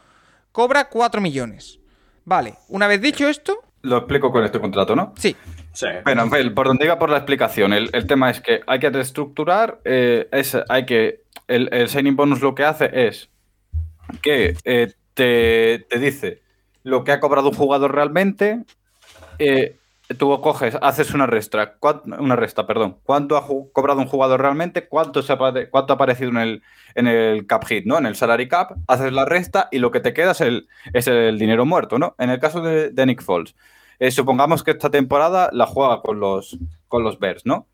[0.58, 1.80] cobra 4 millones.
[2.26, 5.14] Vale, una vez dicho esto, Lo explico con este contrato, ¿no?
[5.16, 5.36] sí.
[5.72, 5.86] Sí.
[6.03, 8.90] Bueno, el- por donde iba por la explicación, el, el tema es que hay que
[8.90, 13.30] reestructurar, eh, es, hay que, el, el signing bonus lo que hace es
[14.24, 16.42] que eh, te, te dice
[16.82, 18.64] lo que ha cobrado un jugador realmente,
[19.38, 19.77] eh,
[20.18, 21.76] tú coges, haces una resta,
[22.19, 26.30] una resta, perdón, cuánto ha cobrado un jugador realmente, cuánto, se apare- cuánto ha aparecido
[26.32, 26.64] en el,
[26.95, 27.98] en el cap hit, ¿no?
[27.98, 31.08] En el salary cap, haces la resta y lo que te queda es el, es
[31.08, 32.16] el dinero muerto, ¿no?
[32.19, 33.56] En el caso de, de Nick Foles,
[34.00, 37.68] eh, supongamos que esta temporada la juega con los, con los Bears, ¿no?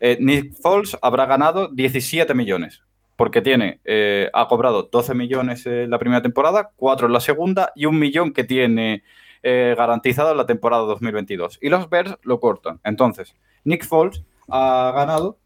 [0.00, 2.82] Eh, Nick Foles habrá ganado 17 millones,
[3.16, 7.72] porque tiene, eh, ha cobrado 12 millones en la primera temporada, 4 en la segunda
[7.74, 9.02] y un millón que tiene
[9.42, 11.58] eh, garantizado en la temporada 2022.
[11.62, 12.80] Y los Bears lo cortan.
[12.84, 13.34] Entonces,
[13.64, 15.38] Nick Foles ha ganado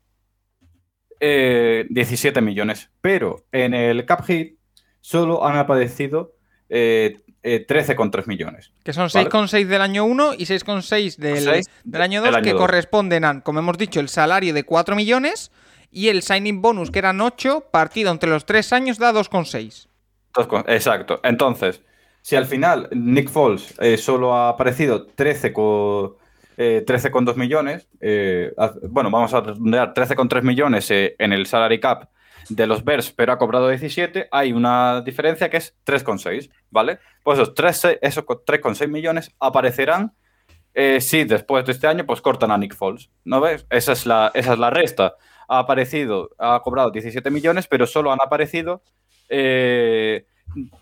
[1.20, 4.58] eh, 17 millones, pero en el cap hit
[5.00, 6.34] solo han aparecido
[6.68, 8.72] eh, eh, 13,3 millones.
[8.84, 9.28] Que son Vale.
[9.28, 12.60] 6,6 del año 1 y 6,6 del, Seis del año del 2, año que dos.
[12.60, 15.50] corresponden a, como hemos dicho, el salario de 4 millones
[15.90, 19.88] y el signing bonus, que eran 8, partido entre los 3 años, da 2,6.
[20.34, 21.20] Dos con- Exacto.
[21.22, 21.82] Entonces,
[22.22, 26.14] si al final Nick Foles eh, solo ha aparecido 13 con,
[26.56, 28.52] eh, 13,2 millones, eh,
[28.88, 32.08] bueno, vamos a redondear 13,3 millones eh, en el salary cap
[32.48, 36.98] de los Bears, pero ha cobrado 17, hay una diferencia que es 3,6, ¿vale?
[37.22, 40.12] Pues esos 3, esos co- 3,6 millones aparecerán
[40.74, 43.66] eh, si después de este año pues cortan a Nick Foles, ¿no ves?
[43.70, 45.14] Esa es la, esa es la resta.
[45.48, 48.82] Ha aparecido, ha cobrado 17 millones, pero solo han aparecido
[49.28, 50.24] eh,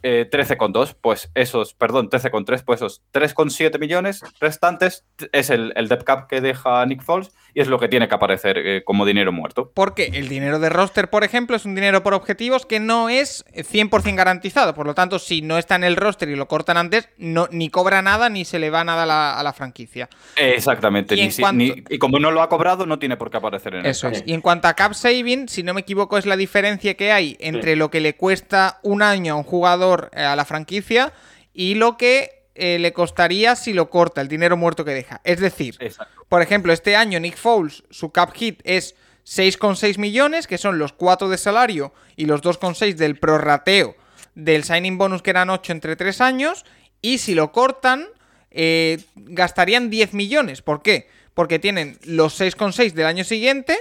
[0.02, 6.04] eh, 13,2, pues esos, perdón, 13,3, pues esos 3,7 millones restantes es el, el depth
[6.04, 9.32] cap que deja Nick Foles y es lo que tiene que aparecer eh, como dinero
[9.32, 9.70] muerto.
[9.74, 13.44] Porque el dinero de roster, por ejemplo, es un dinero por objetivos que no es
[13.54, 14.74] 100% garantizado.
[14.74, 17.68] Por lo tanto, si no está en el roster y lo cortan antes, no, ni
[17.70, 20.08] cobra nada ni se le va nada a la, a la franquicia.
[20.36, 23.16] Exactamente, Y ni en si- cuanto- ni- y como no lo ha cobrado, no tiene
[23.16, 24.22] por qué aparecer en el Eso es.
[24.26, 27.36] Y en cuanto a cap saving, si no me equivoco, es la diferencia que hay
[27.40, 31.12] entre lo que le cuesta un año a un jugador eh, a la franquicia
[31.52, 35.20] y lo que eh, le costaría si lo corta, el dinero muerto que deja.
[35.24, 36.24] Es decir, Exacto.
[36.28, 38.94] por ejemplo, este año Nick Foles, su cap hit es
[39.26, 43.96] 6,6 millones, que son los 4 de salario y los 2,6 del prorrateo
[44.34, 46.64] del signing bonus que eran 8 entre 3 años.
[47.02, 48.06] Y si lo cortan,
[48.50, 50.62] eh, gastarían 10 millones.
[50.62, 51.08] ¿Por qué?
[51.34, 53.76] Porque tienen los 6,6 del año siguiente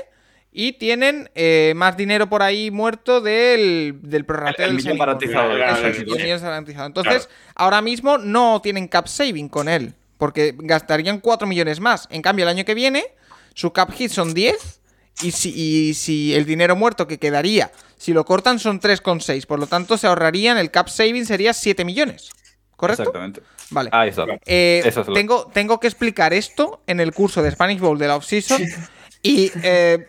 [0.51, 5.55] y tienen eh, más dinero por ahí muerto del, del prorrateo El del millón garantizado.
[5.57, 6.05] Eso el sí.
[6.05, 6.85] millón.
[6.85, 12.07] Entonces, ahora mismo no tienen cap saving con él, porque gastarían 4 millones más.
[12.09, 13.05] En cambio, el año que viene,
[13.53, 14.81] su cap hit son 10,
[15.21, 19.45] y si, y si el dinero muerto que quedaría, si lo cortan, son 3,6.
[19.45, 22.29] Por lo tanto, se ahorrarían, el cap saving sería 7 millones.
[22.75, 23.03] ¿Correcto?
[23.03, 23.41] Exactamente.
[23.71, 23.89] Vale.
[23.91, 24.25] Ahí está.
[24.45, 27.99] Eh, Eso es lo- tengo, tengo que explicar esto en el curso de Spanish Bowl
[27.99, 28.63] de la offseason.
[29.21, 30.07] Y eh, eh,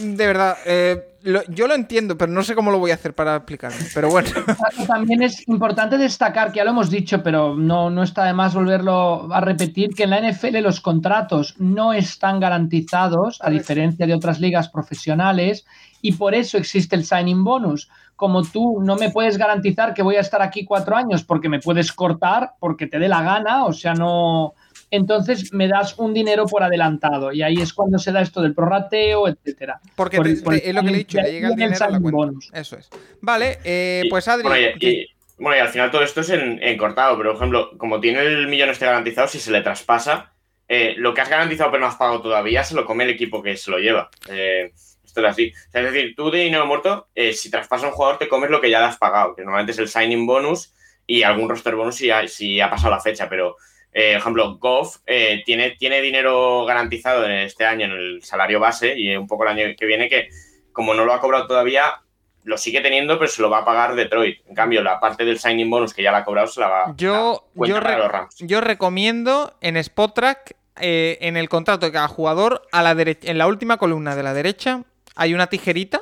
[0.00, 3.14] de verdad, eh, lo- yo lo entiendo, pero no sé cómo lo voy a hacer
[3.14, 3.78] para explicarlo.
[3.94, 4.28] Pero bueno,
[4.86, 8.54] También es importante destacar, que ya lo hemos dicho, pero no, no está de más
[8.54, 14.14] volverlo a repetir, que en la NFL los contratos no están garantizados, a diferencia de
[14.14, 15.64] otras ligas profesionales,
[16.00, 17.88] y por eso existe el signing bonus.
[18.14, 21.60] Como tú no me puedes garantizar que voy a estar aquí cuatro años porque me
[21.60, 24.54] puedes cortar, porque te dé la gana, o sea, no...
[24.90, 28.54] Entonces me das un dinero por adelantado y ahí es cuando se da esto del
[28.54, 29.80] prorrateo, etcétera.
[29.94, 31.74] porque Por- te- por te- es lo que le he dicho, le llega el dinero
[31.76, 32.16] a la signing cuenta.
[32.16, 32.50] bonus.
[32.54, 32.88] Eso es.
[33.20, 34.44] Vale, eh, Y- pues Adri.
[34.48, 35.06] Bueno, y, ¿qué- y-
[35.38, 38.20] bueno, y al final todo esto es en, en cortado, pero por ejemplo, como tiene
[38.22, 40.32] el millón este garantizado, si se le traspasa,
[40.68, 43.42] eh, lo que has garantizado pero no has pagado todavía se lo come el equipo
[43.42, 44.10] que se lo lleva.
[44.30, 44.72] Eh,
[45.04, 45.52] esto es así.
[45.68, 48.28] O sea, es decir, tú de dinero muerto, eh, si traspasa a un jugador, te
[48.28, 50.74] comes lo que ya le has pagado, que normalmente es el signing bonus
[51.06, 53.56] y algún roster bonus si ha, si ha pasado la fecha, pero.
[53.92, 58.60] Eh, por ejemplo, Goff eh, tiene, tiene dinero garantizado en este año en el salario
[58.60, 60.28] base y un poco el año que viene que,
[60.72, 62.00] como no lo ha cobrado todavía,
[62.44, 64.38] lo sigue teniendo, pero se lo va a pagar Detroit.
[64.46, 66.94] En cambio, la parte del signing bonus que ya la ha cobrado se la va
[66.96, 68.36] Yo, yo, re- los Rams.
[68.38, 73.36] yo recomiendo en Spotrack, eh, en el contrato de cada jugador, a la derecha, en
[73.38, 74.82] la última columna de la derecha,
[75.16, 76.00] hay una tijerita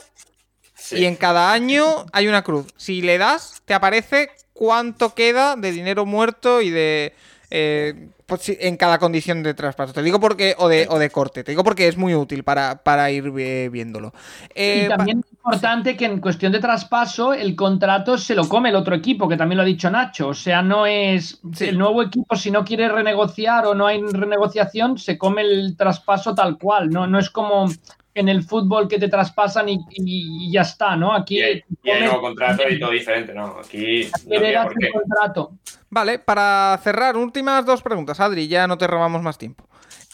[0.75, 0.99] Sí.
[0.99, 2.67] y en cada año hay una cruz.
[2.77, 7.15] Si le das, te aparece cuánto queda de dinero muerto y de.
[7.51, 9.93] Eh, pues en cada condición de traspaso.
[9.93, 10.55] Te digo porque.
[10.59, 11.45] O de, o de corte.
[11.45, 14.13] Te digo porque es muy útil para, para ir eh, viéndolo.
[14.55, 18.71] Eh, y también es importante que en cuestión de traspaso el contrato se lo come
[18.71, 20.29] el otro equipo, que también lo ha dicho Nacho.
[20.29, 21.67] O sea, no es Sí.
[21.67, 26.35] el nuevo equipo, si no quiere renegociar o no hay renegociación, se come el traspaso
[26.35, 26.91] tal cual.
[26.91, 27.67] No, no es como
[28.15, 31.13] en el fútbol que te traspasan y, y- y ya está, ¿no?
[31.15, 33.59] Aquí Y hay, y hay nuevo contrato y todo diferente, ¿no?
[33.63, 34.93] Aquí no tiene heredas por el qué.
[34.99, 35.53] contrato.
[35.97, 39.65] Vale, para cerrar, últimas dos preguntas, Adri, ya no te robamos más tiempo.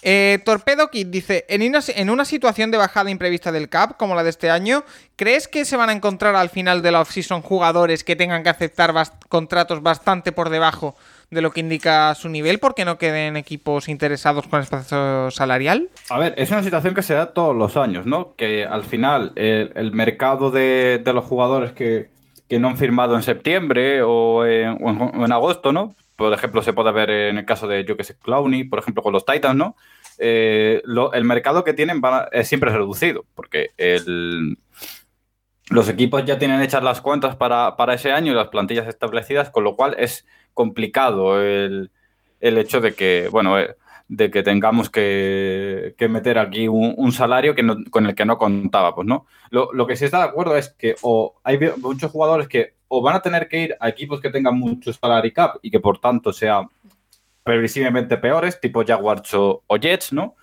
[0.02, 4.30] Eh, Torpedo Kid dice, en una, situación de bajada imprevista del CAP, como la de
[4.30, 4.84] este año,
[5.16, 8.50] ¿crees que se van a encontrar al final de la offseason jugadores que tengan que
[8.50, 8.94] aceptar
[9.28, 10.94] contratos bastante por debajo
[11.30, 15.88] de lo que indica su nivel porque no queden equipos interesados con espacio salarial?
[16.10, 18.36] A ver, es una situación que se da todos los años, ¿no?
[18.36, 22.11] Que al final el, mercado de los jugadores que,
[22.52, 25.96] que no han firmado en septiembre o en, o en- agosto, ¿no?
[26.16, 29.02] Por ejemplo, se puede ver en el caso de, yo que sé, Clowney, por ejemplo,
[29.02, 29.74] con los Titans, ¿no?
[30.18, 30.82] Eh,
[31.14, 33.70] el mercado que tienen va- es siempre reducido, porque
[35.70, 39.48] los equipos ya tienen hechas las cuentas para, para ese año y las plantillas establecidas,
[39.48, 41.90] con lo cual es complicado el,
[42.40, 43.76] el hecho de que, bueno, eh,
[44.14, 48.36] de que tengamos que, que meter aquí un, salario que no- con el que no
[48.36, 49.26] contábamos, ¿no?
[49.48, 53.00] Lo, lo que sí está de acuerdo es que o hay muchos jugadores que o
[53.00, 55.98] van a tener que ir a equipos que tengan mucho salary cap y que por
[55.98, 56.68] tanto sean
[57.42, 60.36] previsiblemente peores, tipo Jaguars o, Jets, ¿no?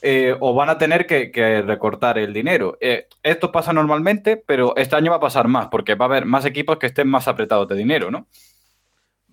[0.00, 2.78] Eh, o van a tener que, que recortar el dinero.
[2.80, 6.26] Eh, esto pasa normalmente, pero este año va a pasar más, porque va a haber
[6.26, 8.28] más equipos que estén más apretados de dinero, ¿no?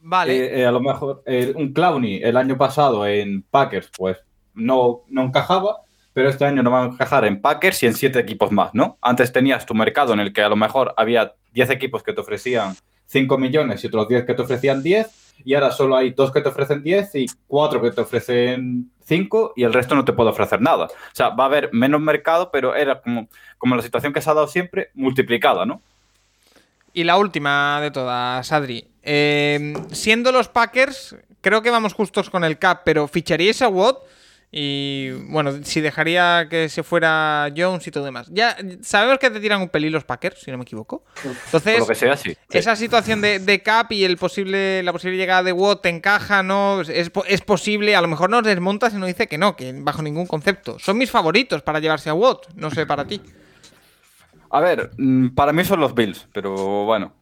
[0.02, 0.36] Vale.
[0.36, 4.18] Eh, eh, a lo mejor eh, un Clowney el año pasado en Packers, pues
[4.54, 5.78] no, no encajaba,
[6.14, 8.98] pero este año no va a encajar en Packers y en siete equipos más, ¿no?
[9.02, 12.22] Antes tenías tu mercado en el que a lo mejor había 10 equipos que te
[12.22, 16.32] ofrecían 5 millones y otros 10 que te ofrecían 10, y ahora solo hay dos
[16.32, 20.14] que te ofrecen 10 y cuatro que te ofrecen 5 y el resto no te
[20.14, 20.86] puede ofrecer nada.
[20.86, 24.30] O sea, va a haber menos mercado, pero era como, como la situación que se
[24.30, 25.82] ha dado siempre multiplicada, ¿no?
[26.94, 28.91] Y la última de todas, Adri.
[29.04, 33.98] Eh, siendo los Packers, creo que vamos justos con el cap, pero ¿ficharíais a Watt?
[34.54, 38.28] Y bueno, si dejaría que se fuera Jones y todo demás.
[38.32, 41.06] Ya sabemos que te tiran un pelín los Packers, si no me equivoco.
[41.46, 42.36] Entonces, lo que sea, sí.
[42.50, 42.58] Sí.
[42.58, 46.44] esa situación de, de cap y el posible, la posible llegada de Watt te encaja,
[46.44, 46.82] ¿no?
[46.82, 50.02] Es, es posible, a lo mejor nos desmontas y nos dice que no, que bajo
[50.02, 50.78] ningún concepto.
[50.80, 53.22] Son mis favoritos para llevarse a Watt, no sé para ti.
[54.50, 57.14] A ver, mm, para mí son los Bills, pero bueno.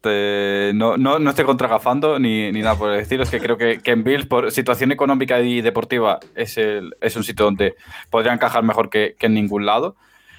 [0.00, 3.20] Te- no, no, no estoy contragafando ni, ni nada por decir.
[3.20, 7.16] Es que creo que, que en Bills, por situación económica y deportiva, es, el, es
[7.16, 7.74] un sitio donde
[8.10, 9.96] podría encajar mejor que, que en ningún lado.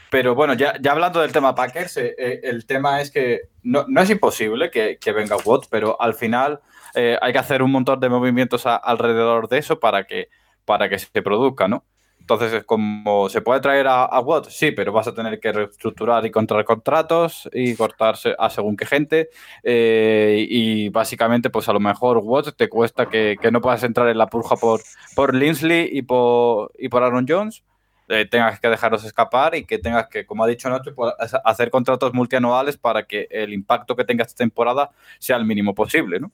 [0.09, 3.85] Pero bueno, ya, ya hablando del tema Packers, eh, eh, el tema es que no,
[3.87, 6.59] no es imposible que, que venga Watt, pero al final
[6.95, 10.27] eh, hay que hacer un montón de movimientos alrededor de eso para que,
[10.65, 11.85] para que se produzca, ¿no?
[12.31, 14.23] Entonces es como, ¿se puede traer a, a?
[14.49, 18.85] Sí, pero vas a tener que reestructurar y contratar contratos y cortarse a según qué
[18.85, 19.29] gente.
[19.63, 24.07] Eh, y básicamente, pues a lo mejor Watt te cuesta que, que no puedas entrar
[24.07, 24.81] en la purja por,
[25.15, 27.63] por Linsley y por, y por Aaron Jones.
[28.09, 31.69] eh, tengas que dejarlos escapar y que tengas que, como ha dicho Nacho, pues, hacer
[31.71, 36.31] contratos multianuales para que el impacto que tenga esta temporada sea el mínimo posible, ¿no?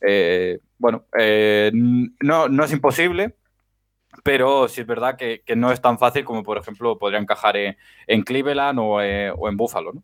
[0.00, 3.34] Eh, bueno, eh, no, no es imposible,
[4.22, 7.56] pero sí es verdad que, que, no es tan fácil como, por ejemplo, podría encajar
[7.56, 10.02] en, en Cleveland o, eh, o, en Buffalo, ¿no?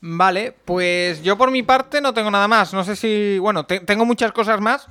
[0.00, 2.74] Vale, pues yo por mi parte no tengo nada más.
[2.74, 4.88] No sé si, bueno, te, tengo muchas cosas más,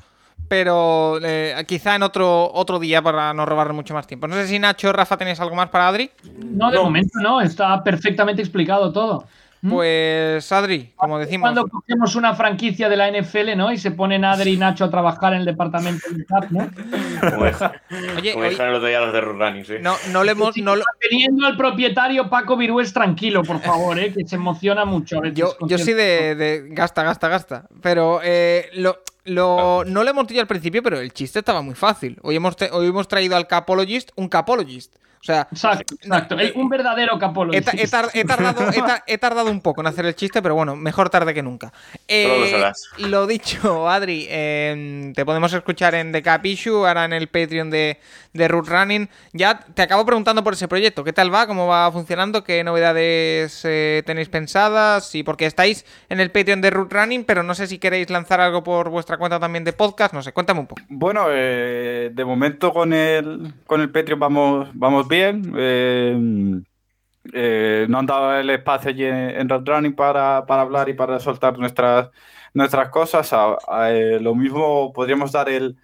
[0.47, 4.27] pero eh, quizá en otro, otro día para no robar mucho más tiempo.
[4.27, 6.11] No sé si Nacho o Rafa tenéis algo más para Adri.
[6.37, 6.83] No, de no.
[6.83, 9.25] momento no, está perfectamente explicado todo.
[9.69, 11.45] Pues Adri, como decimos.
[11.45, 13.71] Cuando cogemos una franquicia de la NFL, ¿no?
[13.71, 16.69] Y se ponen Adri y Nacho a trabajar en el departamento de CAP, ¿no?
[18.17, 19.73] Oye, como dijeron los de los de Running, sí.
[19.79, 20.57] No, no le hemos.
[20.57, 20.83] No lo...
[20.99, 24.11] Teniendo al propietario Paco Virués tranquilo, por favor, ¿eh?
[24.11, 25.19] que se emociona mucho.
[25.19, 27.67] A veces yo, yo sí de, de, gasta, gasta, gasta.
[27.81, 31.75] Pero eh, lo, lo, no lo hemos dicho al principio, pero el chiste estaba muy
[31.75, 32.17] fácil.
[32.23, 34.95] Hoy hemos, hoy hemos traído al Capologist un Capologist.
[35.21, 36.39] O sea, exacto, exacto.
[36.39, 37.73] Eh, un verdadero capologist.
[37.75, 38.61] He, he, tar, he, tardado,
[39.05, 41.71] he, tardado, un poco en hacer el chiste, pero bueno, mejor tarde que nunca.
[42.07, 42.63] Eh,
[42.97, 47.27] lo, lo dicho, Adri, eh, te podemos escuchar en The Cap Issue, ahora en el
[47.27, 47.99] Patreon de,
[48.33, 49.09] de Root Running.
[49.33, 51.03] Ya te acabo preguntando por ese proyecto.
[51.03, 51.45] ¿Qué tal va?
[51.45, 52.43] ¿Cómo va funcionando?
[52.43, 55.13] ¿Qué novedades eh, tenéis pensadas?
[55.13, 58.41] Y porque estáis en el Patreon de Root Running, pero no sé si queréis lanzar
[58.41, 60.13] algo por vuestra cuenta también de podcast.
[60.13, 60.81] No sé, cuéntame un poco.
[60.89, 65.53] Bueno, eh, de momento con el, con el Patreon vamos, vamos bien.
[65.55, 66.61] Eh,
[67.33, 70.93] eh, no han dado el espacio allí en, en Road Running para, para, hablar y
[70.93, 72.09] para soltar nuestras,
[72.53, 73.31] nuestras cosas.
[73.33, 75.77] A, a, eh, lo mismo podríamos dar el,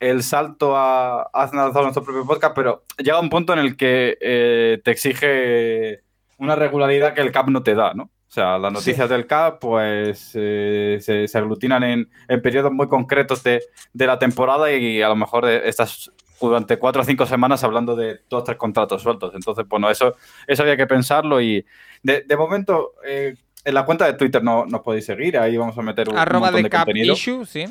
[0.00, 4.18] el salto a, a lanzar nuestro propio podcast, pero llega un punto en el que
[4.20, 6.02] eh, te exige
[6.38, 8.04] una regularidad que el CAP no te da, ¿no?
[8.04, 9.14] O sea, las noticias sí.
[9.14, 13.62] del CAP pues eh, se, se, aglutinan en, en, periodos muy concretos de,
[13.92, 18.20] de, la temporada y a lo mejor estás durante cuatro o cinco semanas hablando de
[18.28, 19.34] dos tres contratos sueltos.
[19.34, 21.64] Entonces, bueno, eso, eso había que pensarlo y
[22.02, 25.76] de, de momento eh, en la cuenta de Twitter no nos podéis seguir, ahí vamos
[25.78, 27.14] a meter un, Arroba montón de, de contenido.
[27.14, 27.66] Issue, sí.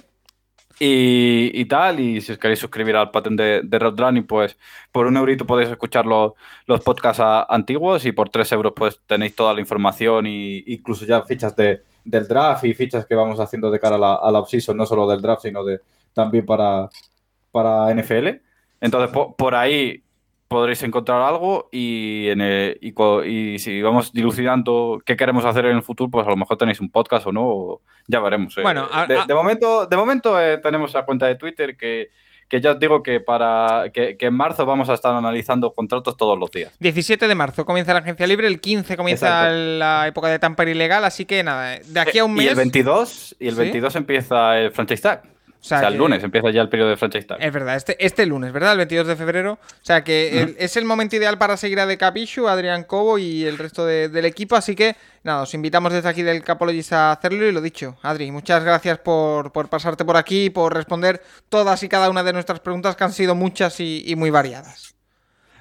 [0.80, 4.58] Y, y, tal, y si os queréis suscribir al Patreon de, de Roadrunning, pues
[4.92, 6.34] por un eurito podéis escuchar los,
[6.66, 11.06] los podcasts a, antiguos y por tres euros pues tenéis toda la información y incluso
[11.06, 14.32] ya fichas de, del draft y fichas que vamos haciendo de cara a la, a
[14.32, 14.44] la
[14.74, 15.80] no solo del draft, sino de
[16.12, 16.90] también para,
[17.52, 18.30] para NFL.
[18.84, 20.04] Entonces, por, por ahí
[20.50, 22.94] podréis encontrar algo y, en el, y,
[23.28, 26.82] y, si vamos dilucidando qué queremos hacer en el futuro, pues a lo mejor tenéis
[26.82, 28.58] un podcast o no, o ya veremos.
[28.58, 28.62] Eh.
[28.62, 32.10] Bueno, a, de, de, momento, de momento eh, tenemos la cuenta de Twitter que,
[32.50, 36.18] que ya os digo que para que, que, en marzo vamos a estar analizando contratos
[36.18, 36.74] todos los días.
[36.80, 39.58] 17 de marzo comienza la agencia libre, el 15 comienza Exacto.
[39.80, 42.46] la época de tamper ilegal, así que nada, de aquí a un mes...
[42.46, 43.98] Y el 22, y el 22 ¿Sí?
[43.98, 45.33] empieza el franchise tag.
[45.64, 47.38] O sea, o sea el lunes empieza ya el periodo de franchise tag.
[47.42, 48.74] Es verdad, este, este lunes, ¿verdad?
[48.74, 49.54] El 22 de febrero.
[49.54, 50.42] O sea que uh -huh.
[50.42, 53.86] el, es el momento ideal para seguir a The Capichu, Adrián Cobo y el resto
[53.86, 54.58] de, del equipo.
[54.58, 57.96] Así que, nada, os invitamos desde aquí del Capologist a hacerlo y lo dicho.
[58.02, 62.24] Adri, muchas gracias por, por pasarte por aquí y por responder todas y cada una
[62.24, 64.93] de nuestras preguntas que han sido muchas y, y muy variadas.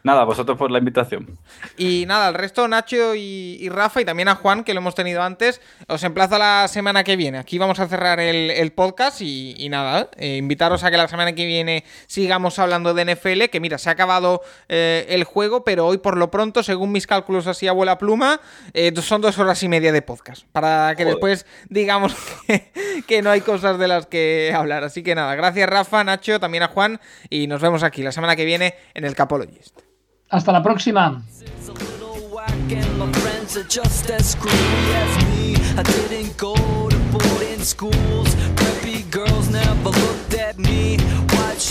[0.04, 1.38] Nada, vosotros por la invitación.
[1.76, 4.96] Y nada, al resto, Nacho y, y, Rafa, y también a Juan, que lo hemos
[4.96, 7.38] tenido antes, os emplazo la semana que viene.
[7.38, 11.06] Aquí vamos a cerrar el, el podcast y, y nada, eh, invitaros a que la
[11.06, 15.62] semana que viene sigamos hablando de NFL, que mira, se ha acabado eh, el juego,
[15.62, 18.40] pero hoy por lo pronto, según mis cálculos así a vuela pluma,
[18.74, 21.14] eh, son dos horas y media de podcast, para que Joder.
[21.14, 22.14] después digamos
[22.48, 22.72] que,
[23.06, 24.82] que no hay cosas de las que hablar.
[24.82, 27.00] Así que nada, gracias Rafa, Nacho, también a Juan,
[27.30, 29.91] y nos vemos aquí la semana que viene en el Capologist.
[30.32, 31.22] Hasta la próxima.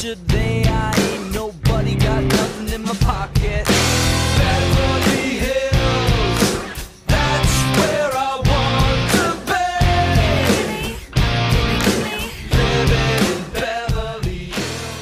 [0.01, 0.63] should they?
[0.65, 3.67] I ain't nobody got nothing in my pocket.